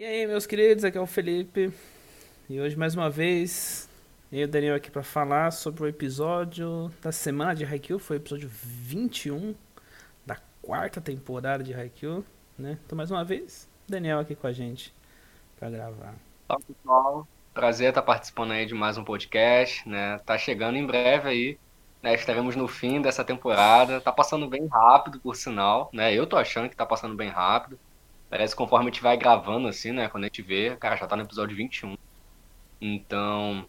E 0.00 0.04
aí, 0.06 0.26
meus 0.26 0.46
queridos, 0.46 0.82
aqui 0.82 0.96
é 0.96 1.00
o 1.00 1.04
Felipe. 1.04 1.70
E 2.48 2.58
hoje, 2.58 2.74
mais 2.74 2.94
uma 2.94 3.10
vez, 3.10 3.86
eu 4.32 4.38
e 4.38 4.44
o 4.44 4.48
Daniel 4.48 4.74
aqui 4.74 4.90
para 4.90 5.02
falar 5.02 5.50
sobre 5.50 5.82
o 5.82 5.86
episódio 5.86 6.90
da 7.02 7.12
semana 7.12 7.54
de 7.54 7.66
Haikyuu. 7.66 7.98
Foi 7.98 8.16
o 8.16 8.18
episódio 8.18 8.48
21 8.50 9.54
da 10.24 10.38
quarta 10.62 11.02
temporada 11.02 11.62
de 11.62 11.74
Haikyuu, 11.74 12.24
né? 12.58 12.78
Então, 12.86 12.96
mais 12.96 13.10
uma 13.10 13.22
vez, 13.22 13.68
Daniel 13.86 14.20
aqui 14.20 14.34
com 14.34 14.46
a 14.46 14.52
gente 14.52 14.94
para 15.58 15.68
gravar. 15.68 16.14
Olá, 16.48 16.58
pessoal. 16.66 17.28
Prazer 17.52 17.90
estar 17.90 18.00
participando 18.00 18.52
aí 18.52 18.64
de 18.64 18.72
mais 18.72 18.96
um 18.96 19.04
podcast, 19.04 19.86
né? 19.86 20.18
Tá 20.24 20.38
chegando 20.38 20.78
em 20.78 20.86
breve 20.86 21.28
aí, 21.28 21.58
né? 22.02 22.14
Estaremos 22.14 22.56
no 22.56 22.66
fim 22.66 23.02
dessa 23.02 23.22
temporada. 23.22 24.00
Tá 24.00 24.10
passando 24.10 24.48
bem 24.48 24.66
rápido, 24.66 25.20
por 25.20 25.36
sinal, 25.36 25.90
né? 25.92 26.14
Eu 26.14 26.26
tô 26.26 26.38
achando 26.38 26.70
que 26.70 26.74
tá 26.74 26.86
passando 26.86 27.14
bem 27.14 27.28
rápido. 27.28 27.78
Parece 28.30 28.54
que 28.54 28.58
conforme 28.58 28.86
a 28.88 28.92
gente 28.92 29.02
vai 29.02 29.16
gravando, 29.16 29.66
assim, 29.66 29.90
né? 29.90 30.08
Quando 30.08 30.22
a 30.24 30.26
gente 30.28 30.40
vê, 30.40 30.76
cara, 30.76 30.96
já 30.96 31.06
tá 31.06 31.16
no 31.16 31.24
episódio 31.24 31.56
21. 31.56 31.98
Então, 32.80 33.66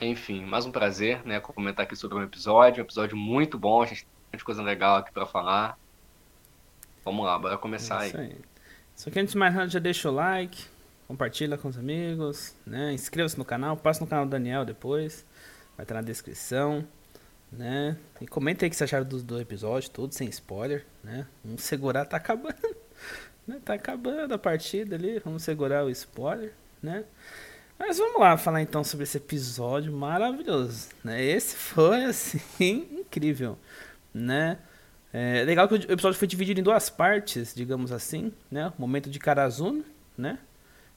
enfim, 0.00 0.44
mais 0.44 0.66
um 0.66 0.72
prazer, 0.72 1.24
né? 1.24 1.38
Comentar 1.38 1.86
aqui 1.86 1.94
sobre 1.94 2.18
um 2.18 2.22
episódio. 2.22 2.82
Um 2.82 2.84
episódio 2.84 3.16
muito 3.16 3.56
bom, 3.56 3.80
a 3.80 3.86
gente 3.86 4.02
tem 4.02 4.10
muita 4.32 4.44
coisa 4.44 4.62
legal 4.62 4.96
aqui 4.96 5.12
pra 5.12 5.24
falar. 5.24 5.78
Vamos 7.04 7.24
lá, 7.24 7.38
bora 7.38 7.56
começar 7.56 8.04
É 8.04 8.08
isso 8.08 8.16
aí. 8.16 8.26
aí. 8.26 8.40
Só 8.96 9.10
que 9.10 9.20
antes 9.20 9.32
de 9.32 9.38
mais 9.38 9.54
nada, 9.54 9.68
já 9.68 9.78
deixa 9.78 10.10
o 10.10 10.12
like, 10.12 10.64
compartilha 11.06 11.56
com 11.56 11.68
os 11.68 11.78
amigos, 11.78 12.56
né? 12.66 12.92
Inscreva-se 12.92 13.38
no 13.38 13.44
canal, 13.44 13.76
passa 13.76 14.00
no 14.00 14.08
canal 14.08 14.26
do 14.26 14.30
Daniel 14.30 14.64
depois, 14.64 15.24
vai 15.76 15.84
estar 15.84 15.94
na 15.94 16.02
descrição, 16.02 16.84
né? 17.52 17.96
E 18.20 18.26
comenta 18.26 18.64
aí 18.64 18.66
o 18.66 18.70
que 18.70 18.76
você 18.76 18.82
acharam 18.84 19.06
do, 19.06 19.22
do 19.22 19.40
episódio, 19.40 19.88
tudo 19.88 20.12
sem 20.12 20.28
spoiler, 20.28 20.84
né? 21.02 21.28
Vamos 21.44 21.62
segurar, 21.62 22.04
tá 22.06 22.16
acabando, 22.16 22.56
né? 23.48 23.58
Tá 23.64 23.74
acabando 23.74 24.34
a 24.34 24.38
partida 24.38 24.94
ali, 24.94 25.18
vamos 25.24 25.42
segurar 25.42 25.84
o 25.84 25.90
spoiler, 25.90 26.52
né? 26.82 27.04
Mas 27.78 27.96
vamos 27.96 28.20
lá 28.20 28.36
falar 28.36 28.60
então 28.60 28.84
sobre 28.84 29.04
esse 29.04 29.16
episódio 29.16 29.92
maravilhoso, 29.92 30.88
né? 31.02 31.24
Esse 31.24 31.56
foi, 31.56 32.04
assim, 32.04 32.40
incrível, 33.00 33.58
né? 34.12 34.58
É 35.12 35.42
legal 35.44 35.66
que 35.66 35.74
o 35.74 35.92
episódio 35.92 36.18
foi 36.18 36.28
dividido 36.28 36.60
em 36.60 36.62
duas 36.62 36.90
partes, 36.90 37.54
digamos 37.54 37.90
assim, 37.90 38.32
né? 38.50 38.72
O 38.76 38.80
momento 38.80 39.08
de 39.08 39.18
Karazuno, 39.18 39.82
né? 40.16 40.38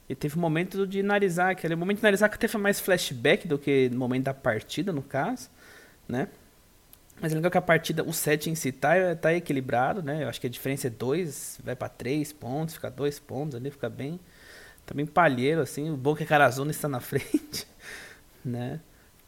E 0.08 0.14
teve 0.14 0.36
o 0.36 0.38
momento 0.38 0.86
de 0.86 1.02
Narizaki. 1.02 1.66
O 1.66 1.78
momento 1.78 1.98
de 1.98 2.02
Narizaki 2.02 2.46
foi 2.46 2.60
mais 2.60 2.78
flashback 2.78 3.48
do 3.48 3.58
que 3.58 3.88
no 3.88 3.98
momento 3.98 4.24
da 4.24 4.34
partida, 4.34 4.92
no 4.92 5.02
caso, 5.02 5.48
né? 6.06 6.28
Mas 7.22 7.30
é 7.30 7.36
legal 7.36 7.52
que 7.52 7.58
a 7.58 7.62
partida, 7.62 8.02
o 8.02 8.12
set 8.12 8.50
em 8.50 8.54
si 8.56 8.72
tá, 8.72 9.14
tá 9.14 9.32
equilibrado, 9.32 10.02
né? 10.02 10.24
Eu 10.24 10.28
acho 10.28 10.40
que 10.40 10.48
a 10.48 10.50
diferença 10.50 10.88
é 10.88 10.90
2, 10.90 11.60
vai 11.62 11.76
pra 11.76 11.88
3 11.88 12.32
pontos, 12.32 12.74
fica 12.74 12.90
2 12.90 13.20
pontos 13.20 13.54
ali, 13.54 13.70
fica 13.70 13.88
bem, 13.88 14.18
tá 14.84 14.92
bem 14.92 15.06
palheiro, 15.06 15.60
assim. 15.60 15.88
O 15.88 15.96
bom 15.96 16.16
que 16.16 16.24
a 16.24 16.26
Karazuno 16.26 16.72
está 16.72 16.88
na 16.88 16.98
frente, 17.00 17.64
né? 18.44 18.80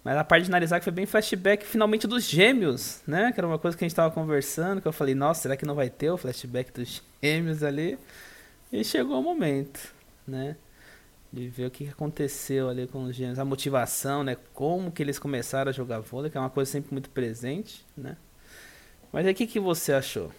Mas 0.03 0.17
a 0.17 0.25
parte 0.25 0.47
de 0.47 0.51
Narizaki 0.51 0.83
foi 0.83 0.93
bem 0.93 1.07
flashback, 1.07 1.65
finalmente, 1.65 2.09
dos 2.09 2.25
gêmeos, 2.25 3.01
né? 3.07 3.31
Que 3.33 3.39
era 3.39 3.47
uma 3.47 3.61
coisa 3.61 3.77
que 3.77 3.85
a 3.85 3.89
gente 3.89 3.95
tava 3.95 4.13
conversando, 4.13 4.83
que 4.83 4.89
eu 4.89 4.93
falei, 4.93 5.15
nossa, 5.15 5.43
será 5.43 5.57
que 5.57 5.65
não 5.65 5.77
vai 5.77 5.89
ter 5.89 6.11
o 6.11 6.17
flashback 6.17 6.73
dos 6.73 7.01
gêmeos 7.23 7.63
ali? 7.63 7.97
E 8.73 8.83
chegou 8.83 9.21
o 9.21 9.23
momento, 9.23 9.95
né? 10.27 10.57
De 11.35 11.49
ver 11.49 11.67
o 11.67 11.71
que 11.71 11.89
aconteceu 11.89 12.69
ali 12.69 12.87
com 12.87 13.05
os 13.05 13.17
gêmeos, 13.17 13.39
a 13.41 13.45
motivação, 13.45 14.23
né? 14.23 14.37
Como 14.55 14.93
que 14.93 15.03
eles 15.03 15.19
começaram 15.19 15.71
a 15.71 15.73
jogar 15.73 16.01
vôlei, 16.01 16.31
que 16.31 16.37
é 16.39 16.41
uma 16.41 16.51
coisa 16.51 16.71
sempre 16.71 16.93
muito 16.93 17.11
presente, 17.11 17.85
né? 17.97 18.17
Mas 19.13 19.27
aí, 19.27 19.33
o 19.33 19.37
que, 19.37 19.47
que 19.47 19.61
você 19.61 19.93
achou 19.95 20.33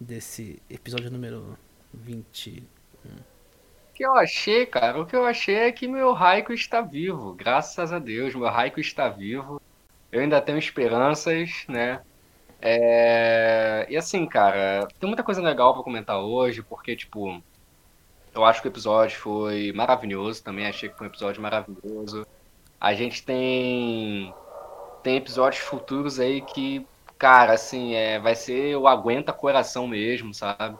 desse 0.00 0.62
episódio 0.70 1.10
número 1.10 1.58
20? 1.94 2.68
O 3.90 3.94
que 3.94 4.04
eu 4.04 4.14
achei, 4.14 4.64
cara, 4.66 5.00
o 5.00 5.06
que 5.06 5.16
eu 5.16 5.24
achei 5.26 5.56
é 5.56 5.72
que 5.72 5.88
meu 5.88 6.12
Raico 6.12 6.52
está 6.52 6.80
vivo. 6.80 7.34
Graças 7.34 7.92
a 7.92 7.98
Deus, 7.98 8.34
meu 8.34 8.48
Raico 8.48 8.80
está 8.80 9.08
vivo. 9.08 9.60
Eu 10.12 10.20
ainda 10.20 10.40
tenho 10.42 10.58
esperanças, 10.58 11.64
né? 11.68 12.04
É, 12.60 13.86
E 13.90 13.96
assim, 13.96 14.26
cara, 14.28 14.88
tem 15.00 15.08
muita 15.08 15.24
coisa 15.24 15.42
legal 15.42 15.74
pra 15.74 15.82
comentar 15.84 16.20
hoje, 16.20 16.62
porque, 16.62 16.96
tipo, 16.96 17.42
eu 18.38 18.44
acho 18.44 18.62
que 18.62 18.68
o 18.68 18.70
episódio 18.70 19.18
foi 19.18 19.72
maravilhoso, 19.72 20.42
também 20.42 20.66
achei 20.66 20.88
que 20.88 20.96
foi 20.96 21.06
um 21.06 21.10
episódio 21.10 21.42
maravilhoso. 21.42 22.26
A 22.80 22.94
gente 22.94 23.24
tem 23.24 24.32
tem 25.02 25.16
episódios 25.16 25.62
futuros 25.62 26.18
aí 26.20 26.40
que, 26.40 26.86
cara, 27.18 27.54
assim, 27.54 27.94
é, 27.94 28.18
vai 28.18 28.34
ser 28.34 28.76
o 28.76 28.86
aguenta 28.86 29.32
coração 29.32 29.86
mesmo, 29.86 30.34
sabe? 30.34 30.76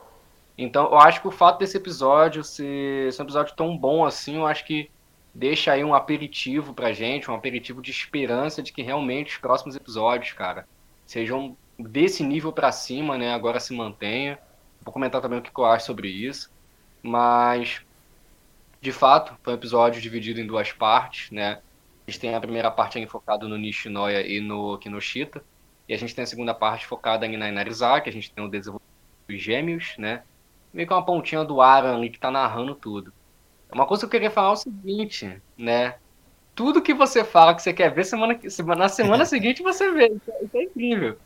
Então, 0.56 0.86
eu 0.86 0.98
acho 0.98 1.20
que 1.20 1.28
o 1.28 1.32
fato 1.32 1.58
desse 1.58 1.76
episódio 1.76 2.42
ser, 2.44 3.12
ser 3.12 3.22
um 3.22 3.24
episódio 3.24 3.54
tão 3.54 3.76
bom 3.76 4.04
assim, 4.04 4.36
eu 4.36 4.46
acho 4.46 4.64
que 4.64 4.90
deixa 5.34 5.72
aí 5.72 5.84
um 5.84 5.94
aperitivo 5.94 6.74
pra 6.74 6.92
gente, 6.92 7.30
um 7.30 7.34
aperitivo 7.34 7.80
de 7.80 7.90
esperança 7.90 8.62
de 8.62 8.72
que 8.72 8.82
realmente 8.82 9.34
os 9.34 9.38
próximos 9.38 9.76
episódios, 9.76 10.32
cara, 10.32 10.66
sejam 11.06 11.56
desse 11.78 12.24
nível 12.24 12.52
pra 12.52 12.72
cima, 12.72 13.16
né? 13.16 13.32
Agora 13.32 13.60
se 13.60 13.72
mantenha. 13.74 14.38
Vou 14.82 14.92
comentar 14.92 15.20
também 15.20 15.38
o 15.38 15.42
que 15.42 15.50
eu 15.56 15.64
acho 15.64 15.86
sobre 15.86 16.08
isso. 16.08 16.50
Mas, 17.08 17.80
de 18.80 18.92
fato, 18.92 19.36
foi 19.42 19.52
um 19.54 19.56
episódio 19.56 20.00
dividido 20.00 20.40
em 20.40 20.46
duas 20.46 20.70
partes, 20.72 21.30
né? 21.30 21.60
A 22.06 22.10
gente 22.10 22.20
tem 22.20 22.34
a 22.34 22.40
primeira 22.40 22.70
parte 22.70 23.04
focada 23.06 23.46
no 23.48 23.56
Nishinoya 23.56 24.26
e 24.26 24.40
no 24.40 24.78
Kinoshita. 24.78 25.42
E 25.88 25.94
a 25.94 25.96
gente 25.98 26.14
tem 26.14 26.22
a 26.22 26.26
segunda 26.26 26.52
parte 26.54 26.86
focada 26.86 27.26
em 27.26 27.36
na 27.36 27.48
Inarizaki, 27.48 28.10
a 28.10 28.12
gente 28.12 28.30
tem 28.30 28.44
o 28.44 28.48
desenvolvimento 28.48 28.88
dos 29.28 29.40
gêmeos, 29.42 29.94
né? 29.98 30.22
Meio 30.72 30.86
que 30.86 30.92
uma 30.92 31.04
pontinha 31.04 31.44
do 31.44 31.62
Aran 31.62 31.96
ali 31.96 32.10
que 32.10 32.18
tá 32.18 32.30
narrando 32.30 32.74
tudo. 32.74 33.12
Uma 33.72 33.86
coisa 33.86 34.02
que 34.02 34.06
eu 34.06 34.10
queria 34.10 34.30
falar 34.30 34.50
é 34.50 34.52
o 34.52 34.56
seguinte, 34.56 35.40
né? 35.56 35.96
Tudo 36.54 36.82
que 36.82 36.92
você 36.92 37.24
fala 37.24 37.54
que 37.54 37.62
você 37.62 37.72
quer 37.72 37.92
ver, 37.92 38.04
semana, 38.04 38.34
que- 38.34 38.50
semana- 38.50 38.82
na 38.84 38.88
semana 38.88 39.24
seguinte 39.26 39.62
você 39.62 39.90
vê. 39.92 40.08
Isso 40.08 40.30
é- 40.30 40.44
isso 40.44 40.56
é 40.56 40.62
incrível. 40.64 41.18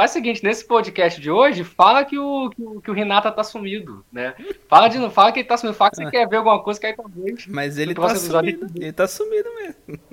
Faz 0.00 0.12
o 0.12 0.14
seguinte, 0.14 0.42
nesse 0.42 0.64
podcast 0.66 1.20
de 1.20 1.30
hoje, 1.30 1.62
fala 1.62 2.06
que 2.06 2.18
o, 2.18 2.48
que 2.48 2.62
o, 2.62 2.80
que 2.80 2.90
o 2.90 2.94
Renata 2.94 3.30
tá 3.30 3.44
sumido, 3.44 4.02
né? 4.10 4.34
Fala, 4.66 4.88
de, 4.88 4.98
não 4.98 5.10
fala 5.10 5.30
que 5.30 5.40
ele 5.40 5.46
tá 5.46 5.58
sumido, 5.58 5.76
fala 5.76 5.90
que 5.90 5.96
você 5.98 6.10
quer 6.10 6.26
ver 6.26 6.36
alguma 6.36 6.58
coisa 6.62 6.80
que 6.80 6.86
aí 6.86 6.96
talvez. 6.96 7.46
Mas 7.46 7.76
ele 7.76 7.94
tá 7.94 8.16
sumido, 8.16 8.64
ele- 8.64 8.84
ele 8.86 8.92
tá 8.94 9.06
sumido 9.06 9.50
mesmo. 9.56 10.10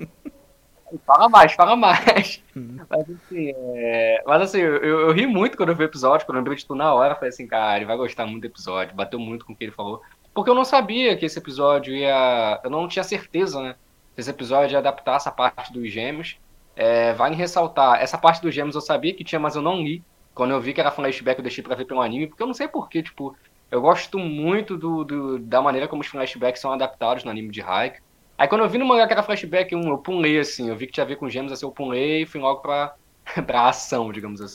Fala 1.06 1.30
mais, 1.30 1.54
fala 1.54 1.74
mais. 1.74 2.42
Mas 2.54 3.00
assim, 3.00 3.54
é... 3.56 4.22
Mas, 4.26 4.42
assim 4.42 4.58
eu, 4.58 4.76
eu, 4.76 5.10
ri 5.10 5.26
muito 5.26 5.56
quando 5.56 5.70
eu 5.70 5.74
vi 5.74 5.84
o 5.84 5.86
episódio, 5.86 6.26
quando 6.26 6.36
eu 6.36 6.40
lembrei 6.42 6.58
de 6.58 6.66
tu 6.66 6.74
na 6.74 6.92
hora, 6.92 7.14
falei 7.14 7.30
assim, 7.30 7.46
cara, 7.46 7.78
ele 7.78 7.86
vai 7.86 7.96
gostar 7.96 8.26
muito 8.26 8.42
do 8.42 8.46
episódio, 8.46 8.94
bateu 8.94 9.18
muito 9.18 9.46
com 9.46 9.54
o 9.54 9.56
que 9.56 9.64
ele 9.64 9.72
falou. 9.72 10.02
Porque 10.34 10.50
eu 10.50 10.54
não 10.54 10.66
sabia 10.66 11.16
que 11.16 11.24
esse 11.24 11.38
episódio 11.38 11.94
ia. 11.94 12.60
Eu 12.62 12.68
não 12.68 12.86
tinha 12.86 13.02
certeza, 13.02 13.62
né? 13.62 13.74
Se 14.14 14.20
esse 14.20 14.30
episódio 14.30 14.74
ia 14.74 14.80
adaptar 14.80 15.16
essa 15.16 15.32
parte 15.32 15.72
dos 15.72 15.90
gêmeos. 15.90 16.36
É, 16.80 17.12
vale 17.14 17.34
ressaltar, 17.34 18.00
essa 18.00 18.16
parte 18.18 18.40
dos 18.40 18.54
gêmeos 18.54 18.76
eu 18.76 18.80
sabia 18.80 19.14
que 19.16 19.24
tinha, 19.24 19.40
mas 19.40 19.56
eu 19.56 19.62
não 19.62 19.82
li. 19.82 20.04
Quando 20.34 20.52
eu 20.52 20.60
vi 20.60 20.72
que 20.72 20.80
era 20.80 20.90
flashback, 20.92 21.38
eu 21.38 21.42
deixei 21.42 21.62
pra 21.64 21.74
ver 21.74 21.84
pelo 21.86 22.00
anime, 22.00 22.28
porque 22.28 22.40
eu 22.42 22.46
não 22.46 22.54
sei 22.54 22.68
porquê, 22.68 23.02
tipo, 23.02 23.36
eu 23.70 23.80
gosto 23.80 24.16
muito 24.18 24.76
do, 24.78 25.02
do- 25.04 25.38
da 25.40 25.60
maneira 25.60 25.88
como 25.88 26.02
os 26.02 26.06
flashbacks 26.08 26.60
são 26.60 26.72
adaptados 26.72 27.24
no 27.24 27.30
anime 27.32 27.50
de 27.50 27.60
Haikyuu. 27.62 28.00
Aí 28.38 28.46
quando 28.48 28.62
eu 28.62 28.68
vi 28.70 28.78
no 28.78 28.86
mangá 28.86 29.06
que 29.08 29.12
era 29.12 29.22
flashback, 29.24 29.74
um, 29.74 29.88
eu 29.90 29.98
pulei 29.98 30.38
assim, 30.38 30.68
eu 30.68 30.76
vi 30.76 30.86
que 30.86 30.92
tinha 30.92 31.02
a 31.04 31.06
ver 31.08 31.16
com 31.16 31.28
gêmeos, 31.28 31.52
assim, 31.52 31.66
eu 31.66 31.72
pulei 31.72 32.22
e 32.22 32.26
fui 32.26 32.40
logo 32.40 32.60
pra, 32.62 32.94
pra 33.46 33.68
ação, 33.68 34.12
digamos 34.12 34.40
assim. 34.40 34.54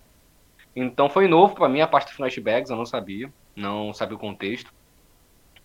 Então 0.75 1.09
foi 1.09 1.28
novo 1.28 1.56
pra 1.56 1.69
mim 1.69 1.81
a 1.81 1.88
parte 1.88 2.09
de 2.09 2.16
flashbacks, 2.16 2.69
eu 2.72 2.78
não 2.78 2.85
sabia, 2.85 3.33
não 3.57 3.94
sabia 3.94 4.17
o 4.17 4.19
contexto. 4.19 4.72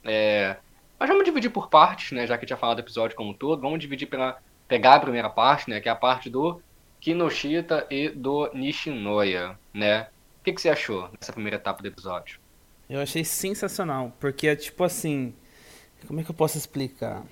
É, 0.06 0.60
mas 0.98 1.08
vamos 1.08 1.24
dividir 1.24 1.50
por 1.52 1.68
partes, 1.68 2.12
né, 2.12 2.26
já 2.26 2.36
que 2.38 2.44
eu 2.44 2.46
tinha 2.46 2.56
falado 2.56 2.76
do 2.78 2.80
episódio 2.82 3.16
como 3.16 3.30
um 3.30 3.36
todo, 3.38 3.60
vamos 3.60 3.78
dividir 3.80 4.08
pela, 4.08 4.36
pegar 4.68 4.96
a 4.96 5.00
primeira 5.00 5.30
parte, 5.30 5.68
né, 5.68 5.80
que 5.80 5.88
é 5.88 5.92
a 5.92 5.96
parte 5.96 6.30
do 6.30 6.60
Kinoshita 7.00 7.86
e 7.90 8.10
do 8.10 8.50
Nishinoya, 8.52 9.58
né. 9.72 10.08
O 10.40 10.44
que, 10.44 10.52
que 10.52 10.60
você 10.60 10.68
achou 10.68 11.08
dessa 11.18 11.32
primeira 11.32 11.56
etapa 11.56 11.82
do 11.82 11.88
episódio? 11.88 12.38
Eu 12.88 13.00
achei 13.00 13.24
sensacional, 13.24 14.12
porque 14.20 14.46
é 14.46 14.56
tipo 14.56 14.84
assim, 14.84 15.34
como 16.06 16.20
é 16.20 16.24
que 16.24 16.30
eu 16.30 16.34
posso 16.34 16.56
explicar? 16.56 17.22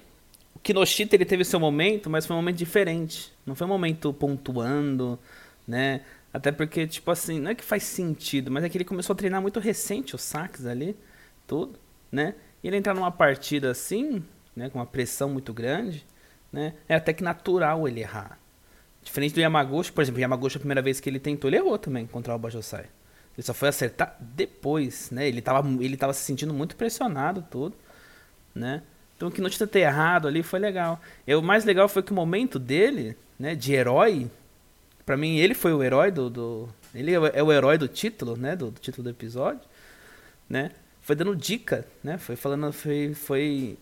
O 0.54 0.58
Kinoshita 0.58 1.14
ele 1.14 1.24
teve 1.24 1.44
seu 1.44 1.60
momento, 1.60 2.10
mas 2.10 2.26
foi 2.26 2.34
um 2.34 2.38
momento 2.38 2.56
diferente. 2.56 3.32
Não 3.44 3.54
foi 3.54 3.66
um 3.66 3.70
momento 3.70 4.12
pontuando, 4.12 5.18
né? 5.66 6.02
Até 6.32 6.52
porque, 6.52 6.86
tipo 6.86 7.10
assim, 7.10 7.40
não 7.40 7.50
é 7.50 7.54
que 7.54 7.64
faz 7.64 7.84
sentido, 7.84 8.50
mas 8.50 8.64
é 8.64 8.68
que 8.68 8.76
ele 8.76 8.84
começou 8.84 9.14
a 9.14 9.16
treinar 9.16 9.40
muito 9.40 9.60
recente 9.60 10.14
os 10.14 10.22
saques 10.22 10.66
ali, 10.66 10.96
tudo, 11.46 11.78
né? 12.10 12.34
E 12.62 12.68
ele 12.68 12.76
entrar 12.76 12.94
numa 12.94 13.10
partida 13.10 13.70
assim, 13.70 14.22
né, 14.54 14.68
com 14.68 14.78
uma 14.78 14.86
pressão 14.86 15.30
muito 15.30 15.52
grande, 15.54 16.06
né? 16.56 16.72
É 16.88 16.94
até 16.94 17.12
que 17.12 17.22
natural 17.22 17.86
ele 17.86 18.00
errar. 18.00 18.38
Diferente 19.02 19.34
do 19.34 19.40
Yamaguchi, 19.40 19.92
por 19.92 20.00
exemplo, 20.00 20.18
o 20.18 20.22
Yamaguchi 20.22 20.56
a 20.56 20.60
primeira 20.60 20.80
vez 20.80 20.98
que 20.98 21.10
ele 21.10 21.20
tentou, 21.20 21.50
ele 21.50 21.58
errou 21.58 21.78
também 21.78 22.06
contra 22.06 22.34
o 22.34 22.38
Bajosai. 22.38 22.86
Ele 23.36 23.42
só 23.42 23.52
foi 23.52 23.68
acertar 23.68 24.16
depois, 24.18 25.10
né? 25.10 25.28
Ele 25.28 25.42
tava, 25.42 25.68
ele 25.84 25.98
tava 25.98 26.14
se 26.14 26.24
sentindo 26.24 26.54
muito 26.54 26.74
pressionado, 26.74 27.44
tudo, 27.50 27.76
né? 28.54 28.82
Então 29.14 29.28
o 29.28 29.30
Kinoshita 29.30 29.66
ter 29.66 29.80
errado 29.80 30.26
ali 30.26 30.42
foi 30.42 30.58
legal. 30.58 30.98
E 31.26 31.34
o 31.34 31.42
mais 31.42 31.66
legal 31.66 31.90
foi 31.90 32.02
que 32.02 32.12
o 32.12 32.14
momento 32.14 32.58
dele, 32.58 33.14
né, 33.38 33.54
de 33.54 33.74
herói, 33.74 34.30
pra 35.04 35.14
mim 35.14 35.36
ele 35.36 35.52
foi 35.52 35.74
o 35.74 35.82
herói 35.82 36.10
do, 36.10 36.30
do 36.30 36.68
ele 36.94 37.12
é 37.12 37.42
o 37.42 37.52
herói 37.52 37.76
do 37.76 37.86
título, 37.86 38.34
né, 38.34 38.56
do, 38.56 38.70
do 38.70 38.80
título 38.80 39.04
do 39.04 39.10
episódio, 39.10 39.60
né? 40.48 40.70
Foi 41.02 41.14
dando 41.14 41.36
dica, 41.36 41.86
né? 42.02 42.16
Foi 42.16 42.34
falando, 42.34 42.72
foi, 42.72 43.12
foi 43.12 43.78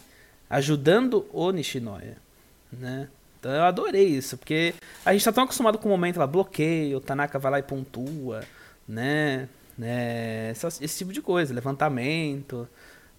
ajudando 0.50 1.26
o 1.32 1.50
Nishinoya, 1.52 2.16
né? 2.78 3.08
Então 3.38 3.52
eu 3.52 3.62
adorei 3.62 4.06
isso, 4.06 4.38
porque 4.38 4.74
a 5.04 5.12
gente 5.12 5.24
tá 5.24 5.32
tão 5.32 5.44
acostumado 5.44 5.78
com 5.78 5.88
o 5.88 5.90
momento 5.90 6.18
lá, 6.18 6.26
bloqueio, 6.26 7.00
Tanaka 7.00 7.38
vai 7.38 7.52
lá 7.52 7.58
e 7.58 7.62
pontua, 7.62 8.42
né? 8.88 9.48
né? 9.76 10.52
Esse, 10.52 10.98
tipo 10.98 11.12
de 11.12 11.20
coisa, 11.20 11.52
levantamento, 11.52 12.68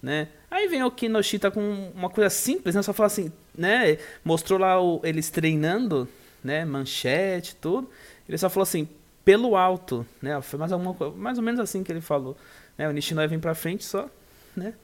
né? 0.02 0.28
Aí 0.50 0.68
vem 0.68 0.82
o 0.82 0.90
Kinoshita 0.90 1.50
com 1.50 1.92
uma 1.94 2.10
coisa 2.10 2.30
simples, 2.30 2.74
né? 2.74 2.82
Só 2.82 2.92
fala 2.92 3.06
assim, 3.06 3.32
né? 3.56 3.98
Mostrou 4.24 4.58
lá 4.58 4.80
o, 4.80 5.00
eles 5.04 5.30
treinando, 5.30 6.08
né? 6.42 6.64
Manchete, 6.64 7.54
tudo. 7.56 7.88
Ele 8.28 8.38
só 8.38 8.48
falou 8.48 8.62
assim, 8.62 8.88
pelo 9.24 9.56
alto, 9.56 10.06
né? 10.20 10.40
Foi 10.40 10.58
mais, 10.58 10.72
alguma, 10.72 11.10
mais 11.10 11.38
ou 11.38 11.44
menos 11.44 11.60
assim 11.60 11.84
que 11.84 11.92
ele 11.92 12.00
falou. 12.00 12.36
Né? 12.76 12.88
O 12.88 12.92
Nishinoya 12.92 13.28
vem 13.28 13.40
pra 13.40 13.54
frente 13.54 13.84
só, 13.84 14.08
né? 14.56 14.74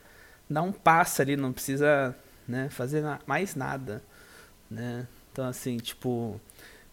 Dá 0.48 0.62
um 0.62 0.72
passo 0.72 1.22
ali, 1.22 1.36
não 1.36 1.52
precisa 1.52 2.14
né? 2.46 2.68
fazer 2.70 3.02
mais 3.26 3.54
nada, 3.54 4.02
né? 4.72 5.06
Então, 5.30 5.46
assim, 5.46 5.76
tipo, 5.78 6.40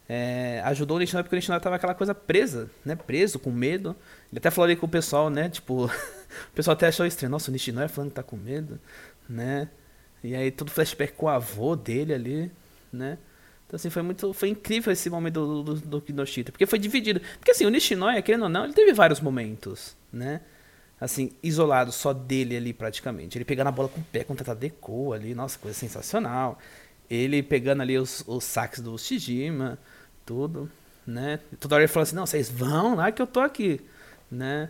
é, 0.07 0.61
ajudou 0.65 0.97
o 0.97 0.99
Nishinoya 0.99 1.23
porque 1.23 1.35
o 1.35 1.37
Nishinoya 1.37 1.59
tava 1.59 1.75
aquela 1.75 1.93
coisa 1.93 2.13
presa, 2.13 2.69
né? 2.85 2.95
Preso, 2.95 3.39
com 3.39 3.51
medo. 3.51 3.95
Ele 4.31 4.39
até 4.39 4.51
falou 4.51 4.65
ali 4.65 4.75
com 4.75 4.85
o 4.85 4.89
pessoal, 4.89 5.29
né? 5.29 5.49
Tipo, 5.49 5.85
o 6.51 6.53
pessoal 6.53 6.73
até 6.73 6.87
achou 6.87 7.05
estranho. 7.05 7.31
Nossa, 7.31 7.49
o 7.49 7.53
Nishinoya 7.53 7.87
falando 7.87 8.09
que 8.09 8.15
tá 8.15 8.23
com 8.23 8.37
medo, 8.37 8.79
né? 9.27 9.69
E 10.23 10.35
aí 10.35 10.51
todo 10.51 10.71
flashback 10.71 11.13
com 11.13 11.25
o 11.25 11.29
avô 11.29 11.75
dele 11.75 12.13
ali, 12.13 12.51
né? 12.91 13.17
Então, 13.65 13.75
assim, 13.75 13.89
foi 13.89 14.01
muito. 14.01 14.33
Foi 14.33 14.49
incrível 14.49 14.91
esse 14.91 15.09
momento 15.09 15.63
do, 15.63 15.75
do, 15.75 15.75
do 15.75 16.01
Kinoshita. 16.01 16.51
Porque 16.51 16.65
foi 16.65 16.79
dividido. 16.79 17.21
Porque, 17.37 17.51
assim, 17.51 17.65
o 17.65 17.69
Nishinoya, 17.69 18.21
querendo 18.21 18.43
ou 18.43 18.49
não, 18.49 18.65
ele 18.65 18.73
teve 18.73 18.93
vários 18.93 19.21
momentos, 19.21 19.95
né? 20.11 20.41
Assim, 20.99 21.31
isolado 21.41 21.91
só 21.91 22.11
dele 22.13 22.57
ali, 22.57 22.73
praticamente. 22.73 23.37
Ele 23.37 23.45
pegando 23.45 23.67
a 23.67 23.71
bola 23.71 23.87
com 23.87 24.01
o 24.01 24.03
pé 24.03 24.23
contra 24.23 24.51
a 24.51 24.55
Deco 24.55 25.13
ali, 25.13 25.35
nossa, 25.35 25.57
coisa 25.57 25.77
sensacional 25.77 26.59
ele 27.09 27.41
pegando 27.41 27.81
ali 27.81 27.97
os, 27.97 28.23
os 28.27 28.43
saques 28.43 28.79
do 28.81 28.97
Shijima, 28.97 29.79
tudo, 30.25 30.69
né? 31.05 31.39
E 31.51 31.55
toda 31.55 31.75
hora 31.75 31.83
ele 31.83 31.91
falou 31.91 32.03
assim, 32.03 32.15
não, 32.15 32.25
vocês 32.25 32.49
vão 32.49 32.95
lá 32.95 33.11
que 33.11 33.21
eu 33.21 33.27
tô 33.27 33.39
aqui, 33.39 33.81
né? 34.29 34.69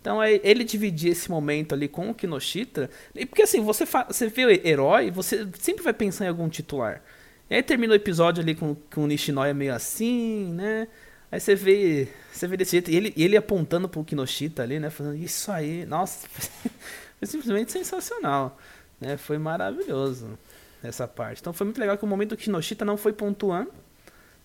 Então 0.00 0.22
ele 0.22 0.64
dividir 0.64 1.10
esse 1.10 1.30
momento 1.30 1.74
ali 1.74 1.88
com 1.88 2.10
o 2.10 2.14
Kinoshita, 2.14 2.88
porque 3.28 3.42
assim, 3.42 3.62
você, 3.62 3.84
você 3.84 4.28
vê 4.28 4.44
o 4.44 4.66
herói, 4.66 5.10
você 5.10 5.48
sempre 5.58 5.82
vai 5.82 5.92
pensar 5.92 6.26
em 6.26 6.28
algum 6.28 6.48
titular. 6.48 7.02
E 7.50 7.54
aí 7.54 7.62
termina 7.62 7.94
o 7.94 7.96
episódio 7.96 8.42
ali 8.42 8.54
com, 8.54 8.76
com 8.94 9.04
o 9.04 9.06
Nishinoya 9.06 9.54
meio 9.54 9.74
assim, 9.74 10.52
né? 10.52 10.86
Aí 11.32 11.40
você 11.40 11.54
vê, 11.54 12.08
você 12.32 12.46
vê 12.46 12.56
desse 12.56 12.72
jeito, 12.72 12.90
e 12.90 12.96
ele, 12.96 13.12
ele 13.16 13.36
apontando 13.36 13.88
pro 13.88 14.04
Kinoshita 14.04 14.62
ali, 14.62 14.78
né? 14.78 14.88
Falando, 14.88 15.16
isso 15.16 15.50
aí, 15.50 15.84
nossa, 15.84 16.26
foi 17.18 17.26
simplesmente 17.26 17.72
sensacional, 17.72 18.58
né? 19.00 19.16
Foi 19.16 19.36
maravilhoso 19.36 20.38
essa 20.82 21.06
parte. 21.06 21.40
Então 21.40 21.52
foi 21.52 21.64
muito 21.64 21.80
legal 21.80 21.96
que 21.96 22.04
o 22.04 22.08
momento 22.08 22.30
do 22.30 22.36
Kinoshita 22.36 22.84
não 22.84 22.96
foi 22.96 23.12
pontuando, 23.12 23.72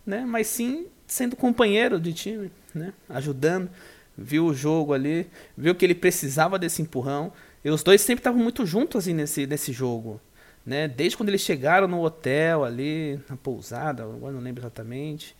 né? 0.05 0.25
Mas 0.25 0.47
sim 0.47 0.87
sendo 1.07 1.35
companheiro 1.35 1.99
de 1.99 2.13
time, 2.13 2.51
né? 2.73 2.93
Ajudando, 3.09 3.69
viu 4.17 4.45
o 4.45 4.53
jogo 4.53 4.93
ali, 4.93 5.27
viu 5.57 5.75
que 5.75 5.85
ele 5.85 5.95
precisava 5.95 6.57
desse 6.57 6.81
empurrão. 6.81 7.31
E 7.63 7.69
os 7.69 7.83
dois 7.83 8.01
sempre 8.01 8.19
estavam 8.19 8.41
muito 8.41 8.65
juntos 8.65 9.03
assim 9.03 9.13
nesse, 9.13 9.45
nesse 9.45 9.71
jogo, 9.71 10.19
né? 10.65 10.87
Desde 10.87 11.15
quando 11.15 11.29
eles 11.29 11.41
chegaram 11.41 11.87
no 11.87 12.01
hotel 12.01 12.63
ali, 12.63 13.19
na 13.29 13.37
pousada, 13.37 14.03
agora 14.03 14.33
não 14.33 14.41
lembro 14.41 14.61
exatamente, 14.61 15.35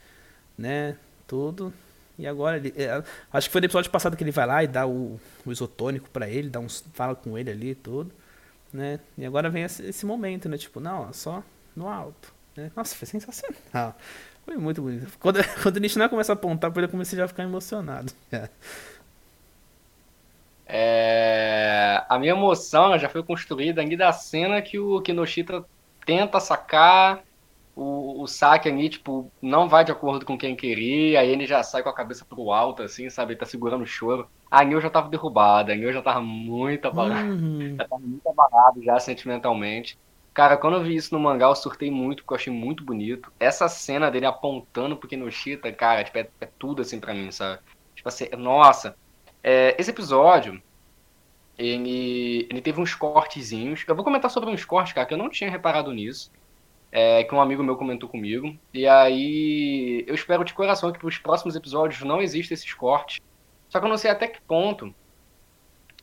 né? 0.58 0.96
Tudo. 1.28 1.74
E 2.18 2.28
agora 2.28 2.58
ele, 2.58 2.72
é, 2.78 3.04
acho 3.32 3.48
que 3.48 3.52
foi 3.52 3.62
no 3.62 3.66
episódio 3.66 3.90
passado 3.90 4.16
que 4.16 4.24
ele 4.24 4.32
vai 4.32 4.46
lá 4.46 4.64
e 4.64 4.68
dá 4.68 4.86
o, 4.86 5.20
o 5.44 5.52
isotônico 5.52 6.10
para 6.12 6.30
ele, 6.30 6.48
dá 6.48 6.60
uns 6.60 6.86
fala 6.94 7.16
com 7.16 7.36
ele 7.38 7.50
ali 7.50 7.74
tudo 7.74 8.14
né? 8.74 9.00
E 9.18 9.26
agora 9.26 9.50
vem 9.50 9.64
esse, 9.64 9.86
esse 9.86 10.06
momento, 10.06 10.50
né? 10.50 10.58
Tipo, 10.58 10.80
não, 10.80 11.14
só 11.14 11.44
no 11.76 11.88
alto. 11.88 12.34
Né? 12.56 12.72
Nossa, 12.76 12.96
foi 12.96 13.08
sensacional. 13.08 13.96
Foi 14.46 14.58
muito 14.58 14.82
bonito. 14.82 15.18
Quando, 15.20 15.40
quando 15.62 15.78
o 15.78 15.80
Nishina 15.80 16.10
começa 16.10 16.32
a 16.32 16.36
apontar 16.36 16.72
ele, 16.76 16.86
eu 16.86 16.90
comecei 16.90 17.18
já 17.18 17.26
a 17.26 17.28
ficar 17.28 17.44
emocionado. 17.44 18.12
É, 20.66 22.04
a 22.10 22.18
minha 22.18 22.32
emoção 22.32 22.98
já 22.98 23.08
foi 23.08 23.22
construída 23.22 23.82
ainda 23.82 23.98
da 23.98 24.12
cena 24.12 24.62
que 24.62 24.80
o 24.80 25.02
Kinoshita 25.02 25.64
tenta 26.06 26.40
sacar 26.40 27.24
o, 27.76 28.22
o 28.22 28.28
saque 28.28 28.70
ali, 28.70 28.90
tipo, 28.90 29.32
não 29.42 29.68
vai 29.68 29.84
de 29.84 29.92
acordo 29.92 30.26
com 30.26 30.38
quem 30.38 30.56
queria, 30.56 31.20
aí 31.20 31.30
ele 31.30 31.46
já 31.46 31.64
sai 31.64 31.82
com 31.82 31.90
a 31.90 31.94
cabeça 31.94 32.24
pro 32.26 32.52
alto, 32.52 32.84
assim, 32.84 33.10
sabe? 33.10 33.34
Ele 33.34 33.40
tá 33.40 33.46
segurando 33.46 33.84
o 33.84 33.88
choro. 33.88 34.28
A 34.50 34.64
Nil 34.64 34.80
já 34.80 34.90
tava 34.90 35.10
derrubada, 35.10 35.74
a 35.74 35.76
Nil 35.76 35.92
já 35.92 36.02
tava 36.02 36.22
muito 36.22 36.88
abalada. 36.88 37.28
Uhum. 37.28 37.76
Já 37.78 37.88
tava 37.88 38.02
muito 38.02 38.30
abalado 38.30 38.84
já 38.84 39.00
sentimentalmente. 39.00 39.98
Cara, 40.34 40.58
quando 40.58 40.76
eu 40.76 40.84
vi 40.84 40.96
isso 40.96 41.14
no 41.14 41.20
mangá, 41.20 41.48
eu 41.48 41.56
surtei 41.56 41.92
muito, 41.92 42.24
porque 42.24 42.34
eu 42.34 42.38
achei 42.38 42.54
muito 42.54 42.84
bonito. 42.84 43.32
Essa 43.40 43.68
cena 43.68 44.10
dele 44.10 44.26
apontando 44.26 44.98
pro 44.98 45.08
Kinoshita, 45.08 45.72
cara, 45.72 46.04
tipo, 46.04 46.18
é, 46.18 46.28
é 46.42 46.46
tudo 46.58 46.82
assim 46.82 47.00
pra 47.00 47.14
mim, 47.14 47.32
sabe? 47.32 47.60
Tipo 47.96 48.10
assim, 48.10 48.28
nossa. 48.38 48.96
É, 49.44 49.76
esse 49.80 49.92
episódio, 49.92 50.62
ele, 51.58 52.48
ele 52.50 52.62
teve 52.62 52.82
uns 52.82 52.96
cortezinhos. 52.96 53.84
Eu 53.88 53.96
vou 53.96 54.04
comentar 54.04 54.32
sobre 54.32 54.50
uns 54.50 54.66
cortes, 54.66 54.94
cara, 54.94 55.06
que 55.06 55.14
eu 55.14 55.18
não 55.18 55.30
tinha 55.30 55.50
reparado 55.50 55.92
nisso. 55.92 56.32
É, 56.96 57.24
que 57.24 57.34
um 57.34 57.42
amigo 57.42 57.64
meu 57.64 57.76
comentou 57.76 58.08
comigo. 58.08 58.56
E 58.72 58.88
aí, 58.88 60.06
eu 60.06 60.14
espero 60.14 60.46
de 60.46 60.54
coração 60.54 60.92
que 60.92 61.00
pros 61.00 61.18
próximos 61.18 61.56
episódios 61.56 62.04
não 62.04 62.22
existam 62.22 62.54
esses 62.54 62.72
cortes 62.72 63.20
só 63.74 63.80
que 63.80 63.88
eu 63.88 63.90
não 63.90 63.98
sei 63.98 64.12
até 64.12 64.28
que 64.28 64.40
ponto. 64.40 64.94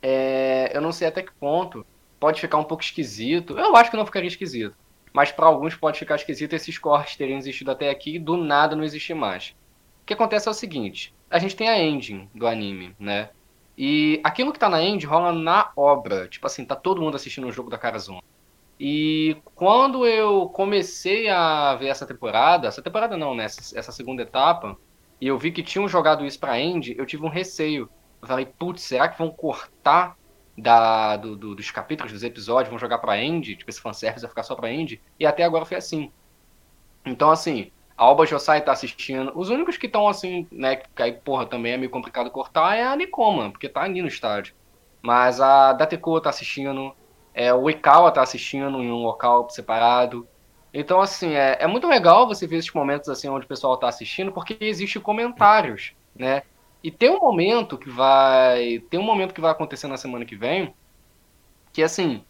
É, 0.03 0.77
eu 0.77 0.81
não 0.81 0.91
sei 0.91 1.07
até 1.07 1.23
que 1.23 1.33
ponto 1.35 1.87
pode 2.19 2.41
ficar 2.41 2.59
um 2.59 2.65
pouco 2.65 2.83
esquisito. 2.83 3.57
Eu 3.57 3.77
acho 3.77 3.93
que 3.93 3.97
não 3.97 4.05
ficaria 4.05 4.27
esquisito. 4.27 4.75
Mas 5.13 5.31
para 5.31 5.47
alguns 5.47 5.77
pode 5.77 5.97
ficar 5.97 6.17
esquisito 6.17 6.53
esses 6.53 6.77
cortes 6.79 7.15
terem 7.15 7.39
existido 7.39 7.71
até 7.71 7.89
aqui 7.89 8.17
e 8.17 8.19
do 8.19 8.37
nada 8.37 8.75
não 8.75 8.83
existir 8.83 9.15
mais. 9.15 9.55
O 10.03 10.07
que 10.07 10.15
acontece 10.15 10.49
é 10.49 10.51
o 10.51 10.55
seguinte: 10.55 11.15
a 11.31 11.39
gente 11.39 11.55
tem 11.55 11.69
a 11.69 11.79
ending 11.79 12.29
do 12.35 12.49
anime, 12.49 12.93
né? 12.99 13.31
E 13.79 14.21
aquilo 14.25 14.53
que 14.53 14.59
tá 14.59 14.69
na 14.69 14.83
end 14.83 15.07
rola 15.07 15.33
na 15.33 15.71
obra. 15.77 16.27
Tipo 16.27 16.49
assim, 16.49 16.65
tá 16.65 16.75
todo 16.75 17.01
mundo 17.01 17.15
assistindo 17.15 17.47
o 17.47 17.53
jogo 17.53 17.71
da 17.71 17.79
Karazuma. 17.79 18.21
E 18.83 19.37
quando 19.55 20.07
eu 20.07 20.49
comecei 20.49 21.29
a 21.29 21.75
ver 21.75 21.89
essa 21.89 22.07
temporada, 22.07 22.67
essa 22.67 22.81
temporada 22.81 23.15
não, 23.15 23.35
né? 23.35 23.45
Essa 23.45 23.93
segunda 23.93 24.23
etapa, 24.23 24.75
e 25.21 25.27
eu 25.27 25.37
vi 25.37 25.53
que 25.53 25.63
tinham 25.63 25.87
jogado 25.87 26.25
isso 26.25 26.41
pra 26.41 26.59
End, 26.59 26.95
eu 26.97 27.05
tive 27.05 27.23
um 27.23 27.29
receio. 27.29 27.91
Eu 28.23 28.27
falei, 28.27 28.47
putz, 28.47 28.81
será 28.81 29.07
que 29.07 29.19
vão 29.19 29.31
cortar 29.31 30.17
da, 30.57 31.19
do, 31.19 31.37
do, 31.37 31.55
dos 31.55 31.71
capítulos, 31.71 32.11
dos 32.11 32.23
episódios, 32.23 32.71
vão 32.71 32.79
jogar 32.79 32.97
pra 32.99 33.23
End? 33.23 33.55
Tipo, 33.55 33.71
esse 33.71 33.83
fanservice 33.83 34.23
vai 34.23 34.31
ficar 34.31 34.45
só 34.45 34.55
pra 34.55 34.73
End? 34.73 34.99
E 35.19 35.27
até 35.27 35.45
agora 35.45 35.67
foi 35.67 35.77
assim. 35.77 36.11
Então, 37.05 37.31
assim, 37.31 37.71
a 37.99 38.05
Alba 38.05 38.25
Josai 38.25 38.63
tá 38.63 38.73
assistindo. 38.73 39.31
Os 39.35 39.51
únicos 39.51 39.77
que 39.77 39.85
estão 39.85 40.09
assim, 40.09 40.49
né, 40.51 40.77
que 40.77 41.03
aí, 41.03 41.13
porra, 41.13 41.45
também 41.45 41.73
é 41.73 41.77
meio 41.77 41.91
complicado 41.91 42.31
cortar, 42.31 42.77
é 42.77 42.87
a 42.87 42.97
Nikoma, 42.97 43.51
porque 43.51 43.69
tá 43.69 43.83
ali 43.83 44.01
no 44.01 44.09
estádio. 44.09 44.55
Mas 45.03 45.39
a 45.39 45.75
Datekoa 45.75 46.23
tá 46.23 46.31
assistindo, 46.31 46.95
é, 47.35 47.53
o 47.55 47.69
Ikawa 47.71 48.11
tá 48.11 48.23
assistindo 48.23 48.83
em 48.83 48.91
um 48.91 49.03
local 49.03 49.49
separado. 49.51 50.27
Então, 50.73 51.01
assim, 51.01 51.35
é, 51.35 51.59
é 51.61 51.67
muito 51.67 51.87
legal 51.87 52.27
você 52.27 52.47
ver 52.47 52.59
esses 52.59 52.73
momentos 52.73 53.09
assim 53.09 53.29
onde 53.29 53.45
o 53.45 53.49
pessoal 53.49 53.75
está 53.75 53.89
assistindo, 53.89 54.33
porque 54.33 54.57
existe 54.61 55.01
comentários, 55.01 55.95
né? 56.15 56.43
E 56.83 56.91
tem 56.91 57.11
um 57.11 57.21
momento 57.21 57.77
que 57.77 57.91
vai. 57.91 58.81
Tem 58.91 58.99
um 58.99 59.03
momento 59.03 59.35
que 59.35 59.41
vai 59.41 59.51
acontecer 59.51 59.87
na 59.87 59.97
semana 59.97 60.25
que 60.25 60.37
vem, 60.37 60.75
que 61.73 61.83
assim. 61.83 62.25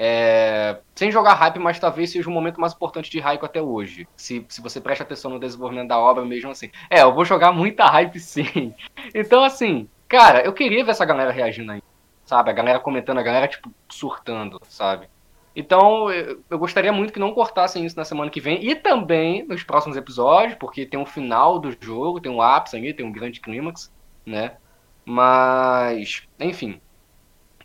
É, 0.00 0.78
sem 0.94 1.10
jogar 1.10 1.34
hype, 1.34 1.58
mas 1.58 1.80
talvez 1.80 2.12
seja 2.12 2.30
o 2.30 2.32
momento 2.32 2.60
mais 2.60 2.72
importante 2.72 3.10
de 3.10 3.18
hype 3.18 3.44
até 3.44 3.60
hoje. 3.60 4.06
Se, 4.16 4.46
se 4.48 4.60
você 4.60 4.80
presta 4.80 5.02
atenção 5.02 5.28
no 5.28 5.40
desenvolvimento 5.40 5.88
da 5.88 5.98
obra, 5.98 6.24
mesmo 6.24 6.52
assim. 6.52 6.70
É, 6.88 7.02
eu 7.02 7.12
vou 7.12 7.24
jogar 7.24 7.50
muita 7.50 7.84
hype 7.86 8.18
sim. 8.20 8.72
Então, 9.12 9.42
assim, 9.42 9.88
cara, 10.08 10.42
eu 10.42 10.52
queria 10.52 10.84
ver 10.84 10.92
essa 10.92 11.04
galera 11.04 11.32
reagindo 11.32 11.72
aí. 11.72 11.82
Sabe? 12.28 12.50
A 12.50 12.52
galera 12.52 12.78
comentando, 12.78 13.16
a 13.16 13.22
galera, 13.22 13.48
tipo, 13.48 13.72
surtando, 13.88 14.60
sabe? 14.68 15.08
Então, 15.56 16.10
eu 16.12 16.58
gostaria 16.58 16.92
muito 16.92 17.10
que 17.10 17.18
não 17.18 17.32
cortassem 17.32 17.86
isso 17.86 17.96
na 17.96 18.04
semana 18.04 18.30
que 18.30 18.38
vem 18.38 18.62
e 18.62 18.74
também 18.76 19.46
nos 19.46 19.64
próximos 19.64 19.96
episódios, 19.96 20.58
porque 20.58 20.84
tem 20.84 21.00
um 21.00 21.06
final 21.06 21.58
do 21.58 21.74
jogo, 21.80 22.20
tem 22.20 22.30
um 22.30 22.42
ápice 22.42 22.76
ali, 22.76 22.92
tem 22.92 23.06
um 23.06 23.10
grande 23.10 23.40
clímax, 23.40 23.90
né? 24.26 24.58
Mas, 25.06 26.28
enfim. 26.38 26.78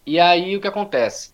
E 0.05 0.17
aí 0.17 0.55
o 0.55 0.61
que 0.61 0.67
acontece? 0.67 1.33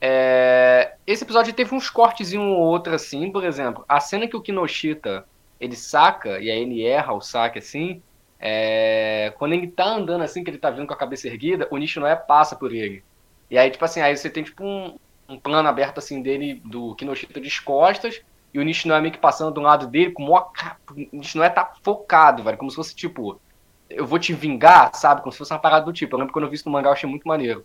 É... 0.00 0.94
Esse 1.04 1.24
episódio 1.24 1.52
teve 1.52 1.74
uns 1.74 1.90
cortes 1.90 2.32
um 2.32 2.52
ou 2.52 2.60
outro 2.60 2.94
assim, 2.94 3.32
por 3.32 3.44
exemplo, 3.44 3.84
a 3.88 3.98
cena 3.98 4.28
que 4.28 4.36
o 4.36 4.40
Kinoshita 4.40 5.26
ele 5.58 5.74
saca 5.74 6.38
e 6.38 6.48
aí 6.48 6.60
ele 6.60 6.86
erra 6.86 7.12
o 7.12 7.20
saque 7.20 7.58
assim, 7.58 8.00
é... 8.38 9.32
quando 9.38 9.52
ele 9.54 9.68
tá 9.68 9.86
andando 9.86 10.22
assim, 10.22 10.44
que 10.44 10.50
ele 10.50 10.58
tá 10.58 10.70
vindo 10.70 10.86
com 10.86 10.94
a 10.94 10.96
cabeça 10.96 11.26
erguida, 11.28 11.68
o 11.70 11.76
Nishinoya 11.76 12.16
passa 12.16 12.56
por 12.56 12.72
ele. 12.72 13.02
E 13.50 13.56
aí, 13.56 13.70
tipo 13.70 13.84
assim, 13.84 14.00
aí 14.00 14.16
você 14.16 14.28
tem 14.28 14.42
tipo 14.42 14.64
um, 14.64 14.96
um 15.28 15.38
plano 15.38 15.68
aberto 15.68 15.98
assim 15.98 16.22
dele, 16.22 16.60
do 16.64 16.94
Kinoshita 16.94 17.40
de 17.40 17.62
costas, 17.62 18.22
e 18.52 18.58
o 18.58 18.62
Nishinoya 18.62 19.00
meio 19.00 19.12
que 19.12 19.18
passando 19.18 19.52
do 19.52 19.60
lado 19.60 19.86
dele, 19.86 20.12
com 20.12 20.24
o 20.24 20.44
Nishinoya 21.12 21.50
tá 21.50 21.72
focado, 21.82 22.42
velho, 22.42 22.58
como 22.58 22.70
se 22.70 22.76
fosse 22.76 22.94
tipo, 22.94 23.40
eu 23.88 24.06
vou 24.06 24.18
te 24.18 24.32
vingar, 24.32 24.94
sabe? 24.94 25.22
Como 25.22 25.32
se 25.32 25.38
fosse 25.38 25.52
uma 25.52 25.58
parada 25.58 25.84
do 25.84 25.92
tipo. 25.92 26.14
Eu 26.14 26.18
lembro 26.18 26.32
quando 26.32 26.44
eu 26.44 26.50
vi 26.50 26.56
isso 26.56 26.66
no 26.66 26.72
mangá, 26.72 26.88
eu 26.88 26.92
achei 26.92 27.08
muito 27.08 27.26
maneiro. 27.26 27.64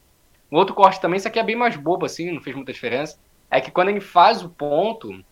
Um 0.51 0.57
outro 0.57 0.75
corte 0.75 1.01
também, 1.01 1.17
isso 1.17 1.27
aqui 1.27 1.39
é 1.39 1.43
bem 1.43 1.55
mais 1.55 1.75
bobo, 1.75 2.05
assim, 2.05 2.31
não 2.31 2.41
fez 2.41 2.55
muita 2.55 2.71
diferença. 2.71 3.17
é 3.49 3.59
que 3.59 3.71
quando 3.71 3.89
ele 3.89 3.99
faz 3.99 4.43
o 4.43 4.49
ponto, 4.49 5.23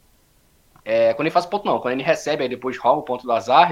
é, 0.84 1.14
quando 1.14 1.28
ele 1.28 1.32
faz 1.34 1.46
o 1.46 1.50
ponto 1.50 1.66
não, 1.66 1.80
quando 1.80 1.94
ele 1.94 2.04
recebe, 2.04 2.44
aí 2.44 2.50
depois 2.50 2.78
rola 2.78 3.00
o 3.00 3.04
ponto 3.04 3.24
do 3.24 3.32
Azar, 3.32 3.72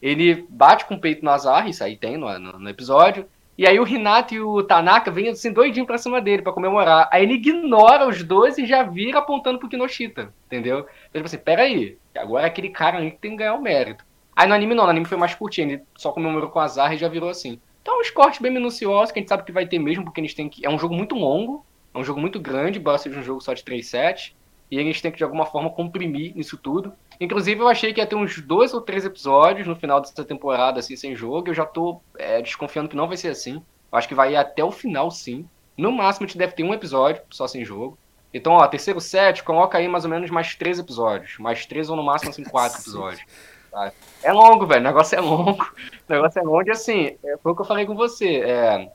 ele 0.00 0.46
bate 0.48 0.84
com 0.84 0.94
o 0.94 1.00
peito 1.00 1.24
no 1.24 1.30
Azar, 1.30 1.68
isso 1.68 1.82
aí 1.82 1.96
tem 1.96 2.16
no, 2.16 2.38
no, 2.38 2.58
no 2.58 2.68
episódio, 2.68 3.26
e 3.56 3.66
aí 3.66 3.78
o 3.78 3.84
Renato 3.84 4.34
e 4.34 4.40
o 4.40 4.62
Tanaka 4.64 5.10
vêm 5.10 5.28
assim 5.28 5.52
doidinho 5.52 5.86
pra 5.86 5.96
cima 5.96 6.20
dele 6.20 6.42
para 6.42 6.52
comemorar. 6.52 7.08
Aí 7.12 7.22
ele 7.22 7.34
ignora 7.34 8.08
os 8.08 8.22
dois 8.22 8.58
e 8.58 8.66
já 8.66 8.82
vira 8.82 9.20
apontando 9.20 9.60
pro 9.60 9.68
Kinoshita, 9.68 10.34
entendeu? 10.46 10.80
Então, 10.80 11.22
tipo 11.22 11.26
assim, 11.26 11.38
peraí, 11.38 11.96
agora 12.16 12.44
é 12.44 12.48
aquele 12.48 12.70
cara 12.70 12.98
ali 12.98 13.12
que 13.12 13.18
tem 13.18 13.30
que 13.30 13.36
ganhar 13.38 13.54
o 13.54 13.62
mérito. 13.62 14.04
Aí 14.34 14.48
no 14.48 14.54
anime 14.54 14.74
não, 14.74 14.84
no 14.84 14.90
anime 14.90 15.06
foi 15.06 15.16
mais 15.16 15.34
curtinho, 15.34 15.70
ele 15.70 15.82
só 15.96 16.10
comemorou 16.10 16.50
com 16.50 16.58
o 16.58 16.62
Azar 16.62 16.92
e 16.92 16.98
já 16.98 17.08
virou 17.08 17.30
assim. 17.30 17.60
Então, 17.80 18.00
uns 18.00 18.10
cortes 18.10 18.40
bem 18.40 18.50
minuciosos, 18.50 19.12
que 19.12 19.18
a 19.18 19.22
gente 19.22 19.28
sabe 19.28 19.44
que 19.44 19.52
vai 19.52 19.66
ter 19.66 19.78
mesmo, 19.78 20.04
porque 20.04 20.20
eles 20.20 20.34
têm 20.34 20.48
que. 20.48 20.66
É 20.66 20.70
um 20.70 20.78
jogo 20.78 20.94
muito 20.94 21.14
longo, 21.14 21.64
é 21.92 21.98
um 21.98 22.02
jogo 22.02 22.20
muito 22.20 22.40
grande, 22.40 22.78
embora 22.78 22.98
seja 22.98 23.20
um 23.20 23.22
jogo 23.22 23.40
só 23.40 23.52
de 23.52 23.62
3 23.62 23.86
sets. 23.86 24.34
E 24.74 24.78
eles 24.78 25.00
têm 25.00 25.12
que, 25.12 25.18
de 25.18 25.22
alguma 25.22 25.46
forma, 25.46 25.70
comprimir 25.70 26.36
isso 26.36 26.56
tudo. 26.56 26.92
Inclusive, 27.20 27.60
eu 27.60 27.68
achei 27.68 27.94
que 27.94 28.00
ia 28.00 28.06
ter 28.06 28.16
uns 28.16 28.40
dois 28.40 28.74
ou 28.74 28.80
três 28.80 29.04
episódios 29.04 29.68
no 29.68 29.76
final 29.76 30.00
dessa 30.00 30.24
temporada, 30.24 30.80
assim, 30.80 30.96
sem 30.96 31.14
jogo. 31.14 31.48
Eu 31.48 31.54
já 31.54 31.64
tô 31.64 32.00
é, 32.18 32.42
desconfiando 32.42 32.88
que 32.88 32.96
não 32.96 33.06
vai 33.06 33.16
ser 33.16 33.28
assim. 33.28 33.62
Eu 33.92 33.96
acho 33.96 34.08
que 34.08 34.16
vai 34.16 34.32
ir 34.32 34.36
até 34.36 34.64
o 34.64 34.72
final, 34.72 35.12
sim. 35.12 35.48
No 35.78 35.92
máximo, 35.92 36.24
a 36.24 36.26
gente 36.26 36.36
deve 36.36 36.54
ter 36.54 36.64
um 36.64 36.74
episódio 36.74 37.22
só 37.30 37.46
sem 37.46 37.64
jogo. 37.64 37.96
Então, 38.32 38.54
ó, 38.54 38.66
terceiro 38.66 39.00
set, 39.00 39.44
coloca 39.44 39.78
aí 39.78 39.86
mais 39.86 40.02
ou 40.02 40.10
menos 40.10 40.28
mais 40.28 40.56
três 40.56 40.80
episódios. 40.80 41.38
Mais 41.38 41.64
três 41.66 41.88
ou 41.88 41.94
no 41.94 42.02
máximo, 42.02 42.30
assim, 42.30 42.42
quatro 42.42 42.80
episódios. 42.82 43.24
Tá? 43.70 43.92
É 44.24 44.32
longo, 44.32 44.66
velho. 44.66 44.80
O 44.80 44.84
negócio 44.84 45.16
é 45.16 45.20
longo. 45.20 45.62
O 46.08 46.12
negócio 46.12 46.40
é 46.40 46.42
longo 46.42 46.66
e, 46.66 46.72
assim, 46.72 47.16
é, 47.24 47.36
foi 47.40 47.52
o 47.52 47.54
que 47.54 47.62
eu 47.62 47.66
falei 47.66 47.86
com 47.86 47.94
você. 47.94 48.40
É, 48.40 48.90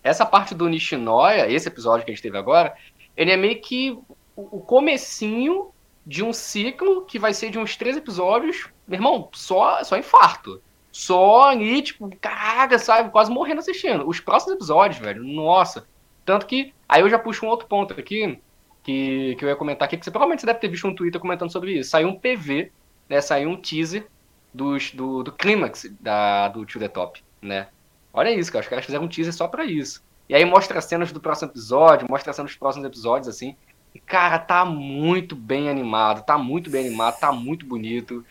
essa 0.00 0.24
parte 0.24 0.54
do 0.54 0.68
Nishinoya, 0.68 1.50
esse 1.50 1.66
episódio 1.66 2.04
que 2.04 2.12
a 2.12 2.14
gente 2.14 2.22
teve 2.22 2.38
agora, 2.38 2.72
ele 3.16 3.32
é 3.32 3.36
meio 3.36 3.60
que 3.60 3.98
o 4.36 4.60
comecinho 4.60 5.70
de 6.06 6.24
um 6.24 6.32
ciclo 6.32 7.04
que 7.04 7.18
vai 7.18 7.32
ser 7.32 7.50
de 7.50 7.58
uns 7.58 7.76
três 7.76 7.96
episódios, 7.96 8.68
meu 8.86 8.98
irmão, 8.98 9.28
só, 9.32 9.82
só 9.84 9.96
infarto. 9.96 10.60
Só 10.90 11.48
ali, 11.48 11.80
tipo, 11.80 12.10
caraca, 12.20 12.78
sabe, 12.78 13.10
quase 13.10 13.30
morrendo 13.30 13.60
assistindo. 13.60 14.06
Os 14.06 14.20
próximos 14.20 14.56
episódios, 14.56 15.00
velho, 15.00 15.24
nossa. 15.24 15.86
Tanto 16.24 16.46
que, 16.46 16.74
aí 16.88 17.00
eu 17.00 17.08
já 17.08 17.18
puxo 17.18 17.46
um 17.46 17.48
outro 17.48 17.66
ponto 17.66 17.98
aqui, 17.98 18.38
que, 18.82 19.34
que 19.36 19.44
eu 19.44 19.48
ia 19.48 19.56
comentar 19.56 19.86
aqui, 19.86 19.96
que 19.96 20.04
você 20.04 20.10
provavelmente 20.10 20.44
deve 20.44 20.58
ter 20.58 20.68
visto 20.68 20.86
um 20.86 20.94
Twitter 20.94 21.20
comentando 21.20 21.50
sobre 21.50 21.78
isso. 21.78 21.90
Saiu 21.90 22.08
um 22.08 22.18
PV, 22.18 22.70
né, 23.08 23.20
saiu 23.20 23.48
um 23.48 23.56
teaser 23.56 24.06
dos, 24.52 24.90
do, 24.90 25.22
do 25.22 25.32
clímax 25.32 25.90
da, 25.98 26.48
do 26.48 26.66
To 26.66 26.78
The 26.78 26.88
Top, 26.88 27.22
né. 27.40 27.68
Olha 28.12 28.30
isso, 28.30 28.52
cara, 28.52 28.62
os 28.62 28.68
caras 28.68 28.84
fizeram 28.84 29.04
um 29.04 29.08
teaser 29.08 29.32
só 29.32 29.48
pra 29.48 29.64
isso. 29.64 30.04
E 30.28 30.34
aí 30.34 30.44
mostra 30.44 30.80
cenas 30.80 31.10
do 31.10 31.20
próximo 31.20 31.50
episódio, 31.50 32.06
mostra 32.08 32.32
cenas 32.32 32.50
dos 32.50 32.58
próximos 32.58 32.86
episódios, 32.86 33.28
assim. 33.28 33.56
E, 33.94 34.00
cara, 34.00 34.38
tá 34.38 34.64
muito 34.64 35.36
bem 35.36 35.68
animado, 35.68 36.24
tá 36.24 36.38
muito 36.38 36.70
bem 36.70 36.86
animado, 36.86 37.18
tá 37.18 37.30
muito 37.32 37.66
bonito. 37.66 38.24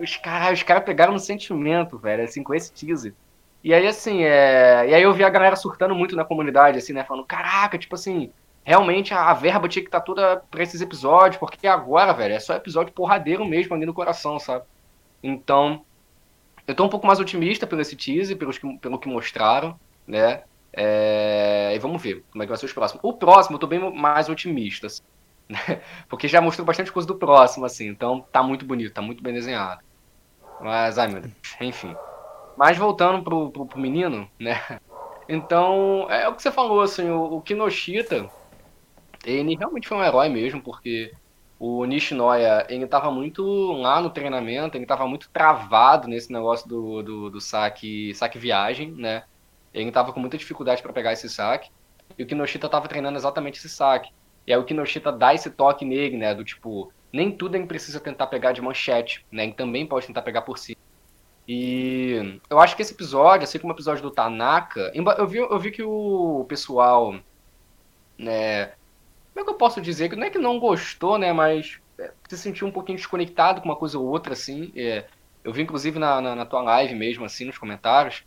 Os 0.00 0.16
caras 0.16 0.58
os 0.58 0.62
cara 0.62 0.80
pegaram 0.80 1.12
no 1.12 1.18
sentimento, 1.18 1.98
velho, 1.98 2.24
assim, 2.24 2.42
com 2.42 2.54
esse 2.54 2.72
teaser. 2.72 3.14
E 3.64 3.72
aí, 3.72 3.86
assim, 3.86 4.22
é... 4.22 4.88
e 4.88 4.94
aí 4.94 5.02
eu 5.02 5.12
vi 5.12 5.24
a 5.24 5.30
galera 5.30 5.56
surtando 5.56 5.94
muito 5.94 6.16
na 6.16 6.24
comunidade, 6.24 6.78
assim, 6.78 6.92
né? 6.92 7.04
Falando, 7.04 7.26
caraca, 7.26 7.78
tipo 7.78 7.94
assim, 7.94 8.32
realmente 8.64 9.12
a, 9.14 9.32
verba 9.34 9.68
tinha 9.68 9.82
que 9.82 9.88
estar 9.88 10.00
tá 10.00 10.04
toda 10.04 10.36
pra 10.50 10.62
esses 10.62 10.80
episódios, 10.80 11.38
porque 11.38 11.66
agora, 11.66 12.12
velho, 12.12 12.34
é 12.34 12.40
só 12.40 12.54
episódio 12.54 12.92
porradeiro 12.92 13.44
mesmo 13.44 13.74
ali 13.74 13.86
no 13.86 13.94
coração, 13.94 14.38
sabe? 14.38 14.64
Então, 15.22 15.84
eu 16.66 16.74
tô 16.74 16.84
um 16.84 16.88
pouco 16.88 17.06
mais 17.06 17.20
otimista 17.20 17.66
pelo 17.66 17.82
esse 17.82 17.96
teaser, 17.96 18.36
pelos 18.36 18.58
que, 18.58 18.78
pelo 18.78 18.98
que 18.98 19.08
mostraram, 19.08 19.78
né? 20.06 20.42
É... 20.72 21.72
E 21.74 21.78
vamos 21.78 22.02
ver 22.02 22.24
como 22.30 22.42
é 22.42 22.46
que 22.46 22.50
vai 22.50 22.58
ser 22.58 22.66
os 22.66 22.72
próximos. 22.72 23.02
O 23.04 23.12
próximo 23.12 23.56
eu 23.56 23.60
tô 23.60 23.66
bem 23.66 23.78
mais 23.94 24.28
otimista, 24.28 24.86
assim, 24.86 25.02
né? 25.48 25.58
porque 26.08 26.28
já 26.28 26.40
mostrou 26.40 26.66
bastante 26.66 26.92
coisa 26.92 27.06
do 27.06 27.16
próximo, 27.16 27.64
assim, 27.64 27.88
então 27.88 28.24
tá 28.32 28.42
muito 28.42 28.64
bonito, 28.64 28.94
tá 28.94 29.02
muito 29.02 29.22
bem 29.22 29.34
desenhado. 29.34 29.82
Mas, 30.60 30.98
ai 30.98 31.08
meu 31.08 31.20
Deus, 31.20 31.34
enfim. 31.60 31.94
Mas 32.56 32.78
voltando 32.78 33.22
pro, 33.22 33.50
pro, 33.50 33.66
pro 33.66 33.80
menino, 33.80 34.28
né? 34.38 34.60
Então, 35.28 36.10
é 36.10 36.28
o 36.28 36.34
que 36.34 36.42
você 36.42 36.50
falou, 36.50 36.80
assim, 36.80 37.08
o, 37.08 37.36
o 37.36 37.40
Kinoshita, 37.40 38.28
ele 39.24 39.54
realmente 39.54 39.88
foi 39.88 39.96
um 39.96 40.04
herói 40.04 40.28
mesmo, 40.28 40.60
porque 40.60 41.12
o 41.58 41.84
Nishinoya, 41.84 42.66
ele 42.68 42.88
tava 42.88 43.08
muito 43.12 43.44
lá 43.72 44.00
no 44.00 44.10
treinamento, 44.10 44.76
ele 44.76 44.84
tava 44.84 45.06
muito 45.06 45.30
travado 45.30 46.08
nesse 46.08 46.32
negócio 46.32 46.68
do, 46.68 47.02
do, 47.04 47.30
do 47.30 47.40
saque, 47.40 48.12
saque 48.16 48.36
viagem, 48.36 48.90
né? 48.90 49.22
Ele 49.72 49.88
estava 49.88 50.12
com 50.12 50.20
muita 50.20 50.36
dificuldade 50.36 50.82
para 50.82 50.92
pegar 50.92 51.12
esse 51.12 51.28
saque. 51.28 51.70
E 52.18 52.22
o 52.22 52.26
Kinoshita 52.26 52.66
estava 52.66 52.88
treinando 52.88 53.18
exatamente 53.18 53.58
esse 53.58 53.68
saque. 53.68 54.10
E 54.46 54.52
aí 54.52 54.58
o 54.58 54.64
Kinoshita 54.64 55.10
dá 55.10 55.34
esse 55.34 55.50
toque 55.50 55.84
nele, 55.84 56.16
né? 56.16 56.34
Do 56.34 56.44
tipo, 56.44 56.92
nem 57.12 57.30
tudo 57.30 57.56
ele 57.56 57.66
precisa 57.66 58.00
tentar 58.00 58.26
pegar 58.26 58.52
de 58.52 58.60
manchete, 58.60 59.24
né? 59.30 59.44
Ele 59.44 59.52
também 59.52 59.86
pode 59.86 60.06
tentar 60.06 60.22
pegar 60.22 60.42
por 60.42 60.58
si. 60.58 60.76
E 61.48 62.40
eu 62.48 62.60
acho 62.60 62.76
que 62.76 62.82
esse 62.82 62.92
episódio, 62.92 63.44
assim 63.44 63.58
como 63.58 63.72
o 63.72 63.76
episódio 63.76 64.02
do 64.02 64.10
Tanaka, 64.10 64.92
eu 64.94 65.26
vi, 65.26 65.38
eu 65.38 65.58
vi 65.58 65.70
que 65.70 65.82
o 65.82 66.44
pessoal, 66.48 67.14
né? 68.18 68.66
Como 69.32 69.40
é 69.40 69.44
que 69.44 69.50
eu 69.50 69.54
posso 69.54 69.80
dizer? 69.80 70.08
Que 70.10 70.16
não 70.16 70.26
é 70.26 70.30
que 70.30 70.38
não 70.38 70.60
gostou, 70.60 71.16
né? 71.16 71.32
Mas 71.32 71.80
é, 71.98 72.12
se 72.28 72.36
sentiu 72.36 72.66
um 72.66 72.70
pouquinho 72.70 72.98
desconectado 72.98 73.60
com 73.60 73.68
uma 73.68 73.76
coisa 73.76 73.98
ou 73.98 74.06
outra, 74.06 74.34
assim. 74.34 74.70
É, 74.76 75.06
eu 75.42 75.52
vi, 75.52 75.62
inclusive, 75.62 75.98
na, 75.98 76.20
na, 76.20 76.36
na 76.36 76.46
tua 76.46 76.62
live 76.62 76.94
mesmo, 76.94 77.24
assim, 77.24 77.46
nos 77.46 77.58
comentários 77.58 78.24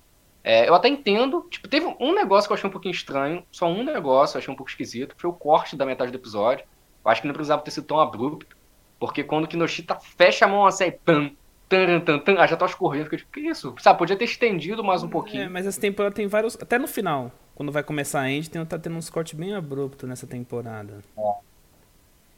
é, 0.48 0.70
eu 0.70 0.76
até 0.76 0.88
entendo, 0.88 1.48
tipo, 1.50 1.68
teve 1.68 1.88
um 2.00 2.14
negócio 2.14 2.48
que 2.48 2.54
eu 2.54 2.56
achei 2.56 2.70
um 2.70 2.72
pouquinho 2.72 2.94
estranho, 2.94 3.44
só 3.52 3.66
um 3.66 3.84
negócio 3.84 4.38
eu 4.38 4.40
achei 4.40 4.54
um 4.54 4.56
pouco 4.56 4.70
esquisito, 4.70 5.16
foi 5.18 5.28
o 5.28 5.34
corte 5.34 5.76
da 5.76 5.88
metade 5.88 6.12
do 6.12 6.18
episódio. 6.20 6.64
Eu 7.04 7.10
acho 7.10 7.20
que 7.20 7.28
não 7.28 7.34
precisava 7.34 7.64
ter 7.64 7.72
sido 7.72 7.88
tão 7.88 8.00
abrupto, 8.00 8.56
porque 9.00 9.24
quando 9.24 9.46
o 9.46 9.48
Kinoshita 9.48 9.96
fecha 9.96 10.46
a 10.46 10.48
mão 10.48 10.68
assim, 10.68 10.92
pam, 11.04 11.32
tan, 11.68 12.00
tan, 12.00 12.20
tan, 12.20 12.36
ah, 12.38 12.46
já 12.46 12.56
tá 12.56 12.68
escorrendo, 12.68 13.06
fica 13.06 13.18
tipo, 13.18 13.32
que 13.32 13.40
isso? 13.40 13.74
Sabe, 13.80 13.98
podia 13.98 14.16
ter 14.16 14.26
estendido 14.26 14.84
mais 14.84 15.02
um 15.02 15.10
pouquinho. 15.10 15.46
É, 15.46 15.50
mas 15.50 15.66
essa 15.66 15.82
temporada 15.82 16.14
tem 16.14 16.28
vários, 16.28 16.56
até 16.62 16.78
no 16.78 16.88
final, 16.88 17.32
quando 17.56 17.72
vai 17.72 17.82
começar 17.82 18.22
a 18.22 18.30
End, 18.30 18.48
tem, 18.48 18.64
tá 18.68 18.78
tendo 18.78 18.98
uns 18.98 19.10
cortes 19.10 19.34
bem 19.34 19.56
abruptos 19.56 20.08
nessa 20.08 20.28
temporada. 20.28 21.00
É. 21.18 21.34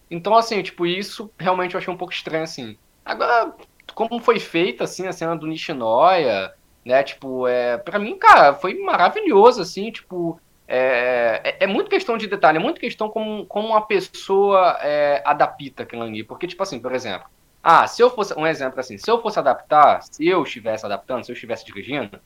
Então, 0.09 0.33
assim, 0.33 0.63
tipo, 0.63 0.85
isso 0.85 1.29
realmente 1.37 1.73
eu 1.73 1.77
achei 1.77 1.93
um 1.93 1.97
pouco 1.97 2.13
estranho, 2.13 2.45
assim. 2.45 2.77
Agora, 3.03 3.53
como 3.93 4.17
foi 4.21 4.39
feita, 4.39 4.85
assim, 4.85 5.07
a 5.07 5.11
cena 5.11 5.35
do 5.35 5.45
Nishinoya, 5.45 6.53
né? 6.87 7.03
Tipo, 7.03 7.47
é, 7.47 7.77
para 7.77 7.99
mim, 7.99 8.17
cara, 8.17 8.53
foi 8.53 8.75
maravilhoso, 8.79 9.61
assim, 9.61 9.91
tipo, 9.91 10.39
é, 10.67 11.41
é, 11.43 11.63
é, 11.65 11.67
muito 11.67 11.89
questão 11.89 12.17
de 12.17 12.27
detalhe, 12.27 12.57
é 12.57 12.61
muito 12.61 12.79
questão 12.79 13.09
como, 13.09 13.45
como 13.45 13.69
uma 13.69 13.81
pessoa 13.81 14.77
é, 14.81 15.21
adapta 15.25 15.83
aquilo 15.83 16.03
ali. 16.03 16.23
Porque, 16.23 16.47
tipo 16.47 16.63
assim, 16.63 16.79
por 16.79 16.93
exemplo, 16.93 17.27
ah, 17.63 17.85
se 17.87 18.01
eu 18.01 18.09
fosse, 18.09 18.33
um 18.37 18.47
exemplo 18.47 18.79
assim, 18.79 18.97
se 18.97 19.09
eu 19.09 19.21
fosse 19.21 19.39
adaptar, 19.39 20.01
se 20.03 20.27
eu 20.27 20.43
estivesse 20.43 20.85
adaptando, 20.85 21.25
se 21.25 21.31
eu 21.31 21.33
estivesse 21.33 21.65
dirigindo, 21.65 22.19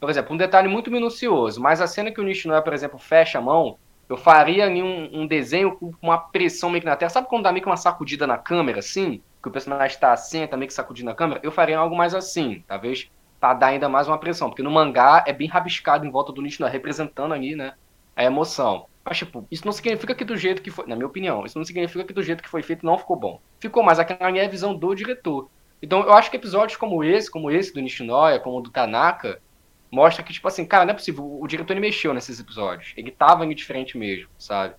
por 0.00 0.10
exemplo, 0.10 0.34
um 0.34 0.36
detalhe 0.36 0.68
muito 0.68 0.90
minucioso, 0.90 1.60
mas 1.60 1.80
a 1.80 1.86
cena 1.86 2.10
que 2.10 2.20
o 2.20 2.24
Nishinoya, 2.24 2.62
por 2.62 2.74
exemplo, 2.74 2.98
fecha 2.98 3.38
a 3.38 3.42
mão, 3.42 3.78
eu 4.08 4.16
faria 4.16 4.66
ali 4.66 4.82
um, 4.82 5.22
um 5.22 5.26
desenho 5.26 5.76
com 5.76 5.92
uma 6.02 6.18
pressão 6.18 6.68
meio 6.68 6.82
que 6.82 6.86
na 6.86 6.96
terra. 6.96 7.10
Sabe 7.10 7.28
quando 7.28 7.44
dá 7.44 7.52
meio 7.52 7.62
que 7.62 7.68
uma 7.68 7.76
sacudida 7.76 8.26
na 8.26 8.36
câmera, 8.36 8.80
assim? 8.80 9.22
Que 9.42 9.48
o 9.48 9.50
personagem 9.50 9.94
está 9.94 10.12
assim, 10.12 10.46
tá 10.46 10.56
meio 10.56 10.68
que 10.68 10.74
sacudindo 10.74 11.08
na 11.08 11.14
câmera? 11.14 11.40
Eu 11.42 11.50
faria 11.50 11.78
algo 11.78 11.96
mais 11.96 12.14
assim, 12.14 12.62
talvez 12.66 13.10
para 13.44 13.52
dar 13.52 13.66
ainda 13.66 13.90
mais 13.90 14.08
uma 14.08 14.16
pressão, 14.16 14.48
porque 14.48 14.62
no 14.62 14.70
mangá 14.70 15.22
é 15.26 15.32
bem 15.34 15.46
rabiscado 15.46 16.06
em 16.06 16.10
volta 16.10 16.32
do 16.32 16.40
Nishinoya, 16.40 16.72
representando 16.72 17.34
ali, 17.34 17.54
né, 17.54 17.74
a 18.16 18.24
emoção. 18.24 18.86
Mas, 19.04 19.18
tipo, 19.18 19.46
isso 19.50 19.66
não 19.66 19.72
significa 19.72 20.14
que 20.14 20.24
do 20.24 20.34
jeito 20.34 20.62
que 20.62 20.70
foi, 20.70 20.86
na 20.86 20.96
minha 20.96 21.06
opinião, 21.06 21.44
isso 21.44 21.58
não 21.58 21.64
significa 21.66 22.02
que 22.04 22.14
do 22.14 22.22
jeito 22.22 22.42
que 22.42 22.48
foi 22.48 22.62
feito 22.62 22.86
não 22.86 22.96
ficou 22.96 23.16
bom. 23.16 23.42
Ficou, 23.60 23.82
mas 23.82 23.98
aquela 23.98 24.34
é 24.38 24.46
a 24.46 24.48
visão 24.48 24.74
do 24.74 24.94
diretor. 24.94 25.50
Então, 25.82 26.00
eu 26.04 26.14
acho 26.14 26.30
que 26.30 26.38
episódios 26.38 26.78
como 26.78 27.04
esse, 27.04 27.30
como 27.30 27.50
esse 27.50 27.74
do 27.74 27.82
Nishinoya, 27.82 28.40
como 28.40 28.56
o 28.56 28.62
do 28.62 28.70
Tanaka, 28.70 29.42
mostra 29.90 30.24
que, 30.24 30.32
tipo 30.32 30.48
assim, 30.48 30.64
cara, 30.64 30.86
não 30.86 30.92
é 30.92 30.94
possível, 30.94 31.38
o 31.38 31.46
diretor 31.46 31.74
ele 31.74 31.80
mexeu 31.80 32.14
nesses 32.14 32.40
episódios. 32.40 32.94
Ele 32.96 33.10
tava 33.10 33.44
indiferente 33.44 33.98
mesmo, 33.98 34.30
sabe? 34.38 34.74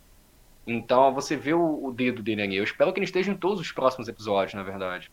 Então, 0.65 1.13
você 1.13 1.37
vê 1.37 1.53
o, 1.53 1.85
o 1.85 1.93
dedo 1.93 2.23
dele 2.23 2.41
ali. 2.41 2.57
Eu 2.57 2.63
espero 2.63 2.91
que 2.91 2.97
ele 2.97 3.05
esteja 3.05 3.31
em 3.31 3.37
todos 3.37 3.59
os 3.61 3.71
próximos 3.71 4.07
episódios, 4.07 4.55
na 4.55 4.63
verdade. 4.63 5.11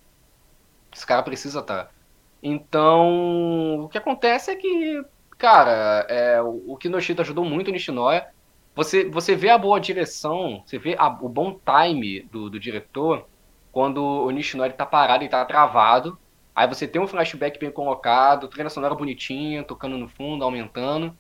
Esse 0.91 1.07
cara 1.07 1.23
precisa 1.23 1.61
estar. 1.61 1.85
Tá. 1.85 2.02
Então, 2.43 3.81
o 3.85 3.89
que 3.89 3.97
acontece 3.97 4.51
é 4.51 4.57
que, 4.57 5.05
cara, 5.39 6.07
é, 6.09 6.43
o, 6.43 6.77
Kinoshita 6.77 7.23
ajudou 7.23 7.45
muito 7.45 7.69
o 7.69 7.71
Nishinoya. 7.71 8.27
Você, 8.75 9.05
você 9.09 9.37
vê 9.37 9.51
a 9.51 9.59
boa 9.59 9.79
direção, 9.79 10.63
você 10.67 10.79
vê 10.79 10.97
a, 10.99 11.07
o 11.09 11.29
bom 11.29 11.59
time 11.65 12.21
do, 12.33 12.51
do 12.51 12.59
diretor 12.59 13.27
quando 13.71 14.03
o 14.03 14.31
Nishinoya 14.31 14.71
está 14.71 14.85
parado 14.85 15.23
e 15.23 15.27
está 15.27 15.45
travado. 15.45 16.19
Aí 16.55 16.67
você 16.67 16.87
tem 16.89 17.01
um 17.01 17.07
flashback 17.07 17.59
bem 17.59 17.71
colocado, 17.71 18.49
treina 18.49 18.69
sonora 18.69 18.95
bonitinha, 18.95 19.63
tocando 19.63 19.97
no 19.97 20.09
fundo, 20.09 20.45
aumentando. 20.45 21.17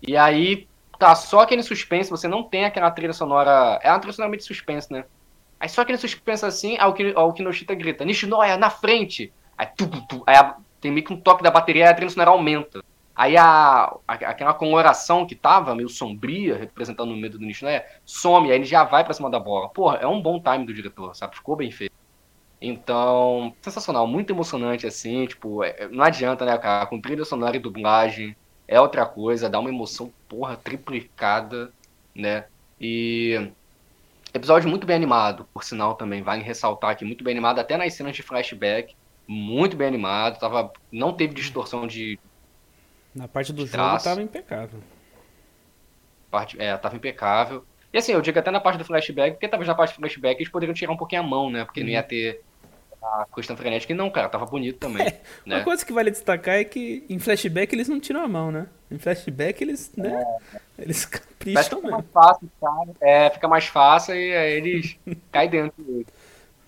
E 0.00 0.16
aí 0.16 0.66
tá 0.98 1.14
só 1.14 1.40
aquele 1.40 1.62
suspense, 1.62 2.10
você 2.10 2.26
não 2.26 2.42
tem 2.42 2.64
aquela 2.64 2.90
trilha 2.90 3.12
sonora. 3.12 3.78
É 3.82 3.90
uma 3.90 3.98
trilha 3.98 4.12
sonora 4.12 4.30
meio 4.30 4.38
de 4.38 4.46
suspense, 4.46 4.92
né? 4.92 5.04
Aí 5.60 5.68
só 5.68 5.82
aquele 5.82 5.98
suspense 5.98 6.44
assim, 6.44 6.76
aí 6.78 6.88
o 6.88 7.32
Kinoshita 7.32 7.74
grita, 7.74 8.04
Nishinoya, 8.04 8.56
na 8.56 8.70
frente! 8.70 9.32
Aí, 9.56 9.66
tu, 9.76 9.86
tu, 10.06 10.22
aí 10.26 10.36
tem 10.80 10.90
meio 10.90 11.06
que 11.06 11.12
um 11.12 11.20
toque 11.20 11.42
da 11.42 11.50
bateria 11.50 11.84
e 11.84 11.88
a 11.88 11.94
trilha 11.94 12.10
sonora 12.10 12.30
aumenta. 12.30 12.82
Aí 13.14 13.36
a, 13.36 13.94
a, 14.08 14.14
aquela 14.14 14.54
coloração 14.54 15.26
que 15.26 15.34
tava 15.34 15.74
meio 15.74 15.88
sombria, 15.88 16.56
representando 16.56 17.12
o 17.12 17.16
medo 17.16 17.38
do 17.38 17.44
Nishinoya, 17.44 17.84
some, 18.04 18.50
aí 18.50 18.56
ele 18.56 18.64
já 18.64 18.84
vai 18.84 19.04
pra 19.04 19.14
cima 19.14 19.30
da 19.30 19.38
bola. 19.38 19.68
Porra, 19.68 19.98
é 19.98 20.06
um 20.06 20.20
bom 20.20 20.40
time 20.40 20.64
do 20.64 20.74
diretor, 20.74 21.14
sabe? 21.14 21.36
Ficou 21.36 21.54
bem 21.56 21.70
feito. 21.70 21.92
Então, 22.60 23.54
sensacional, 23.60 24.06
muito 24.06 24.32
emocionante, 24.32 24.86
assim, 24.86 25.26
tipo, 25.26 25.64
é, 25.64 25.88
não 25.88 26.04
adianta, 26.04 26.44
né, 26.44 26.56
cara, 26.56 26.86
com 26.86 27.00
trilha 27.00 27.24
sonora 27.24 27.56
e 27.56 27.60
dublagem, 27.60 28.36
é 28.68 28.80
outra 28.80 29.04
coisa, 29.04 29.50
dá 29.50 29.58
uma 29.58 29.68
emoção, 29.68 30.12
porra, 30.28 30.56
triplicada, 30.56 31.72
né, 32.14 32.44
e 32.80 33.50
episódio 34.32 34.70
muito 34.70 34.86
bem 34.86 34.94
animado, 34.94 35.44
por 35.52 35.64
sinal 35.64 35.96
também, 35.96 36.22
vale 36.22 36.44
ressaltar 36.44 36.90
aqui, 36.90 37.04
muito 37.04 37.24
bem 37.24 37.32
animado, 37.32 37.58
até 37.58 37.76
nas 37.76 37.94
cenas 37.94 38.14
de 38.14 38.22
flashback, 38.22 38.94
muito 39.26 39.76
bem 39.76 39.88
animado, 39.88 40.38
tava, 40.38 40.72
não 40.90 41.12
teve 41.12 41.34
distorção 41.34 41.86
de... 41.86 42.18
Na 43.14 43.28
parte 43.28 43.52
do 43.52 43.66
jogo 43.66 44.02
tava 44.02 44.22
impecável. 44.22 44.80
Parte, 46.30 46.60
é, 46.60 46.76
tava 46.76 46.96
impecável. 46.96 47.64
E 47.92 47.98
assim, 47.98 48.12
eu 48.12 48.22
digo 48.22 48.38
até 48.38 48.50
na 48.50 48.60
parte 48.60 48.78
do 48.78 48.84
flashback, 48.84 49.32
porque 49.32 49.48
talvez 49.48 49.68
na 49.68 49.74
parte 49.74 49.92
do 49.92 49.96
flashback 49.96 50.40
eles 50.40 50.50
poderiam 50.50 50.74
tirar 50.74 50.92
um 50.92 50.96
pouquinho 50.96 51.20
a 51.20 51.24
mão, 51.24 51.50
né? 51.50 51.64
Porque 51.64 51.80
uhum. 51.80 51.86
não 51.86 51.92
ia 51.92 52.00
uhum. 52.00 52.06
ter 52.06 52.42
a 53.02 53.26
questão 53.34 53.56
frenética. 53.56 53.92
E 53.92 53.96
não, 53.96 54.08
cara, 54.08 54.28
tava 54.28 54.46
bonito 54.46 54.78
também. 54.78 55.06
É, 55.12 55.20
né? 55.44 55.56
Uma 55.56 55.64
coisa 55.64 55.84
que 55.84 55.92
vale 55.92 56.10
destacar 56.10 56.54
é 56.54 56.64
que 56.64 57.04
em 57.08 57.18
flashback 57.18 57.74
eles 57.74 57.88
não 57.88 58.00
tiram 58.00 58.22
a 58.22 58.28
mão, 58.28 58.50
né? 58.50 58.68
Em 58.90 58.98
flashback 58.98 59.62
eles, 59.62 59.92
né? 59.96 60.24
É. 60.54 60.82
Eles 60.82 61.04
capricham 61.04 61.80
fica 61.80 61.90
mais 61.90 62.06
fácil, 62.12 62.50
cara. 62.60 62.90
É, 63.00 63.30
fica 63.30 63.48
mais 63.48 63.66
fácil 63.66 64.14
e 64.14 64.34
aí 64.34 64.52
eles 64.52 64.96
caem 65.32 65.50
dentro 65.50 66.06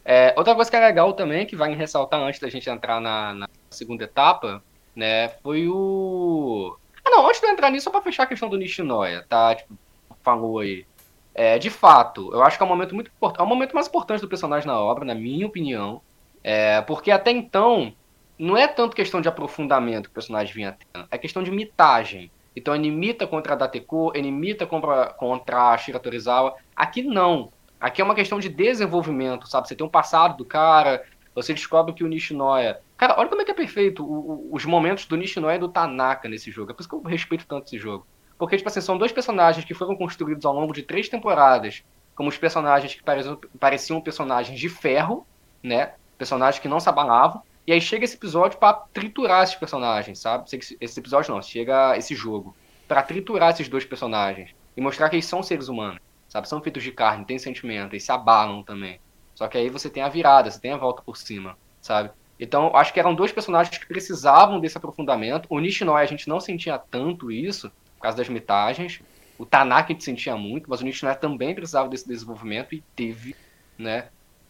É, 0.04 0.34
outra 0.36 0.54
coisa 0.54 0.70
que 0.70 0.76
é 0.76 0.80
legal 0.80 1.12
também, 1.14 1.46
que 1.46 1.56
vai 1.56 1.74
ressaltar 1.74 2.20
antes 2.20 2.40
da 2.40 2.48
gente 2.48 2.68
entrar 2.68 3.00
na, 3.00 3.32
na 3.32 3.48
segunda 3.70 4.04
etapa, 4.04 4.62
né? 4.94 5.28
Foi 5.42 5.66
o. 5.68 6.76
Ah, 7.04 7.10
não, 7.10 7.26
antes 7.26 7.40
de 7.40 7.46
eu 7.46 7.52
entrar 7.52 7.70
nisso, 7.70 7.84
só 7.84 7.90
pra 7.90 8.02
fechar 8.02 8.24
a 8.24 8.26
questão 8.26 8.48
do 8.48 8.58
Nishinoya, 8.58 9.24
tá? 9.28 9.54
Tipo, 9.54 9.78
falou 10.22 10.58
aí. 10.58 10.86
É, 11.34 11.58
de 11.58 11.68
fato, 11.68 12.30
eu 12.32 12.42
acho 12.42 12.56
que 12.56 12.62
é 12.62 12.66
um 12.66 12.68
momento 12.68 12.94
muito 12.94 13.10
importante. 13.10 13.40
É 13.40 13.44
o 13.44 13.48
momento 13.48 13.74
mais 13.74 13.88
importante 13.88 14.20
do 14.20 14.28
personagem 14.28 14.66
na 14.66 14.78
obra, 14.78 15.04
na 15.04 15.14
minha 15.14 15.46
opinião. 15.46 16.00
É, 16.42 16.80
porque 16.82 17.10
até 17.10 17.30
então, 17.30 17.92
não 18.38 18.56
é 18.56 18.68
tanto 18.68 18.94
questão 18.94 19.20
de 19.20 19.28
aprofundamento 19.28 20.04
que 20.04 20.10
o 20.10 20.14
personagem 20.14 20.54
vinha 20.54 20.76
tendo, 20.92 21.06
é 21.10 21.18
questão 21.18 21.42
de 21.42 21.50
mitagem. 21.50 22.30
Então 22.54 22.74
ele 22.74 22.88
imita 22.88 23.26
contra 23.26 23.54
a 23.54 23.56
Dateko, 23.56 24.12
ele 24.14 24.28
imita 24.28 24.66
contra, 24.66 25.06
contra 25.14 25.70
a 25.70 25.78
Shira 25.78 25.98
Torizawa. 25.98 26.54
Aqui 26.76 27.02
não. 27.02 27.50
Aqui 27.84 28.00
é 28.00 28.04
uma 28.04 28.14
questão 28.14 28.40
de 28.40 28.48
desenvolvimento, 28.48 29.46
sabe? 29.46 29.68
Você 29.68 29.76
tem 29.76 29.86
um 29.86 29.90
passado 29.90 30.38
do 30.38 30.44
cara, 30.46 31.04
você 31.34 31.52
descobre 31.52 31.92
que 31.92 32.02
o 32.02 32.08
Nishinoya. 32.08 32.80
Cara, 32.96 33.14
olha 33.18 33.28
como 33.28 33.42
é 33.42 33.44
que 33.44 33.50
é 33.50 33.54
perfeito 33.54 34.02
o, 34.02 34.08
o, 34.08 34.48
os 34.52 34.64
momentos 34.64 35.04
do 35.04 35.18
Nishinoya 35.18 35.56
e 35.56 35.58
do 35.58 35.68
Tanaka 35.68 36.26
nesse 36.26 36.50
jogo. 36.50 36.70
É 36.70 36.74
por 36.74 36.80
isso 36.80 36.88
que 36.88 36.94
eu 36.94 37.02
respeito 37.02 37.46
tanto 37.46 37.66
esse 37.66 37.76
jogo. 37.76 38.06
Porque, 38.38 38.56
tipo 38.56 38.66
assim, 38.70 38.80
são 38.80 38.96
dois 38.96 39.12
personagens 39.12 39.66
que 39.66 39.74
foram 39.74 39.94
construídos 39.94 40.46
ao 40.46 40.54
longo 40.54 40.72
de 40.72 40.82
três 40.82 41.10
temporadas 41.10 41.84
como 42.14 42.30
os 42.30 42.38
personagens 42.38 42.94
que 42.94 43.02
pareciam, 43.02 43.38
pareciam 43.60 44.00
personagens 44.00 44.58
de 44.58 44.68
ferro, 44.70 45.26
né? 45.62 45.92
Personagens 46.16 46.62
que 46.62 46.68
não 46.68 46.80
se 46.80 46.88
abalavam. 46.88 47.42
E 47.66 47.72
aí 47.74 47.82
chega 47.82 48.06
esse 48.06 48.16
episódio 48.16 48.58
para 48.58 48.72
triturar 48.94 49.44
esses 49.44 49.56
personagens, 49.56 50.18
sabe? 50.20 50.48
Esse 50.80 51.00
episódio 51.00 51.34
não, 51.34 51.42
chega 51.42 51.98
esse 51.98 52.14
jogo 52.14 52.56
para 52.88 53.02
triturar 53.02 53.50
esses 53.50 53.68
dois 53.68 53.84
personagens 53.84 54.54
e 54.74 54.80
mostrar 54.80 55.10
que 55.10 55.16
eles 55.16 55.26
são 55.26 55.42
seres 55.42 55.68
humanos, 55.68 56.00
sabe? 56.34 56.48
São 56.48 56.60
feitos 56.60 56.82
de 56.82 56.90
carne, 56.90 57.24
têm 57.24 57.38
sentimento, 57.38 57.92
eles 57.92 58.02
se 58.02 58.10
abalam 58.10 58.64
também. 58.64 58.98
Só 59.36 59.46
que 59.46 59.56
aí 59.56 59.70
você 59.70 59.88
tem 59.88 60.02
a 60.02 60.08
virada, 60.08 60.50
você 60.50 60.60
tem 60.60 60.72
a 60.72 60.76
volta 60.76 61.00
por 61.00 61.16
cima, 61.16 61.56
sabe? 61.80 62.10
Então, 62.40 62.74
acho 62.74 62.92
que 62.92 62.98
eram 62.98 63.14
dois 63.14 63.30
personagens 63.30 63.78
que 63.78 63.86
precisavam 63.86 64.58
desse 64.58 64.76
aprofundamento. 64.76 65.46
O 65.48 65.60
Nishinoya 65.60 66.02
a 66.02 66.06
gente 66.06 66.28
não 66.28 66.40
sentia 66.40 66.76
tanto 66.76 67.30
isso, 67.30 67.70
causa 68.00 68.16
das 68.16 68.28
metagens. 68.28 69.00
O 69.38 69.46
Tanaka 69.46 69.92
a 69.92 69.92
gente 69.92 70.02
sentia 70.02 70.36
muito, 70.36 70.68
mas 70.68 70.80
o 70.80 70.84
Nishinoya 70.84 71.14
também 71.14 71.54
precisava 71.54 71.88
desse 71.88 72.08
desenvolvimento 72.08 72.74
e 72.74 72.82
teve, 72.96 73.36
né? 73.78 74.08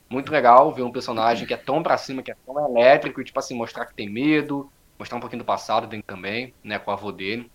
Muito 0.09 0.33
legal 0.33 0.73
ver 0.73 0.83
um 0.83 0.93
personagem 0.93 1.47
que 1.47 1.53
é 1.53 1.59
tão 1.59 1.83
pra 1.83 1.99
cima, 1.99 2.23
que 2.23 2.31
é 2.31 2.37
tão 2.47 2.67
elétrico, 2.67 3.21
e 3.21 3.25
tipo 3.25 3.39
assim, 3.39 3.55
mostrar 3.55 3.85
que 3.85 3.95
tem 3.95 4.09
medo, 4.09 4.73
mostrar 4.99 5.19
um 5.19 5.21
pouquinho 5.21 5.43
do 5.43 5.47
passado 5.47 5.87
também, 6.03 6.55
né, 6.63 6.79
com 6.79 6.91
o 6.91 6.95
avô 6.95 7.13
dele. 7.13 7.51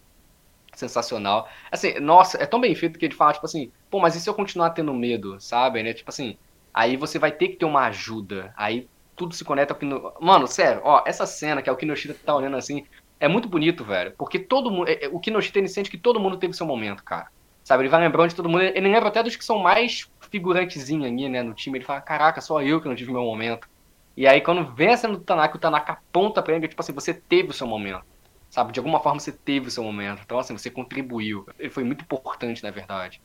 Sensacional. 0.79 1.49
Assim, 1.69 1.99
nossa, 1.99 2.41
é 2.41 2.45
tão 2.45 2.59
bem 2.59 2.73
feito 2.73 2.97
que 2.97 3.05
ele 3.05 3.13
fala, 3.13 3.33
tipo 3.33 3.45
assim, 3.45 3.69
pô, 3.89 3.99
mas 3.99 4.15
e 4.15 4.21
se 4.21 4.29
eu 4.29 4.33
continuar 4.33 4.69
tendo 4.69 4.93
medo, 4.93 5.39
sabe, 5.39 5.83
né? 5.83 5.93
Tipo 5.93 6.09
assim, 6.09 6.37
aí 6.73 6.95
você 6.95 7.19
vai 7.19 7.33
ter 7.33 7.49
que 7.49 7.57
ter 7.57 7.65
uma 7.65 7.85
ajuda. 7.87 8.53
Aí 8.55 8.87
tudo 9.13 9.35
se 9.35 9.43
conecta 9.43 9.73
ao 9.73 9.79
Kino... 9.79 10.13
Mano, 10.21 10.47
sério, 10.47 10.81
ó, 10.85 11.03
essa 11.05 11.25
cena 11.25 11.61
que 11.61 11.69
é 11.69 11.73
o 11.73 11.75
Kinoshita 11.75 12.15
tá 12.25 12.33
olhando 12.33 12.55
assim, 12.55 12.85
é 13.19 13.27
muito 13.27 13.49
bonito, 13.49 13.83
velho. 13.83 14.13
Porque 14.17 14.39
todo 14.39 14.71
mundo. 14.71 14.87
É, 14.89 15.05
é, 15.05 15.07
o 15.09 15.19
Kinoshita 15.19 15.59
ele 15.59 15.67
sente 15.67 15.91
que 15.91 15.97
todo 15.97 16.19
mundo 16.19 16.37
teve 16.37 16.53
seu 16.53 16.65
momento, 16.65 17.03
cara. 17.03 17.27
Sabe? 17.61 17.83
Ele 17.83 17.89
vai 17.89 17.99
lembrando 17.99 18.29
de 18.29 18.35
todo 18.35 18.47
mundo. 18.47 18.61
Ele 18.61 18.87
lembra 18.87 19.09
até 19.09 19.21
dos 19.21 19.35
que 19.35 19.43
são 19.43 19.59
mais 19.59 20.09
figurantezinhos 20.31 21.05
ali, 21.05 21.27
né, 21.27 21.43
no 21.43 21.53
time. 21.53 21.77
Ele 21.77 21.85
fala: 21.85 21.99
Caraca, 21.99 22.39
só 22.39 22.61
eu 22.61 22.79
que 22.79 22.87
não 22.87 22.95
tive 22.95 23.11
meu 23.11 23.23
momento. 23.23 23.67
E 24.15 24.25
aí, 24.25 24.39
quando 24.39 24.73
vem 24.73 24.89
a 24.89 24.97
cena 24.97 25.13
do 25.15 25.19
Tanaka, 25.19 25.57
o 25.57 25.59
Tanaka 25.59 25.93
aponta 25.93 26.41
pra 26.41 26.55
ele, 26.55 26.67
tipo 26.67 26.81
assim, 26.81 26.93
você 26.93 27.13
teve 27.13 27.49
o 27.49 27.53
seu 27.53 27.67
momento. 27.67 28.03
Sabe? 28.59 28.73
De 28.73 28.79
alguma 28.81 28.99
forma 28.99 29.21
você 29.21 29.31
teve 29.31 29.69
o 29.69 29.71
seu 29.71 29.81
momento. 29.81 30.21
Então, 30.21 30.37
assim, 30.37 30.57
você 30.57 30.69
contribuiu. 30.69 31.47
Ele 31.57 31.69
foi 31.69 31.81
muito 31.85 32.01
importante, 32.01 32.61
na 32.61 32.69
verdade. 32.69 33.21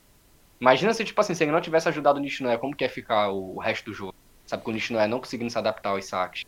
Imagina 0.60 0.94
se, 0.94 1.04
tipo 1.04 1.20
assim, 1.20 1.34
se 1.34 1.42
ele 1.42 1.50
não 1.50 1.60
tivesse 1.60 1.88
ajudado 1.88 2.20
o 2.20 2.22
Nishinoya, 2.22 2.56
como 2.56 2.74
que 2.74 2.84
ia 2.84 2.88
ficar 2.88 3.30
o 3.30 3.58
resto 3.58 3.86
do 3.86 3.92
jogo? 3.92 4.14
Sabe? 4.46 4.62
Com 4.62 4.70
o 4.70 4.74
Nishinoya 4.74 5.08
não 5.08 5.18
conseguindo 5.18 5.50
se 5.50 5.58
adaptar 5.58 5.90
aos 5.90 6.04
saques. 6.04 6.44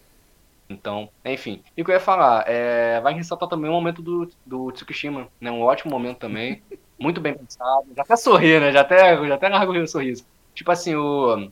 Então, 0.70 1.11
enfim. 1.25 1.64
E 1.77 1.83
o 1.83 1.85
que 1.85 1.90
eu 1.90 1.94
ia 1.94 2.01
falar, 2.01 2.44
é, 2.46 3.01
vai 3.01 3.12
ressaltar 3.12 3.49
também 3.49 3.68
o 3.68 3.75
momento 3.75 4.01
do, 4.01 4.31
do 4.46 4.70
Tsukishima, 4.70 5.27
né? 5.40 5.51
Um 5.51 5.62
ótimo 5.62 5.90
momento 5.90 6.18
também. 6.18 6.62
muito 6.96 7.20
bem 7.20 7.35
pensado. 7.35 7.88
Já 7.96 8.05
até 8.05 8.14
sorri, 8.14 8.61
né? 8.61 8.70
Já 8.70 8.83
até, 8.83 9.27
já 9.27 9.35
até 9.35 9.49
largo 9.49 9.72
o 9.72 9.88
sorriso. 9.88 10.25
Tipo 10.55 10.70
assim, 10.70 10.94
o, 10.94 11.51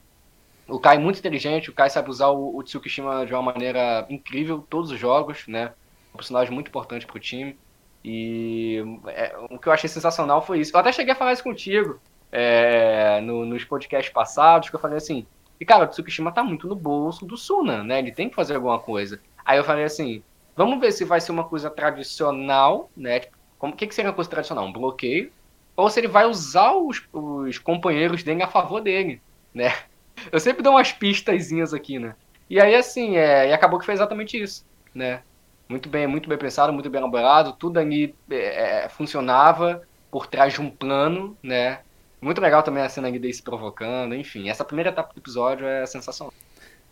o 0.68 0.78
Kai 0.78 0.98
é 0.98 1.00
muito 1.00 1.18
inteligente, 1.18 1.68
o 1.68 1.74
Kai 1.74 1.90
sabe 1.90 2.10
usar 2.10 2.28
o, 2.28 2.56
o 2.56 2.62
Tsukishima 2.62 3.26
de 3.26 3.34
uma 3.34 3.42
maneira 3.42 4.06
incrível, 4.08 4.64
todos 4.70 4.92
os 4.92 5.00
jogos, 5.00 5.48
né? 5.48 5.72
Um 6.14 6.18
personagem 6.18 6.52
muito 6.52 6.68
importante 6.68 7.06
pro 7.06 7.18
time. 7.18 7.58
E 8.04 8.82
é, 9.08 9.34
o 9.50 9.58
que 9.58 9.66
eu 9.66 9.72
achei 9.72 9.88
sensacional 9.88 10.42
foi 10.42 10.60
isso. 10.60 10.74
Eu 10.74 10.80
até 10.80 10.92
cheguei 10.92 11.12
a 11.12 11.16
falar 11.16 11.32
isso 11.32 11.42
contigo 11.42 12.00
é, 12.30 13.20
no, 13.20 13.44
nos 13.44 13.64
podcasts 13.64 14.12
passados, 14.12 14.68
que 14.68 14.76
eu 14.76 14.80
falei 14.80 14.98
assim, 14.98 15.26
e, 15.60 15.64
cara, 15.64 15.84
o 15.84 15.86
Tsukishima 15.86 16.32
tá 16.32 16.42
muito 16.42 16.66
no 16.66 16.74
bolso 16.74 17.24
do 17.24 17.36
Suna, 17.36 17.82
né? 17.82 17.98
Ele 17.98 18.12
tem 18.12 18.28
que 18.28 18.34
fazer 18.34 18.56
alguma 18.56 18.78
coisa. 18.78 19.20
Aí 19.44 19.56
eu 19.56 19.64
falei 19.64 19.84
assim, 19.84 20.22
vamos 20.56 20.80
ver 20.80 20.92
se 20.92 21.04
vai 21.04 21.20
ser 21.20 21.32
uma 21.32 21.44
coisa 21.44 21.70
tradicional, 21.70 22.90
né? 22.96 23.20
Tipo, 23.20 23.36
o 23.60 23.72
que, 23.72 23.86
que 23.86 23.94
seria 23.94 24.10
uma 24.10 24.14
coisa 24.14 24.30
tradicional? 24.30 24.64
Um 24.64 24.72
bloqueio. 24.72 25.32
Ou 25.76 25.88
se 25.88 26.00
ele 26.00 26.08
vai 26.08 26.26
usar 26.26 26.74
os, 26.74 27.02
os 27.12 27.58
companheiros 27.58 28.22
dele 28.22 28.42
a 28.42 28.48
favor 28.48 28.80
dele, 28.80 29.22
né? 29.52 29.72
Eu 30.30 30.38
sempre 30.38 30.62
dou 30.62 30.74
umas 30.74 30.92
pistazinhas 30.92 31.72
aqui, 31.74 31.98
né? 31.98 32.14
E 32.48 32.60
aí, 32.60 32.74
assim, 32.74 33.16
é, 33.16 33.48
e 33.48 33.52
acabou 33.52 33.78
que 33.78 33.84
foi 33.84 33.94
exatamente 33.94 34.40
isso, 34.40 34.66
né? 34.94 35.22
Muito 35.68 35.88
bem, 35.88 36.06
muito 36.06 36.28
bem 36.28 36.36
pensado, 36.36 36.72
muito 36.72 36.90
bem 36.90 37.00
elaborado, 37.00 37.52
tudo 37.52 37.78
ali 37.78 38.14
é, 38.30 38.88
funcionava 38.88 39.82
por 40.10 40.26
trás 40.26 40.52
de 40.52 40.60
um 40.60 40.70
plano, 40.70 41.36
né? 41.42 41.80
Muito 42.20 42.40
legal 42.40 42.62
também 42.62 42.82
a 42.82 42.88
cena 42.88 43.10
dele 43.10 43.32
se 43.32 43.42
provocando, 43.42 44.14
enfim. 44.14 44.48
Essa 44.48 44.64
primeira 44.64 44.90
etapa 44.90 45.12
do 45.12 45.18
episódio 45.18 45.66
é 45.66 45.84
sensacional. 45.86 46.32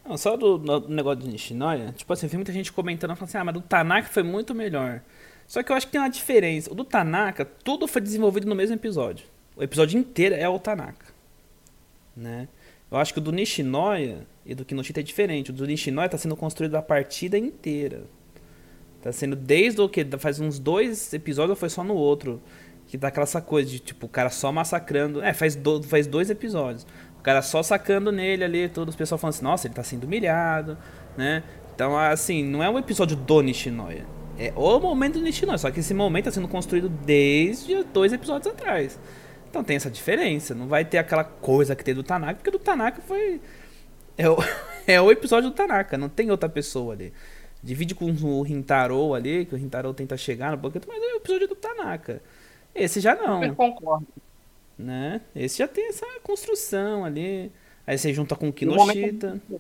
Não, 0.05 0.17
só 0.19 0.37
do, 0.37 0.59
do, 0.59 0.89
negócio 0.89 1.21
do 1.21 1.29
Nishinoya, 1.29 1.93
tipo 1.97 2.13
assim, 2.13 2.27
vi 2.27 2.37
muita 2.37 2.53
gente 2.53 2.73
comentando, 2.73 3.15
falando 3.15 3.29
assim, 3.29 3.39
ah, 3.39 3.45
mas 3.45 3.55
do 3.55 3.61
Tanaka 3.61 4.09
foi 4.09 4.23
muito 4.23 4.55
melhor. 4.55 5.01
Só 5.47 5.63
que 5.63 5.71
eu 5.71 5.77
acho 5.77 5.87
que 5.87 5.93
tem 5.93 6.01
uma 6.01 6.11
diferença. 6.11 6.73
O 6.73 6.75
do 6.75 6.85
Tanaka, 6.85 7.45
tudo 7.45 7.87
foi 7.87 8.01
desenvolvido 8.01 8.49
no 8.49 8.55
mesmo 8.55 8.75
episódio. 8.75 9.27
O 9.57 9.63
episódio 9.63 9.99
inteiro 9.99 10.35
é 10.35 10.49
o 10.49 10.59
Tanaka. 10.59 11.07
Né? 12.17 12.49
Eu 12.91 12.99
acho 12.99 13.13
que 13.13 13.19
o 13.19 13.23
do 13.23 13.33
Nishinoya 13.33 14.27
e 14.45 14.55
do 14.55 14.65
Kinoshita 14.65 15.01
é 15.01 15.03
diferente. 15.03 15.51
O 15.51 15.55
do 15.55 15.67
Nishinoya 15.67 16.07
está 16.07 16.19
sendo 16.19 16.37
construído 16.37 16.75
a 16.75 16.83
partida 16.83 17.39
inteira. 17.39 18.05
Tá 19.03 19.11
sendo 19.11 19.35
desde 19.35 19.81
o 19.81 19.89
que? 19.89 20.07
Faz 20.19 20.39
uns 20.39 20.61
dois 20.61 21.13
episódios 21.13 21.51
ou 21.51 21.57
foi 21.57 21.69
só 21.69 21.83
no 21.83 21.95
outro? 21.95 22.41
Que 22.87 22.97
dá 22.97 23.09
aquela 23.09 23.27
coisa 23.43 23.69
de, 23.69 23.81
tipo, 23.81 24.07
o 24.07 24.09
cara 24.09 24.31
só 24.31 24.53
massacrando. 24.53 25.21
É, 25.23 25.33
faz, 25.35 25.57
do, 25.57 25.83
faz 25.83 26.07
dois 26.07 26.31
episódios. 26.31 26.87
O 27.19 27.23
cara 27.23 27.43
só 27.43 27.63
sacando 27.63 28.13
nele 28.13 28.45
ali, 28.45 28.69
todos 28.69 28.95
os 28.95 28.97
pessoal 28.97 29.19
falando 29.19 29.35
assim, 29.35 29.45
nossa, 29.45 29.67
ele 29.67 29.75
tá 29.75 29.83
sendo 29.83 30.05
humilhado, 30.05 30.79
né? 31.17 31.43
Então, 31.75 31.99
assim, 31.99 32.45
não 32.45 32.63
é 32.63 32.71
um 32.71 32.79
episódio 32.79 33.17
do 33.17 33.41
Nishinoya. 33.43 34.07
É 34.39 34.53
o 34.55 34.79
momento 34.79 35.19
do 35.19 35.25
Nishinoya. 35.25 35.59
Só 35.59 35.71
que 35.71 35.81
esse 35.81 35.95
momento 35.95 36.27
tá 36.27 36.31
sendo 36.31 36.49
construído 36.49 36.89
desde 36.89 37.83
dois 37.85 38.13
episódios 38.13 38.53
atrás. 38.53 38.99
Então 39.49 39.63
tem 39.63 39.77
essa 39.77 39.91
diferença. 39.91 40.55
Não 40.55 40.67
vai 40.67 40.85
ter 40.85 40.99
aquela 40.99 41.25
coisa 41.25 41.77
que 41.77 41.85
tem 41.85 41.95
do 41.95 42.03
Tanaka, 42.03 42.37
porque 42.37 42.51
do 42.51 42.59
Tanaka 42.59 43.03
foi. 43.03 43.41
É 44.17 44.29
o, 44.29 44.37
é 44.87 45.01
o 45.01 45.11
episódio 45.11 45.51
do 45.51 45.55
Tanaka, 45.55 45.99
não 45.99 46.09
tem 46.09 46.31
outra 46.31 46.49
pessoa 46.49 46.95
ali. 46.95 47.13
Divide 47.63 47.95
com 47.95 48.07
o 48.07 48.43
Rintaro 48.43 49.15
ali, 49.15 49.47
que 49.47 49.55
o 49.55 49.59
Rintaro 49.59 49.95
tenta 49.95 50.17
chegar 50.17 50.51
no 50.51 50.59
Pokémon, 50.59 50.85
mas 50.89 51.03
é 51.03 51.15
o 51.15 51.17
episódio 51.17 51.49
do 51.49 51.55
Tanaka. 51.55 52.21
Esse 52.75 53.01
já 53.01 53.15
não. 53.15 53.43
Eu 53.43 53.55
concordo. 53.55 54.07
Né? 54.77 55.21
Esse 55.35 55.59
já 55.59 55.69
tem 55.69 55.89
essa 55.89 56.07
construção 56.23 57.05
ali. 57.05 57.53
Aí 57.87 57.97
você 57.97 58.13
junta 58.13 58.35
com 58.35 58.49
o 58.49 58.53
Kinoshita. 58.53 58.79
O 58.79 58.87
momento, 58.87 59.27
é 59.27 59.57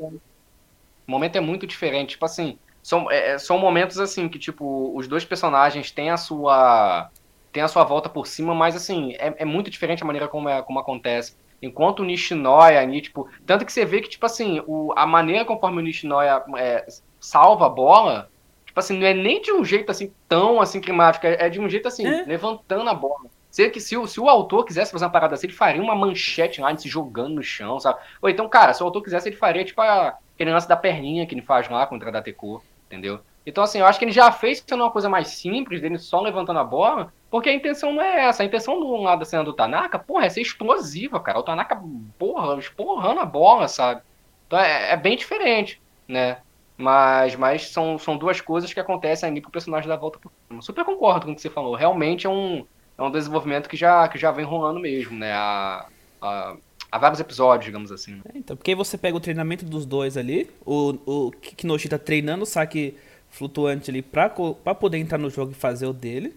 o 1.06 1.10
momento 1.10 1.36
é 1.36 1.40
muito 1.40 1.66
diferente. 1.66 2.10
Tipo 2.10 2.24
assim, 2.24 2.58
são, 2.82 3.10
é, 3.10 3.38
são 3.38 3.58
momentos 3.58 3.98
assim 3.98 4.28
que, 4.28 4.38
tipo, 4.38 4.92
os 4.96 5.06
dois 5.06 5.24
personagens 5.24 5.90
têm 5.90 6.10
a 6.10 6.16
sua. 6.16 7.10
Tem 7.52 7.62
a 7.62 7.68
sua 7.68 7.84
volta 7.84 8.08
por 8.08 8.26
cima, 8.26 8.54
mas 8.54 8.74
assim, 8.74 9.12
é, 9.18 9.34
é 9.38 9.44
muito 9.44 9.70
diferente 9.70 10.02
a 10.02 10.06
maneira 10.06 10.26
como, 10.26 10.48
é, 10.48 10.62
como 10.62 10.78
acontece. 10.78 11.36
Enquanto 11.60 12.00
o 12.00 12.04
Nishinoya 12.04 12.80
ali, 12.80 13.00
tipo. 13.00 13.28
Tanto 13.46 13.64
que 13.64 13.72
você 13.72 13.84
vê 13.84 14.00
que, 14.00 14.08
tipo 14.08 14.26
assim, 14.26 14.60
o, 14.66 14.92
a 14.96 15.06
maneira 15.06 15.44
conforme 15.44 15.78
o 15.78 15.84
Nishinoya 15.84 16.42
é, 16.56 16.86
salva 17.22 17.66
a 17.66 17.70
bola, 17.70 18.28
tipo 18.66 18.78
assim, 18.78 18.98
não 18.98 19.06
é 19.06 19.14
nem 19.14 19.40
de 19.40 19.52
um 19.52 19.64
jeito 19.64 19.90
assim 19.90 20.12
tão 20.28 20.60
assim 20.60 20.80
climático, 20.80 21.26
é, 21.26 21.46
é 21.46 21.48
de 21.48 21.60
um 21.60 21.68
jeito 21.68 21.86
assim, 21.86 22.04
é. 22.06 22.24
levantando 22.24 22.90
a 22.90 22.94
bola. 22.94 23.30
Sei 23.48 23.70
que 23.70 23.80
se 23.80 23.96
o, 23.96 24.06
se 24.06 24.18
o 24.18 24.28
autor 24.28 24.64
quisesse 24.64 24.90
fazer 24.90 25.04
uma 25.04 25.10
parada 25.10 25.34
assim, 25.34 25.46
ele 25.46 25.54
faria 25.54 25.82
uma 25.82 25.94
manchete 25.94 26.60
lá, 26.60 26.76
se 26.76 26.88
jogando 26.88 27.34
no 27.34 27.42
chão, 27.42 27.78
sabe? 27.78 28.00
Ou 28.20 28.28
então, 28.28 28.48
cara, 28.48 28.74
se 28.74 28.82
o 28.82 28.86
autor 28.86 29.02
quisesse, 29.02 29.28
ele 29.28 29.36
faria 29.36 29.64
tipo 29.64 29.80
a, 29.80 30.18
aquele 30.34 30.50
lance 30.50 30.66
da 30.66 30.76
perninha 30.76 31.26
que 31.26 31.34
ele 31.34 31.42
faz 31.42 31.68
lá 31.68 31.86
contra 31.86 32.08
a 32.08 32.12
Dateco, 32.12 32.64
entendeu? 32.86 33.20
Então, 33.44 33.62
assim, 33.62 33.80
eu 33.80 33.86
acho 33.86 33.98
que 33.98 34.04
ele 34.04 34.12
já 34.12 34.30
fez 34.30 34.64
sendo 34.66 34.82
uma 34.82 34.90
coisa 34.90 35.08
mais 35.08 35.28
simples, 35.28 35.80
dele 35.80 35.98
só 35.98 36.20
levantando 36.20 36.60
a 36.60 36.64
bola, 36.64 37.12
porque 37.30 37.48
a 37.48 37.54
intenção 37.54 37.92
não 37.92 38.02
é 38.02 38.26
essa. 38.26 38.42
A 38.42 38.46
intenção 38.46 38.78
do 38.78 38.96
lado 38.96 39.18
da 39.18 39.24
cena 39.24 39.44
do 39.44 39.52
Tanaka, 39.52 39.98
porra, 39.98 40.26
é 40.26 40.28
ser 40.28 40.42
explosiva, 40.42 41.18
cara. 41.20 41.38
O 41.38 41.42
Tanaka, 41.42 41.80
porra, 42.18 42.58
esporrando 42.58 43.20
a 43.20 43.24
bola, 43.24 43.66
sabe? 43.68 44.02
Então 44.46 44.58
é, 44.58 44.92
é 44.92 44.96
bem 44.96 45.16
diferente, 45.16 45.80
né? 46.06 46.38
Mas, 46.82 47.36
mas 47.36 47.68
são, 47.68 47.96
são 47.96 48.16
duas 48.16 48.40
coisas 48.40 48.72
que 48.72 48.80
acontecem 48.80 49.28
ali 49.28 49.40
pro 49.40 49.50
personagem 49.50 49.88
da 49.88 49.96
volta 49.96 50.18
por 50.18 50.32
cima. 50.48 50.60
Super 50.60 50.84
concordo 50.84 51.26
com 51.26 51.32
o 51.32 51.34
que 51.34 51.40
você 51.40 51.48
falou. 51.48 51.76
Realmente 51.76 52.26
é 52.26 52.30
um, 52.30 52.66
é 52.98 53.02
um 53.02 53.10
desenvolvimento 53.10 53.68
que 53.68 53.76
já, 53.76 54.08
que 54.08 54.18
já 54.18 54.32
vem 54.32 54.44
rolando 54.44 54.80
mesmo, 54.80 55.16
né? 55.16 55.32
Há, 55.32 55.86
há, 56.20 56.98
vários 56.98 57.20
episódios, 57.20 57.66
digamos 57.66 57.92
assim. 57.92 58.20
É, 58.34 58.36
então, 58.36 58.56
porque 58.56 58.72
aí 58.72 58.74
você 58.74 58.98
pega 58.98 59.16
o 59.16 59.20
treinamento 59.20 59.64
dos 59.64 59.86
dois 59.86 60.16
ali, 60.16 60.50
o, 60.66 60.98
o 61.06 61.30
Kinoshi 61.30 61.88
tá 61.88 61.98
treinando 61.98 62.42
o 62.42 62.46
saque 62.46 62.96
flutuante 63.30 63.88
ali 63.88 64.02
pra, 64.02 64.28
pra 64.28 64.74
poder 64.74 64.98
entrar 64.98 65.18
no 65.18 65.30
jogo 65.30 65.52
e 65.52 65.54
fazer 65.54 65.86
o 65.86 65.92
dele. 65.92 66.34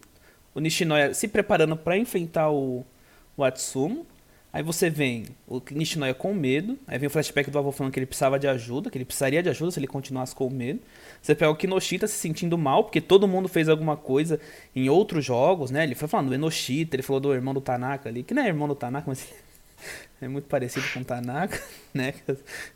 O 0.53 0.59
Nishinoya 0.59 1.13
se 1.13 1.27
preparando 1.27 1.75
para 1.75 1.97
enfrentar 1.97 2.51
o, 2.51 2.85
o 3.35 3.43
Atsumo. 3.43 4.05
Aí 4.55 4.63
você 4.63 4.89
vem 4.89 5.25
o 5.45 5.61
Nishinoya 5.69 6.13
com 6.13 6.33
medo. 6.33 6.79
Aí 6.87 6.97
vem 6.97 7.07
o 7.07 7.09
flashback 7.09 7.51
do 7.51 7.59
avô 7.59 7.73
falando 7.73 7.91
que 7.91 7.99
ele 7.99 8.05
precisava 8.05 8.39
de 8.39 8.47
ajuda, 8.47 8.89
que 8.89 8.97
ele 8.97 9.03
precisaria 9.03 9.43
de 9.43 9.49
ajuda 9.49 9.69
se 9.69 9.79
ele 9.81 9.85
continuasse 9.85 10.33
com 10.33 10.49
medo. 10.49 10.79
Você 11.21 11.35
pega 11.35 11.51
o 11.51 11.57
Kinoshita 11.57 12.07
se 12.07 12.13
sentindo 12.13 12.57
mal, 12.57 12.85
porque 12.85 13.01
todo 13.01 13.27
mundo 13.27 13.49
fez 13.49 13.67
alguma 13.67 13.97
coisa 13.97 14.39
em 14.73 14.87
outros 14.87 15.25
jogos, 15.25 15.71
né? 15.71 15.83
Ele 15.83 15.93
foi 15.93 16.07
falando 16.07 16.29
do 16.29 16.35
Enoshita, 16.35 16.95
ele 16.95 17.03
falou 17.03 17.19
do 17.19 17.33
irmão 17.33 17.53
do 17.53 17.59
Tanaka 17.59 18.07
ali, 18.07 18.23
que 18.23 18.33
não 18.33 18.43
é 18.43 18.47
irmão 18.47 18.65
do 18.65 18.75
Tanaka, 18.75 19.03
mas 19.09 19.27
é 20.21 20.27
muito 20.29 20.47
parecido 20.47 20.85
com 20.93 21.01
o 21.01 21.03
Tanaka, 21.03 21.61
né? 21.93 22.13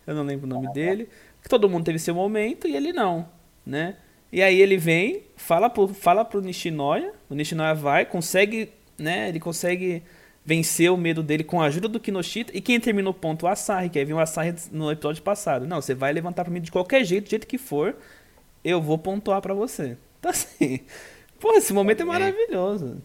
Eu 0.06 0.15
não 0.15 0.24
lembro 0.24 0.48
o 0.48 0.50
nome 0.50 0.74
dele. 0.74 1.08
Que 1.42 1.48
todo 1.48 1.70
mundo 1.70 1.86
teve 1.86 1.98
seu 1.98 2.13
momento 2.13 2.68
e 2.68 2.76
ele 2.76 2.92
não, 2.92 3.26
né? 3.65 3.96
E 4.34 4.42
aí 4.42 4.60
ele 4.60 4.76
vem, 4.76 5.24
fala 5.38 5.70
pro, 5.70 5.88
fala 5.88 6.26
pro 6.26 6.42
Nishinoya, 6.42 7.13
o 7.30 7.36
Nishinoya 7.36 7.74
vai, 7.74 8.06
consegue, 8.06 8.70
né? 8.98 9.30
Ele 9.30 9.39
consegue 9.39 10.04
venceu 10.49 10.95
o 10.95 10.97
medo 10.97 11.21
dele 11.21 11.43
com 11.43 11.62
a 11.62 11.65
ajuda 11.65 11.88
do 11.88 11.99
Kinoshita. 11.99 12.51
E 12.57 12.59
quem 12.59 12.79
terminou 12.79 13.12
o 13.12 13.13
ponto? 13.13 13.45
O 13.45 13.47
Asahi, 13.47 13.88
que 13.88 13.99
aí 13.99 14.05
viu 14.05 14.17
o 14.17 14.19
Asahi 14.19 14.55
no 14.71 14.91
episódio 14.91 15.21
passado. 15.21 15.67
Não, 15.67 15.79
você 15.79 15.93
vai 15.93 16.12
levantar 16.12 16.43
pra 16.43 16.51
mim 16.51 16.59
de 16.59 16.71
qualquer 16.71 17.03
jeito, 17.03 17.25
do 17.25 17.29
jeito 17.29 17.45
que 17.45 17.59
for, 17.59 17.95
eu 18.63 18.81
vou 18.81 18.97
pontuar 18.97 19.41
para 19.41 19.53
você. 19.53 19.95
Então 20.19 20.31
assim, 20.31 20.81
pô, 21.39 21.53
esse 21.53 21.71
momento 21.71 22.01
é 22.01 22.03
maravilhoso. 22.03 23.01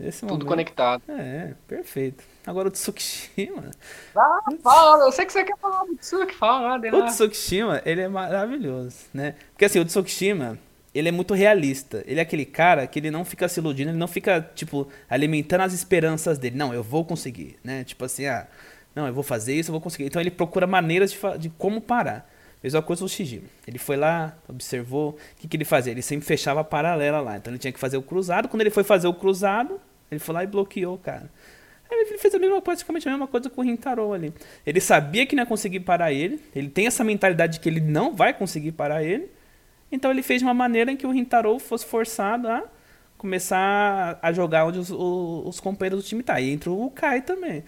Esse 0.00 0.20
Tudo 0.20 0.34
momento, 0.34 0.46
conectado. 0.46 1.02
É, 1.08 1.54
perfeito. 1.66 2.22
Agora 2.46 2.68
o 2.68 2.70
Tsukishima. 2.70 3.72
Ah, 4.16 4.38
fala, 4.62 5.04
eu 5.04 5.10
sei 5.10 5.26
que 5.26 5.32
você 5.32 5.42
quer 5.42 5.58
falar 5.58 5.84
do 5.84 5.96
Tsuki, 5.96 6.32
fala, 6.36 6.78
O 6.78 7.06
Tsukishima, 7.06 7.82
ele 7.84 8.02
é 8.02 8.08
maravilhoso, 8.08 8.98
né? 9.12 9.34
Porque 9.50 9.64
assim, 9.64 9.80
o 9.80 9.84
Tsukishima, 9.84 10.56
ele 10.94 11.08
é 11.08 11.12
muito 11.12 11.34
realista. 11.34 12.02
Ele 12.06 12.20
é 12.20 12.22
aquele 12.22 12.44
cara 12.44 12.86
que 12.86 12.98
ele 12.98 13.10
não 13.10 13.24
fica 13.24 13.48
se 13.48 13.60
iludindo, 13.60 13.90
ele 13.90 13.98
não 13.98 14.08
fica, 14.08 14.40
tipo, 14.54 14.88
alimentando 15.08 15.62
as 15.62 15.72
esperanças 15.72 16.38
dele. 16.38 16.56
Não, 16.56 16.74
eu 16.74 16.82
vou 16.82 17.04
conseguir, 17.04 17.56
né? 17.64 17.84
Tipo 17.84 18.04
assim, 18.04 18.26
ah, 18.26 18.46
não, 18.94 19.06
eu 19.06 19.14
vou 19.14 19.22
fazer 19.22 19.54
isso, 19.54 19.70
eu 19.70 19.72
vou 19.72 19.80
conseguir. 19.80 20.04
Então 20.04 20.20
ele 20.20 20.30
procura 20.30 20.66
maneiras 20.66 21.10
de, 21.10 21.18
de 21.38 21.48
como 21.50 21.80
parar. 21.80 22.30
Mesma 22.62 22.80
coisa 22.80 23.04
o 23.04 23.08
Shijima. 23.08 23.48
Ele 23.66 23.78
foi 23.78 23.96
lá, 23.96 24.36
observou, 24.48 25.10
o 25.10 25.40
que, 25.40 25.48
que 25.48 25.56
ele 25.56 25.64
fazia? 25.64 25.90
Ele 25.90 26.02
sempre 26.02 26.24
fechava 26.24 26.60
a 26.60 26.64
paralela 26.64 27.20
lá. 27.20 27.36
Então 27.36 27.50
ele 27.52 27.58
tinha 27.58 27.72
que 27.72 27.80
fazer 27.80 27.96
o 27.96 28.02
cruzado. 28.02 28.48
Quando 28.48 28.60
ele 28.60 28.70
foi 28.70 28.84
fazer 28.84 29.08
o 29.08 29.14
cruzado, 29.14 29.80
ele 30.10 30.20
foi 30.20 30.34
lá 30.34 30.44
e 30.44 30.46
bloqueou 30.46 30.96
cara. 30.98 31.28
Ele 31.90 32.18
fez 32.18 32.34
a 32.34 32.38
mesma, 32.38 32.62
praticamente 32.62 33.06
a 33.06 33.10
mesma 33.10 33.26
coisa 33.26 33.50
com 33.50 33.60
o 33.60 33.64
Rintaro 33.64 34.12
ali. 34.12 34.32
Ele 34.64 34.80
sabia 34.80 35.26
que 35.26 35.34
não 35.34 35.42
ia 35.42 35.46
conseguir 35.46 35.80
parar 35.80 36.12
ele. 36.12 36.40
Ele 36.54 36.68
tem 36.68 36.86
essa 36.86 37.02
mentalidade 37.04 37.54
de 37.54 37.60
que 37.60 37.68
ele 37.68 37.80
não 37.80 38.14
vai 38.14 38.32
conseguir 38.32 38.72
parar 38.72 39.02
ele. 39.02 39.28
Então 39.92 40.10
ele 40.10 40.22
fez 40.22 40.40
de 40.40 40.46
uma 40.46 40.54
maneira 40.54 40.90
em 40.90 40.96
que 40.96 41.06
o 41.06 41.10
Rintaro 41.10 41.58
fosse 41.58 41.84
forçado 41.84 42.48
a 42.48 42.64
começar 43.18 44.18
a 44.20 44.32
jogar 44.32 44.64
onde 44.64 44.78
os, 44.78 44.90
os, 44.90 45.46
os 45.46 45.60
companheiros 45.60 46.02
do 46.02 46.08
time 46.08 46.22
tá. 46.22 46.40
E 46.40 46.50
entra 46.50 46.70
o 46.72 46.90
Kai 46.90 47.20
também. 47.20 47.62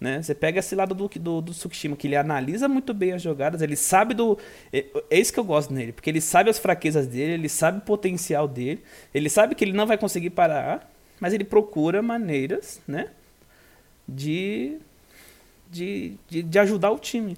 Né? 0.00 0.22
Você 0.22 0.34
pega 0.34 0.60
esse 0.60 0.74
lado 0.74 0.94
do, 0.94 1.08
do, 1.08 1.40
do 1.40 1.52
Tsukishima, 1.52 1.96
que 1.96 2.06
ele 2.06 2.14
analisa 2.14 2.68
muito 2.68 2.92
bem 2.92 3.12
as 3.12 3.22
jogadas, 3.22 3.62
ele 3.62 3.74
sabe 3.74 4.14
do. 4.14 4.38
É, 4.72 4.86
é 5.10 5.18
isso 5.18 5.32
que 5.32 5.40
eu 5.40 5.44
gosto 5.44 5.72
nele, 5.72 5.92
porque 5.92 6.10
ele 6.10 6.20
sabe 6.20 6.50
as 6.50 6.58
fraquezas 6.58 7.06
dele, 7.06 7.32
ele 7.32 7.48
sabe 7.48 7.78
o 7.78 7.80
potencial 7.80 8.46
dele, 8.46 8.82
ele 9.12 9.28
sabe 9.28 9.54
que 9.54 9.64
ele 9.64 9.72
não 9.72 9.86
vai 9.86 9.98
conseguir 9.98 10.30
parar, 10.30 10.88
mas 11.18 11.32
ele 11.32 11.42
procura 11.42 12.00
maneiras, 12.00 12.80
né? 12.86 13.08
De, 14.06 14.78
de, 15.70 16.14
de, 16.28 16.42
de 16.42 16.58
ajudar 16.60 16.90
o 16.92 16.98
time. 16.98 17.36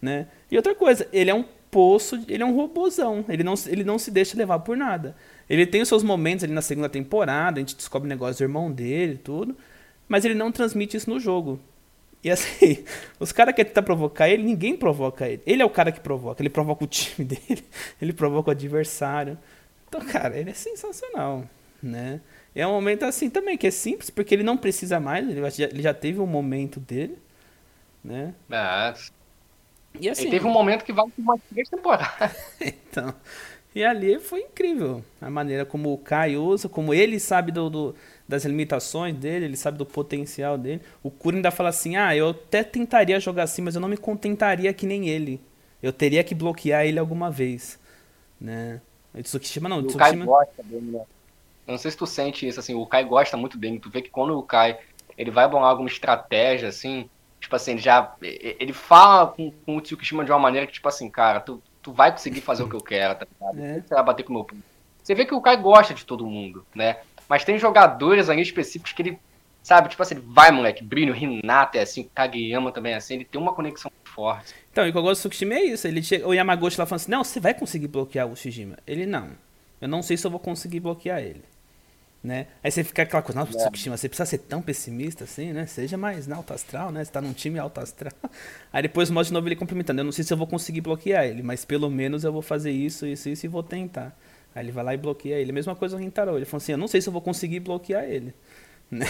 Né? 0.00 0.28
E 0.50 0.56
outra 0.56 0.74
coisa, 0.74 1.06
ele 1.12 1.30
é 1.30 1.34
um 1.34 1.44
poço, 1.70 2.22
ele 2.28 2.42
é 2.42 2.46
um 2.46 2.54
robozão. 2.54 3.24
Ele 3.28 3.42
não, 3.42 3.54
ele 3.66 3.84
não 3.84 3.98
se 3.98 4.10
deixa 4.10 4.36
levar 4.36 4.60
por 4.60 4.76
nada. 4.76 5.16
Ele 5.48 5.66
tem 5.66 5.80
os 5.80 5.88
seus 5.88 6.02
momentos 6.02 6.44
ali 6.44 6.52
na 6.52 6.62
segunda 6.62 6.88
temporada, 6.88 7.58
a 7.58 7.60
gente 7.60 7.76
descobre 7.76 8.08
negócio 8.08 8.36
do 8.36 8.48
irmão 8.48 8.70
dele 8.70 9.16
tudo. 9.16 9.56
Mas 10.08 10.24
ele 10.24 10.34
não 10.34 10.50
transmite 10.50 10.96
isso 10.96 11.10
no 11.10 11.20
jogo. 11.20 11.60
E 12.22 12.30
assim, 12.30 12.84
os 13.18 13.32
caras 13.32 13.54
que 13.54 13.64
tentam 13.64 13.82
provocar 13.82 14.28
ele, 14.28 14.42
ninguém 14.42 14.76
provoca 14.76 15.28
ele. 15.28 15.42
Ele 15.46 15.62
é 15.62 15.64
o 15.64 15.70
cara 15.70 15.92
que 15.92 16.00
provoca. 16.00 16.42
Ele 16.42 16.50
provoca 16.50 16.84
o 16.84 16.86
time 16.86 17.24
dele, 17.28 17.64
ele 18.00 18.12
provoca 18.12 18.48
o 18.48 18.52
adversário. 18.52 19.38
Então, 19.88 20.00
cara, 20.02 20.38
ele 20.38 20.50
é 20.50 20.54
sensacional, 20.54 21.44
né? 21.82 22.20
É 22.54 22.66
um 22.66 22.72
momento 22.72 23.04
assim 23.04 23.30
também, 23.30 23.56
que 23.56 23.66
é 23.66 23.70
simples, 23.70 24.10
porque 24.10 24.34
ele 24.34 24.42
não 24.42 24.56
precisa 24.56 24.98
mais, 24.98 25.28
ele 25.28 25.50
já, 25.50 25.64
ele 25.64 25.82
já 25.82 25.94
teve 25.94 26.20
um 26.20 26.26
momento 26.26 26.80
dele, 26.80 27.16
né? 28.02 28.34
É, 28.50 28.94
e 30.00 30.08
assim, 30.08 30.22
Ele 30.22 30.30
teve 30.30 30.46
um 30.46 30.52
momento 30.52 30.84
que 30.84 30.92
vale 30.92 31.10
por 31.10 31.22
umas 31.22 31.40
três 31.50 31.68
temporadas. 31.68 32.34
então. 32.60 33.14
E 33.74 33.84
ali 33.84 34.18
foi 34.18 34.40
incrível. 34.40 35.04
A 35.20 35.30
maneira 35.30 35.64
como 35.64 35.92
o 35.92 35.98
Kai 35.98 36.36
usa, 36.36 36.68
como 36.68 36.92
ele 36.92 37.20
sabe 37.20 37.52
do, 37.52 37.68
do, 37.70 37.94
das 38.26 38.44
limitações 38.44 39.14
dele, 39.14 39.44
ele 39.44 39.56
sabe 39.56 39.78
do 39.78 39.86
potencial 39.86 40.58
dele. 40.58 40.80
O 41.02 41.10
Kuro 41.10 41.36
ainda 41.36 41.50
fala 41.50 41.68
assim: 41.68 41.96
ah, 41.96 42.16
eu 42.16 42.30
até 42.30 42.64
tentaria 42.64 43.20
jogar 43.20 43.44
assim, 43.44 43.62
mas 43.62 43.74
eu 43.74 43.80
não 43.80 43.88
me 43.88 43.96
contentaria 43.96 44.72
que 44.72 44.86
nem 44.86 45.08
ele. 45.08 45.40
Eu 45.82 45.92
teria 45.92 46.24
que 46.24 46.34
bloquear 46.34 46.86
ele 46.86 46.98
alguma 46.98 47.30
vez. 47.30 47.78
Né? 48.40 48.80
O 49.14 49.22
Tsukishima 49.22 49.68
não. 49.68 49.78
O 49.78 49.82
Tsukishima... 49.84 50.24
Kai 50.24 50.26
gosta 50.26 50.62
dele, 50.62 50.90
né? 50.90 51.02
Eu 51.66 51.72
não 51.72 51.78
sei 51.78 51.90
se 51.90 51.96
tu 51.96 52.06
sente 52.06 52.48
isso, 52.48 52.58
assim, 52.58 52.74
o 52.74 52.86
Kai 52.86 53.04
gosta 53.04 53.36
muito 53.36 53.58
dele. 53.58 53.78
Tu 53.78 53.90
vê 53.90 54.00
que 54.00 54.08
quando 54.08 54.36
o 54.36 54.42
Kai 54.42 54.78
ele 55.18 55.30
vai 55.30 55.46
bolar 55.48 55.68
alguma 55.68 55.88
estratégia, 55.88 56.68
assim, 56.68 57.10
Tipo 57.40 57.56
assim, 57.56 57.72
ele 57.72 57.80
já. 57.80 58.14
Ele 58.20 58.72
fala 58.72 59.28
com, 59.28 59.50
com 59.64 59.76
o 59.76 59.80
Tsukishima 59.80 60.24
de 60.24 60.30
uma 60.30 60.38
maneira 60.38 60.66
que, 60.66 60.72
tipo 60.72 60.88
assim, 60.88 61.08
cara, 61.08 61.40
tu, 61.40 61.62
tu 61.80 61.92
vai 61.92 62.10
conseguir 62.10 62.40
fazer 62.40 62.62
o 62.62 62.68
que 62.68 62.76
eu 62.76 62.80
quero, 62.80 63.14
tá 63.14 63.26
ligado? 63.30 63.64
É. 63.64 63.80
Você 63.80 63.94
vai 63.94 64.04
bater 64.04 64.22
com 64.24 64.32
o 64.32 64.36
meu. 64.36 64.46
Você 65.02 65.14
vê 65.14 65.24
que 65.24 65.34
o 65.34 65.40
Kai 65.40 65.56
gosta 65.56 65.94
de 65.94 66.04
todo 66.04 66.26
mundo, 66.26 66.66
né? 66.74 66.98
Mas 67.28 67.44
tem 67.44 67.58
jogadores 67.58 68.28
ali 68.28 68.42
específicos 68.42 68.92
que 68.92 69.02
ele, 69.02 69.18
sabe, 69.62 69.88
tipo 69.88 70.02
assim, 70.02 70.16
vai, 70.16 70.50
moleque, 70.50 70.82
Brino, 70.82 71.12
Renata 71.12 71.78
é 71.78 71.82
assim, 71.82 72.02
o 72.02 72.10
Kageyama 72.14 72.72
também 72.72 72.92
é 72.92 72.96
assim, 72.96 73.14
ele 73.14 73.24
tem 73.24 73.40
uma 73.40 73.54
conexão 73.54 73.90
forte. 74.04 74.54
Então, 74.72 74.86
e 74.86 74.90
o 74.90 74.92
que 74.92 74.98
eu 74.98 75.02
gosto 75.02 75.20
do 75.20 75.22
Tsukishima 75.22 75.54
é 75.54 75.64
isso. 75.64 75.86
Ele 75.86 76.02
chega, 76.02 76.26
o 76.26 76.34
Yamaguchi 76.34 76.78
lá 76.78 76.86
falando 76.86 77.02
assim, 77.02 77.10
não, 77.10 77.24
você 77.24 77.40
vai 77.40 77.54
conseguir 77.54 77.88
bloquear 77.88 78.26
o 78.26 78.36
Shijima. 78.36 78.76
Ele, 78.86 79.06
não. 79.06 79.30
Eu 79.80 79.88
não 79.88 80.02
sei 80.02 80.16
se 80.16 80.26
eu 80.26 80.30
vou 80.30 80.40
conseguir 80.40 80.80
bloquear 80.80 81.20
ele 81.20 81.44
né? 82.22 82.48
Aí 82.62 82.70
você 82.70 82.82
fica 82.82 83.02
aquela 83.02 83.22
coisa, 83.22 83.40
nossa, 83.40 83.56
é. 83.56 83.60
Tsukishima, 83.60 83.96
você 83.96 84.08
precisa 84.08 84.26
ser 84.26 84.38
tão 84.38 84.60
pessimista 84.60 85.24
assim, 85.24 85.52
né? 85.52 85.66
Seja 85.66 85.96
mais 85.96 86.26
na 86.26 86.36
alto 86.36 86.52
astral, 86.52 86.90
né? 86.90 87.04
Você 87.04 87.12
tá 87.12 87.20
num 87.20 87.32
time 87.32 87.58
alto 87.58 87.80
astral. 87.80 88.12
Aí 88.72 88.82
depois 88.82 89.10
mostra 89.10 89.28
de 89.28 89.34
novo 89.34 89.48
ele 89.48 89.56
cumprimentando. 89.56 90.00
Eu 90.00 90.04
não 90.04 90.12
sei 90.12 90.24
se 90.24 90.32
eu 90.32 90.36
vou 90.36 90.46
conseguir 90.46 90.80
bloquear 90.80 91.24
ele, 91.24 91.42
mas 91.42 91.64
pelo 91.64 91.88
menos 91.88 92.24
eu 92.24 92.32
vou 92.32 92.42
fazer 92.42 92.72
isso, 92.72 93.06
isso, 93.06 93.28
isso 93.28 93.46
e 93.46 93.48
vou 93.48 93.62
tentar. 93.62 94.18
Aí 94.54 94.64
ele 94.64 94.72
vai 94.72 94.84
lá 94.84 94.94
e 94.94 94.96
bloqueia 94.96 95.36
ele. 95.36 95.52
Mesma 95.52 95.76
coisa 95.76 95.96
o 95.96 95.98
Rintaro. 95.98 96.36
Ele 96.36 96.44
falou 96.44 96.58
assim, 96.58 96.72
eu 96.72 96.78
não 96.78 96.88
sei 96.88 97.00
se 97.00 97.08
eu 97.08 97.12
vou 97.12 97.22
conseguir 97.22 97.60
bloquear 97.60 98.04
ele. 98.04 98.34
Né? 98.90 99.04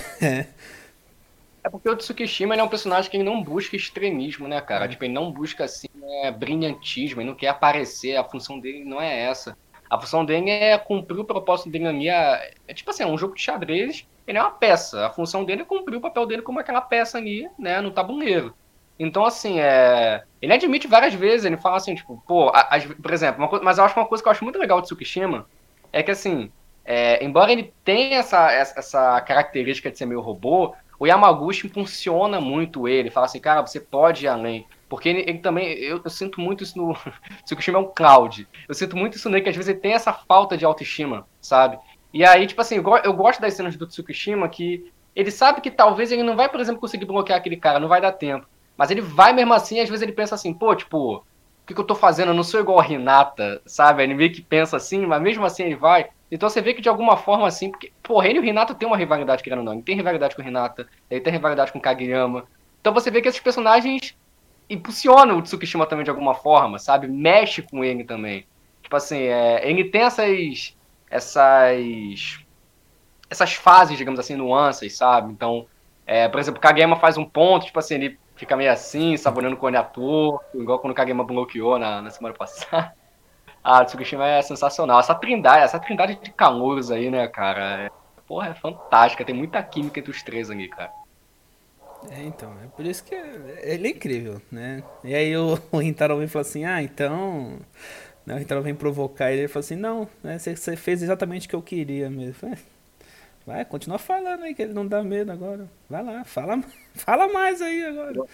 É 1.62 1.70
porque 1.70 1.88
o 1.88 1.96
Tsukishima 1.96 2.56
é 2.56 2.62
um 2.62 2.68
personagem 2.68 3.10
que 3.10 3.16
ele 3.16 3.24
não 3.24 3.42
busca 3.42 3.76
extremismo, 3.76 4.48
né, 4.48 4.60
cara? 4.60 4.86
É. 4.86 4.88
Tipo, 4.88 5.04
ele 5.04 5.12
não 5.12 5.30
busca, 5.30 5.64
assim, 5.64 5.88
né, 5.94 6.32
brilhantismo, 6.32 7.20
ele 7.20 7.28
não 7.28 7.36
quer 7.36 7.48
aparecer, 7.48 8.16
a 8.16 8.24
função 8.24 8.58
dele 8.58 8.84
não 8.84 9.00
é 9.00 9.22
essa. 9.22 9.56
A 9.88 9.98
função 9.98 10.24
dele 10.24 10.50
é 10.50 10.76
cumprir 10.78 11.20
o 11.20 11.24
propósito 11.24 11.70
dele 11.70 11.86
ali. 11.86 12.08
É, 12.08 12.52
é 12.66 12.74
tipo 12.74 12.90
assim, 12.90 13.02
é 13.02 13.06
um 13.06 13.18
jogo 13.18 13.34
de 13.34 13.42
xadrez, 13.42 14.06
ele 14.26 14.38
é 14.38 14.42
uma 14.42 14.50
peça. 14.50 15.06
A 15.06 15.10
função 15.10 15.44
dele 15.44 15.62
é 15.62 15.64
cumprir 15.64 15.96
o 15.96 16.00
papel 16.00 16.26
dele 16.26 16.42
como 16.42 16.60
aquela 16.60 16.80
peça 16.80 17.18
ali, 17.18 17.48
né, 17.58 17.80
no 17.80 17.90
tabuleiro. 17.90 18.54
Então, 18.98 19.24
assim, 19.24 19.60
é... 19.60 20.24
ele 20.42 20.52
admite 20.52 20.88
várias 20.88 21.14
vezes, 21.14 21.46
ele 21.46 21.56
fala 21.56 21.76
assim, 21.76 21.94
tipo, 21.94 22.22
pô, 22.26 22.48
a, 22.48 22.60
a, 22.60 22.80
por 22.80 23.12
exemplo, 23.12 23.48
coisa, 23.48 23.64
mas 23.64 23.78
eu 23.78 23.84
acho 23.84 23.98
uma 23.98 24.06
coisa 24.06 24.22
que 24.22 24.28
eu 24.28 24.32
acho 24.32 24.44
muito 24.44 24.58
legal 24.58 24.80
de 24.80 24.88
Tsukishima 24.88 25.46
é 25.92 26.02
que, 26.02 26.10
assim, 26.10 26.50
é, 26.84 27.24
embora 27.24 27.52
ele 27.52 27.72
tenha 27.84 28.18
essa, 28.18 28.50
essa 28.50 29.20
característica 29.20 29.90
de 29.90 29.96
ser 29.96 30.06
meio 30.06 30.20
robô, 30.20 30.74
o 30.98 31.06
Yamaguchi 31.06 31.66
impulsiona 31.66 32.40
muito 32.40 32.88
ele, 32.88 33.10
fala 33.10 33.26
assim, 33.26 33.40
cara, 33.40 33.60
você 33.60 33.78
pode 33.78 34.24
ir 34.24 34.28
além. 34.28 34.66
Porque 34.88 35.08
ele, 35.08 35.20
ele 35.20 35.38
também, 35.38 35.72
eu, 35.74 36.00
eu, 36.02 36.10
sinto 36.10 36.40
muito 36.40 36.64
isso 36.64 36.78
no. 36.78 36.96
Tsukushima 37.44 37.78
é 37.78 37.82
um 37.82 37.92
Cloud. 37.92 38.48
Eu 38.66 38.74
sinto 38.74 38.96
muito 38.96 39.16
isso 39.16 39.28
nele, 39.28 39.42
que 39.42 39.50
às 39.50 39.56
vezes 39.56 39.68
ele 39.68 39.80
tem 39.80 39.92
essa 39.92 40.12
falta 40.12 40.56
de 40.56 40.64
autoestima, 40.64 41.26
sabe? 41.40 41.78
E 42.12 42.24
aí, 42.24 42.46
tipo 42.46 42.60
assim, 42.60 42.76
eu, 42.76 42.96
eu 43.04 43.12
gosto 43.12 43.40
das 43.40 43.54
cenas 43.54 43.76
do 43.76 43.86
Tsukushima 43.86 44.48
que 44.48 44.90
ele 45.14 45.30
sabe 45.30 45.60
que 45.60 45.70
talvez 45.70 46.12
ele 46.12 46.22
não 46.22 46.36
vai, 46.36 46.48
por 46.48 46.60
exemplo, 46.60 46.80
conseguir 46.80 47.04
bloquear 47.04 47.38
aquele 47.38 47.56
cara, 47.56 47.80
não 47.80 47.88
vai 47.88 48.00
dar 48.00 48.12
tempo. 48.12 48.46
Mas 48.76 48.90
ele 48.90 49.00
vai 49.00 49.32
mesmo 49.32 49.52
assim, 49.52 49.80
às 49.80 49.88
vezes 49.88 50.02
ele 50.02 50.12
pensa 50.12 50.36
assim, 50.36 50.54
pô, 50.54 50.74
tipo, 50.74 51.16
o 51.16 51.22
que, 51.66 51.74
que 51.74 51.80
eu 51.80 51.84
tô 51.84 51.94
fazendo? 51.94 52.28
Eu 52.28 52.34
não 52.34 52.44
sou 52.44 52.60
igual 52.60 52.78
a 52.78 52.82
Renata, 52.82 53.60
sabe? 53.66 54.02
Ele 54.02 54.14
meio 54.14 54.32
que 54.32 54.40
pensa 54.40 54.76
assim, 54.76 55.04
mas 55.04 55.20
mesmo 55.20 55.44
assim 55.44 55.64
ele 55.64 55.74
vai. 55.74 56.08
Então 56.30 56.48
você 56.48 56.60
vê 56.60 56.72
que 56.72 56.80
de 56.80 56.88
alguma 56.88 57.16
forma 57.16 57.46
assim, 57.46 57.70
porque, 57.70 57.92
porra, 58.02 58.28
ele 58.28 58.38
e 58.38 58.40
o 58.40 58.44
Renato 58.44 58.74
tem 58.74 58.86
uma 58.86 58.96
rivalidade, 58.96 59.42
querendo 59.42 59.58
ou 59.58 59.64
não. 59.64 59.72
Ele 59.72 59.82
tem 59.82 59.96
rivalidade 59.96 60.36
com 60.36 60.42
o 60.42 60.44
Renata, 60.44 60.86
ele 61.10 61.20
tem 61.20 61.32
rivalidade 61.32 61.72
com 61.72 61.78
o 61.78 61.82
Kageyama. 61.82 62.44
Então 62.80 62.94
você 62.94 63.10
vê 63.10 63.20
que 63.20 63.28
esses 63.28 63.40
personagens 63.40 64.16
impulsionam 64.68 65.38
o 65.38 65.42
Tsukishima 65.42 65.86
também 65.86 66.04
de 66.04 66.10
alguma 66.10 66.34
forma, 66.34 66.78
sabe? 66.78 67.06
Mexe 67.06 67.62
com 67.62 67.84
ele 67.84 68.04
também. 68.04 68.46
Tipo 68.82 68.96
assim, 68.96 69.18
é, 69.18 69.68
ele 69.68 69.84
tem 69.84 70.02
essas. 70.02 70.76
essas. 71.10 72.40
essas 73.28 73.54
fases, 73.54 73.96
digamos 73.96 74.20
assim, 74.20 74.36
nuances, 74.36 74.96
sabe? 74.96 75.32
Então, 75.32 75.66
é, 76.06 76.28
por 76.28 76.40
exemplo, 76.40 76.60
Kageyama 76.60 76.96
faz 76.96 77.16
um 77.16 77.24
ponto, 77.24 77.66
tipo 77.66 77.78
assim, 77.78 77.94
ele 77.94 78.18
fica 78.36 78.56
meio 78.56 78.72
assim, 78.72 79.16
saboreando 79.16 79.56
com 79.56 79.66
o 79.66 79.76
ator, 79.76 80.42
igual 80.54 80.78
quando 80.78 80.92
o 80.92 80.94
Kageyama 80.94 81.24
bloqueou 81.24 81.78
na, 81.78 82.02
na 82.02 82.10
semana 82.10 82.34
passada. 82.34 82.94
Ah, 83.70 83.84
Tsukushima 83.84 84.26
é 84.26 84.40
sensacional. 84.40 85.00
Essa 85.00 85.14
trindade, 85.14 85.64
essa 85.64 85.78
trindade 85.78 86.14
de 86.14 86.30
calouros 86.30 86.90
aí, 86.90 87.10
né, 87.10 87.26
cara? 87.26 87.82
É, 87.82 87.90
porra, 88.26 88.50
é 88.50 88.54
fantástica. 88.54 89.24
Tem 89.24 89.34
muita 89.34 89.62
química 89.62 89.98
entre 89.98 90.10
os 90.10 90.22
três 90.22 90.48
ali, 90.48 90.68
cara. 90.68 90.90
É, 92.10 92.22
então, 92.22 92.52
é 92.62 92.66
por 92.68 92.86
isso 92.86 93.02
que 93.04 93.14
ele 93.14 93.88
é 93.88 93.90
incrível, 93.90 94.40
né? 94.50 94.82
E 95.02 95.14
aí 95.14 95.36
o, 95.36 95.58
o 95.72 95.78
Rintaro 95.78 96.16
vem 96.16 96.26
e 96.26 96.28
fala 96.28 96.42
assim, 96.42 96.64
ah, 96.64 96.82
então... 96.82 97.58
Né, 98.24 98.34
o 98.34 98.38
Rintaro 98.38 98.62
vem 98.62 98.74
provocar 98.74 99.32
ele, 99.32 99.42
ele 99.42 99.48
fala 99.48 99.64
assim, 99.64 99.76
não, 99.76 100.08
né, 100.22 100.38
você, 100.38 100.54
você 100.54 100.76
fez 100.76 101.02
exatamente 101.02 101.46
o 101.46 101.50
que 101.50 101.56
eu 101.56 101.62
queria 101.62 102.10
mesmo. 102.10 102.56
Vai, 103.46 103.64
continua 103.64 103.98
falando 103.98 104.42
aí, 104.42 104.54
que 104.54 104.60
ele 104.60 104.74
não 104.74 104.86
dá 104.86 105.02
medo 105.02 105.32
agora. 105.32 105.66
Vai 105.88 106.02
lá, 106.04 106.22
fala, 106.24 106.62
fala 106.94 107.32
mais 107.32 107.62
aí 107.62 107.82
agora. 107.86 108.26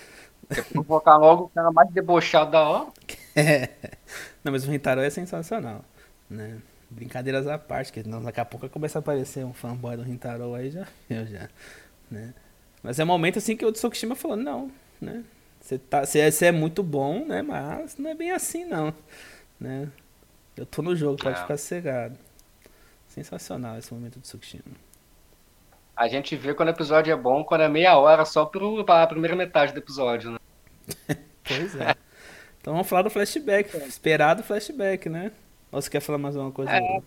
Quer 0.53 0.65
provocar 0.65 1.17
logo 1.17 1.45
o 1.45 1.49
cara 1.51 1.71
mais 1.71 1.89
debochado 1.91 2.51
da 2.51 2.69
hora? 2.69 2.93
É. 3.37 3.69
Não, 4.45 4.53
mas 4.53 4.65
o 4.65 4.71
Rintaro 4.71 5.01
é 5.01 5.11
sensacional, 5.11 5.85
né? 6.31 6.59
Brincadeiras 6.89 7.49
à 7.49 7.59
parte, 7.59 7.93
que 7.93 8.01
daqui 8.01 8.39
a 8.39 8.45
pouco 8.45 8.69
começa 8.69 8.99
a 8.99 9.01
aparecer 9.01 9.45
um 9.45 9.53
fanboy 9.53 9.97
do 9.97 10.05
Rintaro 10.05 10.55
aí 10.55 10.71
já, 10.71 10.87
eu 11.11 11.27
já, 11.27 11.49
né? 12.09 12.33
Mas 12.85 12.99
é 12.99 13.05
um 13.05 13.07
momento 13.07 13.39
assim 13.39 13.57
que 13.57 13.65
o 13.65 13.73
Tsukishima 13.73 14.15
falou, 14.15 14.37
não, 14.37 14.71
né? 15.01 15.25
Você 15.59 15.79
tá, 15.79 16.05
você 16.05 16.19
é, 16.21 16.49
é 16.49 16.53
muito 16.53 16.83
bom, 16.83 17.25
né? 17.25 17.41
Mas 17.41 17.97
não 17.97 18.11
é 18.11 18.15
bem 18.15 18.31
assim 18.31 18.67
não, 18.67 18.93
né? 19.59 19.89
Eu 20.55 20.67
tô 20.67 20.83
no 20.83 20.95
jogo, 20.95 21.17
pode 21.17 21.39
é. 21.39 21.41
ficar 21.41 21.57
cegado. 21.57 22.19
Sensacional 23.09 23.79
esse 23.79 23.93
momento 23.93 24.19
do 24.19 24.23
Tsukishima. 24.23 24.77
A 25.97 26.07
gente 26.09 26.37
vê 26.37 26.53
quando 26.53 26.69
o 26.69 26.73
episódio 26.73 27.11
é 27.11 27.17
bom, 27.17 27.43
quando 27.43 27.63
é 27.63 27.69
meia 27.69 27.97
hora 27.97 28.27
só 28.27 28.45
pro, 28.45 28.85
pra 28.85 29.07
primeira 29.07 29.35
metade 29.35 29.73
do 29.73 29.79
episódio, 29.79 30.33
né? 30.33 30.39
pois 31.43 31.75
é. 31.77 31.95
Então 32.61 32.75
vamos 32.75 32.89
falar 32.89 33.03
do 33.03 33.11
flashback. 33.11 33.75
Esperado 33.79 34.43
flashback, 34.43 35.09
né? 35.09 35.33
Ou 35.73 35.81
você 35.81 35.89
quer 35.89 36.01
falar 36.01 36.19
mais 36.19 36.37
alguma 36.37 36.53
coisa? 36.53 36.71
É. 36.71 37.01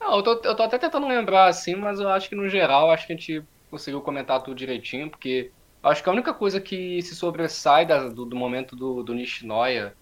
Não, 0.00 0.16
eu 0.16 0.22
tô, 0.24 0.32
eu 0.42 0.56
tô 0.56 0.62
até 0.64 0.78
tentando 0.78 1.06
lembrar 1.06 1.46
assim, 1.46 1.76
mas 1.76 2.00
eu 2.00 2.08
acho 2.08 2.28
que 2.28 2.34
no 2.34 2.48
geral 2.48 2.90
acho 2.90 3.06
que 3.06 3.12
a 3.12 3.16
gente 3.16 3.44
conseguiu 3.70 4.00
comentar 4.00 4.42
tudo 4.42 4.56
direitinho, 4.56 5.10
porque 5.10 5.50
acho 5.82 6.02
que 6.02 6.08
a 6.08 6.12
única 6.12 6.34
coisa 6.34 6.60
que 6.60 7.00
se 7.02 7.14
sobressai 7.14 7.86
da, 7.86 8.08
do, 8.08 8.24
do, 8.24 8.36
momento 8.36 8.74
do, 8.74 9.02
do 9.02 9.14
Nishinoya 9.14 9.94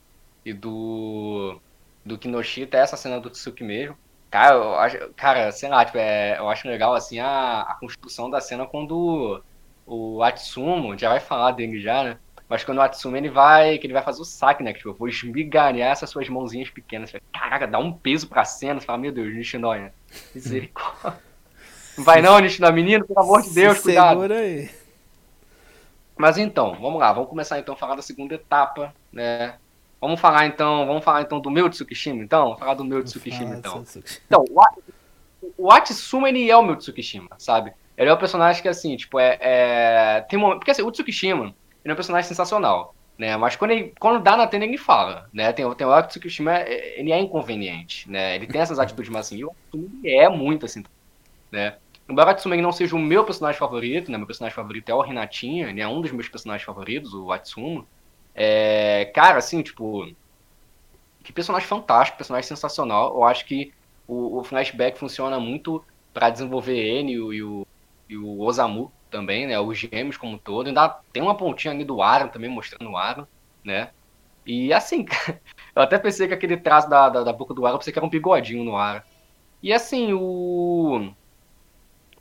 e 0.45 0.53
do, 0.53 1.61
do 2.05 2.19
Kinoshita 2.19 2.77
é 2.77 2.81
essa 2.81 2.97
cena 2.97 3.21
do 3.21 3.31
Tsuki 3.31 3.65
mesmo. 3.65 3.97
Cara, 4.31 4.57
eu 4.57 4.75
acho, 4.75 4.99
cara, 5.15 5.53
sei 5.53 5.69
lá, 5.69 5.85
tipo, 5.85 5.99
é, 5.99 6.39
eu 6.39 6.49
acho 6.49 6.67
legal 6.67 6.95
assim 6.95 7.21
a, 7.21 7.61
a 7.63 7.75
construção 7.77 8.29
da 8.29 8.41
cena 8.41 8.67
quando 8.67 9.41
o, 9.87 10.23
Atsumo, 10.23 10.99
já 10.99 11.09
vai 11.09 11.21
falar 11.21 11.53
dele 11.53 11.81
já, 11.81 12.03
né? 12.03 12.19
Mas 12.49 12.65
quando 12.65 12.79
o 12.79 12.83
Atsumi 12.83 13.19
ele 13.19 13.31
vai, 13.31 13.79
que 13.79 13.87
ele 13.87 13.95
vai 13.95 14.03
fazer 14.03 14.21
o 14.21 14.25
saque, 14.25 14.63
né? 14.63 14.73
Que 14.73 14.79
tipo, 14.79 14.91
eu 14.91 14.95
vou 14.95 15.09
esmigalhar 15.09 15.91
essas 15.91 16.11
suas 16.11 16.29
mãozinhas 16.29 16.69
pequenas. 16.69 17.13
Caraca, 17.33 17.67
dá 17.67 17.79
um 17.79 17.93
peso 17.93 18.29
pra 18.29 18.45
cena. 18.45 18.81
Você 18.81 18.87
fala, 18.87 18.99
meu 18.99 19.13
Deus, 19.13 19.35
Nishinoya. 19.35 19.95
Misericórdia. 20.35 21.34
Não 21.97 22.05
vai 22.05 22.21
não, 22.21 22.39
Nishinoya, 22.39 22.73
menino, 22.73 23.07
pelo 23.07 23.21
amor 23.21 23.43
de 23.43 23.51
Deus, 23.51 23.79
Se 23.79 23.85
cuidado. 23.85 24.21
Segura 24.21 24.39
aí. 24.39 24.71
Mas 26.17 26.39
então, 26.39 26.77
vamos 26.81 27.01
lá, 27.01 27.13
vamos 27.13 27.29
começar 27.29 27.59
então 27.59 27.75
a 27.75 27.77
falar 27.77 27.97
da 27.97 28.03
segunda 28.03 28.35
etapa, 28.35 28.95
né? 29.13 29.57
Vamos 30.01 30.21
falar 30.21 30.47
então, 30.47 30.87
vamos 30.87 31.03
falar 31.03 31.23
então 31.23 31.41
do 31.41 31.51
meu 31.51 31.69
Tsukishima, 31.69 32.23
então? 32.23 32.45
Vamos 32.45 32.59
falar 32.59 32.75
do 32.75 32.85
meu 32.85 33.03
Tsukishima, 33.03 33.55
então. 33.55 33.85
Então, 34.27 34.45
o, 35.41 35.53
o 35.57 35.73
Atsuma, 35.73 36.29
ele 36.29 36.51
é 36.51 36.57
o 36.57 36.63
meu 36.63 36.77
Tsukishima, 36.77 37.31
sabe? 37.39 37.73
Ele 37.97 38.11
é 38.11 38.13
o 38.13 38.19
personagem 38.19 38.61
que, 38.61 38.69
assim, 38.69 38.97
tipo, 38.97 39.19
é... 39.19 39.39
é... 39.41 40.21
Tem 40.29 40.39
um... 40.39 40.51
Porque, 40.51 40.71
assim, 40.71 40.83
o 40.83 40.91
Tsukishima, 40.91 41.55
ele 41.85 41.91
é 41.91 41.93
um 41.93 41.97
personagem 41.97 42.29
sensacional, 42.29 42.95
né? 43.17 43.37
Mas 43.37 43.57
quando, 43.57 43.71
ele, 43.71 43.95
quando 43.99 44.23
dá 44.23 44.37
na 44.37 44.47
tenda, 44.47 44.67
ele 44.67 44.79
fala, 44.79 45.29
né? 45.33 45.53
Tem, 45.53 45.69
tem 45.75 45.87
hora 45.87 46.03
que 46.03 46.09
o 46.09 46.11
Tsukishima, 46.11 46.59
é, 46.59 47.01
ele 47.01 47.11
é 47.11 47.19
inconveniente, 47.19 48.09
né? 48.11 48.37
Ele 48.37 48.47
tem 48.47 48.61
essas 48.61 48.79
atitudes 48.79 49.11
mais 49.11 49.27
assim, 49.27 49.43
o 49.43 49.51
Atsumi 49.51 50.01
é 50.05 50.29
muito 50.29 50.67
assim, 50.67 50.85
né? 51.51 51.77
Embora 52.09 52.29
o 52.29 52.31
Atsumi 52.33 52.61
não 52.61 52.73
seja 52.73 52.95
o 52.95 52.99
meu 52.99 53.25
personagem 53.25 53.59
favorito, 53.59 54.11
né? 54.11 54.19
Meu 54.19 54.27
personagem 54.27 54.55
favorito 54.55 54.89
é 54.91 54.95
o 54.95 55.01
Renatinha, 55.01 55.71
ele 55.71 55.81
é 55.81 55.89
um 55.89 56.01
dos 56.01 56.13
meus 56.13 56.29
personagens 56.29 56.65
favoritos, 56.65 57.15
o 57.15 57.33
Atsuma. 57.33 57.87
É, 58.35 59.11
cara, 59.15 59.39
assim, 59.39 59.63
tipo... 59.63 60.13
Que 61.23 61.33
personagem 61.33 61.67
fantástico, 61.67 62.19
personagem 62.19 62.47
sensacional. 62.47 63.15
Eu 63.15 63.25
acho 63.25 63.47
que 63.47 63.73
o, 64.07 64.39
o 64.39 64.45
flashback 64.45 64.99
funciona 64.99 65.41
muito 65.41 65.83
para 66.13 66.29
desenvolver 66.29 66.77
ele 66.77 67.13
e 67.13 67.43
o, 67.43 67.67
e 68.09 68.17
o 68.19 68.41
Osamu, 68.41 68.93
também, 69.15 69.47
né? 69.47 69.59
Os 69.61 69.79
gêmeos 69.79 70.17
como 70.17 70.33
um 70.33 70.39
todo. 70.39 70.67
Ainda 70.67 70.89
tem 71.13 71.23
uma 71.23 71.37
pontinha 71.37 71.73
ali 71.73 71.85
do 71.85 72.03
Aaron 72.03 72.29
também 72.29 72.51
mostrando 72.51 72.91
o 72.91 72.97
Aaron, 72.97 73.27
né? 73.63 73.91
E 74.45 74.73
assim, 74.73 75.07
eu 75.75 75.83
até 75.83 75.97
pensei 75.99 76.27
que 76.27 76.35
aquele 76.35 76.57
traço 76.57 76.91
da, 76.91 77.09
da, 77.09 77.23
da 77.23 77.33
boca 77.33 77.55
do 77.55 77.65
Aaron, 77.65 77.77
eu 77.77 77.79
pensei 77.79 77.93
que 77.93 77.99
era 77.99 78.05
um 78.05 78.11
bigodinho 78.11 78.65
no 78.65 78.77
Aaron. 78.77 79.03
E 79.63 79.73
assim, 79.73 80.13
o. 80.13 81.13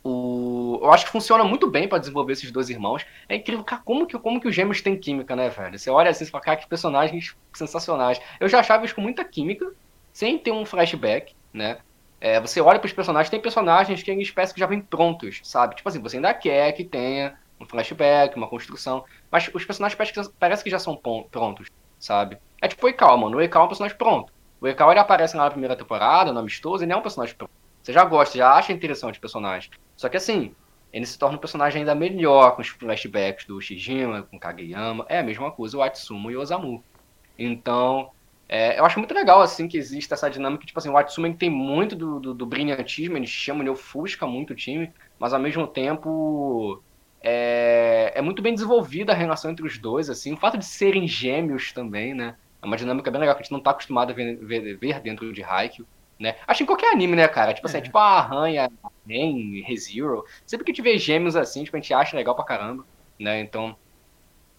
O, 0.04 0.80
eu 0.82 0.92
acho 0.92 1.06
que 1.06 1.12
funciona 1.12 1.44
muito 1.46 1.70
bem 1.70 1.88
para 1.88 1.98
desenvolver 1.98 2.34
esses 2.34 2.52
dois 2.52 2.70
irmãos. 2.70 3.06
É 3.30 3.36
incrível, 3.36 3.64
cara, 3.64 3.82
como 3.86 4.06
que, 4.06 4.18
como 4.20 4.42
que 4.42 4.48
os 4.48 4.56
gêmeos 4.56 4.82
têm 4.82 4.98
química, 4.98 5.36
né, 5.36 5.50
velho? 5.50 5.80
Você 5.80 5.90
olha 5.90 6.10
assim 6.10 6.26
e 6.26 6.28
fala, 6.28 6.44
cara, 6.44 6.58
que 6.58 6.68
personagens 6.68 7.36
sensacionais. 7.54 8.20
Eu 8.40 8.50
já 8.50 8.60
achava 8.60 8.82
eles 8.84 8.92
com 8.92 9.02
muita 9.02 9.24
química, 9.24 9.72
sem 10.12 10.38
ter 10.38 10.52
um 10.52 10.66
flashback, 10.66 11.34
né? 11.54 11.78
É, 12.20 12.40
você 12.40 12.62
olha 12.62 12.80
para 12.80 12.88
os 12.88 12.94
personagens, 12.94 13.30
tem 13.30 13.40
personagens 13.40 14.04
que 14.04 14.12
eles 14.12 14.32
parecem 14.32 14.54
que 14.54 14.60
já 14.60 14.66
vêm 14.66 14.82
prontos, 14.82 15.42
sabe? 15.44 15.76
Tipo 15.76 15.90
assim, 15.90 16.02
você 16.02 16.18
ainda 16.18 16.34
quer 16.34 16.72
que 16.74 16.84
tenha 16.84 17.38
um 17.60 17.66
flashback, 17.66 18.36
uma 18.36 18.48
construção, 18.48 19.04
mas 19.32 19.50
os 19.54 19.66
personagens 19.66 19.98
parecem 19.98 20.24
que, 20.24 20.30
parece 20.40 20.64
que 20.64 20.70
já 20.70 20.80
são 20.80 20.96
prontos, 20.96 21.68
sabe? 22.00 22.38
É 22.62 22.68
tipo 22.68 22.86
o 22.86 22.90
Ekal, 22.90 23.18
mano. 23.18 23.38
O 23.38 23.42
Ekal 23.42 23.64
é 23.64 23.66
um 23.66 23.68
personagem 23.68 23.98
pronto. 23.98 24.32
O 24.62 24.68
Ekal 24.68 24.92
ele 24.92 25.00
aparece 25.00 25.36
na 25.36 25.50
primeira 25.50 25.76
temporada, 25.76 26.32
no 26.32 26.40
Amistoso, 26.40 26.84
ele 26.84 26.94
é 26.94 26.96
um 26.96 27.02
personagem 27.02 27.36
pronto. 27.36 27.52
Você 27.82 27.92
já 27.92 28.06
gosta, 28.06 28.38
já 28.38 28.54
acha 28.54 28.72
interessante 28.72 29.18
o 29.18 29.22
personagem. 29.22 29.70
Só 30.04 30.10
que 30.10 30.18
assim, 30.18 30.54
ele 30.92 31.06
se 31.06 31.18
torna 31.18 31.38
um 31.38 31.40
personagem 31.40 31.80
ainda 31.80 31.96
melhor 31.96 32.58
com 32.58 32.62
os 32.62 32.68
flashbacks 32.68 33.46
do 33.46 33.62
Shijima, 33.62 34.24
com 34.24 34.38
Kageyama. 34.38 35.06
É 35.08 35.20
a 35.20 35.24
mesma 35.24 35.50
coisa 35.50 35.78
o 35.78 35.82
Atsumo 35.82 36.30
e 36.30 36.36
o 36.36 36.42
Osamu. 36.42 36.84
Então, 37.40 38.12
é, 38.50 38.78
eu 38.78 38.84
acho 38.84 39.00
muito 39.00 39.14
legal, 39.14 39.42
assim, 39.42 39.66
que 39.66 39.78
existe 39.78 40.14
essa 40.14 40.30
dinâmica, 40.30 40.66
tipo 40.66 40.78
assim, 40.78 40.90
o 40.90 40.98
Atsuma 40.98 41.34
tem 41.34 41.50
muito 41.50 41.96
do, 41.96 42.20
do, 42.20 42.34
do 42.34 42.46
brilhantismo, 42.46 43.16
ele 43.16 43.26
chama, 43.26 43.64
ele 43.64 43.70
ofusca 43.70 44.28
muito 44.28 44.52
o 44.52 44.56
time, 44.58 44.92
mas 45.18 45.34
ao 45.34 45.40
mesmo 45.40 45.66
tempo 45.68 46.84
é, 47.22 48.12
é 48.14 48.22
muito 48.22 48.42
bem 48.42 48.54
desenvolvida 48.54 49.14
a 49.14 49.16
relação 49.16 49.52
entre 49.52 49.66
os 49.66 49.78
dois, 49.78 50.10
assim, 50.10 50.34
o 50.34 50.38
fato 50.38 50.58
de 50.58 50.66
serem 50.66 51.08
gêmeos 51.08 51.72
também, 51.72 52.14
né, 52.14 52.36
é 52.62 52.66
uma 52.66 52.76
dinâmica 52.76 53.10
bem 53.10 53.22
legal 53.22 53.36
que 53.36 53.42
a 53.42 53.44
gente 53.44 53.54
não 53.54 53.62
tá 53.62 53.72
acostumado 53.72 54.12
a 54.12 54.14
ver, 54.14 54.36
ver, 54.36 54.76
ver 54.76 55.00
dentro 55.00 55.32
de 55.32 55.42
Haikyuu, 55.42 55.88
né, 56.20 56.36
acho 56.48 56.64
em 56.64 56.66
qualquer 56.66 56.94
anime, 56.94 57.16
né, 57.16 57.28
cara, 57.28 57.54
tipo 57.54 57.68
assim, 57.68 57.78
é. 57.78 57.82
tipo 57.82 57.98
a 57.98 58.20
Arranha, 58.20 58.72
Ren, 59.08 59.64
ReZero, 59.66 60.26
sempre 60.46 60.66
que 60.66 60.72
a 60.72 60.74
gente 60.74 60.84
vê 60.84 60.98
gêmeos 60.98 61.36
assim, 61.36 61.64
tipo, 61.64 61.76
a 61.76 61.80
gente 61.80 61.94
acha 61.94 62.16
legal 62.16 62.36
pra 62.36 62.46
caramba, 62.46 62.86
né, 63.20 63.40
então, 63.42 63.76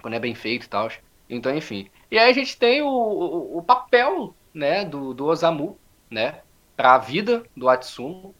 quando 0.00 0.14
é 0.14 0.18
bem 0.18 0.34
feito 0.34 0.66
e 0.66 0.68
tal, 0.68 0.88
então, 1.28 1.54
enfim. 1.54 1.88
E 2.10 2.18
aí 2.18 2.30
a 2.30 2.34
gente 2.34 2.56
tem 2.56 2.82
o, 2.82 2.88
o, 2.88 3.58
o 3.58 3.62
papel 3.62 4.34
né, 4.52 4.84
do, 4.84 5.14
do 5.14 5.26
Osamu 5.26 5.78
né, 6.10 6.40
para 6.76 6.94
a 6.94 6.98
vida 6.98 7.44
do 7.56 7.68
Atsumo. 7.68 8.34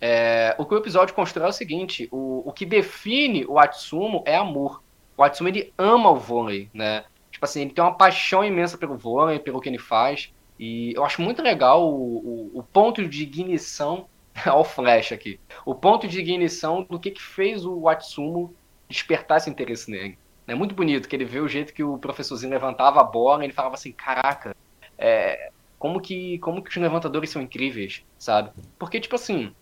É, 0.00 0.54
o 0.58 0.64
que 0.64 0.74
o 0.74 0.78
episódio 0.78 1.14
constrói 1.14 1.46
é 1.46 1.50
o 1.50 1.52
seguinte: 1.52 2.08
o, 2.12 2.48
o 2.48 2.52
que 2.52 2.64
define 2.64 3.44
o 3.46 3.58
Atsumo 3.58 4.22
é 4.24 4.36
amor. 4.36 4.82
O 5.16 5.22
Atsumi, 5.22 5.50
ele 5.50 5.72
ama 5.76 6.10
o 6.10 6.16
vôlei, 6.16 6.70
né? 6.72 7.04
Tipo 7.30 7.44
assim, 7.44 7.62
ele 7.62 7.70
tem 7.70 7.82
uma 7.82 7.94
paixão 7.94 8.44
imensa 8.44 8.78
pelo 8.78 8.96
vôlei, 8.96 9.40
pelo 9.40 9.60
que 9.60 9.68
ele 9.68 9.78
faz. 9.78 10.32
E 10.58 10.92
eu 10.94 11.04
acho 11.04 11.22
muito 11.22 11.42
legal 11.42 11.88
o, 11.88 12.50
o, 12.54 12.58
o 12.58 12.62
ponto 12.62 13.06
de 13.06 13.22
ignição 13.22 14.06
ao 14.44 14.64
flash 14.64 15.12
aqui. 15.12 15.38
O 15.64 15.74
ponto 15.74 16.08
de 16.08 16.18
ignição 16.18 16.82
do 16.82 16.98
que, 16.98 17.10
que 17.10 17.22
fez 17.22 17.64
o 17.64 17.80
Watsumo 17.82 18.54
despertar 18.88 19.38
esse 19.38 19.50
interesse 19.50 19.90
nele. 19.90 20.18
É 20.46 20.54
muito 20.54 20.74
bonito 20.74 21.08
que 21.08 21.14
ele 21.14 21.26
vê 21.26 21.40
o 21.40 21.48
jeito 21.48 21.74
que 21.74 21.84
o 21.84 21.98
professorzinho 21.98 22.50
levantava 22.50 23.00
a 23.00 23.04
bola 23.04 23.42
e 23.42 23.46
ele 23.46 23.52
falava 23.52 23.74
assim, 23.74 23.92
caraca, 23.92 24.56
é, 24.96 25.50
como 25.78 26.00
que 26.00 26.38
como 26.38 26.62
que 26.62 26.70
os 26.70 26.76
levantadores 26.76 27.28
são 27.28 27.42
incríveis, 27.42 28.02
sabe? 28.18 28.50
Porque, 28.78 28.98
tipo 28.98 29.14
assim, 29.14 29.52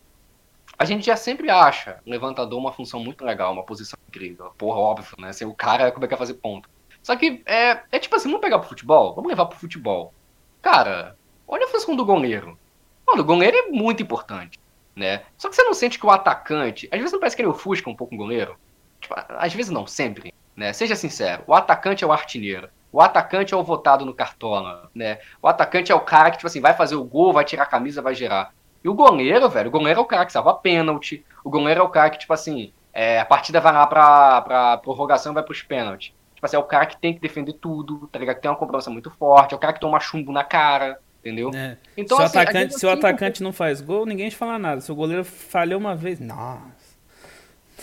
a 0.79 0.85
gente 0.85 1.07
já 1.07 1.17
sempre 1.17 1.51
acha 1.51 2.01
o 2.07 2.11
levantador 2.11 2.59
uma 2.59 2.73
função 2.73 3.01
muito 3.01 3.25
legal, 3.25 3.53
uma 3.53 3.65
posição 3.65 3.99
incrível. 4.09 4.53
Porra, 4.57 4.79
óbvio, 4.79 5.17
né? 5.19 5.33
Ser 5.33 5.45
o 5.47 5.55
cara, 5.55 5.91
como 5.91 6.05
é 6.05 6.09
que 6.09 6.15
vai 6.15 6.19
fazer 6.19 6.35
ponto? 6.35 6.69
Só 7.03 7.17
que 7.17 7.43
é, 7.47 7.83
é 7.91 7.99
tipo 7.99 8.15
assim, 8.17 8.29
vamos 8.29 8.41
pegar 8.41 8.59
pro 8.59 8.69
futebol? 8.69 9.15
Vamos 9.15 9.29
levar 9.29 9.47
pro 9.47 9.59
futebol. 9.59 10.13
Cara, 10.63 11.17
olha 11.47 11.65
a 11.65 11.69
função 11.69 11.95
do 11.95 12.05
goleiro. 12.05 12.59
Mano, 13.07 13.23
o 13.23 13.25
goleiro 13.25 13.57
é 13.57 13.67
muito 13.69 14.03
importante, 14.03 14.59
né? 14.95 15.23
Só 15.37 15.49
que 15.49 15.57
você 15.57 15.63
não 15.63 15.75
sente 15.75 15.99
que 15.99 16.07
o 16.07 16.11
atacante. 16.11 16.89
Às 16.91 16.99
vezes 16.99 17.13
não 17.13 17.21
parece 17.21 17.37
que 17.37 17.43
ele 17.43 17.49
ofusca 17.49 17.89
um 17.89 17.95
pouco 17.95 18.15
o 18.15 18.19
goleiro. 18.19 18.59
Tipo, 19.01 19.15
às 19.17 19.55
vezes 19.55 19.71
não, 19.71 19.87
sempre. 19.87 20.35
Né? 20.57 20.73
Seja 20.73 20.97
sincero, 20.97 21.45
o 21.47 21.55
atacante 21.55 22.03
é 22.03 22.07
o 22.07 22.13
artilheiro. 22.13 22.69
O 22.91 23.01
atacante 23.01 23.53
é 23.53 23.57
o 23.57 23.63
votado 23.63 24.07
no 24.07 24.15
cartola, 24.15 24.91
né? 24.95 25.19
O 25.43 25.49
atacante 25.49 25.93
é 25.93 25.95
o 25.95 26.01
cara 26.01 26.31
que, 26.31 26.39
tipo 26.39 26.47
assim, 26.47 26.63
vai 26.63 26.73
fazer 26.73 26.97
o 26.97 27.05
gol, 27.05 27.33
vai 27.33 27.45
tirar 27.45 27.65
a 27.65 27.67
camisa, 27.67 28.01
vai 28.01 28.15
gerar. 28.15 28.55
E 28.83 28.89
o 28.89 28.95
goleiro, 28.95 29.51
velho, 29.51 29.69
o 29.69 29.71
goleiro 29.71 30.01
é 30.01 30.03
o 30.03 30.07
cara 30.07 30.25
que 30.25 30.33
salva 30.33 30.55
pênalti. 30.55 31.25
O 31.45 31.51
goleiro 31.51 31.81
é 31.81 31.83
o 31.83 31.91
cara 31.91 32.09
que, 32.09 32.19
tipo 32.19 32.33
assim, 32.33 32.73
é, 32.93 33.21
a 33.21 33.27
partida 33.27 33.61
vai 33.61 33.73
lá 33.73 33.87
pra, 33.87 34.41
pra 34.41 34.77
prorrogação 34.79 35.35
vai 35.35 35.43
pros 35.43 35.61
pênaltis. 35.61 36.15
Tipo 36.37 36.45
assim, 36.45 36.57
é 36.57 36.59
o 36.59 36.65
cara 36.65 36.85
que 36.85 36.99
tem 36.99 37.15
que 37.15 37.21
defender 37.21 37.55
tudo, 37.55 38.07
tá 38.09 38.19
ligado? 38.19 38.37
Que 38.37 38.43
tem 38.43 38.51
uma 38.51 38.59
cobrança 38.59 38.91
muito 38.91 39.11
forte, 39.11 39.55
é 39.55 39.57
o 39.57 39.59
cara 39.59 39.73
que 39.73 39.81
toma 39.81 39.99
chumbo 39.99 40.31
na 40.31 40.45
cara, 40.45 41.01
entendeu? 41.19 41.51
É. 41.55 41.79
Então, 41.97 42.19
se 42.19 42.25
assim, 42.25 42.37
o 42.37 42.41
atacante, 42.43 42.79
se 42.79 42.87
o 42.87 42.91
atacante 42.91 43.43
não 43.43 43.53
faz 43.55 43.81
gol, 43.81 44.05
ninguém 44.05 44.29
te 44.29 44.37
fala 44.37 44.59
nada. 44.59 44.83
Se 44.83 44.93
o 44.93 44.95
goleiro 44.95 45.25
falhou 45.25 45.81
uma 45.81 45.97
vez, 45.97 46.21
nossa. 46.21 46.95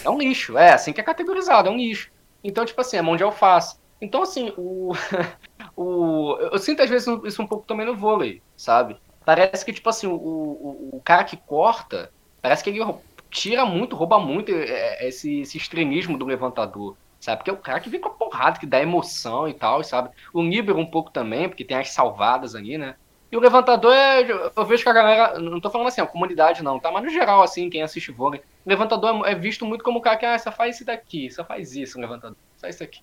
É 0.05 0.09
um 0.09 0.19
lixo, 0.19 0.55
é 0.55 0.71
assim 0.71 0.93
que 0.93 1.01
é 1.01 1.03
categorizado, 1.03 1.67
é 1.67 1.71
um 1.71 1.77
lixo. 1.77 2.11
Então, 2.43 2.63
tipo 2.63 2.79
assim, 2.79 2.95
é 2.95 3.01
mão 3.01 3.17
de 3.17 3.23
alface. 3.23 3.75
Então, 3.99 4.21
assim, 4.21 4.53
o, 4.55 4.93
o, 5.75 6.37
eu 6.37 6.59
sinto 6.59 6.83
às 6.83 6.89
vezes 6.91 7.07
isso 7.25 7.41
um 7.41 7.47
pouco 7.47 7.65
também 7.65 7.87
no 7.87 7.95
vôlei, 7.95 8.39
sabe? 8.55 8.97
Parece 9.25 9.65
que, 9.65 9.73
tipo 9.73 9.89
assim, 9.89 10.05
o, 10.05 10.13
o, 10.13 10.89
o 10.93 11.01
cara 11.03 11.23
que 11.23 11.37
corta, 11.37 12.11
parece 12.39 12.63
que 12.63 12.69
ele 12.69 12.85
tira 13.31 13.65
muito, 13.65 13.95
rouba 13.95 14.19
muito 14.19 14.51
é, 14.51 15.07
esse, 15.07 15.41
esse 15.41 15.57
extremismo 15.57 16.19
do 16.19 16.25
levantador 16.25 16.95
sabe? 17.23 17.38
Porque 17.38 17.49
é 17.49 17.53
o 17.53 17.57
cara 17.57 17.79
que 17.79 17.89
vem 17.89 18.01
com 18.01 18.09
a 18.09 18.12
porrada, 18.12 18.59
que 18.59 18.65
dá 18.65 18.81
emoção 18.81 19.47
e 19.47 19.53
tal, 19.53 19.81
sabe? 19.83 20.09
O 20.33 20.43
Níber 20.43 20.75
um 20.75 20.86
pouco 20.86 21.09
também, 21.09 21.47
porque 21.47 21.63
tem 21.63 21.77
as 21.77 21.89
salvadas 21.89 22.53
ali, 22.53 22.77
né? 22.77 22.95
E 23.31 23.38
o 23.38 23.39
levantador 23.39 23.93
é. 23.93 24.21
Eu 24.55 24.65
vejo 24.65 24.83
que 24.83 24.89
a 24.89 24.93
galera. 24.93 25.39
Não 25.39 25.59
tô 25.62 25.69
falando 25.69 25.88
assim, 25.88 26.01
a 26.01 26.05
comunidade 26.05 26.62
não, 26.62 26.79
tá? 26.79 26.91
Mas 26.91 27.03
no 27.03 27.09
geral, 27.09 27.41
assim, 27.41 27.69
quem 27.69 27.81
assiste 27.81 28.12
vôlei, 28.12 28.41
o 28.65 28.69
levantador 28.69 29.25
é 29.25 29.33
visto 29.33 29.65
muito 29.65 29.83
como 29.83 29.99
o 29.99 30.01
cara 30.01 30.17
que, 30.17 30.25
ah, 30.25 30.38
só 30.38 30.51
faz 30.51 30.75
isso 30.75 30.86
daqui, 30.86 31.31
só 31.31 31.45
faz 31.45 31.75
isso, 31.75 31.97
o 31.97 32.01
levantador, 32.01 32.38
só 32.57 32.67
isso 32.67 32.83
aqui. 32.83 32.99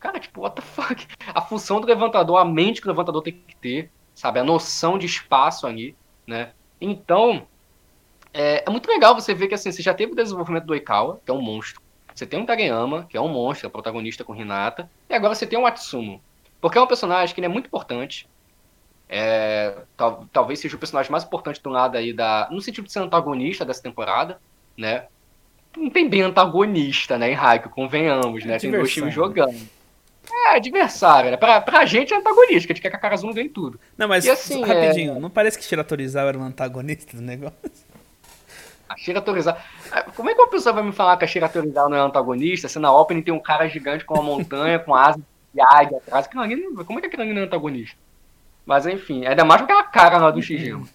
Cara, 0.00 0.18
tipo, 0.18 0.40
what 0.40 0.56
the 0.56 0.62
fuck? 0.62 1.06
A 1.32 1.40
função 1.40 1.80
do 1.80 1.86
levantador, 1.86 2.38
a 2.38 2.44
mente 2.44 2.80
que 2.80 2.88
o 2.88 2.90
levantador 2.90 3.22
tem 3.22 3.32
que 3.32 3.56
ter, 3.56 3.90
sabe? 4.14 4.40
A 4.40 4.44
noção 4.44 4.98
de 4.98 5.06
espaço 5.06 5.66
ali, 5.66 5.96
né? 6.26 6.52
Então, 6.80 7.46
é, 8.34 8.64
é 8.66 8.70
muito 8.70 8.88
legal 8.88 9.14
você 9.14 9.32
ver 9.32 9.46
que, 9.46 9.54
assim, 9.54 9.70
você 9.70 9.82
já 9.82 9.94
teve 9.94 10.12
o 10.12 10.16
desenvolvimento 10.16 10.66
do 10.66 10.74
Eikawa, 10.74 11.20
que 11.24 11.30
é 11.30 11.34
um 11.34 11.40
monstro. 11.40 11.81
Você 12.14 12.26
tem 12.26 12.38
um 12.38 12.46
Kageyama, 12.46 13.06
que 13.08 13.16
é 13.16 13.20
um 13.20 13.28
monstro, 13.28 13.66
é 13.66 13.70
protagonista 13.70 14.24
com 14.24 14.34
Hinata, 14.34 14.90
e 15.08 15.14
agora 15.14 15.34
você 15.34 15.46
tem 15.46 15.58
um 15.58 15.66
Atsumo. 15.66 16.20
Porque 16.60 16.78
é 16.78 16.80
um 16.80 16.86
personagem 16.86 17.34
que 17.34 17.40
ele 17.40 17.46
é 17.46 17.48
muito 17.48 17.66
importante. 17.66 18.28
É, 19.08 19.74
tal, 19.96 20.26
talvez 20.32 20.58
seja 20.60 20.76
o 20.76 20.78
personagem 20.78 21.10
mais 21.10 21.24
importante 21.24 21.62
do 21.62 21.68
lado 21.68 21.96
aí 21.96 22.12
da. 22.12 22.48
No 22.50 22.60
sentido 22.60 22.84
de 22.84 22.92
ser 22.92 23.00
antagonista 23.00 23.64
dessa 23.64 23.82
temporada, 23.82 24.40
né? 24.76 25.06
Não 25.76 25.90
tem 25.90 26.08
bem 26.08 26.22
antagonista, 26.22 27.18
né, 27.18 27.32
em 27.32 27.34
Haikyuu, 27.34 27.72
convenhamos, 27.72 28.44
né? 28.44 28.56
É 28.56 28.58
tem 28.58 28.70
dois 28.70 28.92
times 28.92 29.12
jogando. 29.12 29.56
É, 30.30 30.56
adversário, 30.56 31.30
né? 31.30 31.36
Pra, 31.36 31.60
pra 31.60 31.84
gente 31.84 32.14
é 32.14 32.16
antagonista, 32.16 32.72
a 32.72 32.74
gente 32.74 32.80
quer 32.80 32.90
que 32.90 32.96
a 32.96 32.98
Karazuno 32.98 33.34
ganhe 33.34 33.48
tudo. 33.48 33.80
Não, 33.98 34.06
mas 34.06 34.26
assim, 34.28 34.62
rapidinho, 34.62 35.16
é... 35.16 35.18
não 35.18 35.28
parece 35.28 35.58
que 35.58 35.64
Shiratorizawa 35.64 36.28
era 36.28 36.38
um 36.38 36.44
antagonista 36.44 37.16
do 37.16 37.22
negócio? 37.22 37.58
A 38.92 38.96
Shira 38.96 39.20
Torizawa. 39.20 39.58
É, 39.92 40.02
como 40.02 40.30
é 40.30 40.34
que 40.34 40.40
uma 40.40 40.50
pessoa 40.50 40.72
vai 40.72 40.82
me 40.82 40.92
falar 40.92 41.16
que 41.16 41.24
a 41.24 41.28
Shira 41.28 41.48
Torizawa 41.48 41.88
não 41.88 41.96
é 41.96 42.00
antagonista 42.00 42.68
se 42.68 42.78
na 42.78 42.92
opening 42.92 43.22
tem 43.22 43.34
um 43.34 43.40
cara 43.40 43.66
gigante 43.68 44.04
com 44.04 44.14
uma 44.14 44.22
montanha, 44.22 44.78
com 44.78 44.94
asa 44.94 45.20
de 45.52 45.60
águia 45.60 45.98
atrás? 45.98 46.26
Como 46.26 46.42
é 46.98 47.00
que 47.00 47.06
aquele 47.06 47.32
não 47.32 47.42
é 47.42 47.44
antagonista? 47.44 47.96
Mas 48.64 48.86
enfim, 48.86 49.26
ainda 49.26 49.44
mais 49.44 49.60
com 49.60 49.64
aquela 49.64 49.82
cara 49.82 50.18
lá 50.18 50.30
do 50.30 50.42
Shigema. 50.42 50.86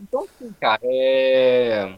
Então, 0.00 0.24
assim, 0.24 0.54
cara, 0.60 0.80
é. 0.84 1.92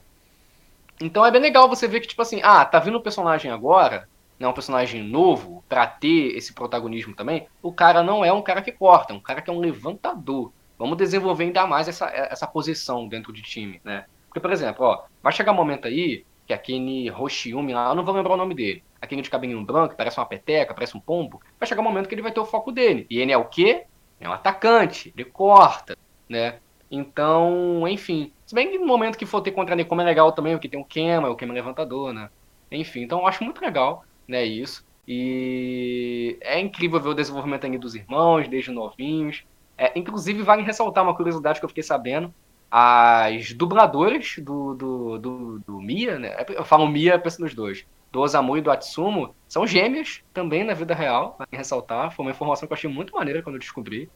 Então 1.00 1.24
é 1.24 1.30
bem 1.30 1.40
legal 1.40 1.68
você 1.68 1.86
ver 1.86 2.00
que, 2.00 2.08
tipo 2.08 2.22
assim, 2.22 2.40
ah, 2.42 2.64
tá 2.64 2.78
vindo 2.78 2.98
um 2.98 3.02
personagem 3.02 3.50
agora, 3.50 4.08
né, 4.38 4.48
um 4.48 4.52
personagem 4.52 5.02
novo, 5.02 5.62
pra 5.68 5.86
ter 5.86 6.36
esse 6.36 6.52
protagonismo 6.52 7.14
também. 7.14 7.46
O 7.62 7.72
cara 7.72 8.02
não 8.02 8.24
é 8.24 8.32
um 8.32 8.42
cara 8.42 8.62
que 8.62 8.72
corta, 8.72 9.12
é 9.12 9.16
um 9.16 9.20
cara 9.20 9.42
que 9.42 9.50
é 9.50 9.52
um 9.52 9.60
levantador. 9.60 10.50
Vamos 10.78 10.96
desenvolver 10.96 11.44
ainda 11.44 11.66
mais 11.66 11.88
essa, 11.88 12.06
essa 12.06 12.46
posição 12.46 13.06
dentro 13.06 13.32
de 13.32 13.42
time, 13.42 13.80
né? 13.84 14.06
Porque, 14.28 14.40
por 14.40 14.52
exemplo, 14.52 14.84
ó, 14.84 15.04
vai 15.22 15.32
chegar 15.32 15.52
um 15.52 15.56
momento 15.56 15.88
aí 15.88 16.24
que 16.46 16.52
aquele 16.52 17.08
Roshiumi 17.10 17.74
lá, 17.74 17.90
eu 17.90 17.94
não 17.94 18.04
vou 18.04 18.14
lembrar 18.14 18.34
o 18.34 18.36
nome 18.36 18.54
dele, 18.54 18.82
aquele 19.00 19.20
de 19.20 19.28
cabelinho 19.28 19.64
branco, 19.64 19.94
parece 19.96 20.18
uma 20.18 20.26
peteca, 20.26 20.72
parece 20.72 20.96
um 20.96 21.00
pombo, 21.00 21.42
vai 21.58 21.68
chegar 21.68 21.82
um 21.82 21.84
momento 21.84 22.08
que 22.08 22.14
ele 22.14 22.22
vai 22.22 22.32
ter 22.32 22.40
o 22.40 22.46
foco 22.46 22.72
dele. 22.72 23.06
E 23.10 23.18
ele 23.18 23.32
é 23.32 23.36
o 23.36 23.44
quê? 23.44 23.84
É 24.18 24.28
um 24.28 24.32
atacante, 24.32 25.12
ele 25.14 25.24
corta, 25.26 25.96
né? 26.28 26.58
Então, 26.90 27.86
enfim. 27.86 28.32
Se 28.46 28.54
bem 28.54 28.70
que 28.70 28.78
no 28.78 28.86
momento 28.86 29.18
que 29.18 29.26
for 29.26 29.42
ter 29.42 29.52
contra 29.52 29.76
Nekoma 29.76 30.02
é 30.02 30.06
legal 30.06 30.32
também, 30.32 30.54
porque 30.54 30.68
tem 30.68 30.80
o 30.80 30.84
Kema, 30.84 31.28
o 31.28 31.36
Kema 31.36 31.52
levantador, 31.52 32.14
né? 32.14 32.30
Enfim, 32.72 33.02
então 33.02 33.20
eu 33.20 33.26
acho 33.26 33.44
muito 33.44 33.60
legal, 33.60 34.04
né, 34.26 34.44
isso. 34.44 34.86
E 35.06 36.38
é 36.40 36.58
incrível 36.58 37.00
ver 37.00 37.08
o 37.10 37.14
desenvolvimento 37.14 37.64
aí 37.64 37.78
dos 37.78 37.94
irmãos, 37.94 38.48
desde 38.48 38.70
novinhos. 38.70 39.44
É, 39.76 39.92
inclusive, 39.98 40.42
vale 40.42 40.62
ressaltar 40.62 41.04
uma 41.04 41.14
curiosidade 41.14 41.58
que 41.60 41.64
eu 41.64 41.68
fiquei 41.68 41.82
sabendo 41.82 42.32
as 42.70 43.52
dubladoras 43.52 44.36
do, 44.38 44.74
do, 44.74 45.18
do, 45.18 45.58
do 45.60 45.80
Mia, 45.80 46.18
né? 46.18 46.36
Eu 46.48 46.64
falo 46.64 46.86
Mia 46.86 47.18
pensando 47.18 47.44
nos 47.44 47.54
dois. 47.54 47.86
Do 48.12 48.20
Osamu 48.20 48.56
e 48.56 48.60
do 48.60 48.70
Atsumo 48.70 49.34
são 49.46 49.66
gêmeas 49.66 50.22
também 50.32 50.64
na 50.64 50.74
vida 50.74 50.94
real, 50.94 51.34
pra 51.36 51.46
ressaltar. 51.50 52.10
Foi 52.10 52.24
uma 52.24 52.32
informação 52.32 52.66
que 52.66 52.72
eu 52.72 52.76
achei 52.76 52.90
muito 52.90 53.14
maneira 53.14 53.42
quando 53.42 53.56
eu 53.56 53.60
descobri. 53.60 54.10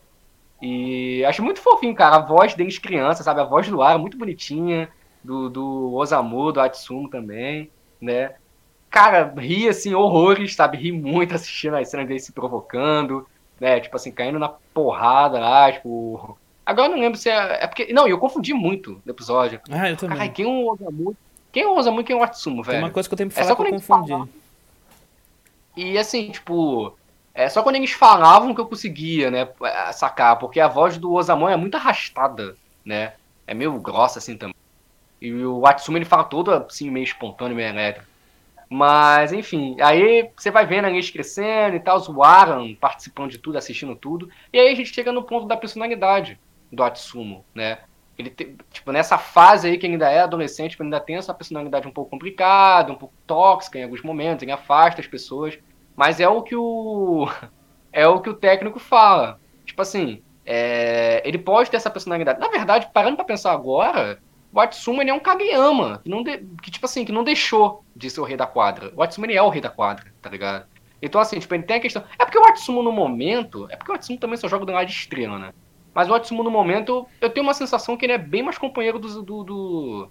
E 0.61 1.25
acho 1.25 1.43
muito 1.43 1.61
fofinho, 1.61 1.95
cara. 1.95 2.17
A 2.17 2.21
voz 2.21 2.55
deles 2.55 2.79
criança, 2.79 3.23
sabe? 3.23 3.41
A 3.41 3.45
voz 3.45 3.69
do 3.69 3.83
Ara 3.83 3.99
muito 3.99 4.17
bonitinha. 4.17 4.88
Do, 5.25 5.49
do 5.49 5.95
Osamu, 5.95 6.51
do 6.51 6.61
Atsumo 6.61 7.09
também, 7.09 7.71
né? 8.01 8.35
Cara, 8.91 9.33
ri 9.38 9.69
assim, 9.69 9.95
horrores, 9.95 10.55
sabe? 10.55 10.77
Ri 10.77 10.91
muito 10.91 11.35
assistindo 11.35 11.77
as 11.77 11.88
cenas 11.88 12.09
deles 12.09 12.25
se 12.25 12.33
provocando, 12.33 13.27
né? 13.61 13.79
Tipo 13.79 13.97
assim, 13.97 14.11
caindo 14.11 14.38
na 14.38 14.49
porrada 14.49 15.38
lá, 15.38 15.71
tipo, 15.71 16.37
Agora 16.72 16.88
eu 16.88 16.92
não 16.92 17.00
lembro 17.00 17.18
se 17.18 17.28
é. 17.28 17.64
É 17.64 17.66
porque. 17.66 17.92
Não, 17.92 18.08
eu 18.08 18.18
confundi 18.18 18.54
muito 18.54 19.00
no 19.04 19.12
episódio. 19.12 19.61
Ah, 19.70 19.90
eu 19.90 19.96
também. 19.96 20.16
Caralho, 20.16 20.32
quem 20.32 20.44
é 20.44 20.48
o 20.48 20.72
Osamu? 20.72 21.16
Quem 21.52 21.62
é 21.62 21.66
o 21.66 21.76
Osamu 21.76 22.00
e 22.00 22.04
quem 22.04 22.16
é 22.16 22.18
o 22.18 22.22
Atsumo, 22.22 22.62
velho? 22.62 22.76
Tem 22.76 22.85
uma 22.85 22.90
coisa 22.90 23.08
que 23.08 23.12
eu 23.12 23.16
tenho 23.16 23.30
pra 23.30 23.40
é 23.40 23.44
falar 23.44 23.52
é 23.52 23.56
que 23.56 23.74
eu 23.74 23.80
confundi. 23.80 24.30
E 25.76 25.98
assim, 25.98 26.30
tipo. 26.30 26.96
É 27.35 27.48
só 27.48 27.62
quando 27.62 27.76
eles 27.76 27.92
falavam 27.92 28.54
que 28.54 28.61
eu 28.61 28.66
conseguia, 28.66 29.30
né, 29.30 29.48
sacar, 29.94 30.38
porque 30.38 30.61
a 30.61 30.68
voz 30.68 30.98
do 30.98 31.14
Osamu 31.14 31.48
é 31.48 31.56
muito 31.56 31.76
arrastada, 31.76 32.54
né? 32.85 33.14
É 33.46 33.54
meio 33.54 33.72
grossa 33.80 34.18
assim 34.18 34.37
também. 34.37 34.54
E 35.18 35.32
o 35.32 35.66
Atsumo 35.66 35.96
ele 35.96 36.04
fala 36.04 36.24
todo 36.24 36.52
assim, 36.52 36.90
meio 36.90 37.04
espontâneo, 37.04 37.56
meio 37.56 37.70
elétrico. 37.70 38.06
Mas, 38.68 39.32
enfim, 39.32 39.76
aí 39.80 40.30
você 40.37 40.50
vai 40.50 40.66
vendo 40.66 40.87
a 40.87 40.90
eles 40.90 41.11
crescendo 41.11 41.76
e 41.76 41.80
tal, 41.80 42.02
o 42.11 42.22
Aran 42.22 42.74
participando 42.74 43.30
de 43.30 43.38
tudo, 43.38 43.56
assistindo 43.56 43.96
tudo. 43.96 44.28
E 44.52 44.58
aí 44.58 44.70
a 44.70 44.74
gente 44.74 44.92
chega 44.92 45.11
no 45.11 45.22
ponto 45.22 45.46
da 45.46 45.56
personalidade 45.56 46.38
do 46.72 46.82
Atsumo, 46.82 47.44
né? 47.54 47.78
Ele 48.18 48.30
te, 48.30 48.56
tipo, 48.70 48.92
nessa 48.92 49.18
fase 49.18 49.68
aí 49.68 49.78
que 49.78 49.87
ainda 49.87 50.11
é 50.11 50.20
adolescente, 50.20 50.72
tipo, 50.72 50.82
ainda 50.82 51.00
tem 51.00 51.16
essa 51.16 51.35
personalidade 51.35 51.87
um 51.87 51.92
pouco 51.92 52.11
complicada, 52.11 52.92
um 52.92 52.96
pouco 52.96 53.14
tóxica 53.27 53.79
em 53.79 53.85
alguns 53.85 54.02
momentos, 54.02 54.42
ele 54.42 54.52
afasta 54.52 55.00
as 55.00 55.06
pessoas, 55.06 55.58
mas 55.96 56.20
é 56.20 56.29
o 56.29 56.42
que 56.42 56.56
o 56.56 57.29
é 57.92 58.06
o 58.06 58.20
que 58.20 58.31
o 58.31 58.35
técnico 58.35 58.79
fala. 58.79 59.40
Tipo 59.64 59.83
assim, 59.83 60.23
é, 60.44 61.23
ele 61.27 61.38
pode 61.38 61.70
ter 61.70 61.77
essa 61.77 61.90
personalidade. 61.90 62.40
Na 62.40 62.48
verdade, 62.48 62.88
parando 62.92 63.16
para 63.16 63.25
pensar 63.25 63.52
agora, 63.52 64.18
o 64.52 64.60
Atsumo 64.60 65.00
ele 65.00 65.10
é 65.10 65.14
um 65.14 65.20
Kageyama, 65.20 66.00
que, 66.02 66.10
não 66.10 66.23
de, 66.23 66.38
que 66.62 66.70
tipo 66.70 66.85
assim, 66.87 67.04
que 67.04 67.12
não 67.12 67.25
deixou 67.25 67.85
de 67.94 68.10
ser 68.10 68.20
o 68.20 68.25
rei 68.25 68.37
da 68.37 68.46
quadra. 68.46 68.92
O 68.96 69.02
Atsumo 69.02 69.27
ele 69.27 69.37
é 69.37 69.42
o 69.42 69.48
rei 69.48 69.60
da 69.60 69.70
quadra, 69.70 70.12
tá 70.20 70.29
ligado? 70.29 70.66
Então 71.00 71.20
assim, 71.20 71.38
tipo, 71.38 71.54
ele 71.54 71.64
tem 71.64 71.79
a 71.79 71.81
questão, 71.81 72.04
é 72.18 72.25
porque 72.25 72.38
o 72.38 72.44
Atsumo 72.44 72.83
no 72.83 72.92
momento, 72.92 73.66
é 73.70 73.77
porque 73.77 73.90
o 73.90 73.94
Atsumo 73.94 74.18
também 74.18 74.37
só 74.37 74.48
joga 74.48 74.66
do 74.66 74.73
lado 74.73 74.87
de 74.87 74.92
estrela, 74.92 75.38
né? 75.38 75.52
Mas 75.95 76.09
o 76.09 76.15
Atsumo, 76.15 76.43
no 76.43 76.51
momento, 76.51 77.07
eu 77.21 77.31
tenho 77.31 77.45
uma 77.47 77.55
sensação 77.55 77.97
que 77.97 78.07
ele 78.07 78.13
é 78.13 78.19
bem 78.19 78.43
mais 78.43 78.59
companheiro 78.59 78.99
do. 78.99 79.23
do, 79.23 79.45
do, 79.45 80.09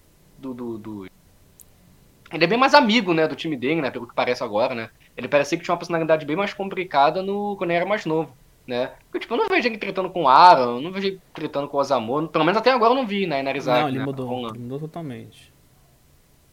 do, 0.53 0.77
do. 0.77 1.05
Ele 2.31 2.43
é 2.43 2.47
bem 2.47 2.57
mais 2.57 2.73
amigo, 2.73 3.13
né, 3.13 3.27
do 3.27 3.35
time 3.35 3.57
dele, 3.57 3.81
né, 3.81 3.91
pelo 3.91 4.07
que 4.07 4.15
parece 4.15 4.41
agora, 4.41 4.73
né? 4.73 4.89
ele 5.15 5.27
parecia 5.27 5.57
que 5.57 5.63
tinha 5.63 5.73
uma 5.73 5.79
personalidade 5.79 6.25
bem 6.25 6.35
mais 6.35 6.53
complicada 6.53 7.21
no, 7.21 7.55
quando 7.57 7.71
ele 7.71 7.77
era 7.77 7.85
mais 7.85 8.05
novo, 8.05 8.35
né? 8.65 8.91
Porque, 9.05 9.19
tipo, 9.19 9.33
eu 9.33 9.37
não 9.37 9.47
vejo 9.47 9.67
ele 9.67 9.77
tretando 9.77 10.09
com 10.09 10.23
o 10.23 10.27
Aaron, 10.27 10.81
não 10.81 10.91
vejo 10.91 11.07
ele 11.07 11.21
tretando 11.33 11.67
com 11.67 11.77
o 11.77 11.79
Osamor, 11.79 12.27
pelo 12.27 12.45
menos 12.45 12.57
até 12.57 12.71
agora 12.71 12.91
eu 12.91 12.95
não 12.95 13.05
vi, 13.05 13.27
né, 13.27 13.41
Narizaki, 13.41 13.81
Não, 13.81 13.89
ele 13.89 13.99
né, 13.99 14.05
mudou, 14.05 14.49
ele 14.49 14.59
mudou 14.59 14.79
totalmente. 14.79 15.51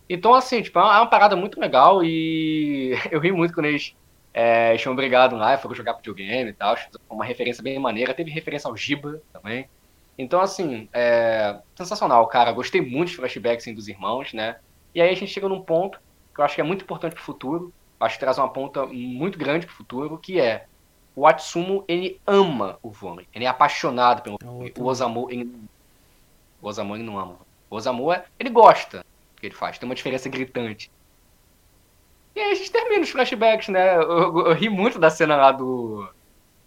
Então, 0.08 0.34
assim, 0.34 0.62
tipo, 0.62 0.78
é 0.78 0.82
uma, 0.82 0.96
é 0.96 1.00
uma 1.00 1.06
parada 1.06 1.36
muito 1.36 1.60
legal 1.60 2.02
e 2.02 2.94
eu 3.10 3.20
ri 3.20 3.30
muito 3.30 3.54
quando 3.54 3.66
eles 3.66 3.94
é, 4.32 4.76
tinham 4.76 4.94
brigado 4.94 5.36
lá, 5.36 5.56
foram 5.58 5.74
jogar 5.74 5.94
videogame 5.94 6.50
e 6.50 6.52
tal, 6.52 6.76
uma 7.08 7.24
referência 7.24 7.62
bem 7.62 7.78
maneira, 7.78 8.14
teve 8.14 8.30
referência 8.30 8.68
ao 8.68 8.76
Giba 8.76 9.20
também. 9.32 9.68
Então, 10.18 10.40
assim, 10.40 10.88
é 10.92 11.60
sensacional, 11.76 12.26
cara. 12.26 12.50
Gostei 12.50 12.80
muito 12.80 13.08
dos 13.08 13.16
flashbacks 13.16 13.62
assim, 13.62 13.74
dos 13.74 13.86
irmãos, 13.86 14.32
né? 14.32 14.56
E 14.92 15.00
aí 15.00 15.10
a 15.10 15.14
gente 15.14 15.32
chega 15.32 15.48
num 15.48 15.62
ponto 15.62 16.00
que 16.34 16.40
eu 16.40 16.44
acho 16.44 16.56
que 16.56 16.60
é 16.60 16.64
muito 16.64 16.82
importante 16.82 17.14
pro 17.14 17.22
futuro. 17.22 17.72
Acho 18.00 18.16
que 18.16 18.20
traz 18.20 18.36
uma 18.36 18.48
ponta 18.48 18.84
muito 18.86 19.38
grande 19.38 19.66
pro 19.66 19.74
futuro, 19.74 20.18
que 20.18 20.40
é 20.40 20.66
o 21.14 21.26
Atsumo, 21.26 21.84
ele 21.86 22.20
ama 22.26 22.78
o 22.82 22.90
vôlei. 22.90 23.26
Ele 23.32 23.44
é 23.44 23.48
apaixonado 23.48 24.22
pelo 24.22 24.38
vôlei. 24.42 24.72
O 24.76 24.84
Osamu, 24.84 25.28
ele... 25.30 25.52
O 26.60 26.68
Osamu, 26.68 26.96
ele 26.96 27.04
não 27.04 27.18
ama. 27.18 27.38
O 27.70 27.76
Osamu, 27.76 28.12
é... 28.12 28.24
ele 28.38 28.50
gosta 28.50 28.98
do 28.98 29.40
que 29.40 29.46
ele 29.46 29.54
faz. 29.54 29.78
Tem 29.78 29.88
uma 29.88 29.94
diferença 29.94 30.28
gritante. 30.28 30.90
E 32.38 32.40
aí 32.40 32.52
a 32.52 32.54
gente 32.54 32.70
termina 32.70 33.02
os 33.02 33.10
flashbacks, 33.10 33.68
né? 33.68 33.96
Eu, 33.96 34.02
eu, 34.02 34.46
eu 34.46 34.54
ri 34.54 34.68
muito 34.68 34.98
da 34.98 35.10
cena 35.10 35.36
lá 35.36 35.50
do, 35.50 36.08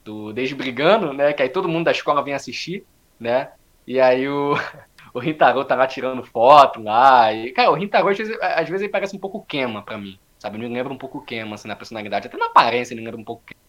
do 0.04 0.34
Desbrigando, 0.34 1.14
né? 1.14 1.32
Que 1.32 1.44
aí 1.44 1.50
todo 1.50 1.70
mundo 1.70 1.86
da 1.86 1.92
escola 1.92 2.22
vem 2.22 2.34
assistir 2.34 2.86
né? 3.22 3.52
E 3.86 4.02
aí 4.02 4.28
o, 4.28 4.56
o 5.14 5.20
Rintaro 5.20 5.64
tá 5.64 5.76
lá 5.76 5.86
tirando 5.86 6.24
foto 6.24 6.82
lá. 6.82 7.32
E, 7.32 7.52
cara, 7.52 7.72
o 7.72 7.76
Rintaro 7.76 8.10
às 8.10 8.18
vezes, 8.18 8.38
às 8.42 8.68
vezes 8.68 8.82
ele 8.82 8.92
parece 8.92 9.16
um 9.16 9.20
pouco 9.20 9.46
Kema 9.46 9.84
pra 9.84 9.98
mim. 9.98 10.20
Sabe? 10.40 10.58
Me 10.58 10.68
lembra 10.68 10.92
um 10.92 10.98
pouco 10.98 11.22
Kema, 11.22 11.54
assim, 11.54 11.68
na 11.68 11.76
personalidade. 11.76 12.28
Até 12.28 12.36
na 12.36 12.48
aparência 12.48 12.96
ele 12.96 13.06
lembra 13.06 13.22
um 13.22 13.24
pouco 13.24 13.44
Kema. 13.46 13.62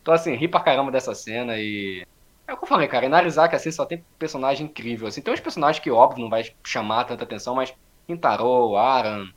Então, 0.00 0.14
assim, 0.14 0.34
ri 0.34 0.46
pra 0.46 0.60
caramba 0.60 0.92
dessa 0.92 1.14
cena 1.14 1.58
e. 1.58 2.06
É 2.46 2.52
o 2.52 2.56
que 2.56 2.64
eu 2.64 2.68
falei, 2.68 2.86
cara. 2.86 3.08
Narizaki, 3.08 3.56
assim, 3.56 3.72
só 3.72 3.84
tem 3.84 4.04
personagem 4.18 4.66
incrível. 4.66 5.08
Assim, 5.08 5.20
tem 5.20 5.34
uns 5.34 5.40
personagens 5.40 5.82
que, 5.82 5.90
óbvio, 5.90 6.22
não 6.22 6.30
vai 6.30 6.44
chamar 6.62 7.04
tanta 7.04 7.24
atenção, 7.24 7.54
mas 7.54 7.74
Rintaro, 8.08 8.76
Aran, 8.76 9.28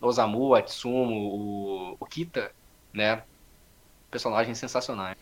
Osamu, 0.00 0.54
Atsumo, 0.54 1.14
o, 1.14 1.96
o 1.98 2.06
Kita, 2.06 2.50
né? 2.92 3.22
Personagens 4.10 4.58
sensacionais. 4.58 5.16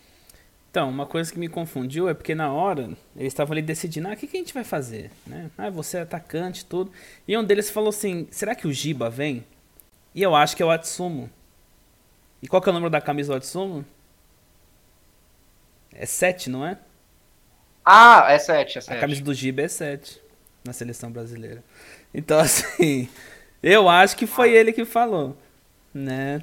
Então, 0.70 0.91
uma 0.91 1.07
coisa 1.07 1.33
que 1.33 1.39
me 1.39 1.49
confundiu 1.49 2.07
é 2.07 2.12
porque 2.12 2.35
na 2.35 2.53
hora 2.53 2.91
eles 3.16 3.33
estavam 3.33 3.53
ali 3.53 3.62
decidindo, 3.62 4.09
ah, 4.09 4.12
o 4.12 4.16
que, 4.16 4.27
que 4.27 4.37
a 4.37 4.41
gente 4.41 4.53
vai 4.53 4.62
fazer? 4.62 5.11
Né? 5.27 5.51
Ah, 5.57 5.70
você 5.70 5.97
é 5.97 6.01
atacante 6.03 6.66
tudo. 6.66 6.93
E 7.27 7.37
um 7.37 7.43
deles 7.43 7.70
falou 7.70 7.89
assim, 7.89 8.29
será 8.31 8.55
que 8.55 8.68
o 8.68 8.72
Giba 8.72 9.09
vem? 9.09 9.43
E 10.14 10.22
eu 10.22 10.35
acho 10.35 10.55
que 10.55 10.62
é 10.62 10.66
o 10.66 10.70
Atsumo. 10.70 11.31
E 12.43 12.47
qual 12.47 12.61
que 12.61 12.68
é 12.68 12.72
o 12.72 12.74
número 12.74 12.91
da 12.91 13.01
camisa 13.01 13.33
do 13.33 13.37
Atsumo? 13.39 13.87
É 15.93 16.05
7, 16.05 16.51
não 16.51 16.66
é? 16.66 16.79
Ah, 17.83 18.27
é 18.29 18.39
7, 18.39 18.77
é 18.77 18.81
7. 18.83 18.97
A 18.99 19.01
camisa 19.01 19.22
do 19.22 19.33
Giba 19.33 19.62
é 19.62 19.68
7 19.68 20.20
na 20.62 20.74
seleção 20.74 21.11
brasileira. 21.11 21.64
Então, 22.12 22.37
assim, 22.41 23.09
eu 23.68 23.88
acho 23.88 24.16
que 24.16 24.26
foi 24.26 24.52
ele 24.52 24.72
que 24.72 24.84
falou, 24.84 25.36
né? 25.92 26.40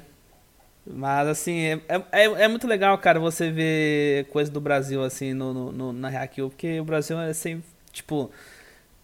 Mas, 0.86 1.26
assim, 1.26 1.58
é, 1.64 1.80
é, 2.12 2.24
é, 2.24 2.48
muito 2.48 2.66
legal, 2.66 2.98
cara, 2.98 3.18
você 3.18 3.50
ver 3.50 4.26
coisa 4.26 4.50
do 4.50 4.60
Brasil, 4.60 5.02
assim, 5.02 5.32
no, 5.32 5.54
no, 5.54 5.72
no 5.72 5.92
na 5.94 6.10
Reakill, 6.10 6.50
porque 6.50 6.78
o 6.78 6.84
Brasil 6.84 7.18
é 7.18 7.32
sempre, 7.32 7.64
tipo... 7.90 8.30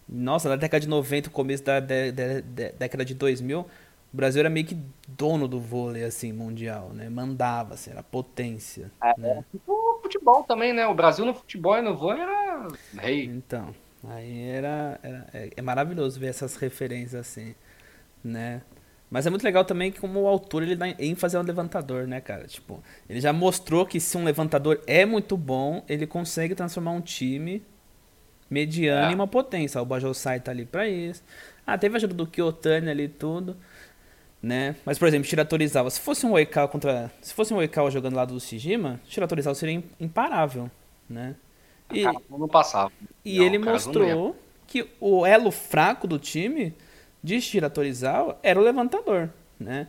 Nossa, 0.07 0.49
na 0.49 0.55
década 0.55 0.81
de 0.81 0.87
90, 0.87 1.29
começo 1.31 1.63
da 1.63 1.79
de, 1.79 2.11
de, 2.11 2.41
de, 2.41 2.71
década 2.73 3.03
de 3.03 3.15
2000, 3.15 3.61
o 3.61 3.67
Brasil 4.13 4.41
era 4.41 4.49
meio 4.49 4.67
que 4.67 4.77
dono 5.07 5.47
do 5.47 5.59
vôlei, 5.59 6.03
assim, 6.03 6.31
mundial, 6.31 6.91
né? 6.93 7.09
Mandava, 7.09 7.73
assim, 7.73 7.89
era 7.91 8.03
potência. 8.03 8.91
É, 9.01 9.13
né? 9.17 9.43
o 9.65 9.99
futebol 10.03 10.43
também, 10.43 10.73
né? 10.73 10.85
O 10.85 10.93
Brasil 10.93 11.25
no 11.25 11.33
futebol 11.33 11.77
e 11.77 11.81
no 11.81 11.95
vôlei 11.95 12.21
era 12.21 12.67
rei. 12.99 13.25
Então, 13.25 13.73
aí 14.03 14.49
era, 14.49 14.99
era 15.01 15.27
é, 15.33 15.49
é 15.55 15.61
maravilhoso 15.61 16.19
ver 16.19 16.27
essas 16.27 16.57
referências, 16.57 17.21
assim, 17.21 17.55
né? 18.23 18.61
Mas 19.09 19.27
é 19.27 19.29
muito 19.29 19.43
legal 19.43 19.65
também 19.65 19.91
que 19.91 19.99
como 19.99 20.21
o 20.21 20.27
autor 20.27 20.63
ele 20.63 20.75
dá 20.75 20.87
ênfase 20.97 21.35
ao 21.35 21.43
levantador, 21.43 22.07
né, 22.07 22.21
cara? 22.21 22.47
Tipo, 22.47 22.81
ele 23.09 23.19
já 23.19 23.33
mostrou 23.33 23.85
que 23.85 23.99
se 23.99 24.17
um 24.17 24.23
levantador 24.23 24.81
é 24.87 25.05
muito 25.05 25.35
bom, 25.35 25.83
ele 25.89 26.07
consegue 26.07 26.55
transformar 26.55 26.91
um 26.91 27.01
time 27.01 27.61
mediano 28.49 29.09
é. 29.09 29.11
em 29.11 29.15
uma 29.15 29.27
potência. 29.27 29.81
O 29.81 29.85
Bajosai 29.85 30.39
tá 30.39 30.51
ali 30.51 30.65
pra 30.65 30.87
isso. 30.87 31.21
Ah, 31.67 31.77
teve 31.77 31.95
a 31.95 31.97
ajuda 31.97 32.13
do 32.13 32.25
Kyotani 32.25 32.89
ali 32.89 33.03
e 33.03 33.09
tudo, 33.09 33.57
né? 34.41 34.77
Mas, 34.85 34.97
por 34.97 35.09
exemplo, 35.09 35.27
Shiratorizawa, 35.27 35.89
se 35.89 35.99
fosse 35.99 36.25
um 36.25 36.31
Oikawa 36.31 36.69
contra... 36.69 37.11
Se 37.21 37.33
fosse 37.33 37.53
um 37.53 37.57
Oikawa 37.57 37.91
jogando 37.91 38.15
lá 38.15 38.23
do 38.23 38.39
Shijima, 38.39 38.99
Shiratorizawa 39.05 39.55
seria 39.55 39.83
imparável, 39.99 40.71
né? 41.09 41.35
E, 41.93 42.03
não 42.29 42.47
passava. 42.47 42.91
E 43.25 43.39
não, 43.39 43.45
ele 43.45 43.57
mostrou 43.59 44.37
que 44.65 44.87
o 45.01 45.25
elo 45.25 45.51
fraco 45.51 46.07
do 46.07 46.17
time 46.17 46.73
de 47.23 47.39
Shiratorizawa 47.39 48.39
era 48.41 48.59
o 48.59 48.63
levantador, 48.63 49.29
né? 49.59 49.87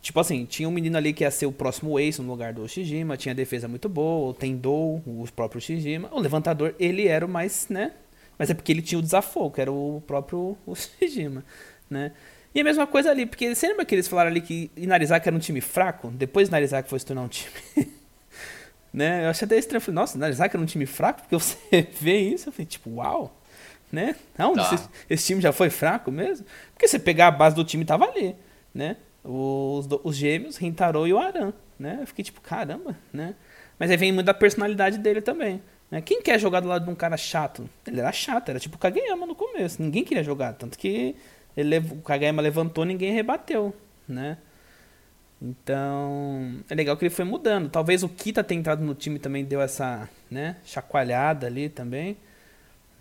Tipo 0.00 0.18
assim, 0.18 0.44
tinha 0.44 0.68
um 0.68 0.72
menino 0.72 0.96
ali 0.96 1.12
que 1.12 1.22
ia 1.22 1.30
ser 1.30 1.46
o 1.46 1.52
próximo 1.52 1.98
ace 1.98 2.20
no 2.20 2.28
lugar 2.28 2.52
do 2.52 2.68
Shijima, 2.68 3.16
tinha 3.16 3.32
defesa 3.32 3.68
muito 3.68 3.88
boa, 3.88 4.30
o 4.30 4.34
Tendou, 4.34 4.96
o 5.06 5.24
próprio 5.34 5.60
Shijima. 5.60 6.08
O 6.10 6.18
levantador, 6.18 6.74
ele 6.78 7.06
era 7.06 7.24
o 7.24 7.28
mais, 7.28 7.68
né? 7.68 7.92
Mas 8.36 8.50
é 8.50 8.54
porque 8.54 8.72
ele 8.72 8.82
tinha 8.82 8.98
o 8.98 9.02
desafogo, 9.02 9.52
que 9.52 9.60
era 9.60 9.70
o 9.70 10.02
próprio 10.04 10.58
Shijima, 10.74 11.44
né? 11.88 12.12
E 12.52 12.60
a 12.60 12.64
mesma 12.64 12.86
coisa 12.86 13.10
ali, 13.10 13.24
porque 13.24 13.54
você 13.54 13.68
lembra 13.68 13.84
que 13.84 13.94
eles 13.94 14.08
falaram 14.08 14.30
ali 14.30 14.40
que 14.40 14.70
Inarizaki 14.76 15.28
era 15.28 15.36
um 15.36 15.40
time 15.40 15.60
fraco? 15.60 16.08
Depois 16.08 16.48
Inarizaki 16.48 16.90
foi 16.90 16.98
se 16.98 17.06
tornar 17.06 17.22
um 17.22 17.28
time... 17.28 17.52
né? 18.92 19.24
Eu 19.24 19.30
achei 19.30 19.46
até 19.46 19.56
estranho, 19.56 19.80
falei, 19.80 19.94
nossa, 19.94 20.16
Inarizaki 20.16 20.56
era 20.56 20.62
um 20.62 20.66
time 20.66 20.84
fraco? 20.84 21.20
Porque 21.20 21.36
você 21.36 21.56
vê 22.00 22.18
isso, 22.18 22.48
eu 22.48 22.52
falei, 22.52 22.66
tipo, 22.66 22.90
uau, 22.90 23.40
né? 23.92 24.16
Não, 24.38 24.54
tá. 24.54 24.70
esse, 24.72 24.88
esse, 25.10 25.26
time 25.26 25.40
já 25.42 25.52
foi 25.52 25.68
fraco 25.68 26.10
mesmo? 26.10 26.46
Porque 26.72 26.88
você 26.88 26.98
pegar 26.98 27.26
a 27.26 27.30
base 27.30 27.54
do 27.54 27.62
time 27.62 27.84
tava 27.84 28.06
ali, 28.06 28.34
né? 28.74 28.96
Os, 29.22 29.86
os 30.02 30.16
gêmeos, 30.16 30.56
Rintaro 30.56 31.06
e 31.06 31.12
o 31.12 31.18
Aran, 31.18 31.52
né? 31.78 31.98
Eu 32.00 32.06
fiquei 32.06 32.24
tipo, 32.24 32.40
caramba, 32.40 32.96
né? 33.12 33.34
Mas 33.78 33.90
aí 33.90 33.96
vem 33.98 34.10
muito 34.10 34.26
da 34.26 34.34
personalidade 34.34 34.96
dele 34.96 35.20
também. 35.20 35.62
Né? 35.90 36.00
Quem 36.00 36.22
quer 36.22 36.40
jogar 36.40 36.60
do 36.60 36.68
lado 36.68 36.86
de 36.86 36.90
um 36.90 36.94
cara 36.94 37.18
chato? 37.18 37.68
Ele 37.86 38.00
era 38.00 38.10
chato, 38.10 38.48
era 38.48 38.58
tipo 38.58 38.76
o 38.76 38.78
Kageyama 38.78 39.26
no 39.26 39.34
começo. 39.34 39.82
Ninguém 39.82 40.02
queria 40.02 40.24
jogar, 40.24 40.54
tanto 40.54 40.78
que 40.78 41.14
ele, 41.54 41.78
o 41.78 42.00
Kageyama 42.00 42.40
levantou 42.40 42.84
ninguém 42.84 43.12
rebateu, 43.12 43.74
né? 44.08 44.38
Então, 45.40 46.60
é 46.70 46.74
legal 46.74 46.96
que 46.96 47.04
ele 47.04 47.14
foi 47.14 47.24
mudando. 47.24 47.68
Talvez 47.68 48.02
o 48.02 48.08
Kita 48.08 48.42
tenha 48.42 48.60
entrado 48.60 48.82
no 48.82 48.94
time 48.94 49.18
também 49.18 49.44
deu 49.44 49.60
essa, 49.60 50.08
né, 50.30 50.56
chacoalhada 50.64 51.46
ali 51.46 51.68
também 51.68 52.16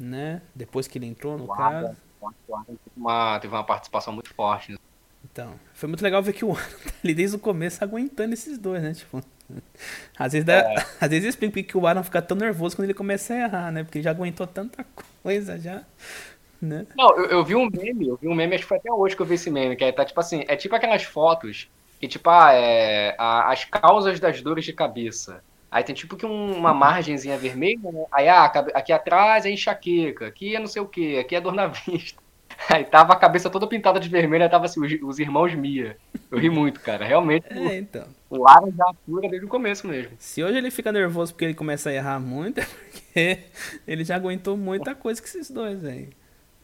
né? 0.02 0.42
Depois 0.54 0.88
que 0.88 0.98
ele 0.98 1.06
entrou, 1.06 1.38
no 1.38 1.48
caso. 1.48 1.96
Teve 2.66 2.80
uma, 2.96 3.40
teve 3.40 3.54
uma 3.54 3.64
participação 3.64 4.14
muito 4.14 4.34
forte. 4.34 4.74
Né? 4.74 4.78
Então, 5.24 5.60
foi 5.74 5.88
muito 5.88 6.02
legal 6.02 6.22
ver 6.22 6.34
que 6.34 6.46
o 6.46 6.52
Aaron 6.56 6.78
tá 6.84 6.94
ali 7.04 7.14
desde 7.14 7.36
o 7.36 7.40
começo 7.40 7.84
aguentando 7.84 8.34
esses 8.34 8.58
dois, 8.58 8.82
né? 8.82 8.94
Tipo, 8.94 9.22
às 10.18 10.34
vezes, 10.34 10.46
dá, 10.46 10.54
é. 10.54 10.76
às 11.00 11.10
vezes 11.10 11.30
explica 11.30 11.64
que 11.64 11.78
o 11.78 11.88
Aaron 11.88 12.04
fica 12.04 12.22
tão 12.22 12.38
nervoso 12.38 12.76
quando 12.76 12.86
ele 12.86 12.94
começa 12.94 13.34
a 13.34 13.38
errar, 13.38 13.72
né? 13.72 13.84
Porque 13.84 14.00
ele 14.00 14.04
já 14.04 14.12
aguentou 14.12 14.46
tanta 14.48 14.86
coisa 15.24 15.60
já. 15.60 15.84
Né? 16.62 16.86
Não, 16.96 17.18
eu, 17.18 17.26
eu 17.26 17.46
vi 17.46 17.56
um 17.56 17.68
meme, 17.68 18.10
eu 18.10 18.18
vi 18.18 18.28
um 18.28 18.36
meme, 18.36 18.54
acho 18.54 18.64
que 18.66 18.70
foi 18.70 18.78
até 18.78 18.92
hoje 18.92 19.16
que 19.16 19.22
eu 19.22 19.26
vi 19.26 19.34
esse 19.34 19.50
meme, 19.50 19.76
que 19.76 19.84
é, 19.84 19.92
tá 19.92 20.06
tipo 20.06 20.20
assim, 20.20 20.46
é 20.48 20.56
tipo 20.56 20.76
aquelas 20.76 21.02
fotos 21.02 21.68
que, 22.00 22.08
tipo, 22.08 22.30
ah, 22.30 22.52
é, 22.54 23.16
a, 23.18 23.52
as 23.52 23.64
causas 23.66 24.20
das 24.20 24.42
dores 24.42 24.66
de 24.66 24.74
cabeça. 24.74 25.44
Aí 25.72 25.86
tem 25.86 25.96
tipo 25.96 26.18
que 26.18 26.26
um, 26.26 26.52
uma 26.52 26.74
margenzinha 26.74 27.38
vermelha, 27.38 27.92
né? 27.94 28.06
Aí 28.12 28.28
ah, 28.28 28.44
aqui 28.44 28.92
atrás 28.92 29.46
é 29.46 29.52
enxaqueca, 29.52 30.28
aqui 30.28 30.54
é 30.54 30.60
não 30.60 30.68
sei 30.68 30.82
o 30.82 30.86
que, 30.86 31.18
aqui 31.18 31.34
é 31.34 31.40
dor 31.40 31.54
na 31.54 31.68
vista. 31.88 32.22
Aí 32.70 32.84
tava 32.84 33.14
a 33.14 33.16
cabeça 33.16 33.50
toda 33.50 33.66
pintada 33.66 33.98
de 33.98 34.10
vermelho, 34.10 34.44
aí 34.44 34.50
tava 34.50 34.66
assim, 34.66 34.82
os, 34.84 34.92
os 35.02 35.18
irmãos 35.18 35.56
Mia. 35.56 35.98
Eu 36.30 36.38
ri 36.38 36.50
muito, 36.50 36.82
cara. 36.82 37.06
Realmente, 37.06 37.46
é, 37.50 37.78
então. 37.78 38.06
o 38.30 38.44
Lara 38.44 38.70
já 38.70 38.90
atura 38.90 39.30
desde 39.30 39.46
o 39.46 39.50
começo 39.50 39.88
mesmo. 39.88 40.12
Se 40.20 40.44
hoje 40.44 40.58
ele 40.58 40.70
fica 40.70 40.92
nervoso 40.92 41.34
porque 41.34 41.46
ele 41.46 41.54
começa 41.54 41.90
a 41.90 41.94
errar 41.94 42.20
muito, 42.20 42.60
é 43.16 43.36
porque 43.36 43.40
ele 43.88 44.04
já 44.04 44.18
aguentou 44.18 44.58
muita 44.58 44.94
coisa 44.94 45.22
com 45.22 45.28
esses 45.28 45.50
dois 45.50 45.86
aí, 45.86 46.10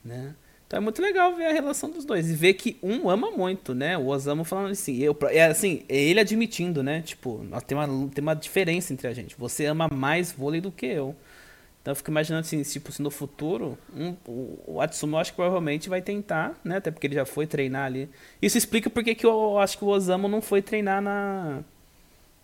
né? 0.04 0.36
Então 0.68 0.78
é 0.78 0.80
muito 0.82 1.02
legal 1.02 1.34
ver 1.34 1.46
a 1.46 1.54
relação 1.54 1.90
dos 1.90 2.04
dois 2.04 2.30
e 2.30 2.36
ver 2.36 2.54
que 2.56 2.78
um 2.84 3.10
ama 3.10 3.32
muito, 3.32 3.74
né? 3.74 3.98
O 3.98 4.08
Osamu 4.08 4.44
falando 4.44 4.72
assim, 4.72 4.98
eu, 4.98 5.18
é 5.30 5.46
assim, 5.46 5.86
é 5.88 5.96
ele 5.96 6.20
admitindo, 6.20 6.84
né? 6.84 7.02
Tipo, 7.02 7.46
tem 7.66 7.78
uma, 7.78 7.88
tem 8.10 8.22
uma 8.22 8.36
diferença 8.36 8.92
entre 8.92 9.08
a 9.08 9.14
gente. 9.14 9.34
Você 9.38 9.66
ama 9.66 9.88
mais 9.88 10.34
vôlei 10.34 10.60
do 10.60 10.70
que 10.70 10.86
eu. 10.86 11.16
Então 11.82 11.94
eu 11.94 11.96
fico 11.96 12.12
imaginando 12.12 12.42
assim, 12.42 12.62
tipo, 12.64 12.92
se 12.92 13.02
no 13.02 13.10
futuro, 13.10 13.78
um, 13.96 14.14
o, 14.28 14.82
Atsumo 14.82 15.16
eu 15.16 15.20
acho 15.22 15.32
que 15.32 15.38
provavelmente 15.38 15.88
vai 15.88 16.02
tentar, 16.02 16.60
né? 16.66 16.78
Até 16.78 16.92
porque 16.92 17.08
ele 17.08 17.16
já 17.16 17.26
foi 17.26 17.48
treinar 17.48 17.86
ali. 17.86 18.10
Isso 18.42 18.58
explica 18.58 18.90
porque 18.90 19.16
que 19.16 19.26
eu 19.26 19.58
acho 19.60 19.78
que 19.78 19.86
o 19.86 19.88
Osamu 19.88 20.28
não 20.28 20.42
foi 20.42 20.62
treinar 20.62 21.02
na 21.02 21.64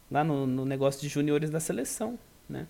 lá 0.10 0.24
no, 0.24 0.48
no 0.48 0.64
negócio 0.64 1.02
de 1.02 1.10
juniores 1.10 1.50
da 1.50 1.60
seleção, 1.60 2.18
né? 2.48 2.68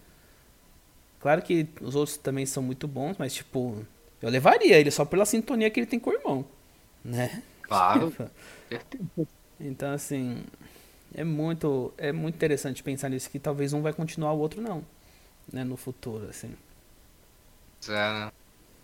Claro 1.20 1.44
que 1.44 1.68
os 1.80 1.94
outros 1.96 2.18
também 2.18 2.46
são 2.48 2.64
muito 2.64 2.88
bons, 2.88 3.18
mas 3.20 3.36
tipo, 3.36 3.86
eu 4.24 4.30
levaria 4.30 4.80
ele 4.80 4.90
só 4.90 5.04
pela 5.06 5.26
sintonia 5.26 5.70
que 5.70 5.80
ele 5.80 5.88
tem 5.88 6.00
com 6.00 6.10
o 6.10 6.14
irmão, 6.14 6.46
né? 7.04 7.44
Claro. 7.64 8.14
então, 9.60 9.94
assim, 9.94 10.44
É 11.16 11.24
muito, 11.24 11.94
é 11.98 12.12
muito 12.12 12.36
interessante 12.36 12.84
pensar 12.84 13.10
nisso, 13.10 13.30
que 13.30 13.40
talvez 13.40 13.74
um 13.74 13.82
vai 13.82 13.94
continuar, 13.94 14.34
o 14.34 14.40
outro 14.40 14.62
não. 14.62 14.84
Né, 15.52 15.64
no 15.64 15.78
futuro, 15.78 16.30
assim. 16.30 16.56
É, 17.88 17.92
né? 17.92 18.32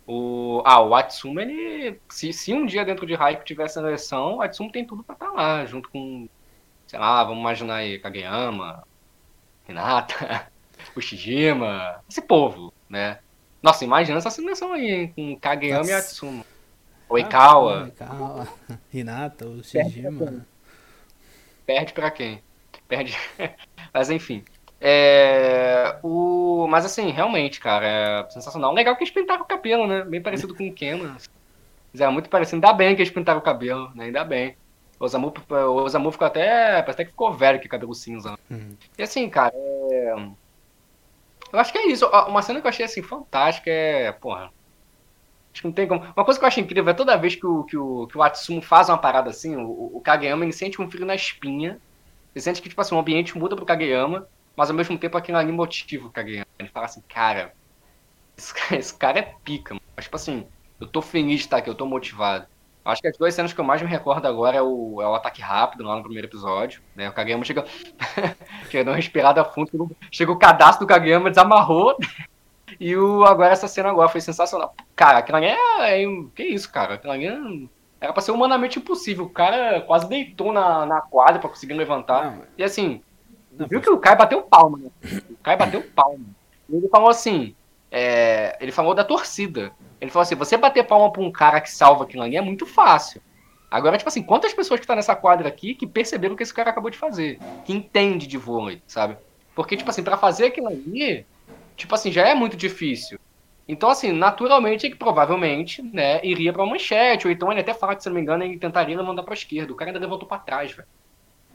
O, 0.07 0.61
ah, 0.65 0.81
o 0.81 0.95
Atsumo, 0.95 1.39
ele. 1.39 1.99
Se, 2.09 2.33
se 2.33 2.53
um 2.53 2.65
dia 2.65 2.83
dentro 2.85 3.05
de 3.05 3.15
Haiku 3.15 3.45
tivesse 3.45 3.79
a 3.79 3.81
eleição, 3.81 4.37
o 4.37 4.41
Atsumo 4.41 4.71
tem 4.71 4.85
tudo 4.85 5.03
pra 5.03 5.13
estar 5.13 5.27
tá 5.27 5.31
lá, 5.31 5.65
junto 5.65 5.89
com. 5.89 6.27
Sei 6.87 6.99
lá, 6.99 7.23
vamos 7.23 7.39
imaginar 7.39 7.75
aí, 7.77 7.99
Kageyama, 7.99 8.83
Hinata, 9.67 10.49
o 10.95 11.01
Shijima, 11.01 12.03
esse 12.09 12.21
povo, 12.21 12.73
né? 12.89 13.19
Nossa, 13.61 13.83
imagina 13.83 14.17
essa 14.17 14.29
seleção 14.29 14.73
aí, 14.73 14.89
hein? 14.89 15.13
Com 15.15 15.39
Kageyama 15.39 15.79
Nossa. 15.79 15.91
e 15.91 15.93
Atsumo. 15.93 16.45
Oikawa. 17.09 17.79
Ah, 17.79 17.83
Oikawa, 17.83 18.47
Hinata, 18.93 19.45
o 19.45 19.63
Shijima. 19.63 20.45
Perde 21.65 21.93
pra 21.93 22.11
quem? 22.11 22.41
Perde. 22.87 23.17
Mas 23.93 24.09
enfim. 24.09 24.43
É, 24.81 25.97
o, 26.01 26.65
mas 26.69 26.85
assim, 26.85 27.11
realmente, 27.11 27.59
cara, 27.59 27.85
é 27.85 28.29
sensacional. 28.29 28.73
Legal 28.73 28.95
que 28.95 29.03
eles 29.03 29.13
pintaram 29.13 29.41
o 29.41 29.45
cabelo, 29.45 29.85
né? 29.85 30.03
Bem 30.03 30.21
parecido 30.21 30.55
com 30.55 30.65
o 30.65 30.73
Ken. 30.73 30.99
É 31.97 32.07
muito 32.07 32.29
parecido. 32.29 32.55
Ainda 32.55 32.71
bem 32.71 32.95
que 32.95 33.01
eles 33.01 33.11
pintaram 33.11 33.39
o 33.39 33.43
cabelo, 33.43 33.91
né? 33.93 34.05
Ainda 34.05 34.23
bem. 34.23 34.55
O 34.97 35.03
Osamu, 35.05 35.33
o 35.49 35.73
Osamu 35.83 36.11
ficou 36.11 36.27
até. 36.27 36.81
Parece 36.81 36.91
até 36.91 37.05
que 37.05 37.11
ficou 37.11 37.33
velho 37.33 37.59
que 37.59 37.67
cabelo 37.67 37.93
cinza. 37.93 38.37
Uhum. 38.49 38.75
E 38.97 39.03
assim, 39.03 39.29
cara, 39.29 39.53
é... 39.55 40.15
Eu 41.51 41.59
acho 41.59 41.71
que 41.71 41.77
é 41.77 41.87
isso. 41.87 42.05
Uma 42.05 42.41
cena 42.41 42.61
que 42.61 42.67
eu 42.67 42.69
achei 42.69 42.85
assim 42.85 43.01
fantástica 43.01 43.69
é. 43.69 44.11
Porra. 44.11 44.51
Acho 45.51 45.61
que 45.61 45.67
não 45.67 45.73
tem 45.73 45.87
como. 45.87 46.01
Uma 46.01 46.25
coisa 46.25 46.39
que 46.39 46.45
eu 46.45 46.47
acho 46.47 46.59
incrível 46.59 46.91
é 46.91 46.93
toda 46.93 47.17
vez 47.17 47.35
que 47.35 47.45
o, 47.45 47.63
que 47.63 47.77
o, 47.77 48.07
que 48.07 48.17
o 48.17 48.23
Atsumo 48.23 48.61
faz 48.61 48.89
uma 48.89 48.97
parada 48.97 49.29
assim, 49.29 49.55
o, 49.55 49.97
o 49.97 50.01
Kageyama 50.01 50.45
ele 50.45 50.53
sente 50.53 50.81
um 50.81 50.89
frio 50.89 51.05
na 51.05 51.15
espinha. 51.15 51.79
Ele 52.35 52.41
sente 52.41 52.61
que, 52.61 52.69
tipo 52.69 52.79
assim, 52.79 52.95
o 52.95 52.99
ambiente 52.99 53.37
muda 53.37 53.55
pro 53.55 53.65
Kageyama, 53.65 54.27
mas 54.55 54.69
ao 54.69 54.75
mesmo 54.75 54.97
tempo 54.97 55.17
aquilo 55.17 55.37
ali 55.37 55.51
motiva 55.51 56.07
o 56.07 56.11
Kageyama. 56.11 56.47
Ele 56.59 56.69
fala 56.69 56.85
assim, 56.85 57.01
cara, 57.09 57.53
esse, 58.37 58.53
esse 58.75 58.95
cara 58.95 59.19
é 59.19 59.33
pica, 59.43 59.73
mano. 59.73 59.85
Mas, 59.95 60.05
tipo 60.05 60.15
assim, 60.15 60.47
eu 60.79 60.87
tô 60.87 61.01
feliz 61.01 61.39
de 61.39 61.45
estar 61.45 61.57
aqui, 61.57 61.69
eu 61.69 61.75
tô 61.75 61.85
motivado. 61.85 62.47
Acho 62.83 63.01
que 63.01 63.07
as 63.07 63.17
duas 63.17 63.33
cenas 63.33 63.53
que 63.53 63.59
eu 63.59 63.65
mais 63.65 63.81
me 63.81 63.87
recordo 63.87 64.25
agora 64.27 64.57
é 64.57 64.61
o, 64.61 65.01
é 65.01 65.07
o 65.07 65.13
ataque 65.13 65.41
rápido 65.41 65.83
lá 65.83 65.95
no 65.95 66.01
primeiro 66.01 66.27
episódio. 66.27 66.81
Né? 66.95 67.09
O 67.09 67.13
Kageyama 67.13 67.43
chega. 67.43 67.65
chega 68.69 68.83
dando 68.83 68.89
uma 68.89 68.95
respirada 68.95 69.43
fundo. 69.45 69.95
Chega 70.11 70.31
o 70.31 70.39
cadastro 70.39 70.85
do 70.85 70.89
Kageyama, 70.89 71.29
desamarrou. 71.29 71.95
E 72.79 72.95
o, 72.95 73.25
agora 73.25 73.51
essa 73.51 73.67
cena 73.67 73.89
agora 73.89 74.07
foi 74.07 74.21
sensacional. 74.21 74.75
Cara, 74.95 75.17
aquilo 75.17 75.37
ali 75.37 75.47
é, 75.47 76.03
é. 76.03 76.05
Que 76.35 76.43
isso, 76.43 76.71
cara? 76.71 76.93
Aquilo 76.93 77.11
ali 77.11 77.27
é, 77.27 77.37
era 77.99 78.13
pra 78.13 78.21
ser 78.21 78.31
humanamente 78.31 78.79
impossível. 78.79 79.25
O 79.25 79.29
cara 79.29 79.81
quase 79.81 80.07
deitou 80.07 80.53
na, 80.53 80.85
na 80.85 81.01
quadra 81.01 81.39
pra 81.39 81.49
conseguir 81.49 81.73
levantar. 81.73 82.37
Não, 82.37 82.43
e 82.57 82.63
assim, 82.63 83.01
não, 83.51 83.67
viu 83.67 83.81
que 83.81 83.89
o 83.89 83.97
Kai 83.97 84.15
bateu 84.15 84.41
palma, 84.41 84.77
né? 84.77 84.89
O 85.29 85.35
Kai 85.43 85.57
bateu 85.57 85.81
palma. 85.95 86.25
E 86.69 86.75
ele 86.75 86.87
falou 86.87 87.09
assim: 87.09 87.55
é, 87.91 88.57
ele 88.61 88.71
falou 88.71 88.93
da 88.93 89.03
torcida. 89.03 89.71
Ele 89.99 90.11
falou 90.11 90.23
assim: 90.23 90.35
você 90.35 90.57
bater 90.57 90.85
palma 90.85 91.11
pra 91.11 91.21
um 91.21 91.31
cara 91.31 91.61
que 91.61 91.71
salva 91.71 92.03
aquilo 92.03 92.23
ali 92.23 92.37
é 92.37 92.41
muito 92.41 92.65
fácil. 92.65 93.21
Agora, 93.69 93.97
tipo 93.97 94.09
assim, 94.09 94.23
quantas 94.23 94.53
pessoas 94.53 94.79
que 94.79 94.87
tá 94.87 94.95
nessa 94.95 95.15
quadra 95.15 95.47
aqui 95.47 95.75
que 95.75 95.85
perceberam 95.85 96.33
o 96.33 96.37
que 96.37 96.43
esse 96.43 96.53
cara 96.53 96.71
acabou 96.71 96.89
de 96.89 96.97
fazer? 96.97 97.37
Que 97.65 97.71
entende 97.71 98.25
de 98.25 98.37
vôlei, 98.37 98.81
sabe? 98.87 99.15
Porque, 99.53 99.77
tipo 99.77 99.89
assim, 99.89 100.01
para 100.01 100.17
fazer 100.17 100.47
aquilo 100.47 100.67
ali, 100.67 101.25
tipo 101.75 101.93
assim, 101.93 102.11
já 102.11 102.27
é 102.27 102.33
muito 102.33 102.57
difícil. 102.57 103.19
Então, 103.67 103.89
assim, 103.89 104.11
naturalmente, 104.11 104.87
ele 104.87 104.95
provavelmente, 104.95 105.83
né, 105.83 106.19
iria 106.25 106.51
pra 106.51 106.65
manchete, 106.65 107.27
ou 107.27 107.31
então 107.31 107.51
ele 107.51 107.61
até 107.61 107.71
fala 107.71 107.95
que, 107.95 108.01
se 108.01 108.09
não 108.09 108.15
me 108.15 108.21
engano, 108.21 108.43
ele 108.43 108.57
tentaria 108.57 108.97
mandar 109.03 109.21
pra 109.21 109.35
esquerda. 109.35 109.71
O 109.71 109.75
cara 109.75 109.91
ainda 109.91 109.99
levantou 109.99 110.27
pra 110.27 110.39
trás, 110.39 110.71
velho. 110.71 110.87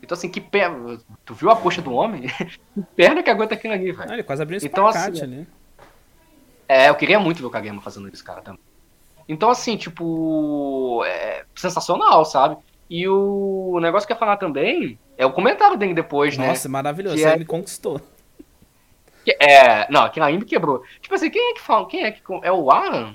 Então, 0.00 0.14
assim, 0.14 0.28
que 0.28 0.40
perna. 0.40 1.00
Tu 1.24 1.34
viu 1.34 1.50
a 1.50 1.56
coxa 1.56 1.82
do 1.82 1.92
homem? 1.92 2.28
que 2.72 2.82
perna 2.94 3.22
que 3.22 3.30
aguenta 3.30 3.54
aquilo 3.54 3.74
ali, 3.74 3.90
velho. 3.90 4.12
ele 4.12 4.22
quase 4.22 4.42
abriu 4.42 4.58
esse 4.58 4.66
então, 4.66 4.86
assim, 4.86 5.20
ali. 5.20 5.48
É, 6.68 6.88
eu 6.88 6.94
queria 6.94 7.18
muito 7.20 7.40
ver 7.40 7.46
o 7.46 7.50
Kageyama 7.50 7.80
fazendo 7.80 8.08
isso, 8.08 8.24
cara, 8.24 8.42
também. 8.42 8.60
Então, 9.28 9.50
assim, 9.50 9.76
tipo. 9.76 11.02
É 11.06 11.44
sensacional, 11.54 12.24
sabe? 12.24 12.56
E 12.88 13.08
o 13.08 13.78
negócio 13.80 14.06
que 14.06 14.12
eu 14.12 14.16
ia 14.16 14.18
falar 14.18 14.36
também 14.36 14.98
é 15.16 15.24
o 15.24 15.32
comentário 15.32 15.76
dele 15.76 15.94
depois, 15.94 16.36
Nossa, 16.36 16.42
né? 16.42 16.48
Nossa, 16.48 16.68
maravilhoso. 16.68 17.16
Que 17.16 17.24
é... 17.24 17.34
Ele 17.34 17.44
conquistou. 17.44 18.00
É, 19.40 19.90
não, 19.90 20.02
aquilo 20.02 20.26
aí 20.26 20.36
me 20.36 20.44
quebrou. 20.44 20.82
Tipo 21.00 21.14
assim, 21.14 21.30
quem 21.30 21.50
é 21.50 21.54
que 21.54 21.60
fala? 21.62 21.86
Quem 21.88 22.04
é 22.04 22.10
que. 22.10 22.20
É 22.42 22.52
o 22.52 22.70
Aran? 22.70 23.14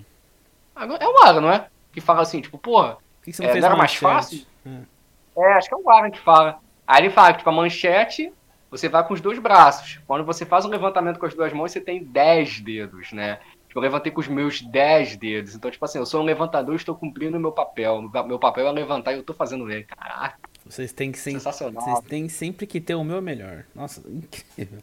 É 0.75 1.07
o 1.07 1.23
Aran, 1.23 1.41
não 1.41 1.51
é? 1.51 1.67
Que 1.91 2.01
fala 2.01 2.21
assim, 2.21 2.41
tipo, 2.41 2.57
porra. 2.57 2.97
Que 3.23 3.31
que 3.31 3.37
você 3.37 3.43
não, 3.43 3.49
é, 3.49 3.51
fez 3.51 3.61
não 3.61 3.69
era 3.69 3.77
mais 3.77 3.93
fácil? 3.93 4.45
É. 4.65 5.41
é. 5.41 5.53
acho 5.53 5.67
que 5.67 5.75
é 5.75 5.77
o 5.77 5.89
Aran 5.89 6.09
que 6.09 6.19
fala. 6.19 6.59
Aí 6.87 7.03
ele 7.03 7.09
fala 7.11 7.33
que, 7.33 7.39
tipo, 7.39 7.49
a 7.49 7.53
manchete, 7.53 8.33
você 8.69 8.87
vai 8.87 9.05
com 9.07 9.13
os 9.13 9.21
dois 9.21 9.39
braços. 9.39 9.99
Quando 10.05 10.23
você 10.23 10.45
faz 10.45 10.65
um 10.65 10.69
levantamento 10.69 11.19
com 11.19 11.25
as 11.25 11.33
duas 11.33 11.51
mãos, 11.53 11.71
você 11.71 11.81
tem 11.81 12.03
10 12.03 12.61
dedos, 12.61 13.11
né? 13.11 13.39
Tipo, 13.67 13.79
eu 13.79 13.83
levantei 13.83 14.11
com 14.11 14.19
os 14.19 14.27
meus 14.27 14.61
10 14.61 15.17
dedos. 15.17 15.55
Então, 15.55 15.69
tipo 15.69 15.83
assim, 15.85 15.99
eu 15.99 16.05
sou 16.05 16.21
um 16.21 16.25
levantador 16.25 16.73
e 16.73 16.77
estou 16.77 16.95
cumprindo 16.95 17.37
o 17.37 17.39
meu 17.39 17.51
papel. 17.51 18.01
Meu 18.25 18.39
papel 18.39 18.67
é 18.67 18.71
levantar 18.71 19.11
e 19.11 19.15
eu 19.15 19.21
estou 19.21 19.35
fazendo 19.35 19.69
ele. 19.71 19.83
Caraca. 19.83 20.37
Vocês 20.65 20.91
têm 20.91 21.11
que 21.11 21.17
sempre, 21.17 21.39
Vocês 21.41 21.99
têm 22.07 22.29
sempre 22.29 22.67
que 22.67 22.79
ter 22.79 22.95
o 22.95 23.03
meu 23.03 23.21
melhor. 23.21 23.65
Nossa, 23.73 24.01
incrível. 24.09 24.79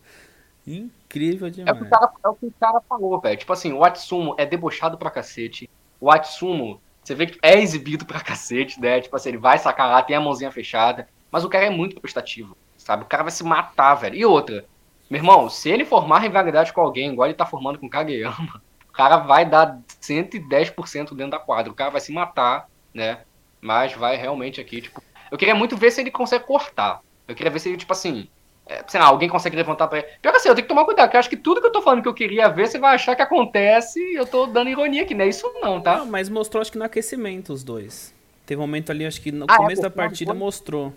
Incrível 0.66 1.50
demais. 1.50 1.68
É 1.68 1.72
o 1.72 1.82
que 1.82 1.86
o 1.86 1.90
cara, 1.90 2.12
é 2.24 2.28
o 2.28 2.34
que 2.34 2.46
o 2.46 2.54
cara 2.58 2.80
falou, 2.80 3.20
velho. 3.20 3.36
Tipo 3.36 3.52
assim, 3.52 3.72
o 3.72 3.84
Atsumo 3.84 4.34
é 4.36 4.44
debochado 4.44 4.98
pra 4.98 5.10
cacete. 5.10 5.70
O 6.00 6.10
Atsumo, 6.10 6.80
você 7.02 7.14
vê 7.14 7.26
que 7.26 7.38
é 7.40 7.60
exibido 7.60 8.04
pra 8.04 8.18
cacete, 8.22 8.80
né? 8.80 9.00
Tipo 9.00 9.14
assim, 9.14 9.28
ele 9.30 9.38
vai 9.38 9.58
sacar 9.58 9.88
lá, 9.88 10.02
tem 10.02 10.16
a 10.16 10.20
mãozinha 10.20 10.50
fechada. 10.50 11.08
Mas 11.30 11.44
o 11.44 11.48
cara 11.48 11.66
é 11.66 11.70
muito 11.70 12.00
prestativo, 12.00 12.56
sabe? 12.86 13.02
O 13.02 13.06
cara 13.06 13.24
vai 13.24 13.32
se 13.32 13.42
matar, 13.42 13.96
velho. 13.96 14.14
E 14.14 14.24
outra, 14.24 14.64
meu 15.10 15.18
irmão, 15.18 15.50
se 15.50 15.68
ele 15.68 15.84
formar 15.84 16.20
rivalidade 16.20 16.72
com 16.72 16.80
alguém, 16.80 17.10
igual 17.10 17.26
ele 17.26 17.34
tá 17.34 17.44
formando 17.44 17.80
com 17.80 17.86
o 17.86 17.90
Kageyama, 17.90 18.62
o 18.88 18.92
cara 18.92 19.16
vai 19.16 19.44
dar 19.44 19.80
110% 20.00 21.12
dentro 21.16 21.32
da 21.32 21.38
quadra. 21.40 21.72
O 21.72 21.74
cara 21.74 21.90
vai 21.90 22.00
se 22.00 22.12
matar, 22.12 22.68
né? 22.94 23.22
Mas 23.60 23.92
vai 23.92 24.16
realmente 24.16 24.60
aqui, 24.60 24.82
tipo. 24.82 25.02
Eu 25.32 25.36
queria 25.36 25.54
muito 25.56 25.76
ver 25.76 25.90
se 25.90 26.00
ele 26.00 26.12
consegue 26.12 26.44
cortar. 26.44 27.00
Eu 27.26 27.34
queria 27.34 27.50
ver 27.50 27.58
se 27.58 27.68
ele, 27.68 27.76
tipo 27.76 27.92
assim, 27.92 28.28
é, 28.64 28.84
sei 28.86 29.00
lá, 29.00 29.06
alguém 29.06 29.28
consegue 29.28 29.56
levantar 29.56 29.88
pra 29.88 29.98
ele. 29.98 30.06
Pior 30.22 30.30
que 30.30 30.36
assim, 30.36 30.48
eu 30.48 30.54
tenho 30.54 30.64
que 30.64 30.72
tomar 30.72 30.84
cuidado, 30.84 31.06
porque 31.06 31.16
eu 31.16 31.20
acho 31.20 31.28
que 31.28 31.36
tudo 31.36 31.60
que 31.60 31.66
eu 31.66 31.72
tô 31.72 31.82
falando 31.82 32.02
que 32.02 32.08
eu 32.08 32.14
queria 32.14 32.48
ver, 32.48 32.68
você 32.68 32.78
vai 32.78 32.94
achar 32.94 33.16
que 33.16 33.22
acontece 33.22 33.98
e 33.98 34.14
eu 34.14 34.24
tô 34.24 34.46
dando 34.46 34.70
ironia 34.70 35.02
aqui, 35.02 35.12
não 35.12 35.24
é 35.24 35.28
isso 35.28 35.52
não, 35.60 35.80
tá? 35.80 35.98
Não, 35.98 36.06
mas 36.06 36.28
mostrou 36.28 36.60
acho 36.60 36.70
que 36.70 36.78
no 36.78 36.84
aquecimento 36.84 37.52
os 37.52 37.64
dois. 37.64 38.14
Teve 38.44 38.60
um 38.60 38.62
momento 38.62 38.90
ali, 38.90 39.04
acho 39.04 39.20
que 39.20 39.32
no 39.32 39.44
ah, 39.48 39.54
é, 39.54 39.56
começo 39.56 39.80
é, 39.80 39.82
da 39.82 39.90
partida 39.90 40.32
mostrou. 40.32 40.94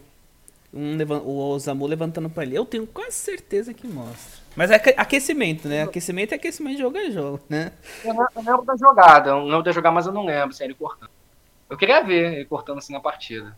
Um, 0.72 0.98
o 1.26 1.50
Osamu 1.50 1.88
levantando 1.88 2.30
pra 2.30 2.44
ele. 2.44 2.56
Eu 2.56 2.66
tenho 2.66 2.86
quase 2.86 3.14
certeza 3.14 3.74
que 3.74 3.88
mostra. 3.88 4.40
Mas 4.56 4.70
é 4.70 4.76
aquecimento, 4.98 5.68
né? 5.68 5.84
Aquecimento 5.84 6.34
é 6.34 6.36
aquecimento 6.36 6.76
de 6.76 6.82
jogo 6.82 6.98
é 6.98 7.10
jogo, 7.10 7.40
né? 7.50 7.72
Eu, 8.04 8.14
eu 8.14 8.44
lembro 8.44 8.62
da 8.64 8.76
jogada, 8.76 9.30
eu 9.30 9.44
lembro 9.44 9.64
da 9.64 9.72
jogada, 9.72 9.96
mas 9.96 10.06
eu 10.06 10.12
não 10.12 10.26
lembro 10.26 10.54
se 10.54 10.62
é 10.62 10.66
ele 10.66 10.76
cortando. 10.76 11.10
Eu 11.70 11.78
queria 11.78 12.04
ver 12.04 12.34
ele 12.34 12.46
cortando 12.46 12.78
assim 12.78 12.94
na 12.94 13.00
partida. 13.00 13.58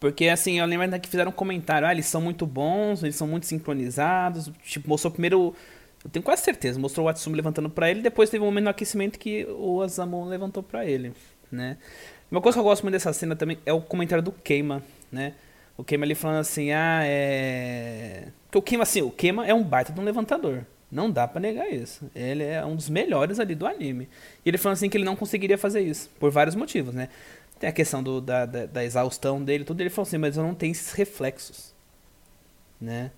Porque, 0.00 0.28
assim, 0.28 0.58
eu 0.58 0.66
lembro 0.66 0.98
que 0.98 1.10
fizeram 1.10 1.30
um 1.30 1.34
comentário, 1.34 1.86
ah, 1.86 1.92
eles 1.92 2.06
são 2.06 2.22
muito 2.22 2.46
bons, 2.46 3.02
eles 3.02 3.16
são 3.16 3.26
muito 3.26 3.44
sincronizados. 3.44 4.50
Tipo, 4.64 4.88
mostrou 4.88 5.12
primeiro. 5.12 5.54
Eu 6.02 6.10
tenho 6.10 6.22
quase 6.22 6.42
certeza, 6.42 6.80
mostrou 6.80 7.04
o 7.04 7.08
Atsumi 7.10 7.36
levantando 7.36 7.68
para 7.68 7.90
ele, 7.90 8.00
depois 8.00 8.30
teve 8.30 8.42
um 8.42 8.46
momento 8.46 8.64
no 8.64 8.70
aquecimento 8.70 9.18
que 9.18 9.44
o 9.44 9.76
Osamu 9.76 10.24
levantou 10.24 10.62
para 10.62 10.86
ele, 10.86 11.12
né? 11.52 11.76
Uma 12.30 12.40
coisa 12.40 12.56
que 12.56 12.60
eu 12.60 12.64
gosto 12.64 12.82
muito 12.82 12.94
dessa 12.94 13.12
cena 13.12 13.36
também 13.36 13.58
é 13.66 13.72
o 13.74 13.82
comentário 13.82 14.24
do 14.24 14.32
Keima, 14.32 14.82
né? 15.12 15.34
O 15.80 15.84
Keima 15.84 16.04
ali 16.04 16.14
falando 16.14 16.40
assim, 16.40 16.72
ah, 16.72 17.00
é. 17.04 18.28
Porque 18.44 18.58
o 18.58 18.62
Keima, 18.62 18.82
assim, 18.82 19.00
o 19.00 19.10
Keima 19.10 19.46
é 19.46 19.54
um 19.54 19.62
baita 19.62 19.90
de 19.90 19.98
um 19.98 20.04
levantador. 20.04 20.66
Não 20.92 21.10
dá 21.10 21.26
para 21.26 21.40
negar 21.40 21.72
isso. 21.72 22.04
Ele 22.14 22.44
é 22.44 22.62
um 22.62 22.76
dos 22.76 22.90
melhores 22.90 23.40
ali 23.40 23.54
do 23.54 23.66
anime. 23.66 24.06
E 24.44 24.50
ele 24.50 24.58
falando 24.58 24.74
assim 24.74 24.90
que 24.90 24.98
ele 24.98 25.06
não 25.06 25.16
conseguiria 25.16 25.56
fazer 25.56 25.80
isso, 25.80 26.10
por 26.20 26.30
vários 26.30 26.54
motivos, 26.54 26.92
né? 26.92 27.08
Tem 27.58 27.70
a 27.70 27.72
questão 27.72 28.02
do, 28.02 28.20
da, 28.20 28.44
da, 28.44 28.66
da, 28.66 28.84
exaustão 28.84 29.42
dele, 29.42 29.64
tudo. 29.64 29.80
Ele 29.80 29.88
falou 29.88 30.06
assim, 30.06 30.18
mas 30.18 30.36
eu 30.36 30.42
não 30.42 30.54
tenho 30.54 30.72
esses 30.72 30.92
reflexos. 30.92 31.72
Né? 32.78 33.10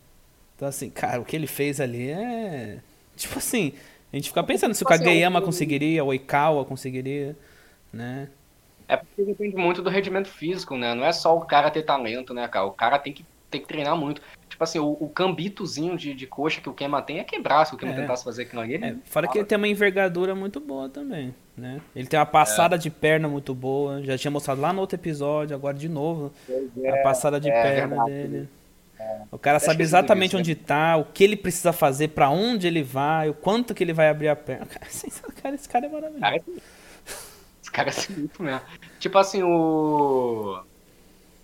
Então, 0.54 0.68
assim, 0.68 0.88
cara, 0.88 1.20
o 1.20 1.24
que 1.24 1.34
ele 1.34 1.48
fez 1.48 1.80
ali 1.80 2.10
é. 2.10 2.78
Tipo 3.16 3.38
assim, 3.38 3.72
a 4.12 4.16
gente 4.16 4.28
fica 4.28 4.42
pensando 4.44 4.72
se 4.72 4.84
o 4.84 4.86
Kageyama 4.86 5.42
conseguiria, 5.42 6.04
o 6.04 6.08
Oikawa 6.08 6.64
conseguiria, 6.64 7.36
né? 7.92 8.28
É 8.92 8.96
porque 8.98 9.22
depende 9.24 9.56
muito 9.56 9.80
do 9.80 9.88
rendimento 9.88 10.28
físico, 10.28 10.76
né? 10.76 10.94
Não 10.94 11.02
é 11.02 11.12
só 11.12 11.34
o 11.34 11.40
cara 11.40 11.70
ter 11.70 11.82
talento, 11.82 12.34
né, 12.34 12.46
cara? 12.46 12.66
O 12.66 12.72
cara 12.72 12.98
tem 12.98 13.10
que, 13.10 13.24
tem 13.50 13.58
que 13.58 13.66
treinar 13.66 13.96
muito. 13.96 14.20
Tipo 14.50 14.62
assim, 14.62 14.78
o, 14.78 14.98
o 15.00 15.08
cambitozinho 15.08 15.96
de, 15.96 16.12
de 16.12 16.26
coxa 16.26 16.60
que 16.60 16.68
o 16.68 16.74
Kema 16.74 17.00
tem 17.00 17.18
é 17.18 17.24
quebrar 17.24 17.64
se 17.64 17.74
o 17.74 17.78
Kema 17.78 17.92
é. 17.92 17.96
tentasse 17.96 18.22
fazer 18.22 18.42
aquilo 18.42 18.60
ali. 18.60 18.74
É, 18.74 18.94
fora 19.06 19.26
que 19.26 19.38
ele 19.38 19.46
tem 19.46 19.56
uma 19.56 19.66
envergadura 19.66 20.34
muito 20.34 20.60
boa 20.60 20.90
também, 20.90 21.34
né? 21.56 21.80
Ele 21.96 22.06
tem 22.06 22.20
uma 22.20 22.26
passada 22.26 22.74
é. 22.74 22.78
de 22.78 22.90
perna 22.90 23.28
muito 23.28 23.54
boa. 23.54 24.02
Já 24.02 24.18
tinha 24.18 24.30
mostrado 24.30 24.60
lá 24.60 24.74
no 24.74 24.82
outro 24.82 24.96
episódio, 24.96 25.56
agora 25.56 25.74
de 25.74 25.88
novo. 25.88 26.30
a 26.86 27.02
passada 27.02 27.40
de 27.40 27.48
é, 27.48 27.62
perna 27.62 28.04
dele. 28.04 28.46
É. 29.00 29.22
O 29.30 29.38
cara 29.38 29.58
sabe 29.58 29.82
exatamente 29.82 30.36
onde 30.36 30.54
tá, 30.54 30.98
o 30.98 31.04
que 31.06 31.24
ele 31.24 31.36
precisa 31.36 31.72
fazer, 31.72 32.08
para 32.08 32.28
onde 32.28 32.66
ele 32.66 32.82
vai, 32.82 33.30
o 33.30 33.34
quanto 33.34 33.74
que 33.74 33.82
ele 33.82 33.94
vai 33.94 34.10
abrir 34.10 34.28
a 34.28 34.36
perna. 34.36 34.66
Cara, 35.42 35.56
esse 35.56 35.68
cara 35.68 35.86
é 35.86 35.88
maravilhoso. 35.88 36.20
Cara, 36.20 36.40
cara 37.72 37.88
é 37.88 37.92
sinistro 37.92 38.44
mesmo. 38.44 38.60
Tipo 39.00 39.18
assim, 39.18 39.42
o 39.42 40.62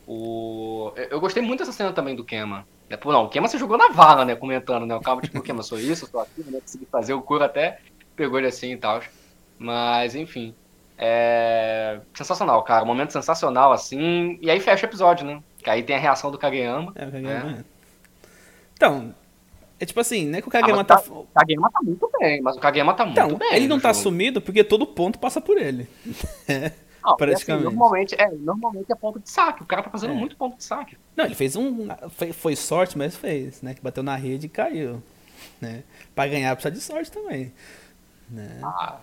O... 0.07 0.93
Eu 0.97 1.21
gostei 1.21 1.43
muito 1.43 1.61
dessa 1.61 1.73
cena 1.73 1.93
também 1.93 2.17
do 2.17 2.25
Kema. 2.25 2.67
É, 2.89 2.99
não, 3.05 3.25
o 3.25 3.29
Kema 3.29 3.47
você 3.47 3.59
jogou 3.59 3.77
na 3.77 3.89
vala, 3.89 4.25
né? 4.25 4.35
Comentando, 4.35 4.87
né? 4.87 4.95
O 4.95 5.01
Calma, 5.01 5.21
tipo, 5.21 5.39
o 5.39 5.43
Kema, 5.43 5.63
sou 5.63 5.79
isso, 5.79 6.07
sou 6.07 6.21
aquilo, 6.21 6.51
né? 6.51 6.61
Consegui 6.61 6.87
fazer 6.87 7.13
o 7.13 7.21
cura 7.21 7.45
até 7.45 7.79
pegou 8.19 8.39
ele 8.39 8.49
assim 8.49 8.73
e 8.73 8.77
tal. 8.77 9.01
Mas, 9.59 10.15
enfim. 10.17 10.55
É... 10.99 12.01
Sensacional, 12.13 12.63
cara. 12.65 12.83
Um 12.83 12.87
momento 12.87 13.13
sensacional, 13.13 13.73
assim. 13.73 14.39
E 14.43 14.51
aí 14.51 14.59
fecha 14.59 14.87
o 14.87 14.89
episódio, 14.89 15.25
né? 15.25 15.41
Que 15.59 15.71
aí 15.71 15.83
tem 15.83 15.95
a 15.95 16.01
reação 16.01 16.31
do 16.31 16.39
Kageyama. 16.39 16.93
É, 16.97 17.07
o 17.07 17.13
Kageyama. 17.13 17.51
Né? 17.51 17.65
Então, 18.75 19.15
é 19.81 19.87
tipo 19.87 20.01
assim, 20.01 20.27
né 20.27 20.41
que 20.41 20.49
o 20.49 20.51
Kageyama 20.51 20.83
ah, 20.83 20.85
tá... 20.85 21.03
O 21.09 21.27
Kageyama 21.35 21.71
tá 21.71 21.81
muito 21.83 22.11
bem, 22.19 22.43
mas 22.43 22.57
o 22.57 22.61
Kageyama 22.61 22.95
tá 22.95 23.07
então, 23.07 23.29
muito 23.29 23.39
bem. 23.39 23.55
Ele 23.55 23.69
não 23.69 23.79
tá 23.79 23.93
jogo. 23.93 24.03
sumido 24.03 24.41
porque 24.41 24.65
todo 24.65 24.87
ponto 24.87 25.19
passa 25.19 25.41
por 25.41 25.57
ele. 25.57 25.89
Não, 27.05 27.17
praticamente. 27.17 27.67
Assim, 27.67 27.77
normalmente, 27.77 28.15
é, 28.19 28.31
normalmente 28.31 28.93
é 28.93 28.95
ponto 28.95 29.21
de 29.21 29.31
saque. 29.31 29.63
O 29.63 29.67
cara 29.67 29.83
tá 29.83 29.91
fazendo 29.91 30.13
é. 30.13 30.17
muito 30.17 30.37
ponto 30.37 30.57
de 30.57 30.65
saque. 30.65 30.97
Não, 31.17 31.25
ele 31.25 31.35
fez 31.35 31.57
um. 31.57 31.89
Foi, 32.11 32.33
foi, 32.33 32.57
sorte, 32.57 32.99
mas 32.99 33.17
fez, 33.17 33.63
né? 33.63 33.73
Que 33.73 33.81
bateu 33.81 34.03
na 34.03 34.17
rede 34.17 34.47
e 34.47 34.49
caiu. 34.49 35.03
Né? 35.61 35.85
Pra 36.15 36.27
ganhar 36.27 36.55
precisa 36.55 36.75
de 36.75 36.81
sorte 36.81 37.11
também. 37.11 37.53
Né? 38.29 38.61
Ah. 38.63 38.99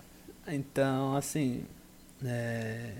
Então, 0.46 1.16
assim. 1.16 1.64
É... 2.24 2.92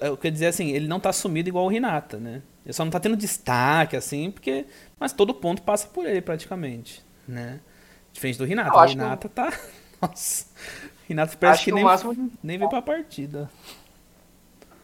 Eu, 0.00 0.16
quero 0.16 0.32
dizer 0.32 0.46
assim, 0.46 0.70
ele 0.70 0.88
não 0.88 0.98
tá 0.98 1.12
sumido 1.12 1.50
igual 1.50 1.66
o 1.66 1.68
Renata, 1.68 2.16
né? 2.16 2.42
Ele 2.64 2.72
só 2.72 2.82
não 2.82 2.90
tá 2.90 2.98
tendo 2.98 3.16
destaque, 3.16 3.94
assim, 3.96 4.30
porque. 4.30 4.64
Mas 4.98 5.12
todo 5.12 5.34
ponto 5.34 5.62
passa 5.62 5.86
por 5.88 6.06
ele, 6.06 6.22
praticamente. 6.22 7.04
Né? 7.28 7.60
Diferente 8.12 8.38
do 8.38 8.44
Renata. 8.44 8.74
O 8.74 8.84
Renata 8.84 9.28
que... 9.28 9.34
tá. 9.34 9.52
Nossa. 10.00 10.46
Renata 11.06 11.36
parece 11.36 11.58
que, 11.60 11.64
que 11.66 11.74
nem, 11.74 11.84
máximo... 11.84 12.32
nem 12.42 12.58
veio 12.58 12.70
pra 12.70 12.80
partida. 12.80 13.50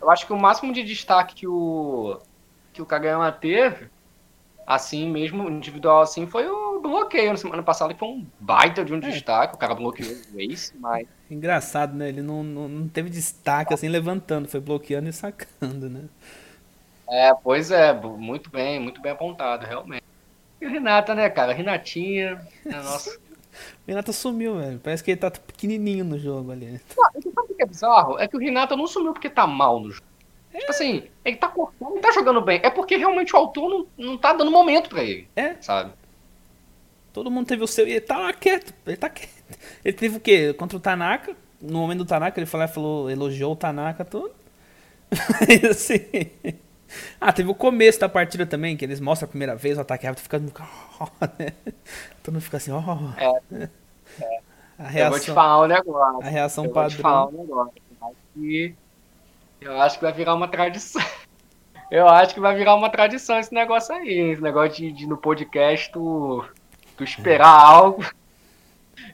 Eu 0.01 0.11
acho 0.11 0.27
que 0.27 0.33
o 0.33 0.39
máximo 0.39 0.73
de 0.73 0.83
destaque 0.83 1.35
que 1.35 1.47
o 1.47 2.21
que 2.73 2.81
o 2.81 2.87
Kagayama 2.87 3.31
teve, 3.31 3.89
assim 4.67 5.09
mesmo, 5.11 5.49
individual 5.49 6.03
assim, 6.03 6.27
foi 6.27 6.47
o 6.47 6.81
bloqueio 6.81 7.31
na 7.31 7.37
semana 7.37 7.63
passada, 7.63 7.93
que 7.93 8.01
foi 8.01 8.09
um 8.09 8.27
baita 8.41 8.85
de 8.85 8.93
um 8.93 8.99
é. 8.99 9.01
destaque. 9.01 9.55
O 9.55 9.59
cara 9.59 9.75
bloqueou 9.75 10.11
o 10.11 10.41
Ace, 10.41 10.77
mas. 10.79 11.07
Engraçado, 11.31 11.95
né? 11.95 12.09
Ele 12.09 12.23
não, 12.23 12.43
não, 12.43 12.69
não 12.69 12.89
teve 12.89 13.09
destaque 13.09 13.73
assim 13.73 13.89
levantando, 13.89 14.49
foi 14.49 14.61
bloqueando 14.61 15.09
e 15.09 15.13
sacando, 15.13 15.89
né? 15.89 16.05
É, 17.09 17.35
pois 17.35 17.71
é, 17.71 17.93
muito 17.93 18.49
bem, 18.51 18.81
muito 18.81 19.01
bem 19.03 19.13
apontado, 19.13 19.67
realmente. 19.67 20.02
E 20.63 20.67
o 20.67 20.71
Renata, 20.71 21.13
né, 21.13 21.29
cara? 21.29 21.53
Renatinha, 21.53 22.37
né, 22.65 22.77
nossa. 22.83 23.11
O 23.11 23.89
Renato 23.89 24.13
sumiu, 24.13 24.59
velho. 24.59 24.79
Parece 24.79 25.03
que 25.03 25.11
ele 25.11 25.19
tá 25.19 25.29
pequenininho 25.29 26.05
no 26.05 26.17
jogo 26.17 26.53
ali. 26.53 26.81
Não, 26.97 27.33
sabe 27.35 27.53
o 27.53 27.55
que 27.57 27.63
é 27.63 27.67
bizarro? 27.67 28.17
É 28.21 28.29
que 28.29 28.37
o 28.37 28.39
Renato 28.39 28.77
não 28.77 28.87
sumiu 28.87 29.13
porque 29.13 29.29
tá 29.29 29.45
mal 29.45 29.81
no 29.81 29.91
jogo. 29.91 30.07
É. 30.55 30.59
Tipo 30.59 30.71
assim, 30.71 31.03
ele 31.25 31.37
tá 31.37 31.49
cortando, 31.49 31.91
ele 31.93 32.01
tá 32.01 32.13
jogando 32.13 32.41
bem. 32.41 32.61
É 32.63 32.71
porque 32.71 32.97
realmente 32.97 33.35
o 33.35 33.39
autor 33.39 33.69
não, 33.69 33.87
não 33.99 34.17
tá 34.17 34.33
dando 34.33 34.53
momento 34.53 34.89
pra 34.89 35.03
ele. 35.03 35.29
É. 35.35 35.57
Sabe? 35.61 35.93
Todo 37.13 37.31
mundo 37.31 37.47
teve 37.49 37.65
o 37.65 37.67
seu. 37.67 37.87
E 37.89 37.91
ele 37.91 38.01
tá 38.01 38.19
lá 38.19 38.33
quieto. 38.33 38.73
Ele 38.87 38.97
tá 38.97 39.11
quieto. 39.11 39.43
Ele 39.85 39.97
teve 39.97 40.17
o 40.17 40.21
quê? 40.21 40.55
Contra 40.55 40.77
o 40.77 40.81
Tanaka. 40.81 41.35
No 41.61 41.81
momento 41.81 41.99
do 41.99 42.05
Tanaka, 42.05 42.39
ele 42.39 42.47
falou, 42.47 42.69
falou 42.69 43.11
elogiou 43.11 43.53
o 43.53 43.57
Tanaka 43.57 44.05
todo. 44.05 44.31
assim. 45.69 46.31
Ah, 47.21 47.33
teve 47.33 47.51
o 47.51 47.55
começo 47.55 48.01
da 48.01 48.09
partida 48.09 48.45
também, 48.47 48.77
que 48.77 48.85
eles 48.85 49.01
mostram 49.01 49.27
a 49.27 49.31
primeira 49.31 49.57
vez 49.57 49.79
o 49.79 49.81
ataque 49.81 50.07
rápido 50.07 50.23
ficando. 50.23 50.53
né? 51.39 51.53
Todo 52.23 52.35
mundo 52.35 52.43
fica 52.43 52.57
assim, 52.57 52.73
ó. 52.73 52.81
Oh. 52.81 53.21
É. 53.21 53.69
é. 54.21 54.41
A 54.79 54.89
reação, 54.89 55.05
eu 55.05 55.11
vou 55.11 55.21
te 55.21 55.31
falar 55.31 55.63
um 55.63 55.67
negócio. 55.67 56.27
A 56.27 56.31
reação 56.31 56.65
eu 56.65 56.71
padrão. 56.71 56.91
Vou 56.91 56.97
te 56.97 57.03
falar 57.03 57.27
um 57.27 57.33
negócio. 57.33 58.77
Eu 59.61 59.81
acho 59.81 59.99
que 59.99 60.05
vai 60.05 60.13
virar 60.13 60.35
uma 60.35 60.49
tradição. 60.49 61.03
Eu 61.91 62.09
acho 62.09 62.33
que 62.33 62.41
vai 62.41 62.57
virar 62.57 62.75
uma 62.75 62.89
tradição 62.89 63.39
esse 63.39 63.53
negócio 63.53 63.95
aí. 63.95 64.33
Esse 64.33 64.41
negócio 64.41 64.77
de, 64.77 64.93
de 64.93 65.07
no 65.07 65.19
podcast 65.19 65.93
tu, 65.93 66.43
tu 66.97 67.05
esperar 67.05 67.47
algo. 67.47 68.03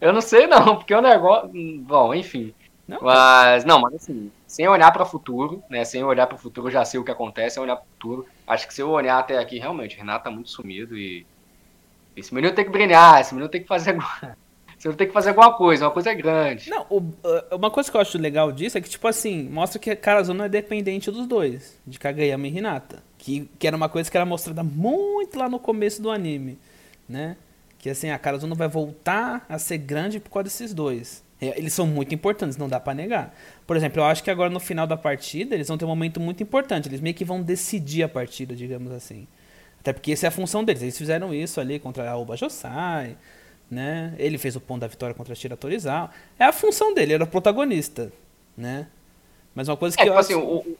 Eu 0.01 0.12
não 0.12 0.20
sei 0.20 0.47
não, 0.47 0.76
porque 0.76 0.95
o 0.95 1.01
negócio. 1.01 1.51
Bom, 1.81 2.14
enfim. 2.14 2.55
Não, 2.89 2.99
mas, 3.03 3.66
não, 3.66 3.78
mas 3.78 3.95
assim, 3.97 4.32
sem 4.47 4.66
olhar 4.66 4.91
para 4.91 5.03
o 5.03 5.07
futuro, 5.07 5.62
né? 5.68 5.84
Sem 5.84 6.03
olhar 6.03 6.26
para 6.26 6.36
o 6.36 6.39
futuro, 6.39 6.70
já 6.70 6.86
sei 6.86 6.99
o 6.99 7.05
que 7.05 7.11
acontece, 7.11 7.55
sem 7.55 7.62
olhar 7.62 7.76
para 7.76 7.84
o 7.84 7.89
futuro. 7.89 8.26
Acho 8.47 8.66
que 8.66 8.72
se 8.72 8.80
eu 8.80 8.89
olhar 8.89 9.18
até 9.18 9.36
aqui, 9.36 9.59
realmente, 9.59 9.95
o 9.95 9.99
Renato 9.99 10.24
tá 10.24 10.30
muito 10.30 10.49
sumido 10.49 10.97
e. 10.97 11.26
Esse 12.16 12.34
menino 12.34 12.55
tem 12.55 12.64
que 12.64 12.70
brilhar, 12.70 13.20
esse 13.20 13.34
menino 13.34 13.51
tem 13.51 13.61
que 13.61 13.68
fazer. 13.68 13.95
Você 14.76 14.91
tem 14.97 15.07
que 15.07 15.12
fazer 15.12 15.28
alguma 15.28 15.53
coisa, 15.55 15.84
uma 15.84 15.91
coisa 15.91 16.14
grande. 16.14 16.70
Não, 16.70 16.86
o, 16.89 17.14
uma 17.55 17.70
coisa 17.70 17.91
que 17.91 17.97
eu 17.97 18.01
acho 18.01 18.16
legal 18.16 18.51
disso 18.51 18.78
é 18.78 18.80
que, 18.80 18.89
tipo 18.89 19.07
assim, 19.07 19.49
mostra 19.51 19.78
que 19.78 19.91
a 19.91 19.97
Karazuna 19.97 20.47
é 20.47 20.49
dependente 20.49 21.11
dos 21.11 21.26
dois, 21.26 21.78
de 21.86 21.99
Kageyama 21.99 22.49
e 22.49 22.57
Hinata. 22.57 23.03
Que, 23.18 23.49
que 23.59 23.66
era 23.66 23.76
uma 23.76 23.89
coisa 23.89 24.11
que 24.11 24.16
era 24.16 24.24
mostrada 24.24 24.64
muito 24.64 25.39
lá 25.39 25.49
no 25.49 25.61
começo 25.61 26.01
do 26.01 26.11
anime, 26.11 26.59
né? 27.09 27.36
Que 27.78 27.91
assim, 27.91 28.11
a 28.11 28.18
Karazuna 28.18 28.55
vai 28.55 28.66
voltar 28.66 29.45
a 29.47 29.59
ser 29.59 29.78
grande 29.78 30.18
por 30.18 30.30
causa 30.30 30.45
desses 30.45 30.72
dois. 30.72 31.22
É, 31.41 31.59
eles 31.59 31.72
são 31.72 31.86
muito 31.86 32.14
importantes, 32.14 32.57
não 32.57 32.68
dá 32.68 32.80
para 32.80 32.95
negar. 32.95 33.34
Por 33.66 33.76
exemplo, 33.76 34.01
eu 34.01 34.05
acho 34.05 34.22
que 34.22 34.30
agora 34.30 34.51
no 34.51 34.59
final 34.59 34.86
da 34.86 34.97
partida 34.97 35.55
eles 35.55 35.68
vão 35.68 35.78
ter 35.78 35.84
um 35.84 35.89
momento 35.89 36.20
muito 36.20 36.43
importante. 36.43 36.89
Eles 36.89 37.01
meio 37.01 37.14
que 37.14 37.24
vão 37.24 37.43
decidir 37.43 38.03
a 38.03 38.09
partida, 38.09 38.55
digamos 38.55 38.93
assim. 38.93 39.26
Até 39.80 39.93
porque 39.93 40.12
essa 40.12 40.26
é 40.26 40.28
a 40.28 40.32
função 40.32 40.64
deles. 40.64 40.82
Eles 40.82 40.99
fizeram 40.99 41.32
isso 41.32 41.61
ali 41.61 41.78
contra 41.78 42.11
a 42.11 42.16
Oba 42.16 42.36
Josai, 42.36 43.16
né? 43.70 44.14
Ele 44.18 44.36
fez 44.36 44.57
o 44.57 44.61
ponto 44.61 44.80
da 44.80 44.86
vitória 44.89 45.14
contra 45.14 45.32
a 45.32 45.36
Shira 45.36 45.57
Torizawa. 45.57 46.11
É 46.39 46.45
a 46.45 46.53
função 46.53 46.93
dele, 46.93 47.07
ele 47.07 47.14
era 47.14 47.24
o 47.24 47.26
protagonista, 47.28 48.12
né? 48.57 48.89
Mas 49.55 49.68
uma 49.68 49.76
coisa 49.76 49.97
é, 49.99 50.03
que 50.03 50.03
é, 50.03 50.12
eu 50.12 50.12
tipo 50.12 50.20
assim, 50.20 50.34
acho... 50.34 50.47
o, 50.47 50.76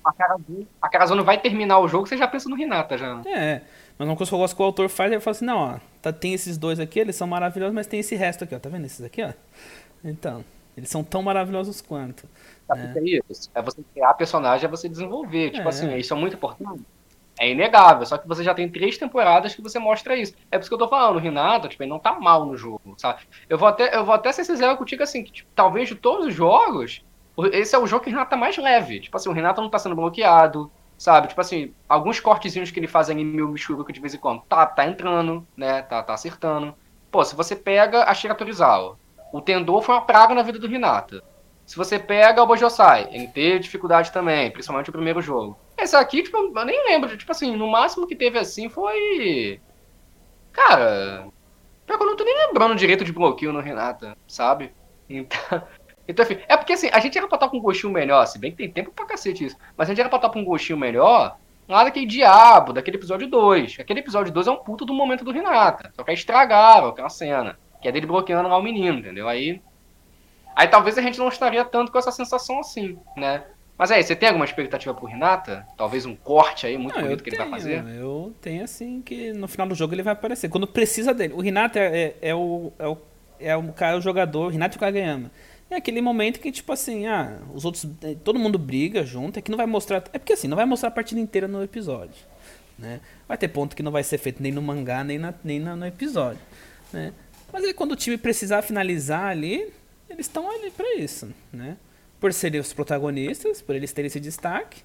a 0.81 0.89
Karazuna 0.89 1.23
vai 1.23 1.41
terminar 1.41 1.81
o 1.81 1.89
jogo, 1.89 2.07
você 2.07 2.17
já 2.17 2.29
pensa 2.29 2.49
no 2.49 2.55
Renata 2.55 2.97
já. 2.97 3.21
É. 3.27 3.63
Mas 3.99 4.09
uma 4.09 4.15
coisa 4.15 4.31
que 4.31 4.35
eu 4.35 4.39
gosto 4.39 4.55
que 4.55 4.63
o 4.63 4.65
autor 4.65 4.89
faz, 4.89 5.11
ele 5.11 5.21
fala 5.21 5.37
assim, 5.37 5.45
não, 5.45 5.59
ó, 5.59 5.79
tá, 6.01 6.13
tem 6.13 6.33
esses 6.33 6.57
dois 6.57 6.79
aqui, 6.79 7.01
eles 7.01 7.17
são 7.17 7.27
maravilhosos, 7.27 7.75
mas 7.75 7.89
tem 7.89 7.99
esse 7.99 8.15
resto 8.15 8.45
aqui, 8.45 8.55
ó. 8.55 8.59
Tá 8.61 8.69
vendo 8.69 8.85
esses 8.87 9.05
aqui, 9.05 9.23
ó? 9.23 9.33
Então, 10.05 10.45
eles 10.77 10.89
são 10.89 11.03
tão 11.03 11.23
maravilhosos 11.23 11.81
quanto. 11.81 12.29
Sabe 12.67 12.83
né? 12.83 12.95
é 12.97 13.21
isso? 13.31 13.51
É 13.55 13.61
você 13.61 13.83
criar 13.93 14.15
personagem, 14.15 14.67
é 14.67 14.69
você 14.69 14.89
desenvolver. 14.89 15.51
Tipo 15.51 15.67
é. 15.67 15.69
assim, 15.69 15.97
isso 15.97 16.13
é 16.13 16.17
muito 16.17 16.37
importante. 16.37 16.85
É 17.41 17.49
inegável, 17.49 18.05
só 18.05 18.19
que 18.19 18.27
você 18.27 18.43
já 18.43 18.53
tem 18.53 18.69
três 18.69 18.99
temporadas 18.99 19.55
que 19.55 19.63
você 19.63 19.79
mostra 19.79 20.17
isso. 20.17 20.35
É 20.51 20.59
por 20.59 20.63
isso 20.63 20.71
que 20.71 20.75
eu 20.75 20.79
tô 20.79 20.89
falando, 20.89 21.17
o 21.17 21.21
Renato, 21.21 21.69
tipo, 21.69 21.83
ele 21.83 21.91
não 21.91 21.99
tá 21.99 22.19
mal 22.19 22.45
no 22.45 22.57
jogo, 22.57 22.95
sabe? 22.97 23.23
Eu 23.49 23.57
vou 23.57 23.69
até, 23.69 23.97
eu 23.97 24.05
vou 24.05 24.15
até 24.15 24.33
ser 24.33 24.45
sincero 24.45 24.77
contigo, 24.77 25.05
assim, 25.05 25.23
que 25.23 25.31
tipo, 25.31 25.49
talvez 25.55 25.89
de 25.89 25.95
todos 25.95 26.27
os 26.27 26.35
jogos, 26.35 27.05
esse 27.53 27.75
é 27.77 27.79
o 27.79 27.87
jogo 27.87 28.03
que 28.03 28.11
o 28.11 28.13
Renato 28.13 28.31
tá 28.31 28.37
mais 28.37 28.57
leve. 28.57 29.01
Tipo 29.01 29.17
assim, 29.17 29.29
o 29.29 29.33
Renato 29.33 29.61
não 29.61 29.71
tá 29.71 29.79
sendo 29.79 29.95
bloqueado, 29.95 30.71
sabe? 30.97 31.29
Tipo 31.29 31.41
assim, 31.41 31.73
alguns 31.89 32.19
cortezinhos 32.19 32.73
que 32.73 32.81
ele 32.81 32.89
faz 32.89 33.09
em 33.09 33.25
meu 33.25 33.49
Michuruka 33.49 33.93
de 33.93 34.01
vez 34.01 34.15
em 34.15 34.19
quando, 34.19 34.43
tá, 34.43 34.67
tá 34.67 34.85
entrando, 34.85 35.47
né? 35.57 35.83
Tá, 35.83 36.03
tá 36.03 36.15
acertando. 36.15 36.75
Pô, 37.09 37.25
se 37.25 37.37
você 37.37 37.55
pega 37.55 38.05
a 38.05 38.15
Shira 38.15 38.35
Torizawa, 38.35 38.99
o 39.33 39.41
Tendô 39.41 39.81
foi 39.81 39.95
uma 39.95 40.05
praga 40.05 40.35
na 40.35 40.43
vida 40.43 40.59
do 40.59 40.67
Renata. 40.67 41.23
Se 41.67 41.77
você 41.77 41.99
pega 41.99 42.43
o 42.43 42.47
Bojosai, 42.47 43.09
ele 43.13 43.29
teve 43.29 43.59
dificuldade 43.59 44.11
também, 44.11 44.51
principalmente 44.51 44.89
o 44.89 44.93
primeiro 44.93 45.21
jogo. 45.21 45.59
Esse 45.77 45.95
aqui, 45.95 46.23
tipo, 46.23 46.37
eu 46.37 46.65
nem 46.65 46.85
lembro. 46.87 47.15
Tipo 47.17 47.31
assim, 47.31 47.55
no 47.55 47.69
máximo 47.69 48.07
que 48.07 48.17
teve 48.17 48.39
assim 48.39 48.69
foi. 48.69 49.61
Cara. 50.51 51.29
Pior 51.85 51.99
que 51.99 52.03
eu 52.03 52.07
não 52.07 52.17
tô 52.17 52.25
nem 52.25 52.47
lembrando 52.47 52.75
direito 52.75 53.05
de 53.05 53.13
bloqueio 53.13 53.53
no 53.53 53.61
Renata, 53.61 54.17
sabe? 54.27 54.73
Então. 55.09 55.39
Então, 56.11 56.25
enfim, 56.25 56.39
é 56.49 56.57
porque 56.57 56.73
assim, 56.73 56.89
a 56.91 57.01
gente 57.01 57.19
era 57.19 57.29
pra 57.29 57.37
estar 57.37 57.51
com 57.51 57.59
um 57.59 57.61
gostinho 57.61 57.93
melhor, 57.93 58.25
se 58.25 58.39
bem 58.39 58.51
que 58.51 58.57
tem 58.57 58.73
tempo 58.73 58.91
pra 58.91 59.05
cacete 59.05 59.45
isso, 59.45 59.57
mas 59.77 59.89
a 59.89 59.93
gente 59.93 60.01
era 60.01 60.09
pra 60.09 60.17
estar 60.17 60.31
com 60.31 60.41
um 60.41 60.45
gostinho 60.45 60.79
melhor 60.79 61.37
lá 61.69 61.85
daquele 61.85 62.07
diabo, 62.07 62.73
daquele 62.73 62.97
episódio 62.97 63.29
2. 63.29 63.77
Aquele 63.79 64.01
episódio 64.01 64.33
2 64.33 64.47
é 64.47 64.51
um 64.51 64.57
puto 64.57 64.87
do 64.87 64.95
momento 64.95 65.23
do 65.23 65.31
Renata. 65.31 65.93
Só 65.95 66.03
que 66.03 66.13
estragaram 66.13 66.89
aquela 66.89 67.11
cena. 67.11 67.59
Que 67.81 67.89
é 67.89 67.93
dele 67.93 68.07
bloqueando 68.07 68.49
lá 68.49 68.57
o 68.57 68.63
menino, 68.63 68.99
entendeu? 68.99 69.29
Aí. 69.29 69.61
Aí 70.55 70.67
talvez 70.67 70.99
a 70.99 71.03
gente 71.03 71.19
não 71.19 71.29
estaria 71.29 71.65
tanto 71.65 71.93
com 71.93 71.99
essa 71.99 72.11
sensação 72.11 72.59
assim, 72.61 72.99
né? 73.17 73.45
Mas 73.79 73.93
aí, 73.93 74.03
você 74.03 74.17
tem 74.17 74.29
alguma 74.29 74.45
expectativa 74.45 74.93
pro 74.93 75.07
Renata? 75.07 75.65
Talvez 75.77 76.05
um 76.05 76.17
corte 76.17 76.67
aí 76.67 76.77
muito 76.77 76.97
não, 76.97 77.03
bonito 77.05 77.23
que 77.23 77.31
tenho, 77.31 77.43
ele 77.43 77.51
vai 77.51 77.61
fazer? 77.61 77.85
Eu 77.97 78.35
tenho 78.43 78.65
assim 78.65 79.01
que 79.01 79.33
no 79.33 79.47
final 79.47 79.69
do 79.69 79.75
jogo 79.77 79.95
ele 79.95 80.03
vai 80.03 80.15
aparecer. 80.15 80.49
Quando 80.49 80.67
precisa 80.67 81.15
dele. 81.15 81.33
O 81.33 81.41
Renata 81.41 81.79
é, 81.79 82.17
é, 82.21 82.31
é 82.31 82.35
o, 82.35 82.73
é, 82.77 82.89
o, 82.89 82.99
é 83.39 83.57
o 83.57 83.73
cara, 83.73 83.97
o 83.97 84.01
jogador, 84.01 84.47
o 84.47 84.49
Renato 84.49 84.81
Kagayama. 84.81 85.31
É 85.71 85.77
aquele 85.77 86.01
momento 86.01 86.41
que, 86.41 86.51
tipo 86.51 86.73
assim, 86.73 87.07
ah, 87.07 87.39
os 87.55 87.65
outros. 87.65 87.87
Eh, 88.03 88.17
todo 88.25 88.37
mundo 88.37 88.59
briga 88.59 89.05
junto, 89.05 89.39
é 89.39 89.43
que 89.43 89.51
não 89.51 89.59
vai 89.59 89.67
mostrar. 89.67 90.03
É 90.13 90.19
porque 90.19 90.33
assim, 90.33 90.49
não 90.49 90.57
vai 90.57 90.67
mostrar 90.67 90.89
a 90.89 90.93
partida 90.93 91.21
inteira 91.21 91.47
no 91.47 91.63
episódio. 91.63 92.27
Né? 92.77 93.01
Vai 93.29 93.37
ter 93.37 93.49
ponto 93.49 93.77
que 93.77 93.83
não 93.83 93.93
vai 93.93 94.03
ser 94.03 94.19
feito 94.19 94.43
nem 94.43 94.51
no 94.51 94.63
mangá, 94.63 95.05
nem, 95.05 95.19
na, 95.19 95.35
nem 95.45 95.61
no 95.61 95.87
episódio. 95.87 96.41
Né? 96.93 97.13
Mas 97.53 97.65
aí, 97.65 97.73
quando 97.73 97.93
o 97.93 97.97
time 97.97 98.17
precisar 98.19 98.63
finalizar 98.63 99.25
ali, 99.25 99.73
eles 100.09 100.27
estão 100.27 100.51
ali 100.51 100.71
para 100.71 100.97
isso, 100.97 101.33
né? 101.53 101.77
Por 102.21 102.33
serem 102.33 102.61
os 102.61 102.73
protagonistas, 102.73 103.63
por 103.63 103.75
eles 103.75 103.93
terem 103.93 104.07
esse 104.07 104.21
destaque, 104.21 104.83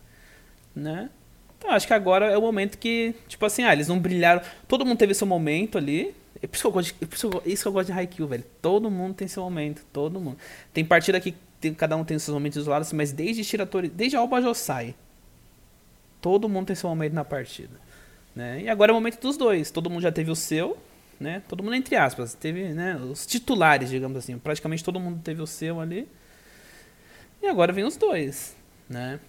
né? 0.76 1.10
Então 1.58 1.72
acho 1.72 1.88
que 1.88 1.94
agora 1.94 2.26
é 2.28 2.38
o 2.38 2.42
momento 2.42 2.78
que, 2.78 3.16
tipo 3.28 3.46
assim, 3.46 3.64
ah, 3.64 3.74
eles 3.74 3.88
não 3.88 4.00
brilharam. 4.00 4.42
Todo 4.68 4.86
mundo 4.86 4.98
teve 4.98 5.14
seu 5.14 5.26
momento 5.26 5.78
ali. 5.78 6.14
É 6.42 6.48
por 6.48 6.56
isso 6.56 6.64
que 6.64 6.68
eu 6.68 6.72
gosto 6.72 6.94
de, 6.94 7.06
é 7.50 7.54
isso, 7.54 7.64
que 7.64 7.68
eu 7.68 7.72
gosto 7.72 7.88
de 7.88 7.98
Haikyuu, 7.98 8.28
velho. 8.28 8.44
Todo 8.62 8.92
mundo 8.92 9.14
tem 9.14 9.28
seu 9.28 9.44
momento, 9.44 9.86
todo 9.94 10.20
mundo. 10.20 10.38
Tem 10.74 10.84
partida 10.84 11.20
que 11.20 11.36
tem, 11.62 11.74
cada 11.74 11.96
um 11.96 12.04
tem 12.04 12.20
seus 12.20 12.34
momentos 12.34 12.58
isolados, 12.58 12.92
mas 12.92 13.12
desde 13.12 13.44
Shiratori, 13.44 13.88
desde 13.88 14.18
Alba 14.18 14.42
Josai, 14.42 14.94
Todo 16.24 16.48
mundo 16.48 16.68
tem 16.68 16.76
seu 16.78 16.90
momento 16.90 17.12
na 17.12 17.26
partida. 17.26 17.78
Né? 18.34 18.62
E 18.62 18.70
agora 18.70 18.92
é 18.92 18.94
o 18.94 18.96
momento 18.96 19.20
dos 19.20 19.36
dois. 19.36 19.70
Todo 19.70 19.90
mundo 19.90 20.02
já 20.02 20.12
teve 20.12 20.32
o 20.32 20.36
seu, 20.38 20.78
né? 21.24 21.42
Todo 21.48 21.64
mundo 21.64 21.76
entre 21.76 21.96
aspas. 21.96 22.36
Teve 22.36 22.70
né, 22.74 22.96
os 22.96 23.26
titulares, 23.26 23.90
digamos 23.90 24.18
assim. 24.18 24.38
Praticamente 24.38 24.84
todo 24.84 25.00
mundo 25.00 25.22
teve 25.24 25.42
o 25.42 25.48
seu 25.48 25.80
ali. 25.80 26.08
E 27.42 27.48
agora 27.48 27.74
vem 27.74 27.84
os 27.84 27.98
dois, 27.98 28.56
né? 28.88 29.20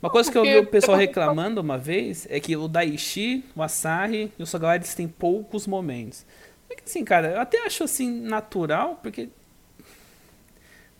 Uma 0.00 0.10
coisa 0.10 0.30
que 0.30 0.36
eu 0.36 0.42
vi 0.42 0.58
o 0.58 0.66
pessoal 0.66 0.98
reclamando 0.98 1.60
uma 1.60 1.78
vez 1.78 2.26
é 2.30 2.38
que 2.38 2.54
o 2.54 2.68
Daishi, 2.68 3.42
o 3.56 3.62
Asahi 3.62 4.30
e 4.38 4.42
o 4.42 4.46
Sogawara 4.46 4.76
eles 4.76 4.94
têm 4.94 5.08
poucos 5.08 5.66
momentos. 5.66 6.26
É 6.70 6.76
assim, 6.84 7.02
cara, 7.04 7.32
eu 7.32 7.40
até 7.40 7.64
acho 7.64 7.84
assim 7.84 8.20
natural, 8.20 9.00
porque 9.02 9.30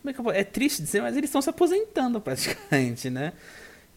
é, 0.07 0.41
é 0.41 0.45
triste 0.45 0.83
dizer, 0.83 1.03
mas 1.03 1.16
eles 1.16 1.29
estão 1.29 1.43
se 1.43 1.51
aposentando 1.51 2.18
praticamente, 2.20 3.11
né? 3.11 3.35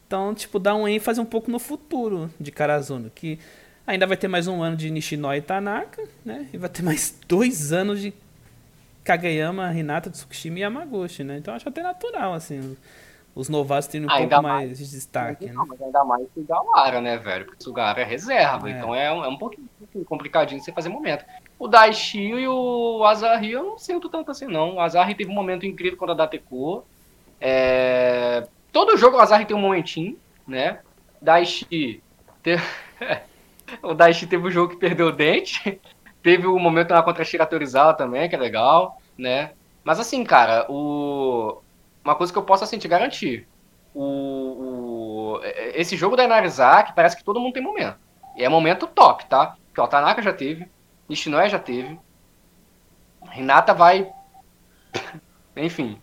Então, 0.06 0.34
tipo, 0.34 0.58
dá 0.58 0.74
um 0.74 0.88
ênfase 0.88 1.20
um 1.20 1.26
pouco 1.26 1.52
no 1.52 1.60
futuro 1.60 2.30
de 2.40 2.52
Karazuno, 2.52 3.12
que 3.14 3.40
ainda 3.88 4.06
vai 4.06 4.18
ter 4.18 4.28
mais 4.28 4.48
um 4.48 4.62
ano 4.62 4.76
de 4.76 4.92
Nishinoi 4.92 5.38
e 5.38 5.42
Tanaka, 5.42 6.04
né? 6.24 6.48
E 6.54 6.58
vai 6.58 6.70
ter 6.70 6.84
mais 6.84 7.18
dois 7.28 7.72
anos 7.72 8.02
de 8.02 8.14
Kageyama, 9.04 9.74
Hinata, 9.74 10.12
Tsukishima 10.12 10.60
e 10.60 10.62
Yamaguchi, 10.62 11.24
né? 11.24 11.38
Então 11.38 11.56
acho 11.56 11.68
até 11.68 11.82
natural, 11.82 12.34
assim 12.34 12.78
os 13.38 13.50
novatos 13.50 13.88
têm 13.88 14.04
um 14.04 14.10
ainda 14.10 14.38
pouco 14.38 14.44
mais, 14.48 14.66
mais 14.66 14.80
de 14.80 14.90
destaque. 14.90 15.46
Não, 15.52 15.64
né? 15.64 15.70
mas 15.70 15.82
ainda 15.84 16.04
mais 16.04 16.28
o 16.36 16.44
Gawara, 16.44 17.00
né, 17.00 17.18
velho? 17.18 17.46
Porque 17.46 17.62
o 17.62 17.64
Sugawara 17.64 18.02
é 18.02 18.04
reserva, 18.04 18.68
é. 18.68 18.74
então 18.74 18.96
é 18.96 19.14
um, 19.14 19.24
é 19.24 19.28
um 19.28 19.38
pouquinho 19.38 19.70
complicadinho 20.06 20.60
você 20.60 20.72
fazer 20.72 20.90
momento. 20.90 21.24
O 21.60 21.68
Daishi 21.68 22.20
e 22.20 22.48
o 22.48 23.04
Azari 23.06 23.52
eu 23.52 23.64
não 23.64 23.78
sinto 23.78 24.10
tanto 24.10 24.32
assim, 24.32 24.48
não. 24.48 24.76
O 24.76 24.80
Azari 24.80 25.14
teve 25.14 25.30
um 25.30 25.36
momento 25.36 25.68
incrível 25.68 25.98
quando 25.98 26.12
a 26.12 26.16
Dateco. 26.16 26.84
É... 27.40 28.48
Todo 28.72 28.98
jogo 28.98 29.18
o 29.18 29.20
Azari 29.20 29.46
tem 29.46 29.56
um 29.56 29.62
momentinho, 29.62 30.18
né? 30.48 30.80
Daishi. 31.22 32.02
Teve... 32.42 32.64
o 33.82 33.94
Daishi 33.94 34.28
teve 34.28 34.48
um 34.48 34.52
jogo 34.52 34.74
que 34.74 34.80
perdeu 34.80 35.08
o 35.08 35.12
dente. 35.12 35.80
teve 36.22 36.48
o 36.48 36.56
um 36.56 36.60
momento 36.60 36.92
lá 36.92 37.02
contra 37.04 37.22
a 37.22 37.26
Shira 37.26 37.46
Torizawa 37.46 37.94
também, 37.94 38.28
que 38.28 38.36
é 38.36 38.40
legal, 38.40 39.02
né? 39.18 39.52
Mas 39.84 40.00
assim, 40.00 40.24
cara, 40.24 40.66
o 40.70 41.62
uma 42.04 42.16
coisa 42.16 42.32
que 42.32 42.40
eu 42.40 42.44
posso 42.44 42.64
assim, 42.64 42.78
te 42.78 42.88
garantir. 42.88 43.46
O, 43.94 44.02
o, 44.04 45.40
esse 45.74 45.98
jogo 45.98 46.16
da 46.16 46.24
Inarizaki 46.24 46.94
parece 46.94 47.18
que 47.18 47.24
todo 47.24 47.40
mundo 47.40 47.54
tem 47.54 47.62
momento. 47.62 47.98
E 48.38 48.44
é 48.44 48.50
momento 48.50 48.88
top, 48.88 49.26
tá? 49.26 49.58
Que 49.74 49.82
o 49.82 49.88
Tanaka 49.88 50.22
já 50.22 50.32
teve, 50.32 50.70
Nishinoya 51.10 51.50
já 51.50 51.60
teve, 51.60 52.00
Renata 53.30 53.74
vai. 53.74 54.10
Enfim. 55.56 56.02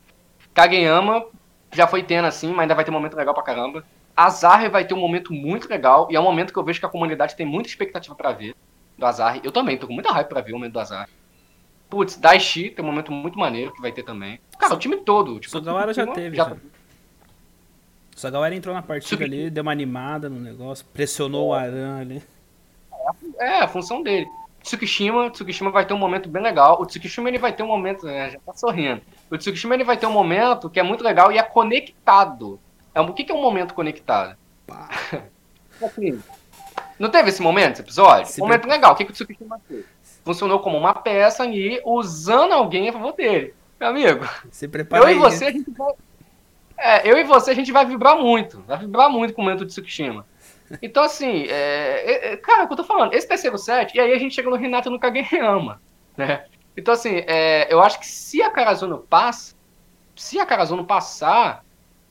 Kageyama 0.53 1.25
já 1.73 1.87
foi 1.87 2.03
tendo 2.03 2.27
assim, 2.27 2.49
mas 2.49 2.61
ainda 2.61 2.75
vai 2.75 2.85
ter 2.85 2.91
momento 2.91 3.17
legal 3.17 3.33
pra 3.33 3.43
caramba. 3.43 3.85
Azar 4.17 4.71
vai 4.71 4.85
ter 4.85 4.95
um 4.95 5.01
momento 5.01 5.33
muito 5.33 5.69
legal, 5.69 6.09
e 6.11 6.17
é 6.17 6.21
um 6.21 6.25
momento 6.25 6.53
que 6.53 6.59
eu 6.59 6.65
vejo 6.65 6.81
que 6.81 6.87
a 6.87 6.89
comunidade 6.89 7.37
tem 7.37 7.47
muita 7.47 7.69
expectativa 7.69 8.15
para 8.15 8.33
ver 8.33 8.55
do 8.97 9.07
Azar. 9.07 9.41
Eu 9.43 9.51
também, 9.51 9.77
tô 9.77 9.87
com 9.87 9.93
muita 9.93 10.12
raiva 10.12 10.29
pra 10.29 10.41
ver 10.41 10.53
o 10.53 10.57
momento 10.57 10.73
do 10.73 10.81
Azar. 10.81 11.09
Putz, 11.91 12.17
Daishi 12.17 12.71
tem 12.71 12.85
um 12.85 12.89
momento 12.89 13.12
muito 13.12 13.39
maneiro 13.39 13.73
que 13.73 13.81
vai 13.81 13.93
ter 13.93 14.03
também. 14.03 14.41
Cara, 14.59 14.75
o 14.75 14.79
time 14.79 14.97
todo. 14.97 15.39
Tipo, 15.39 15.51
Sugawara 15.51 15.93
já 15.93 16.07
teve. 16.07 16.37
Já. 16.37 16.49
já. 16.49 16.57
Sugawara 18.17 18.55
entrou 18.55 18.75
na 18.75 18.83
partida 18.83 19.25
ali, 19.25 19.51
deu 19.51 19.62
uma 19.62 19.73
animada 19.73 20.29
no 20.29 20.41
negócio, 20.41 20.85
pressionou 20.87 21.49
o 21.49 21.55
Aran 21.55 21.99
ali. 21.99 22.23
É, 23.39 23.47
é, 23.47 23.62
a 23.62 23.69
função 23.69 24.03
dele. 24.03 24.27
Tsukishima, 24.62 25.31
Tsukishima 25.31 25.71
vai 25.71 25.85
ter 25.85 25.93
um 25.93 25.99
momento 25.99 26.29
bem 26.29 26.43
legal. 26.43 26.81
O 26.81 26.87
Tsukishima 26.87 27.29
ele 27.29 27.39
vai 27.39 27.53
ter 27.53 27.62
um 27.62 27.67
momento, 27.67 28.07
né, 28.07 28.31
já 28.31 28.39
tá 28.41 28.55
sorrindo. 28.55 29.03
O 29.31 29.37
Tsukishima 29.37 29.75
ele 29.75 29.85
vai 29.85 29.97
ter 29.97 30.07
um 30.07 30.12
momento 30.12 30.71
que 30.71 30.81
é 30.81 30.83
muito 30.83 31.05
legal 31.05 31.31
e 31.31 31.39
é 31.39 31.43
conectado. 31.43 32.59
É, 32.95 33.01
o 33.01 33.12
que, 33.12 33.24
que 33.24 33.32
é 33.32 33.34
um 33.34 33.42
momento 33.42 33.74
conectado? 33.74 34.36
assim, 35.82 36.22
não 36.99 37.11
teve 37.11 37.28
esse 37.28 37.42
momento, 37.42 37.74
esse 37.74 37.82
episódio? 37.82 38.32
um 38.42 38.47
momento 38.47 38.66
legal. 38.66 38.92
O 38.92 38.97
que, 38.97 39.05
que 39.05 39.11
o 39.11 39.14
Tsukishima 39.14 39.61
fez? 39.66 39.84
funcionou 40.24 40.59
como 40.61 40.78
uma 40.78 40.95
peça 40.95 41.45
e 41.47 41.80
usando 41.84 42.53
alguém 42.53 42.88
a 42.88 42.92
favor 42.92 43.12
dele. 43.12 43.55
Meu 43.78 43.90
amigo, 43.90 44.26
Se 44.51 44.66
prepara 44.66 45.03
eu 45.03 45.07
aí. 45.07 45.16
e 45.16 45.18
você, 45.18 45.47
a 45.47 45.53
gente 45.53 45.70
vai. 45.70 45.92
É, 46.76 47.09
eu 47.09 47.18
e 47.18 47.24
você, 47.24 47.51
a 47.51 47.55
gente 47.55 47.70
vai 47.70 47.84
vibrar 47.84 48.16
muito. 48.16 48.62
Vai 48.62 48.78
vibrar 48.78 49.11
muito 49.11 49.34
com 49.34 49.42
o 49.42 49.45
momento 49.45 49.64
de 49.64 49.72
Tsukishima. 49.72 50.26
Então, 50.80 51.03
assim, 51.03 51.45
é, 51.45 51.51
é, 51.51 52.32
é, 52.32 52.36
cara, 52.38 52.64
o 52.64 52.66
que 52.66 52.72
eu 52.72 52.78
tô 52.78 52.84
falando, 52.84 53.12
esse 53.12 53.28
terceiro 53.28 53.59
set, 53.59 53.95
e 53.95 54.01
aí 54.01 54.12
a 54.12 54.18
gente 54.18 54.34
chega 54.34 54.49
no 54.49 54.57
Renato 54.57 54.90
no 54.90 54.99
Kageyama, 54.99 55.80
né? 56.16 56.47
Então, 56.76 56.95
assim, 56.95 57.22
é, 57.26 57.72
eu 57.72 57.80
acho 57.82 58.01
que 58.01 58.07
se 58.07 58.42
a 58.42 58.51
Karazuno 58.51 58.99
passa, 58.99 59.55
se 60.16 60.40
a 60.40 60.47
Karazuno 60.47 60.84
passar, 60.84 61.64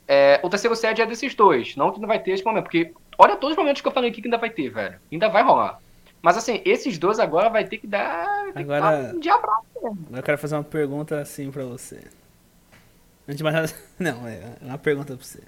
é, 0.06 0.40
o 0.42 0.48
terceiro 0.48 0.76
set 0.76 1.00
é 1.00 1.06
desses 1.06 1.34
dois. 1.34 1.76
Não 1.76 1.92
que 1.92 2.00
não 2.00 2.08
vai 2.08 2.18
ter 2.18 2.32
esse 2.32 2.44
momento, 2.44 2.64
porque 2.64 2.92
olha 3.18 3.36
todos 3.36 3.56
os 3.56 3.56
momentos 3.56 3.80
que 3.80 3.88
eu 3.88 3.92
falei 3.92 4.10
aqui 4.10 4.20
que 4.20 4.28
ainda 4.28 4.38
vai 4.38 4.50
ter, 4.50 4.68
velho. 4.68 4.98
Ainda 5.10 5.28
vai 5.28 5.42
rolar. 5.42 5.80
Mas 6.20 6.36
assim, 6.36 6.62
esses 6.64 6.98
dois 6.98 7.18
agora 7.18 7.50
vai 7.50 7.64
ter 7.64 7.78
que 7.78 7.86
dar. 7.86 8.48
agora. 8.54 9.14
Que 9.20 9.28
dar 9.28 9.36
um 9.82 10.16
eu 10.16 10.22
quero 10.22 10.38
fazer 10.38 10.54
uma 10.54 10.64
pergunta 10.64 11.20
assim 11.20 11.50
pra 11.50 11.64
você. 11.64 12.00
Antes 13.26 13.38
de 13.38 13.44
mais 13.44 13.54
nada. 13.54 13.72
Não, 13.98 14.26
é 14.26 14.56
uma 14.62 14.78
pergunta 14.78 15.14
pra 15.14 15.24
você. 15.24 15.40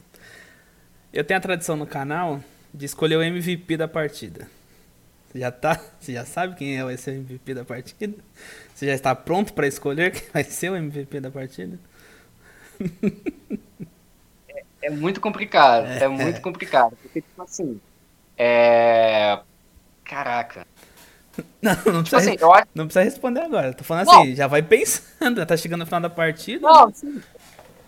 Eu 1.12 1.24
tenho 1.24 1.38
a 1.38 1.40
tradição 1.40 1.76
no 1.76 1.86
canal 1.86 2.42
de 2.72 2.84
escolher 2.84 3.16
o 3.16 3.22
MVP 3.22 3.76
da 3.76 3.88
partida. 3.88 4.48
Você 5.30 5.40
já 5.40 5.50
tá? 5.50 5.80
Você 5.98 6.12
já 6.12 6.24
sabe 6.24 6.56
quem 6.56 6.76
é 6.76 6.84
o 6.84 6.90
MVP 6.90 7.54
da 7.54 7.64
partida? 7.64 8.14
Você 8.74 8.86
já 8.86 8.94
está 8.94 9.14
pronto 9.14 9.54
para 9.54 9.66
escolher 9.66 10.12
quem 10.12 10.28
vai 10.32 10.44
ser 10.44 10.70
o 10.70 10.76
MVP 10.76 11.20
da 11.20 11.30
partida? 11.30 11.78
É, 14.86 14.90
muito 14.90 15.20
complicado, 15.20 15.86
é, 15.86 16.04
é 16.04 16.08
muito 16.08 16.40
complicado. 16.40 16.96
Porque, 17.02 17.20
tipo 17.20 17.42
assim, 17.42 17.80
é 18.36 19.38
Caraca. 20.06 20.66
Não, 21.60 21.72
não, 21.72 22.02
tipo 22.02 22.16
precisa, 22.16 22.16
assim, 22.18 22.38
acho... 22.40 22.68
não 22.74 22.86
precisa 22.86 23.04
responder 23.04 23.40
agora. 23.40 23.74
Tô 23.74 23.84
falando 23.84 24.08
assim, 24.08 24.34
já 24.34 24.46
vai 24.46 24.62
pensando, 24.62 25.36
já 25.38 25.44
tá 25.46 25.56
chegando 25.56 25.80
no 25.80 25.86
final 25.86 26.00
da 26.00 26.08
partida. 26.08 26.66
Não, 26.66 26.92
sim. 26.92 27.20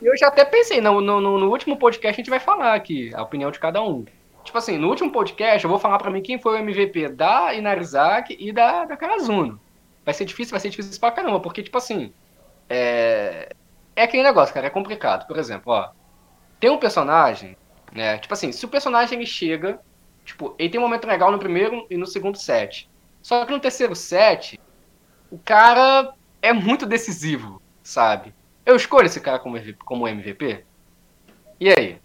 Eu 0.02 0.16
já 0.16 0.28
até 0.28 0.44
pensei, 0.44 0.80
no, 0.80 1.00
no, 1.00 1.20
no, 1.20 1.48
último 1.48 1.76
podcast 1.76 2.14
a 2.14 2.22
gente 2.22 2.30
vai 2.30 2.38
falar 2.38 2.74
aqui 2.74 3.12
a 3.14 3.22
opinião 3.22 3.50
de 3.50 3.58
cada 3.58 3.82
um. 3.82 4.04
Tipo 4.44 4.58
assim, 4.58 4.76
no 4.78 4.88
último 4.88 5.10
podcast 5.10 5.64
eu 5.64 5.70
vou 5.70 5.78
falar 5.78 5.98
pra 5.98 6.10
mim 6.10 6.22
quem 6.22 6.38
foi 6.38 6.54
o 6.54 6.58
MVP 6.58 7.08
da 7.08 7.54
Inarizaki 7.54 8.36
e 8.38 8.52
da, 8.52 8.84
da 8.84 8.96
Karazuno. 8.96 9.60
Vai 10.04 10.14
ser 10.14 10.24
difícil, 10.24 10.52
vai 10.52 10.60
ser 10.60 10.70
difícil 10.70 11.00
pra 11.00 11.10
caramba, 11.10 11.40
porque, 11.40 11.62
tipo 11.62 11.78
assim, 11.78 12.12
é... 12.68 13.50
É 13.96 14.04
aquele 14.04 14.22
negócio, 14.22 14.54
cara, 14.54 14.66
é 14.66 14.70
complicado. 14.70 15.26
Por 15.26 15.38
exemplo, 15.38 15.72
ó, 15.72 15.90
tem 16.58 16.70
um 16.70 16.78
personagem, 16.78 17.56
né, 17.92 18.18
tipo 18.18 18.34
assim, 18.34 18.52
se 18.52 18.64
o 18.64 18.68
personagem 18.68 19.18
ele 19.18 19.26
chega 19.26 19.80
Tipo, 20.28 20.54
ele 20.58 20.68
tem 20.68 20.78
um 20.78 20.84
momento 20.84 21.06
legal 21.06 21.32
no 21.32 21.38
primeiro 21.38 21.86
e 21.88 21.96
no 21.96 22.06
segundo 22.06 22.36
set. 22.36 22.86
Só 23.22 23.46
que 23.46 23.50
no 23.50 23.58
terceiro 23.58 23.96
set, 23.96 24.60
o 25.30 25.38
cara 25.38 26.12
é 26.42 26.52
muito 26.52 26.84
decisivo, 26.84 27.62
sabe? 27.82 28.34
Eu 28.66 28.76
escolho 28.76 29.06
esse 29.06 29.22
cara 29.22 29.38
como, 29.38 29.56
como 29.86 30.06
MVP? 30.06 30.66
E 31.58 31.70
aí? 31.70 31.98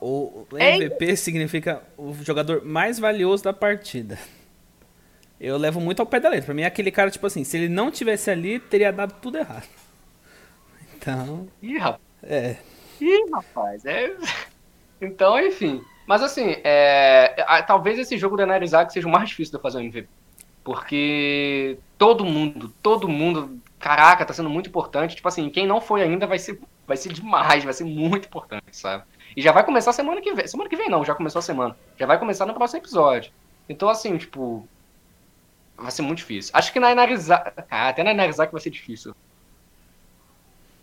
O 0.00 0.46
MVP 0.52 1.10
é... 1.10 1.16
significa 1.16 1.82
o 1.98 2.14
jogador 2.22 2.64
mais 2.64 3.00
valioso 3.00 3.42
da 3.42 3.52
partida. 3.52 4.16
Eu 5.40 5.56
levo 5.58 5.80
muito 5.80 5.98
ao 5.98 6.06
pé 6.06 6.20
da 6.20 6.28
letra. 6.28 6.46
Pra 6.46 6.54
mim 6.54 6.62
é 6.62 6.66
aquele 6.66 6.92
cara, 6.92 7.10
tipo 7.10 7.26
assim, 7.26 7.42
se 7.42 7.56
ele 7.56 7.68
não 7.68 7.90
tivesse 7.90 8.30
ali, 8.30 8.60
teria 8.60 8.92
dado 8.92 9.14
tudo 9.20 9.38
errado. 9.38 9.66
Então. 10.98 11.46
Ih, 11.62 11.78
rapaz. 11.78 12.00
É. 12.22 12.56
Ih, 13.00 13.30
rapaz. 13.32 13.84
É... 13.84 14.16
Então, 14.98 15.38
enfim. 15.38 15.84
Mas 16.06 16.22
assim, 16.22 16.56
é, 16.64 17.34
talvez 17.66 17.98
esse 17.98 18.16
jogo 18.16 18.34
da 18.34 18.46
Narizak 18.46 18.90
seja 18.90 19.06
o 19.06 19.10
mais 19.10 19.28
difícil 19.28 19.50
de 19.50 19.58
eu 19.58 19.60
fazer 19.60 19.76
um 19.76 19.82
MVP. 19.82 20.08
Porque 20.64 21.78
todo 21.98 22.24
mundo, 22.24 22.72
todo 22.82 23.08
mundo, 23.08 23.60
caraca, 23.78 24.24
tá 24.24 24.32
sendo 24.32 24.48
muito 24.48 24.68
importante. 24.68 25.16
Tipo 25.16 25.28
assim, 25.28 25.50
quem 25.50 25.66
não 25.66 25.80
foi 25.80 26.02
ainda 26.02 26.26
vai 26.26 26.38
ser, 26.38 26.60
vai 26.86 26.96
ser 26.96 27.12
demais, 27.12 27.62
vai 27.62 27.72
ser 27.72 27.84
muito 27.84 28.26
importante, 28.26 28.64
sabe? 28.72 29.04
E 29.36 29.42
já 29.42 29.52
vai 29.52 29.64
começar 29.64 29.92
semana 29.92 30.20
que 30.20 30.32
vem. 30.32 30.46
Semana 30.46 30.70
que 30.70 30.76
vem 30.76 30.88
não, 30.88 31.04
já 31.04 31.14
começou 31.14 31.40
a 31.40 31.42
semana. 31.42 31.76
Já 31.98 32.06
vai 32.06 32.18
começar 32.18 32.46
no 32.46 32.54
próximo 32.54 32.80
episódio. 32.80 33.32
Então, 33.68 33.88
assim, 33.88 34.16
tipo. 34.16 34.66
Vai 35.76 35.90
ser 35.90 36.02
muito 36.02 36.18
difícil. 36.18 36.52
Acho 36.54 36.72
que 36.72 36.80
na 36.80 36.94
Narizak. 36.94 37.52
Ah, 37.70 37.88
até 37.88 38.02
na 38.02 38.14
Narizak 38.14 38.50
vai 38.50 38.60
ser 38.60 38.70
difícil. 38.70 39.14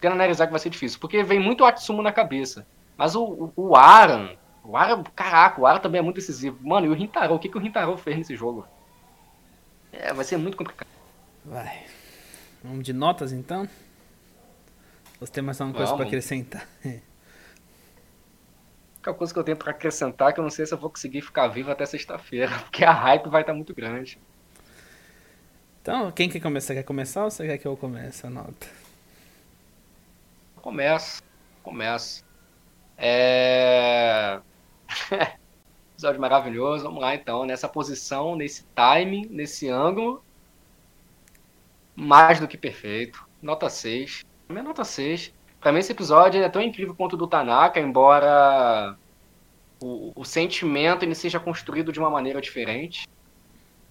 Até 0.04 0.10
na 0.10 0.16
Narizak 0.16 0.52
vai 0.52 0.60
ser 0.60 0.70
difícil. 0.70 1.00
Porque 1.00 1.24
vem 1.24 1.40
muito 1.40 1.64
Atsumo 1.64 2.02
na 2.02 2.12
cabeça. 2.12 2.68
Mas 2.98 3.16
o, 3.16 3.24
o, 3.24 3.70
o 3.70 3.76
Aran, 3.78 4.36
o 4.62 4.76
Ara, 4.76 5.02
caraca, 5.16 5.62
o 5.62 5.66
Ara 5.66 5.80
também 5.80 6.00
é 6.00 6.02
muito 6.02 6.18
decisivo. 6.18 6.60
Mano, 6.62 6.88
e 6.88 6.90
o 6.90 6.94
Rintaro, 6.94 7.34
o 7.34 7.40
que, 7.40 7.48
que 7.48 7.58
o 7.58 7.62
Rintaro 7.62 7.96
fez 7.96 8.18
nesse 8.18 8.36
jogo? 8.36 8.68
É, 9.94 10.14
vai 10.14 10.26
ser 10.26 10.36
muito 10.36 10.58
complicado. 10.58 10.90
Vai. 11.46 11.86
Vamos 12.62 12.84
de 12.84 12.92
notas 12.92 13.32
então? 13.32 13.66
Você 15.22 15.32
tem 15.32 15.42
mais 15.42 15.62
alguma 15.62 15.78
coisa 15.78 15.96
para 15.96 16.06
acrescentar? 16.06 16.68
A 16.84 16.90
única 18.98 19.14
coisa 19.14 19.32
que 19.32 19.40
eu 19.40 19.44
tenho 19.46 19.58
para 19.58 19.72
acrescentar 19.72 20.32
é 20.32 20.34
que 20.34 20.40
eu 20.42 20.44
não 20.44 20.52
sei 20.52 20.66
se 20.66 20.74
eu 20.74 20.78
vou 20.78 20.90
conseguir 20.90 21.22
ficar 21.22 21.48
vivo 21.48 21.72
até 21.72 21.86
sexta-feira, 21.86 22.52
porque 22.68 22.84
a 22.84 22.92
hype 22.92 23.30
vai 23.30 23.42
estar 23.42 23.54
tá 23.54 23.56
muito 23.56 23.74
grande. 23.74 24.20
Então, 25.82 26.12
quem 26.12 26.28
quer 26.28 26.42
começar? 26.42 26.74
Quer 26.74 26.84
começar 26.84 27.24
ou 27.24 27.32
você 27.32 27.48
quer 27.48 27.58
que 27.58 27.66
eu 27.66 27.78
comece 27.78 28.28
a 28.28 28.30
nota? 28.30 28.83
Começa, 30.64 31.22
começa. 31.62 32.24
É... 32.98 34.40
Episódio 35.92 36.22
maravilhoso. 36.22 36.86
Vamos 36.86 37.02
lá, 37.02 37.14
então. 37.14 37.44
Nessa 37.44 37.68
posição, 37.68 38.38
nesse 38.38 38.64
timing, 38.74 39.28
nesse 39.30 39.68
ângulo. 39.68 40.24
Mais 41.94 42.40
do 42.40 42.48
que 42.48 42.58
perfeito. 42.58 43.28
Nota 43.42 43.70
6. 43.70 44.24
Minha 44.48 44.64
nota 44.64 44.86
6. 44.86 45.34
Pra 45.60 45.74
mim, 45.74 45.80
esse 45.80 45.92
episódio 45.92 46.42
é 46.42 46.48
tão 46.48 46.62
incrível 46.62 46.96
quanto 46.96 47.14
o 47.14 47.18
do 47.18 47.28
Tanaka, 47.28 47.82
embora 47.82 48.98
o, 49.82 50.14
o 50.16 50.24
sentimento 50.24 51.04
ele 51.04 51.14
seja 51.14 51.42
construído 51.42 51.92
de 51.92 52.00
uma 52.00 52.10
maneira 52.10 52.40
diferente. 52.40 53.06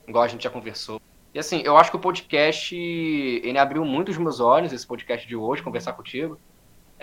Igual 0.09 0.25
a 0.25 0.29
gente 0.29 0.45
já 0.45 0.51
conversou. 0.51 0.99
E 1.35 1.39
assim, 1.39 1.61
eu 1.67 1.77
acho 1.77 1.91
que 1.91 1.97
o 1.99 2.01
podcast 2.01 2.75
ele 2.75 3.59
abriu 3.59 3.85
muito 3.85 4.09
os 4.09 4.17
meus 4.17 4.41
olhos, 4.41 4.73
esse 4.73 4.87
podcast 4.87 5.29
de 5.29 5.37
hoje, 5.37 5.63
conversar 5.63 5.93
contigo. 5.93 6.41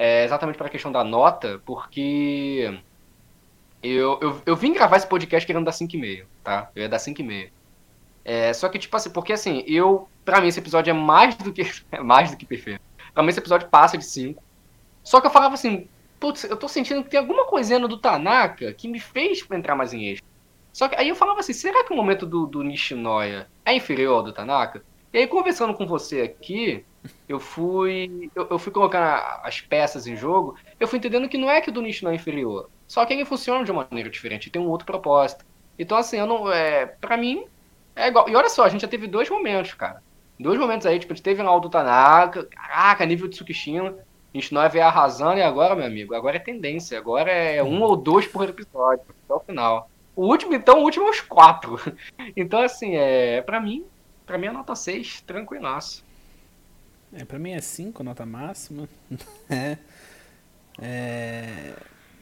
É 0.02 0.24
exatamente 0.24 0.56
para 0.56 0.68
a 0.68 0.70
questão 0.70 0.94
da 0.94 1.04
nota, 1.04 1.62
porque 1.66 2.80
eu, 3.84 4.18
eu, 4.22 4.42
eu 4.46 4.56
vim 4.56 4.72
gravar 4.72 4.96
esse 4.96 5.06
podcast 5.06 5.46
querendo 5.46 5.66
dar 5.66 5.74
5,5, 5.74 6.24
tá? 6.42 6.72
Eu 6.74 6.84
ia 6.84 6.90
dar 6.90 7.00
5,5. 7.00 7.50
É, 8.24 8.54
só 8.54 8.70
que, 8.70 8.80
tipo 8.80 8.96
assim, 8.96 9.10
porque 9.10 9.34
assim, 9.34 9.62
eu. 9.68 10.08
Pra 10.24 10.40
mim, 10.40 10.48
esse 10.48 10.60
episódio 10.60 10.92
é 10.92 10.94
mais 10.94 11.36
do 11.36 11.52
que. 11.52 11.64
É 11.92 12.00
mais 12.00 12.32
do 12.32 12.38
que 12.38 12.46
perfeito. 12.46 12.80
Pra 13.14 13.22
mim, 13.22 13.30
esse 13.30 13.40
episódio 13.40 13.68
passa 13.68 13.98
de 13.98 14.06
5. 14.06 14.42
Só 15.04 15.20
que 15.20 15.28
eu 15.28 15.32
falava 15.32 15.56
assim, 15.56 15.90
putz, 16.18 16.46
eu 16.46 16.56
tô 16.56 16.70
sentindo 16.70 17.04
que 17.04 17.10
tem 17.10 17.20
alguma 17.20 17.46
coisinha 17.46 17.86
do 17.86 17.98
Tanaka 17.98 18.72
que 18.72 18.88
me 18.88 19.02
fez 19.02 19.46
entrar 19.52 19.76
mais 19.76 19.94
em 19.94 20.06
eixo. 20.06 20.24
Só 20.72 20.88
que 20.88 20.96
aí 20.96 21.10
eu 21.10 21.16
falava 21.16 21.42
assim, 21.42 21.52
será 21.52 21.84
que 21.84 21.92
o 21.92 21.96
momento 21.98 22.26
do, 22.26 22.46
do 22.46 22.64
Nishinoya 22.64 23.50
é 23.66 23.74
inferior 23.74 24.16
ao 24.16 24.24
do 24.24 24.32
Tanaka? 24.32 24.82
E 25.12 25.18
aí, 25.18 25.28
conversando 25.28 25.74
com 25.74 25.86
você 25.86 26.22
aqui, 26.22 26.86
eu 27.28 27.40
fui. 27.40 28.30
Eu, 28.36 28.48
eu 28.52 28.60
fui 28.60 28.72
colocando 28.72 29.04
as 29.44 29.62
peças 29.62 30.08
em 30.08 30.16
jogo, 30.16 30.56
eu 30.80 30.88
fui 30.88 30.98
entendendo 30.98 31.30
que 31.30 31.38
não 31.38 31.50
é 31.50 31.62
que 31.62 31.70
o 31.70 31.74
do 31.74 31.82
Nishinoya 31.82 32.14
é 32.14 32.16
inferior. 32.16 32.70
Só 32.88 33.06
que 33.06 33.14
ele 33.14 33.26
funciona 33.26 33.64
de 33.64 33.72
uma 33.72 33.88
maneira 33.90 34.10
diferente, 34.10 34.50
tem 34.50 34.62
um 34.62 34.70
outro 34.70 34.86
propósito. 34.86 35.46
Então, 35.78 35.98
assim, 35.98 36.18
eu 36.18 36.26
não. 36.26 36.52
É, 36.52 36.86
pra 36.86 37.16
mim, 37.16 37.46
é 37.96 38.08
igual. 38.08 38.28
E 38.28 38.36
olha 38.36 38.50
só, 38.50 38.66
a 38.66 38.70
gente 38.70 38.82
já 38.82 38.88
teve 38.88 39.08
dois 39.08 39.30
momentos, 39.30 39.74
cara. 39.74 40.02
Dois 40.40 40.60
momentos 40.60 40.88
aí, 40.88 40.98
tipo, 41.00 41.14
a 41.14 41.16
gente 41.16 41.24
teve 41.24 41.44
lá 41.44 41.56
o 41.56 41.60
do 41.60 41.70
Tanaka, 41.70 42.46
caraca, 42.46 43.06
nível 43.06 43.28
de 43.28 43.36
Tsukishima. 43.36 43.96
A 44.34 44.38
gente 44.38 44.54
não 44.54 44.68
veio 44.70 44.86
arrasando 44.86 45.38
e 45.38 45.42
agora, 45.42 45.76
meu 45.76 45.86
amigo, 45.86 46.16
agora 46.16 46.38
é 46.38 46.40
tendência. 46.40 46.98
Agora 46.98 47.32
é 47.32 47.64
um 47.64 47.82
ou 47.82 47.96
dois 47.96 48.28
por 48.28 48.48
episódio, 48.48 49.04
até 49.26 49.34
o 49.34 49.40
final. 49.40 49.90
O 50.16 50.26
último, 50.26 50.54
então, 50.54 50.80
o 50.80 50.84
último 50.84 51.08
é 51.08 51.10
os 51.10 51.22
quatro. 51.22 51.80
Então, 52.36 52.62
assim, 52.62 52.96
é. 52.96 53.42
Pra 53.42 53.60
mim, 53.60 53.86
pra 54.26 54.38
mim 54.38 54.48
é 54.48 54.52
nota 54.52 54.76
6, 54.76 55.22
tranquilaço. 55.22 56.04
É, 57.14 57.26
pra 57.26 57.40
mim 57.40 57.52
é 57.52 57.62
5, 57.62 58.04
nota 58.04 58.26
máxima. 58.26 58.88
é. 59.50 59.78
É. 60.82 61.74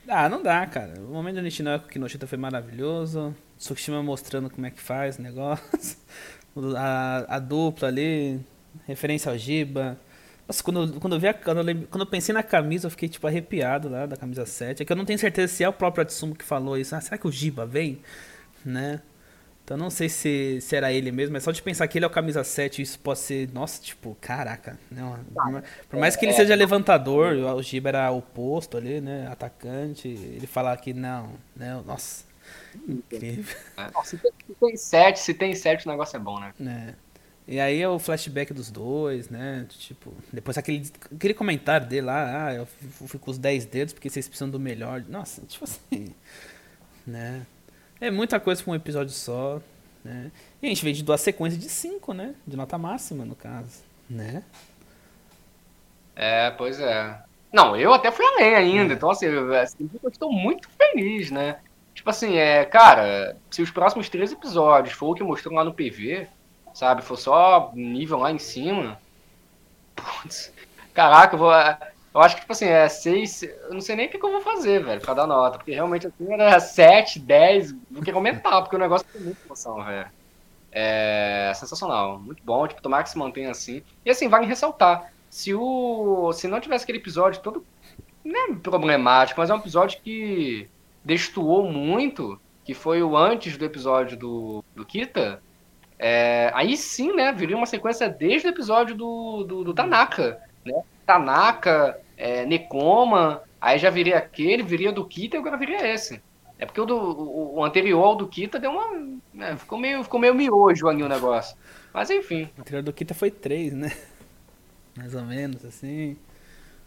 Ah, 0.07 0.29
não 0.29 0.41
dá, 0.41 0.65
cara. 0.65 0.93
O 1.01 1.13
momento 1.13 1.35
do 1.35 1.41
Nishinoya 1.41 1.79
com 1.79 1.87
o 1.87 1.89
Kinoshita 1.89 2.25
foi 2.25 2.37
maravilhoso. 2.37 3.35
Tsukishima 3.57 4.01
mostrando 4.01 4.49
como 4.49 4.65
é 4.65 4.71
que 4.71 4.81
faz 4.81 5.17
o 5.17 5.21
negócio. 5.21 5.97
A, 6.75 7.35
a 7.35 7.39
dupla 7.39 7.87
ali, 7.87 8.39
referência 8.87 9.31
ao 9.31 9.37
Giba. 9.37 9.95
Nossa, 10.47 10.63
quando, 10.63 10.99
quando, 10.99 11.15
eu 11.15 11.19
vi 11.19 11.27
a, 11.27 11.33
quando, 11.35 11.57
eu 11.57 11.63
lembro, 11.63 11.87
quando 11.87 12.01
eu 12.01 12.07
pensei 12.07 12.33
na 12.33 12.41
camisa, 12.41 12.87
eu 12.87 12.89
fiquei 12.89 13.07
tipo 13.07 13.27
arrepiado 13.27 13.87
lá 13.87 14.07
da 14.07 14.17
camisa 14.17 14.43
7. 14.43 14.81
É 14.81 14.85
que 14.85 14.91
eu 14.91 14.95
não 14.95 15.05
tenho 15.05 15.19
certeza 15.19 15.53
se 15.53 15.63
é 15.63 15.69
o 15.69 15.73
próprio 15.73 16.01
Atsumo 16.01 16.33
que 16.33 16.43
falou 16.43 16.75
isso. 16.75 16.95
Ah, 16.95 17.01
será 17.01 17.15
que 17.15 17.27
o 17.27 17.31
Giba 17.31 17.63
vem? 17.63 18.01
Né? 18.65 19.01
Então 19.67 19.75
não 19.75 19.89
sei 19.89 20.07
se, 20.07 20.61
se 20.61 20.77
era 20.77 20.93
ele 20.93 21.11
mesmo, 21.11 21.35
é 21.35 21.41
só 21.41 21.51
de 21.51 21.61
pensar 21.61 21.85
que 21.89 21.97
ele 21.97 22.05
é 22.05 22.07
o 22.07 22.09
camisa 22.09 22.41
7, 22.41 22.81
isso 22.81 22.97
pode 22.99 23.19
ser, 23.19 23.51
nossa, 23.51 23.81
tipo, 23.81 24.15
caraca, 24.21 24.79
né? 24.89 25.03
Por 25.89 25.99
mais 25.99 26.15
que 26.15 26.25
ele 26.25 26.31
seja 26.31 26.55
levantador, 26.55 27.33
o 27.33 27.61
Giba 27.61 27.89
era 27.89 28.09
o 28.09 28.21
posto 28.21 28.77
ali, 28.77 29.01
né? 29.01 29.27
Atacante, 29.29 30.07
ele 30.07 30.47
falar 30.47 30.77
que 30.77 30.93
não, 30.93 31.33
né? 31.53 31.83
Nossa, 31.85 32.23
incrível. 32.87 33.57
É, 33.75 33.89
se, 34.05 34.17
tem, 34.17 34.31
se 34.47 34.53
tem 34.57 34.77
7, 34.77 35.19
se 35.19 35.33
tem 35.33 35.53
7 35.53 35.85
o 35.85 35.91
negócio 35.91 36.15
é 36.15 36.19
bom, 36.21 36.39
né? 36.39 36.53
É. 36.65 36.93
E 37.45 37.59
aí 37.59 37.81
é 37.81 37.89
o 37.89 37.99
flashback 37.99 38.53
dos 38.53 38.71
dois, 38.71 39.27
né? 39.27 39.65
Tipo, 39.67 40.13
depois 40.31 40.57
aquele, 40.57 40.89
aquele 41.13 41.33
comentário 41.33 41.85
dele 41.85 42.05
lá, 42.05 42.47
ah, 42.47 42.53
eu 42.53 42.65
fui 42.65 43.19
com 43.19 43.31
os 43.31 43.37
10 43.37 43.65
dedos 43.65 43.93
porque 43.93 44.09
vocês 44.09 44.29
precisam 44.29 44.49
do 44.49 44.61
melhor. 44.61 45.03
Nossa, 45.09 45.41
tipo 45.41 45.65
assim, 45.65 46.15
né? 47.05 47.45
É 47.99 48.11
muita 48.11 48.39
coisa 48.39 48.61
pra 48.63 48.71
um 48.71 48.75
episódio 48.75 49.11
só, 49.11 49.59
né? 50.03 50.31
E 50.61 50.65
a 50.65 50.69
gente 50.69 50.83
veio 50.83 50.95
de 50.95 51.03
duas 51.03 51.21
sequências 51.21 51.61
de 51.61 51.69
5, 51.69 52.13
né? 52.13 52.35
De 52.45 52.55
nota 52.55 52.77
máxima, 52.77 53.25
no 53.25 53.35
caso, 53.35 53.83
né? 54.09 54.43
É, 56.15 56.51
pois 56.51 56.79
é. 56.79 57.19
Não, 57.51 57.75
eu 57.75 57.93
até 57.93 58.11
fui 58.11 58.25
além 58.25 58.55
ainda, 58.55 58.93
é. 58.93 58.97
então 58.97 59.09
assim, 59.09 59.27
assim, 59.61 59.89
eu 60.03 60.09
estou 60.09 60.31
muito 60.31 60.69
feliz, 60.69 61.31
né? 61.31 61.59
Tipo 61.93 62.09
assim, 62.09 62.35
é, 62.35 62.63
cara, 62.65 63.37
se 63.49 63.61
os 63.61 63.71
próximos 63.71 64.09
três 64.09 64.31
episódios 64.31 64.93
for 64.93 65.11
o 65.11 65.15
que 65.15 65.23
mostrou 65.23 65.55
lá 65.55 65.63
no 65.63 65.73
PV, 65.73 66.27
sabe? 66.73 67.01
For 67.01 67.17
só 67.17 67.71
nível 67.73 68.19
lá 68.19 68.31
em 68.31 68.37
cima. 68.37 68.99
Putz, 69.95 70.53
caraca, 70.93 71.35
eu 71.35 71.39
vou. 71.39 71.51
Eu 72.13 72.21
acho 72.21 72.35
que, 72.35 72.41
tipo 72.41 72.53
assim, 72.53 72.65
é 72.65 72.87
6. 72.87 73.43
Eu 73.43 73.73
não 73.73 73.81
sei 73.81 73.95
nem 73.95 74.07
o 74.07 74.09
que, 74.09 74.17
eu 74.17 74.31
vou 74.31 74.41
fazer, 74.41 74.83
velho, 74.83 75.01
pra 75.01 75.13
dar 75.13 75.27
nota. 75.27 75.57
Porque 75.57 75.71
realmente 75.71 76.07
assim 76.07 76.31
era 76.31 76.59
7, 76.59 77.19
10, 77.19 77.73
do 77.89 78.01
que 78.01 78.11
aumentar, 78.11 78.61
porque 78.61 78.75
o 78.75 78.79
negócio 78.79 79.07
tem 79.11 79.21
muita 79.21 79.45
emoção, 79.45 79.83
velho. 79.83 80.07
É 80.71 81.51
sensacional, 81.55 82.19
muito 82.19 82.43
bom, 82.43 82.67
tipo, 82.67 82.81
tomar 82.81 83.03
que 83.03 83.09
se 83.09 83.17
mantenha 83.17 83.51
assim. 83.51 83.81
E 84.05 84.09
assim, 84.09 84.27
vale 84.27 84.45
ressaltar, 84.45 85.11
se 85.29 85.53
o. 85.53 86.31
Se 86.33 86.47
não 86.47 86.59
tivesse 86.59 86.83
aquele 86.83 86.99
episódio 86.99 87.41
todo. 87.41 87.65
Não 88.23 88.51
é 88.51 88.55
problemático, 88.55 89.39
mas 89.39 89.49
é 89.49 89.53
um 89.53 89.59
episódio 89.59 90.01
que 90.01 90.69
destoou 91.03 91.71
muito, 91.71 92.39
que 92.65 92.73
foi 92.73 93.01
o 93.01 93.15
antes 93.15 93.55
do 93.57 93.63
episódio 93.63 94.17
do, 94.17 94.63
do 94.75 94.85
Kita, 94.85 95.41
é, 95.97 96.51
aí 96.53 96.77
sim, 96.77 97.13
né, 97.15 97.31
viria 97.31 97.55
uma 97.55 97.65
sequência 97.65 98.09
desde 98.09 98.47
o 98.47 98.51
episódio 98.51 98.95
do, 98.95 99.43
do, 99.43 99.63
do 99.63 99.73
Tanaka, 99.73 100.39
né? 100.65 100.83
Tanaka, 101.07 101.97
é, 102.17 102.45
Nekoma, 102.45 103.41
aí 103.61 103.79
já 103.79 103.89
viria 103.89 104.17
aquele, 104.17 104.61
viria 104.61 104.91
do 104.91 105.05
Kita 105.05 105.37
e 105.37 105.39
agora 105.39 105.55
viria 105.55 105.87
esse. 105.87 106.21
É 106.59 106.65
porque 106.65 106.81
o, 106.81 106.85
do, 106.85 106.97
o, 107.55 107.63
anterior 107.63 108.03
ao 108.03 108.15
do 108.15 108.27
Kita 108.27 108.59
deu 108.59 108.71
uma. 108.71 109.17
Né, 109.33 109.55
ficou, 109.55 109.77
meio, 109.77 110.03
ficou 110.03 110.19
meio 110.19 110.35
miojo 110.35 110.89
ali 110.89 111.01
o 111.01 111.07
negócio. 111.07 111.55
Mas 111.93 112.09
enfim. 112.09 112.49
O 112.57 112.61
anterior 112.61 112.83
do 112.83 112.91
Kita 112.91 113.13
foi 113.13 113.31
3, 113.31 113.73
né? 113.73 113.95
Mais 114.97 115.15
ou 115.15 115.21
menos, 115.21 115.63
assim. 115.63 116.17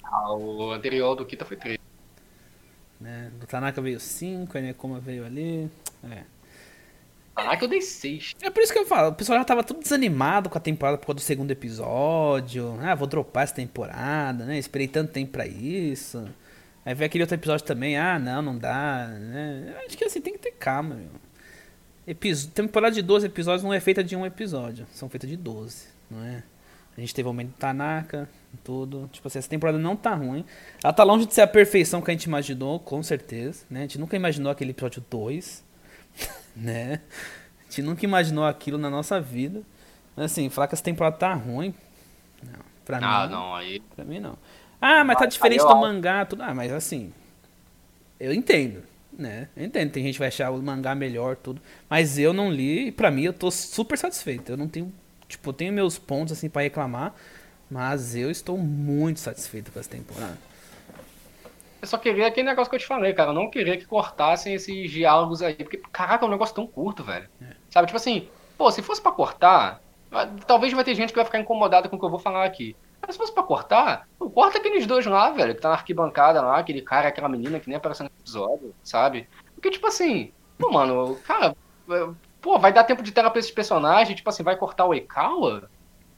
Ah, 0.02 0.34
o 0.34 0.72
anterior 0.72 1.14
do 1.14 1.24
Kita 1.24 1.44
foi 1.44 1.56
3. 1.56 1.78
Né? 3.00 3.30
Do 3.38 3.46
Tanaka 3.46 3.80
veio 3.80 3.98
5, 3.98 4.58
a 4.58 4.60
Nekoma 4.60 5.00
veio 5.00 5.24
ali. 5.24 5.70
É. 6.04 6.24
Ah, 7.34 7.56
que 7.56 7.64
eu 7.64 7.68
dei 7.68 7.80
6. 7.80 8.34
É 8.42 8.50
por 8.50 8.62
isso 8.62 8.72
que 8.72 8.78
eu 8.78 8.86
falo, 8.86 9.10
o 9.10 9.14
pessoal 9.14 9.38
já 9.38 9.44
tava 9.44 9.64
tudo 9.64 9.80
desanimado 9.80 10.50
com 10.50 10.58
a 10.58 10.60
temporada 10.60 10.98
por 10.98 11.06
causa 11.06 11.16
do 11.16 11.22
segundo 11.22 11.50
episódio. 11.50 12.78
Ah, 12.80 12.94
vou 12.94 13.06
dropar 13.06 13.44
essa 13.44 13.54
temporada, 13.54 14.44
né? 14.44 14.58
Esperei 14.58 14.88
tanto 14.88 15.12
tempo 15.12 15.32
pra 15.32 15.46
isso. 15.46 16.28
Aí 16.84 16.94
veio 16.94 17.06
aquele 17.06 17.24
outro 17.24 17.36
episódio 17.36 17.64
também, 17.64 17.96
ah, 17.96 18.18
não, 18.18 18.42
não 18.42 18.58
dá, 18.58 19.06
né? 19.08 19.74
Acho 19.86 19.96
que 19.96 20.04
assim, 20.04 20.20
tem 20.20 20.32
que 20.32 20.38
ter 20.38 20.52
calma, 20.52 20.94
meu. 20.94 21.10
Episo... 22.06 22.48
Temporada 22.50 22.94
de 22.94 23.02
12 23.02 23.26
episódios 23.26 23.62
não 23.62 23.72
é 23.72 23.80
feita 23.80 24.02
de 24.02 24.16
um 24.16 24.26
episódio, 24.26 24.86
são 24.92 25.08
feitas 25.08 25.28
de 25.28 25.36
12, 25.36 25.86
não 26.10 26.24
é? 26.24 26.42
A 26.96 27.00
gente 27.00 27.14
teve 27.14 27.28
o 27.28 27.32
momento 27.32 27.50
do 27.50 27.56
Tanaka, 27.56 28.28
tudo. 28.64 29.08
Tipo 29.12 29.28
assim, 29.28 29.38
essa 29.38 29.48
temporada 29.48 29.78
não 29.78 29.96
tá 29.96 30.14
ruim. 30.14 30.44
Ela 30.82 30.92
tá 30.92 31.02
longe 31.04 31.24
de 31.24 31.32
ser 31.32 31.40
a 31.42 31.46
perfeição 31.46 32.02
que 32.02 32.10
a 32.10 32.14
gente 32.14 32.24
imaginou, 32.24 32.80
com 32.80 33.02
certeza, 33.02 33.64
né? 33.70 33.80
A 33.80 33.82
gente 33.82 33.98
nunca 33.98 34.16
imaginou 34.16 34.50
aquele 34.50 34.72
episódio 34.72 35.02
2. 35.08 35.64
Né? 36.60 37.00
A 37.60 37.70
gente 37.70 37.82
nunca 37.82 38.04
imaginou 38.04 38.44
aquilo 38.44 38.78
na 38.78 38.90
nossa 38.90 39.20
vida. 39.20 39.62
Mas 40.14 40.32
assim, 40.32 40.48
falar 40.50 40.68
que 40.68 40.74
essa 40.74 40.82
temporada 40.82 41.16
tá 41.16 41.32
ruim. 41.32 41.74
Não, 42.42 42.60
pra 42.84 42.98
ah, 42.98 43.26
mim. 43.26 43.32
não, 43.32 43.54
aí. 43.54 43.80
Pra 43.94 44.04
mim 44.04 44.20
não. 44.20 44.36
Ah, 44.80 45.04
mas 45.04 45.18
tá 45.18 45.26
diferente 45.26 45.62
do 45.62 45.76
mangá, 45.76 46.24
tudo. 46.24 46.42
Ah, 46.42 46.54
mas 46.54 46.72
assim. 46.72 47.12
Eu 48.18 48.34
entendo, 48.34 48.82
né? 49.16 49.48
Eu 49.56 49.64
entendo, 49.64 49.90
tem 49.90 50.02
gente 50.02 50.14
que 50.14 50.18
vai 50.18 50.28
achar 50.28 50.50
o 50.50 50.62
mangá 50.62 50.94
melhor, 50.94 51.36
tudo. 51.36 51.60
Mas 51.88 52.18
eu 52.18 52.32
não 52.32 52.50
li 52.50 52.88
e 52.88 52.92
pra 52.92 53.10
mim 53.10 53.22
eu 53.22 53.32
tô 53.32 53.50
super 53.50 53.96
satisfeito. 53.96 54.52
Eu 54.52 54.56
não 54.56 54.68
tenho. 54.68 54.92
Tipo, 55.26 55.50
eu 55.50 55.54
tenho 55.54 55.72
meus 55.72 55.98
pontos 55.98 56.32
assim 56.32 56.48
para 56.48 56.62
reclamar. 56.62 57.14
Mas 57.70 58.16
eu 58.16 58.30
estou 58.30 58.58
muito 58.58 59.20
satisfeito 59.20 59.70
com 59.70 59.78
essa 59.78 59.88
temporada. 59.88 60.49
Eu 61.80 61.88
só 61.88 61.96
queria 61.96 62.26
aquele 62.26 62.48
negócio 62.48 62.68
que 62.68 62.76
eu 62.76 62.80
te 62.80 62.86
falei, 62.86 63.12
cara. 63.12 63.30
Eu 63.30 63.34
não 63.34 63.50
queria 63.50 63.76
que 63.76 63.86
cortassem 63.86 64.54
esses 64.54 64.90
diálogos 64.90 65.42
aí. 65.42 65.54
Porque, 65.54 65.78
caraca, 65.92 66.24
é 66.24 66.28
um 66.28 66.30
negócio 66.30 66.54
tão 66.54 66.66
curto, 66.66 67.02
velho. 67.02 67.28
É. 67.40 67.54
Sabe, 67.70 67.86
tipo 67.86 67.96
assim, 67.96 68.28
pô, 68.58 68.70
se 68.70 68.82
fosse 68.82 69.00
para 69.00 69.12
cortar, 69.12 69.80
ah, 70.12 70.28
talvez 70.46 70.72
vai 70.72 70.84
ter 70.84 70.94
gente 70.94 71.10
que 71.10 71.16
vai 71.16 71.24
ficar 71.24 71.38
incomodada 71.38 71.88
com 71.88 71.96
o 71.96 71.98
que 71.98 72.04
eu 72.04 72.10
vou 72.10 72.18
falar 72.18 72.44
aqui. 72.44 72.76
Mas 73.00 73.14
se 73.14 73.18
fosse 73.18 73.32
pra 73.32 73.42
cortar, 73.42 74.06
corta 74.34 74.58
aqueles 74.58 74.86
dois 74.86 75.06
lá, 75.06 75.30
velho, 75.30 75.54
que 75.54 75.60
tá 75.60 75.70
na 75.70 75.74
arquibancada 75.74 76.42
lá, 76.42 76.58
aquele 76.58 76.82
cara, 76.82 77.08
aquela 77.08 77.28
menina 77.28 77.58
que 77.58 77.68
nem 77.68 77.76
apareceu 77.76 78.04
no 78.04 78.10
episódio, 78.20 78.74
sabe? 78.82 79.28
Porque, 79.54 79.70
tipo 79.70 79.86
assim, 79.86 80.32
pô, 80.58 80.70
mano, 80.70 81.16
cara, 81.26 81.56
pô, 82.40 82.58
vai 82.58 82.72
dar 82.72 82.84
tempo 82.84 83.02
de 83.02 83.12
tela 83.12 83.30
pra 83.30 83.40
esses 83.40 83.50
personagens, 83.50 84.16
tipo 84.16 84.28
assim, 84.28 84.42
vai 84.42 84.56
cortar 84.56 84.84
o 84.84 84.94
Ekawa? 84.94 85.70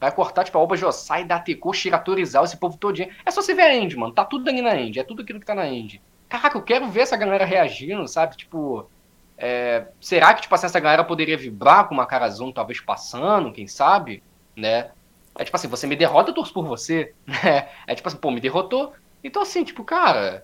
Vai 0.02 0.10
cortar, 0.10 0.42
tipo, 0.42 0.58
a 0.58 0.60
Oba 0.60 0.76
Josai, 0.76 1.24
Dateku, 1.24 1.72
Shiratorizawa, 1.72 2.44
esse 2.44 2.56
povo 2.56 2.76
todinho. 2.76 3.08
É 3.24 3.30
só 3.30 3.40
você 3.40 3.54
ver 3.54 3.62
a 3.62 3.72
End, 3.76 3.96
mano. 3.96 4.12
Tá 4.12 4.24
tudo 4.24 4.50
ali 4.50 4.60
na 4.60 4.74
End. 4.74 4.98
É 4.98 5.04
tudo 5.04 5.22
aquilo 5.22 5.38
que 5.38 5.46
tá 5.46 5.54
na 5.54 5.68
End. 5.68 6.02
Caraca, 6.28 6.58
eu 6.58 6.62
quero 6.62 6.88
ver 6.88 7.02
essa 7.02 7.16
galera 7.16 7.44
reagindo, 7.44 8.08
sabe? 8.08 8.36
Tipo. 8.36 8.90
É, 9.38 9.86
será 10.00 10.34
que, 10.34 10.42
tipo 10.42 10.52
assim, 10.56 10.66
essa 10.66 10.80
galera 10.80 11.04
poderia 11.04 11.36
vibrar 11.36 11.86
com 11.86 11.94
uma 11.94 12.04
cara 12.04 12.28
talvez 12.52 12.80
passando, 12.80 13.52
quem 13.52 13.68
sabe, 13.68 14.24
né? 14.56 14.90
É 15.38 15.44
tipo 15.44 15.56
assim, 15.56 15.68
você 15.68 15.86
me 15.86 15.94
derrota, 15.94 16.30
eu 16.30 16.34
torço 16.34 16.52
por 16.52 16.66
você, 16.66 17.14
né? 17.24 17.68
É 17.86 17.94
tipo 17.94 18.08
assim, 18.08 18.16
pô, 18.16 18.32
me 18.32 18.40
derrotou. 18.40 18.92
Então 19.22 19.40
assim, 19.40 19.62
tipo, 19.62 19.84
cara, 19.84 20.42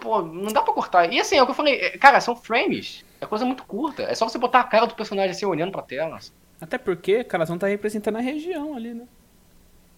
pô, 0.00 0.22
não 0.22 0.52
dá 0.52 0.62
pra 0.62 0.72
cortar. 0.72 1.12
E 1.12 1.18
assim, 1.18 1.36
é 1.36 1.42
o 1.42 1.44
que 1.44 1.50
eu 1.50 1.56
falei, 1.56 1.74
é, 1.74 1.98
cara, 1.98 2.20
são 2.20 2.36
frames, 2.36 3.04
é 3.20 3.26
coisa 3.26 3.44
muito 3.44 3.64
curta. 3.64 4.04
É 4.04 4.14
só 4.14 4.28
você 4.28 4.38
botar 4.38 4.60
a 4.60 4.64
cara 4.64 4.86
do 4.86 4.94
personagem 4.94 5.32
assim, 5.32 5.44
olhando 5.44 5.72
pra 5.72 5.82
tela. 5.82 6.20
Até 6.60 6.78
porque, 6.78 7.12
estar 7.12 7.46
tá 7.46 7.66
representando 7.66 8.16
a 8.16 8.20
região 8.20 8.74
ali, 8.74 8.94
né? 8.94 9.06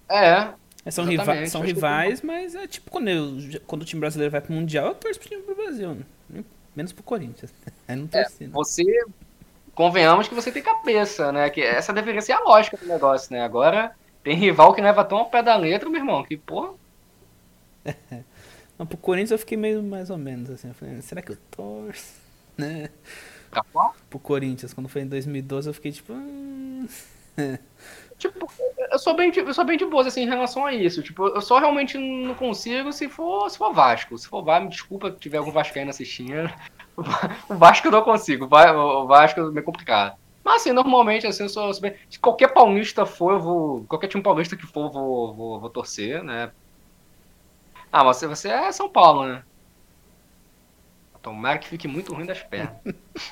É. 0.09 0.49
é 0.85 0.91
são, 0.91 1.05
riva 1.05 1.47
são 1.47 1.61
rivais, 1.61 2.23
mas 2.23 2.55
é 2.55 2.67
tipo 2.67 2.91
quando, 2.91 3.09
eu, 3.09 3.61
quando 3.67 3.83
o 3.83 3.85
time 3.85 4.01
brasileiro 4.01 4.33
vai 4.33 4.41
pro 4.41 4.53
Mundial, 4.53 4.89
eu 4.89 4.95
torço 4.95 5.21
pro 5.21 5.29
time 5.29 5.43
do 5.43 5.55
Brasil, 5.55 5.95
né? 5.95 6.45
Menos 6.75 6.93
pro 6.93 7.03
Corinthians. 7.03 7.53
É, 7.89 7.97
não 7.97 8.07
torci, 8.07 8.45
é, 8.45 8.49
você, 8.49 8.85
convenhamos 9.75 10.29
que 10.29 10.35
você 10.35 10.53
tem 10.53 10.63
cabeça, 10.63 11.33
né? 11.33 11.49
Que 11.49 11.63
essa 11.63 11.91
deveria 11.91 12.21
ser 12.21 12.33
a 12.33 12.41
lógica 12.41 12.77
do 12.77 12.87
negócio, 12.87 13.33
né? 13.33 13.41
Agora 13.41 13.93
tem 14.23 14.37
rival 14.37 14.75
que 14.75 14.83
leva 14.83 15.05
tão 15.05 15.19
ao 15.19 15.31
pé 15.31 15.43
da 15.43 15.57
letra, 15.57 15.89
meu 15.89 16.01
irmão, 16.01 16.23
que 16.23 16.37
porra. 16.37 16.75
Não, 18.79 18.87
pro 18.87 18.99
Corinthians 18.99 19.31
eu 19.31 19.39
fiquei 19.39 19.57
meio 19.57 19.83
mais 19.83 20.11
ou 20.11 20.19
menos 20.19 20.51
assim. 20.51 20.69
Eu 20.69 20.75
falei, 20.75 21.01
será 21.01 21.23
que 21.23 21.33
eu 21.33 21.39
torço? 21.51 22.27
Né? 22.59 22.91
Qual? 23.73 23.95
Pro 24.09 24.19
Corinthians. 24.19 24.73
Quando 24.73 24.89
foi 24.89 25.03
em 25.03 25.07
2012 25.07 25.69
eu 25.69 25.75
fiquei 25.75 25.93
tipo. 25.93 26.13
Hum... 26.13 26.87
tipo, 28.19 28.51
eu 28.91 28.99
sou, 28.99 29.15
bem, 29.15 29.33
eu 29.35 29.55
sou 29.55 29.65
bem 29.65 29.79
de 29.79 29.85
boa 29.87 30.07
assim, 30.07 30.23
em 30.23 30.29
relação 30.29 30.67
a 30.67 30.73
isso. 30.73 31.03
Tipo, 31.03 31.29
eu 31.29 31.41
só 31.41 31.59
realmente 31.59 31.97
não 31.97 32.35
consigo 32.35 32.93
se 32.93 33.09
for, 33.09 33.49
se 33.49 33.59
for 33.59 33.73
Vasco. 33.73 34.19
Se 34.19 34.29
for 34.29 34.43
Vasco, 34.43 34.65
me 34.65 34.71
desculpa 34.71 35.11
se 35.11 35.19
tiver 35.19 35.39
algum 35.39 35.53
Vascaíno 35.53 35.91
assistindo. 35.91 36.51
O 37.49 37.55
Vasco 37.55 37.87
eu 37.87 37.93
não 37.93 38.03
consigo. 38.03 38.47
O 38.47 39.07
Vasco 39.07 39.39
é 39.39 39.51
meio 39.53 39.65
complicado. 39.65 40.19
Mas 40.45 40.63
assim, 40.63 40.73
normalmente, 40.73 41.29
assim, 41.29 41.45
eu 41.45 41.49
sou. 41.49 41.73
Se 41.73 41.81
qualquer 42.21 42.49
paulista 42.49 43.07
for, 43.07 43.35
eu 43.35 43.39
vou. 43.39 43.85
Qualquer 43.85 44.09
time 44.09 44.21
paulista 44.21 44.57
que 44.57 44.67
for, 44.67 44.87
eu 44.87 44.91
vou, 44.91 45.33
vou, 45.33 45.61
vou 45.61 45.71
torcer, 45.71 46.25
né? 46.25 46.51
Ah, 47.93 48.03
mas 48.03 48.17
você, 48.17 48.27
você 48.27 48.49
é 48.49 48.73
São 48.73 48.89
Paulo, 48.89 49.27
né? 49.27 49.45
Tomara 51.29 51.59
que 51.59 51.69
fique 51.69 51.87
muito 51.87 52.15
ruim 52.15 52.25
das 52.25 52.43
pernas. 52.43 52.73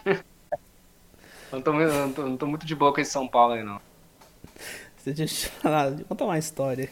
não, 1.51 1.63
tô, 1.63 1.73
não, 1.73 2.13
tô, 2.13 2.23
não 2.27 2.37
tô 2.37 2.47
muito 2.47 2.67
de 2.67 2.75
boa 2.75 2.93
com 2.93 3.01
esse 3.01 3.11
São 3.11 3.27
Paulo 3.27 3.55
aí, 3.55 3.65
não. 3.65 3.81
Deixa 5.03 5.23
eu 5.23 5.27
te 5.27 5.47
falar, 5.49 5.89
deixa 5.89 6.03
eu 6.03 6.07
contar 6.07 6.27
uma 6.27 6.39
história. 6.39 6.91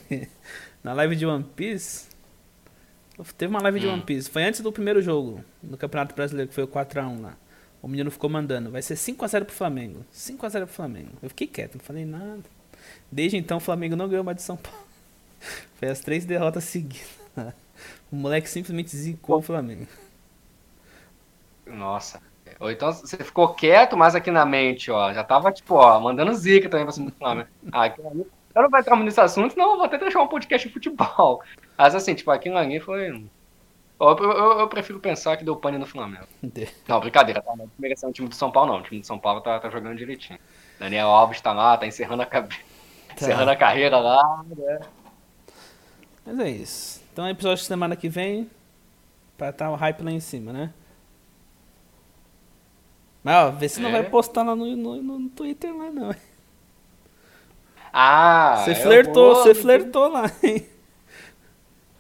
Na 0.83 0.95
live 0.95 1.15
de 1.15 1.27
One 1.27 1.45
Piece. 1.45 2.09
Teve 3.37 3.51
uma 3.51 3.61
live 3.61 3.81
de 3.81 3.87
hum. 3.87 3.93
One 3.93 4.03
Piece. 4.03 4.31
Foi 4.31 4.45
antes 4.45 4.63
do 4.63 4.73
primeiro 4.73 5.03
jogo 5.03 5.45
no 5.63 5.77
Campeonato 5.77 6.15
Brasileiro, 6.15 6.49
que 6.49 6.55
foi 6.55 6.65
o 6.65 6.69
4x1 6.69 7.21
lá. 7.21 7.37
O 7.83 7.87
menino 7.87 8.11
ficou 8.11 8.31
mandando, 8.31 8.71
vai 8.71 8.81
ser 8.81 8.95
5x0 8.95 9.45
pro 9.45 9.55
Flamengo. 9.55 10.07
5x0 10.11 10.65
pro 10.65 10.67
Flamengo. 10.69 11.11
Eu 11.23 11.29
fiquei 11.29 11.47
quieto, 11.47 11.75
não 11.75 11.85
falei 11.85 12.07
nada. 12.07 12.43
Desde 13.13 13.37
então 13.37 13.59
o 13.59 13.61
Flamengo 13.61 13.95
não 13.95 14.09
ganhou 14.09 14.25
mais 14.25 14.39
de 14.39 14.43
São 14.43 14.57
Paulo. 14.57 14.87
Foi 15.77 15.89
as 15.89 16.01
três 16.01 16.25
derrotas 16.25 16.65
seguidas. 16.65 17.07
O 18.11 18.17
moleque 18.17 18.49
simplesmente 18.49 18.97
zicou 18.97 19.41
o 19.41 19.43
Flamengo. 19.43 19.87
Nossa. 21.67 22.21
Ou 22.61 22.71
então 22.71 22.93
você 22.93 23.17
ficou 23.19 23.55
quieto, 23.55 23.97
mas 23.97 24.15
aqui 24.15 24.31
na 24.31 24.45
mente, 24.45 24.91
ó, 24.91 25.13
já 25.13 25.25
tava, 25.25 25.51
tipo, 25.51 25.75
ó, 25.75 25.99
mandando 25.99 26.33
zica 26.35 26.69
também 26.69 26.85
pra 26.85 26.93
cima 26.93 27.11
do 27.11 27.17
Flamengo. 27.17 27.49
Ah, 27.73 27.85
aqui 27.85 28.01
eu 28.01 28.63
não 28.63 28.71
vou 28.71 28.79
entrar 28.79 28.97
nesse 28.97 29.21
assunto, 29.21 29.57
não, 29.57 29.77
vou 29.77 29.85
até 29.85 29.99
deixar 29.99 30.23
um 30.23 30.29
podcast 30.29 30.69
de 30.69 30.73
futebol. 30.73 31.43
Mas 31.77 31.95
assim, 31.95 32.15
tipo, 32.15 32.31
aqui 32.31 32.49
na 32.49 32.63
linha 32.63 32.81
foi 32.81 33.09
eu, 34.01 34.17
eu, 34.19 34.61
eu, 34.61 34.69
prefiro 34.69 34.99
pensar 34.99 35.37
que 35.37 35.45
deu 35.45 35.57
pane 35.57 35.79
no 35.79 35.87
Flamengo. 35.87 36.27
Não, 36.89 37.01
brincadeira, 37.01 37.41
tá? 37.41 37.55
Não 37.57 37.71
merecendo 37.79 38.11
o 38.11 38.13
time 38.13 38.29
do 38.29 38.35
São 38.35 38.51
Paulo, 38.51 38.73
não. 38.73 38.81
O 38.81 38.83
time 38.83 39.01
do 39.01 39.07
São 39.07 39.19
Paulo 39.19 39.41
tá, 39.41 39.59
tá 39.61 39.71
jogando 39.71 39.97
direitinho. 39.97 40.39
Daniel 40.79 41.09
Alves 41.09 41.41
tá 41.41 41.53
lá, 41.53 41.77
tá 41.77 41.87
encerrando 41.87 42.23
a, 42.23 42.27
cabe... 42.27 42.57
tá. 43.09 43.15
encerrando 43.15 43.51
a 43.51 43.57
carreira 43.57 43.99
lá, 43.99 44.45
né? 44.45 44.81
Mas 46.27 46.39
é 46.41 46.51
isso. 46.51 47.03
Então, 47.13 47.29
episódio 47.29 47.63
de 47.63 47.69
semana 47.69 47.95
que 47.95 48.09
vem, 48.09 48.51
pra 49.39 49.51
estar 49.51 49.67
tá 49.67 49.71
o 49.71 49.77
hype 49.77 50.03
lá 50.03 50.11
em 50.11 50.21
cima, 50.21 50.53
né? 50.53 50.73
Ó, 53.25 53.51
vê 53.53 53.69
se 53.69 53.81
é. 53.81 53.83
não 53.83 53.91
vai 53.91 54.03
postar 54.03 54.43
lá 54.43 54.55
no, 54.55 54.77
no, 54.77 55.03
no 55.03 55.29
Twitter 55.31 55.75
lá, 55.75 55.91
não. 55.91 56.15
Ah, 57.93 58.63
Você 58.65 58.75
flertou, 58.75 59.37
você 59.37 59.55
flertou 59.55 60.09
lá, 60.09 60.25
hein? 60.43 60.69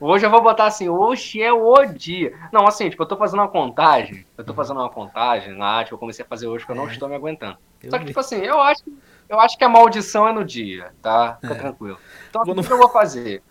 Hoje 0.00 0.26
eu 0.26 0.30
vou 0.30 0.42
botar 0.42 0.66
assim, 0.66 0.88
hoje 0.88 1.40
é 1.40 1.52
o 1.52 1.84
dia. 1.86 2.36
Não, 2.52 2.66
assim, 2.66 2.90
tipo, 2.90 3.02
eu 3.02 3.06
tô 3.06 3.16
fazendo 3.16 3.40
uma 3.40 3.48
contagem. 3.48 4.26
Eu 4.36 4.44
tô 4.44 4.50
uhum. 4.50 4.56
fazendo 4.56 4.80
uma 4.80 4.90
contagem 4.90 5.56
lá, 5.56 5.82
tipo, 5.84 5.94
eu 5.94 5.98
comecei 5.98 6.24
a 6.24 6.28
fazer 6.28 6.48
hoje 6.48 6.64
porque 6.66 6.72
eu 6.72 6.82
não 6.82 6.88
é. 6.88 6.92
estou 6.92 7.08
me 7.08 7.14
aguentando. 7.14 7.56
Eu 7.82 7.90
Só 7.90 7.96
que, 7.98 8.04
vi. 8.04 8.08
tipo 8.08 8.20
assim, 8.20 8.36
eu 8.36 8.60
acho, 8.60 8.82
eu 9.28 9.40
acho 9.40 9.56
que 9.56 9.64
a 9.64 9.68
maldição 9.68 10.28
é 10.28 10.32
no 10.32 10.44
dia, 10.44 10.92
tá? 11.00 11.38
Fica 11.40 11.54
é. 11.54 11.58
tranquilo. 11.58 11.98
Então, 12.28 12.42
o 12.42 12.62
que 12.62 12.72
eu 12.72 12.76
vou 12.76 12.90
fazer? 12.90 13.42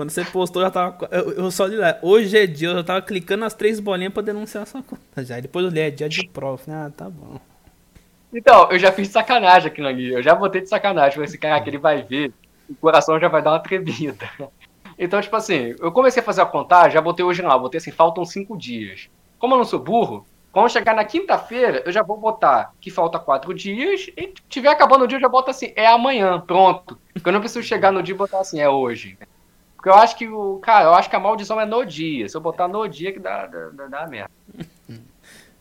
Quando 0.00 0.08
você 0.08 0.24
postou, 0.24 0.62
já 0.62 0.70
tava. 0.70 0.96
Eu, 1.10 1.32
eu 1.32 1.50
só 1.50 1.68
de 1.68 1.76
lá, 1.76 1.98
hoje 2.00 2.34
é 2.34 2.46
dia, 2.46 2.68
eu 2.68 2.76
já 2.76 2.82
tava 2.82 3.02
clicando 3.02 3.40
nas 3.40 3.52
três 3.52 3.78
bolinhas 3.78 4.14
pra 4.14 4.22
denunciar 4.22 4.62
a 4.62 4.66
sua 4.66 4.82
conta 4.82 5.22
já. 5.22 5.38
E 5.38 5.42
depois 5.42 5.62
eu 5.62 5.70
li, 5.70 5.78
é 5.78 5.90
dia 5.90 6.08
de 6.08 6.26
prova. 6.26 6.62
Ah, 6.68 6.90
tá 6.90 7.10
bom. 7.10 7.38
Então, 8.32 8.70
eu 8.70 8.78
já 8.78 8.90
fiz 8.92 9.08
sacanagem 9.08 9.70
aqui 9.70 9.84
ali. 9.84 10.10
Eu 10.10 10.22
já 10.22 10.34
botei 10.34 10.62
de 10.62 10.70
sacanagem. 10.70 11.12
Falei 11.12 11.28
assim, 11.28 11.36
que 11.36 11.68
ele 11.68 11.76
vai 11.76 12.02
ver, 12.02 12.32
o 12.66 12.74
coração 12.76 13.20
já 13.20 13.28
vai 13.28 13.42
dar 13.42 13.50
uma 13.52 13.60
tremida. 13.60 14.26
Então, 14.98 15.20
tipo 15.20 15.36
assim, 15.36 15.74
eu 15.78 15.92
comecei 15.92 16.22
a 16.22 16.24
fazer 16.24 16.40
a 16.40 16.46
contagem, 16.46 16.92
já 16.92 17.00
botei 17.02 17.22
hoje 17.22 17.42
lá, 17.42 17.58
botei 17.58 17.76
assim, 17.76 17.90
faltam 17.90 18.24
cinco 18.24 18.56
dias. 18.56 19.10
Como 19.38 19.52
eu 19.52 19.58
não 19.58 19.64
sou 19.66 19.80
burro, 19.80 20.26
quando 20.50 20.70
chegar 20.70 20.94
na 20.94 21.04
quinta-feira, 21.04 21.82
eu 21.84 21.92
já 21.92 22.02
vou 22.02 22.16
botar 22.16 22.72
que 22.80 22.90
falta 22.90 23.18
quatro 23.18 23.52
dias, 23.52 24.10
e 24.16 24.32
tiver 24.48 24.70
acabando 24.70 25.04
o 25.04 25.06
dia, 25.06 25.18
eu 25.18 25.20
já 25.20 25.28
boto 25.28 25.50
assim, 25.50 25.74
é 25.76 25.86
amanhã, 25.86 26.40
pronto. 26.40 26.98
Porque 27.12 27.28
eu 27.28 27.32
não 27.34 27.40
preciso 27.40 27.62
chegar 27.62 27.92
no 27.92 28.02
dia 28.02 28.14
e 28.14 28.18
botar 28.18 28.40
assim, 28.40 28.60
é 28.60 28.68
hoje. 28.68 29.18
Porque 29.80 29.88
eu 29.88 29.94
acho 29.94 30.14
que 30.14 30.28
o. 30.28 30.58
Cara, 30.58 30.84
eu 30.84 30.94
acho 30.94 31.08
que 31.08 31.16
a 31.16 31.18
maldição 31.20 31.58
é 31.58 31.64
no 31.64 31.86
dia. 31.86 32.28
Se 32.28 32.36
eu 32.36 32.40
botar 32.40 32.68
no 32.68 32.86
dia 32.86 33.14
que 33.14 33.18
dá, 33.18 33.46
dá, 33.46 33.86
dá 33.86 34.06
merda. 34.06 34.30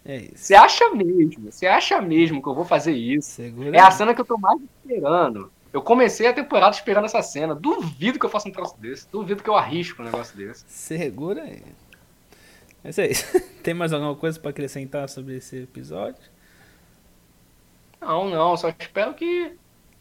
É 0.06 0.18
isso. 0.18 0.34
Você 0.36 0.56
acha 0.56 0.90
mesmo? 0.90 1.50
Você 1.50 1.66
acha 1.66 2.02
mesmo 2.02 2.42
que 2.42 2.50
eu 2.50 2.54
vou 2.54 2.66
fazer 2.66 2.92
isso? 2.92 3.30
Segura 3.30 3.78
é 3.78 3.80
a 3.80 3.92
cena 3.92 4.14
que 4.14 4.20
eu 4.20 4.26
tô 4.26 4.38
mais 4.38 4.60
esperando. 4.62 5.50
Eu 5.72 5.82
comecei 5.82 6.28
a 6.28 6.34
temporada 6.34 6.76
esperando 6.76 7.06
essa 7.06 7.22
cena. 7.22 7.56
Duvido 7.56 8.20
que 8.20 8.26
eu 8.26 8.30
faça 8.30 8.50
um 8.50 8.52
troço 8.52 8.76
desse. 8.78 9.08
Duvido 9.10 9.42
que 9.42 9.50
eu 9.50 9.56
arrisco 9.56 10.02
um 10.02 10.06
negócio 10.06 10.36
desse. 10.36 10.66
Segura 10.68 11.44
aí. 11.44 11.64
É 12.84 12.90
isso 12.90 13.00
aí. 13.00 13.14
Tem 13.64 13.74
mais 13.74 13.94
alguma 13.94 14.16
coisa 14.16 14.38
para 14.38 14.50
acrescentar 14.50 15.08
sobre 15.08 15.38
esse 15.38 15.64
episódio? 15.64 16.22
Não, 18.02 18.30
não. 18.30 18.58
Só 18.58 18.68
espero 18.68 19.14
que 19.14 19.54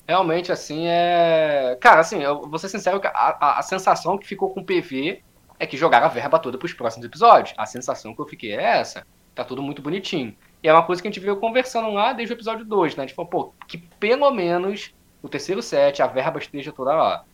realmente 0.09 0.51
assim 0.51 0.87
é. 0.87 1.77
Cara, 1.81 2.01
assim, 2.01 2.23
eu 2.23 2.41
vou 2.43 2.59
ser 2.59 2.71
sincero 2.71 3.01
a, 3.05 3.09
a, 3.09 3.59
a 3.59 3.63
sensação 3.63 4.17
que 4.17 4.27
ficou 4.27 4.51
com 4.51 4.61
o 4.61 4.65
PV 4.65 5.23
é 5.61 5.67
que 5.67 5.77
jogaram 5.77 6.07
a 6.07 6.09
verba 6.09 6.39
toda 6.39 6.57
pros 6.57 6.73
próximos 6.73 7.05
episódios. 7.05 7.55
A 7.59 7.67
sensação 7.67 8.15
que 8.15 8.21
eu 8.21 8.27
fiquei 8.27 8.53
é 8.53 8.63
essa. 8.63 9.07
Tá 9.35 9.45
tudo 9.45 9.63
muito 9.63 9.83
bonitinho. 9.83 10.35
E 10.63 10.69
é 10.69 10.73
uma 10.73 10.85
coisa 10.85 11.03
que 11.03 11.07
a 11.07 11.11
gente 11.11 11.21
veio 11.21 11.37
conversando 11.37 11.91
lá 11.91 12.13
desde 12.13 12.33
o 12.33 12.37
episódio 12.37 12.65
2, 12.65 12.97
né? 12.97 13.05
A 13.05 13.07
gente 13.07 13.15
falou, 13.15 13.31
pô, 13.31 13.55
que 13.67 13.79
pelo 13.79 14.31
menos 14.31 14.95
o 15.23 15.29
terceiro 15.29 15.61
set, 15.61 16.01
a 16.03 16.07
verba 16.07 16.39
esteja 16.39 16.73
toda 16.73 16.95
lá. 16.95 17.25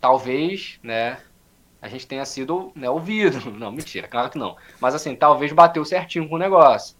Talvez, 0.00 0.78
né, 0.82 1.18
a 1.80 1.88
gente 1.88 2.06
tenha 2.06 2.24
sido 2.24 2.70
né, 2.74 2.88
ouvido. 2.90 3.50
Não, 3.58 3.72
mentira, 3.72 4.06
claro 4.06 4.30
que 4.30 4.38
não. 4.38 4.56
Mas 4.80 4.94
assim, 4.94 5.14
talvez 5.16 5.52
bateu 5.52 5.84
certinho 5.84 6.28
com 6.28 6.34
o 6.34 6.38
negócio. 6.38 6.96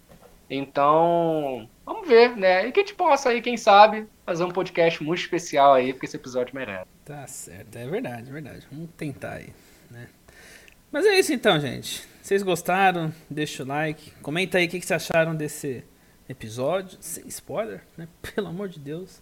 Então, 0.49 1.69
vamos 1.85 2.07
ver, 2.07 2.37
né? 2.37 2.67
E 2.67 2.73
que 2.73 2.81
a 2.81 2.83
gente 2.83 2.95
possa 2.95 3.31
aí, 3.31 3.41
quem 3.41 3.57
sabe, 3.57 4.07
fazer 4.25 4.45
um 4.45 4.51
podcast 4.51 5.03
muito 5.03 5.21
especial 5.21 5.75
aí, 5.75 5.93
porque 5.93 6.07
esse 6.07 6.17
episódio 6.17 6.55
merece. 6.55 6.87
Tá 7.05 7.27
certo, 7.27 7.77
é 7.77 7.87
verdade, 7.87 8.29
é 8.29 8.33
verdade. 8.33 8.67
Vamos 8.71 8.91
tentar 8.97 9.35
aí, 9.35 9.49
né? 9.91 10.09
Mas 10.93 11.07
é 11.07 11.19
isso 11.19 11.33
então, 11.33 11.59
gente. 11.59 12.07
Vocês 12.23 12.43
gostaram? 12.43 13.13
Deixa 13.29 13.63
o 13.63 13.67
like. 13.67 14.13
Comenta 14.23 14.59
aí 14.59 14.67
o 14.67 14.69
que 14.69 14.81
vocês 14.81 14.93
acharam 14.93 15.35
desse 15.35 15.85
episódio. 16.29 16.97
Sem 17.01 17.27
spoiler, 17.27 17.83
né? 17.97 18.07
Pelo 18.35 18.49
amor 18.49 18.69
de 18.69 18.79
Deus 18.79 19.21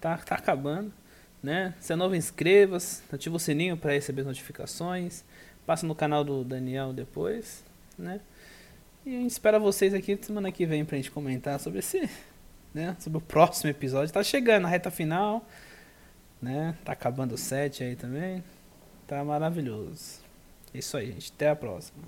tá, 0.00 0.16
tá 0.16 0.36
acabando. 0.36 0.92
Né? 1.42 1.74
Se 1.80 1.92
é 1.92 1.96
novo, 1.96 2.14
inscreva-se, 2.14 3.02
ativa 3.12 3.36
o 3.36 3.38
sininho 3.38 3.76
para 3.76 3.92
receber 3.92 4.24
notificações. 4.24 5.24
Passa 5.66 5.86
no 5.86 5.94
canal 5.94 6.24
do 6.24 6.42
Daniel 6.42 6.92
depois. 6.92 7.64
Né? 7.98 8.20
E 9.04 9.16
a 9.16 9.18
gente 9.18 9.30
espera 9.30 9.58
vocês 9.58 9.94
aqui 9.94 10.18
semana 10.20 10.52
que 10.52 10.66
vem 10.66 10.84
pra 10.84 10.96
gente 10.96 11.10
comentar 11.10 11.58
sobre 11.58 11.78
esse. 11.78 12.08
Né? 12.74 12.94
Sobre 13.00 13.18
o 13.18 13.20
próximo 13.20 13.70
episódio. 13.70 14.12
Tá 14.12 14.22
chegando 14.22 14.66
a 14.66 14.68
reta 14.68 14.90
final. 14.90 15.44
Né? 16.40 16.76
Tá 16.84 16.92
acabando 16.92 17.34
o 17.34 17.38
set 17.38 17.82
aí 17.82 17.96
também. 17.96 18.44
Tá 19.06 19.24
maravilhoso. 19.24 20.20
É 20.74 20.78
isso 20.78 20.96
aí, 20.96 21.12
gente. 21.12 21.32
Até 21.34 21.48
a 21.48 21.56
próxima. 21.56 22.02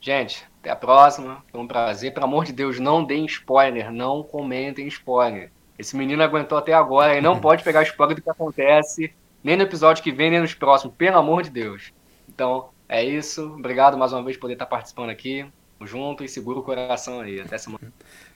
Gente, 0.00 0.46
até 0.60 0.70
a 0.70 0.76
próxima. 0.76 1.44
Foi 1.52 1.60
um 1.60 1.66
prazer. 1.66 2.14
Pelo 2.14 2.24
amor 2.24 2.44
de 2.44 2.52
Deus, 2.52 2.80
não 2.80 3.04
deem 3.04 3.26
spoiler. 3.26 3.92
Não 3.92 4.22
comentem 4.22 4.86
spoiler. 4.86 5.50
Esse 5.78 5.96
menino 5.96 6.22
aguentou 6.22 6.56
até 6.56 6.72
agora 6.72 7.16
e 7.16 7.20
não 7.20 7.38
pode 7.40 7.62
pegar 7.62 7.82
spoiler 7.82 8.16
do 8.16 8.22
que 8.22 8.30
acontece, 8.30 9.12
nem 9.44 9.56
no 9.56 9.62
episódio 9.62 10.02
que 10.02 10.10
vem, 10.10 10.30
nem 10.30 10.40
nos 10.40 10.54
próximos, 10.54 10.96
pelo 10.96 11.18
amor 11.18 11.42
de 11.42 11.50
Deus. 11.50 11.92
Então, 12.28 12.70
é 12.88 13.04
isso. 13.04 13.54
Obrigado 13.54 13.98
mais 13.98 14.12
uma 14.12 14.22
vez 14.22 14.36
por 14.36 14.42
poder 14.42 14.54
estar 14.54 14.66
participando 14.66 15.10
aqui. 15.10 15.46
Junto 15.82 16.24
e 16.24 16.28
segura 16.28 16.58
o 16.58 16.62
coração 16.62 17.20
aí. 17.20 17.40
Até 17.40 17.58
semana. 17.58 17.92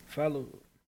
Falou. 0.07 0.49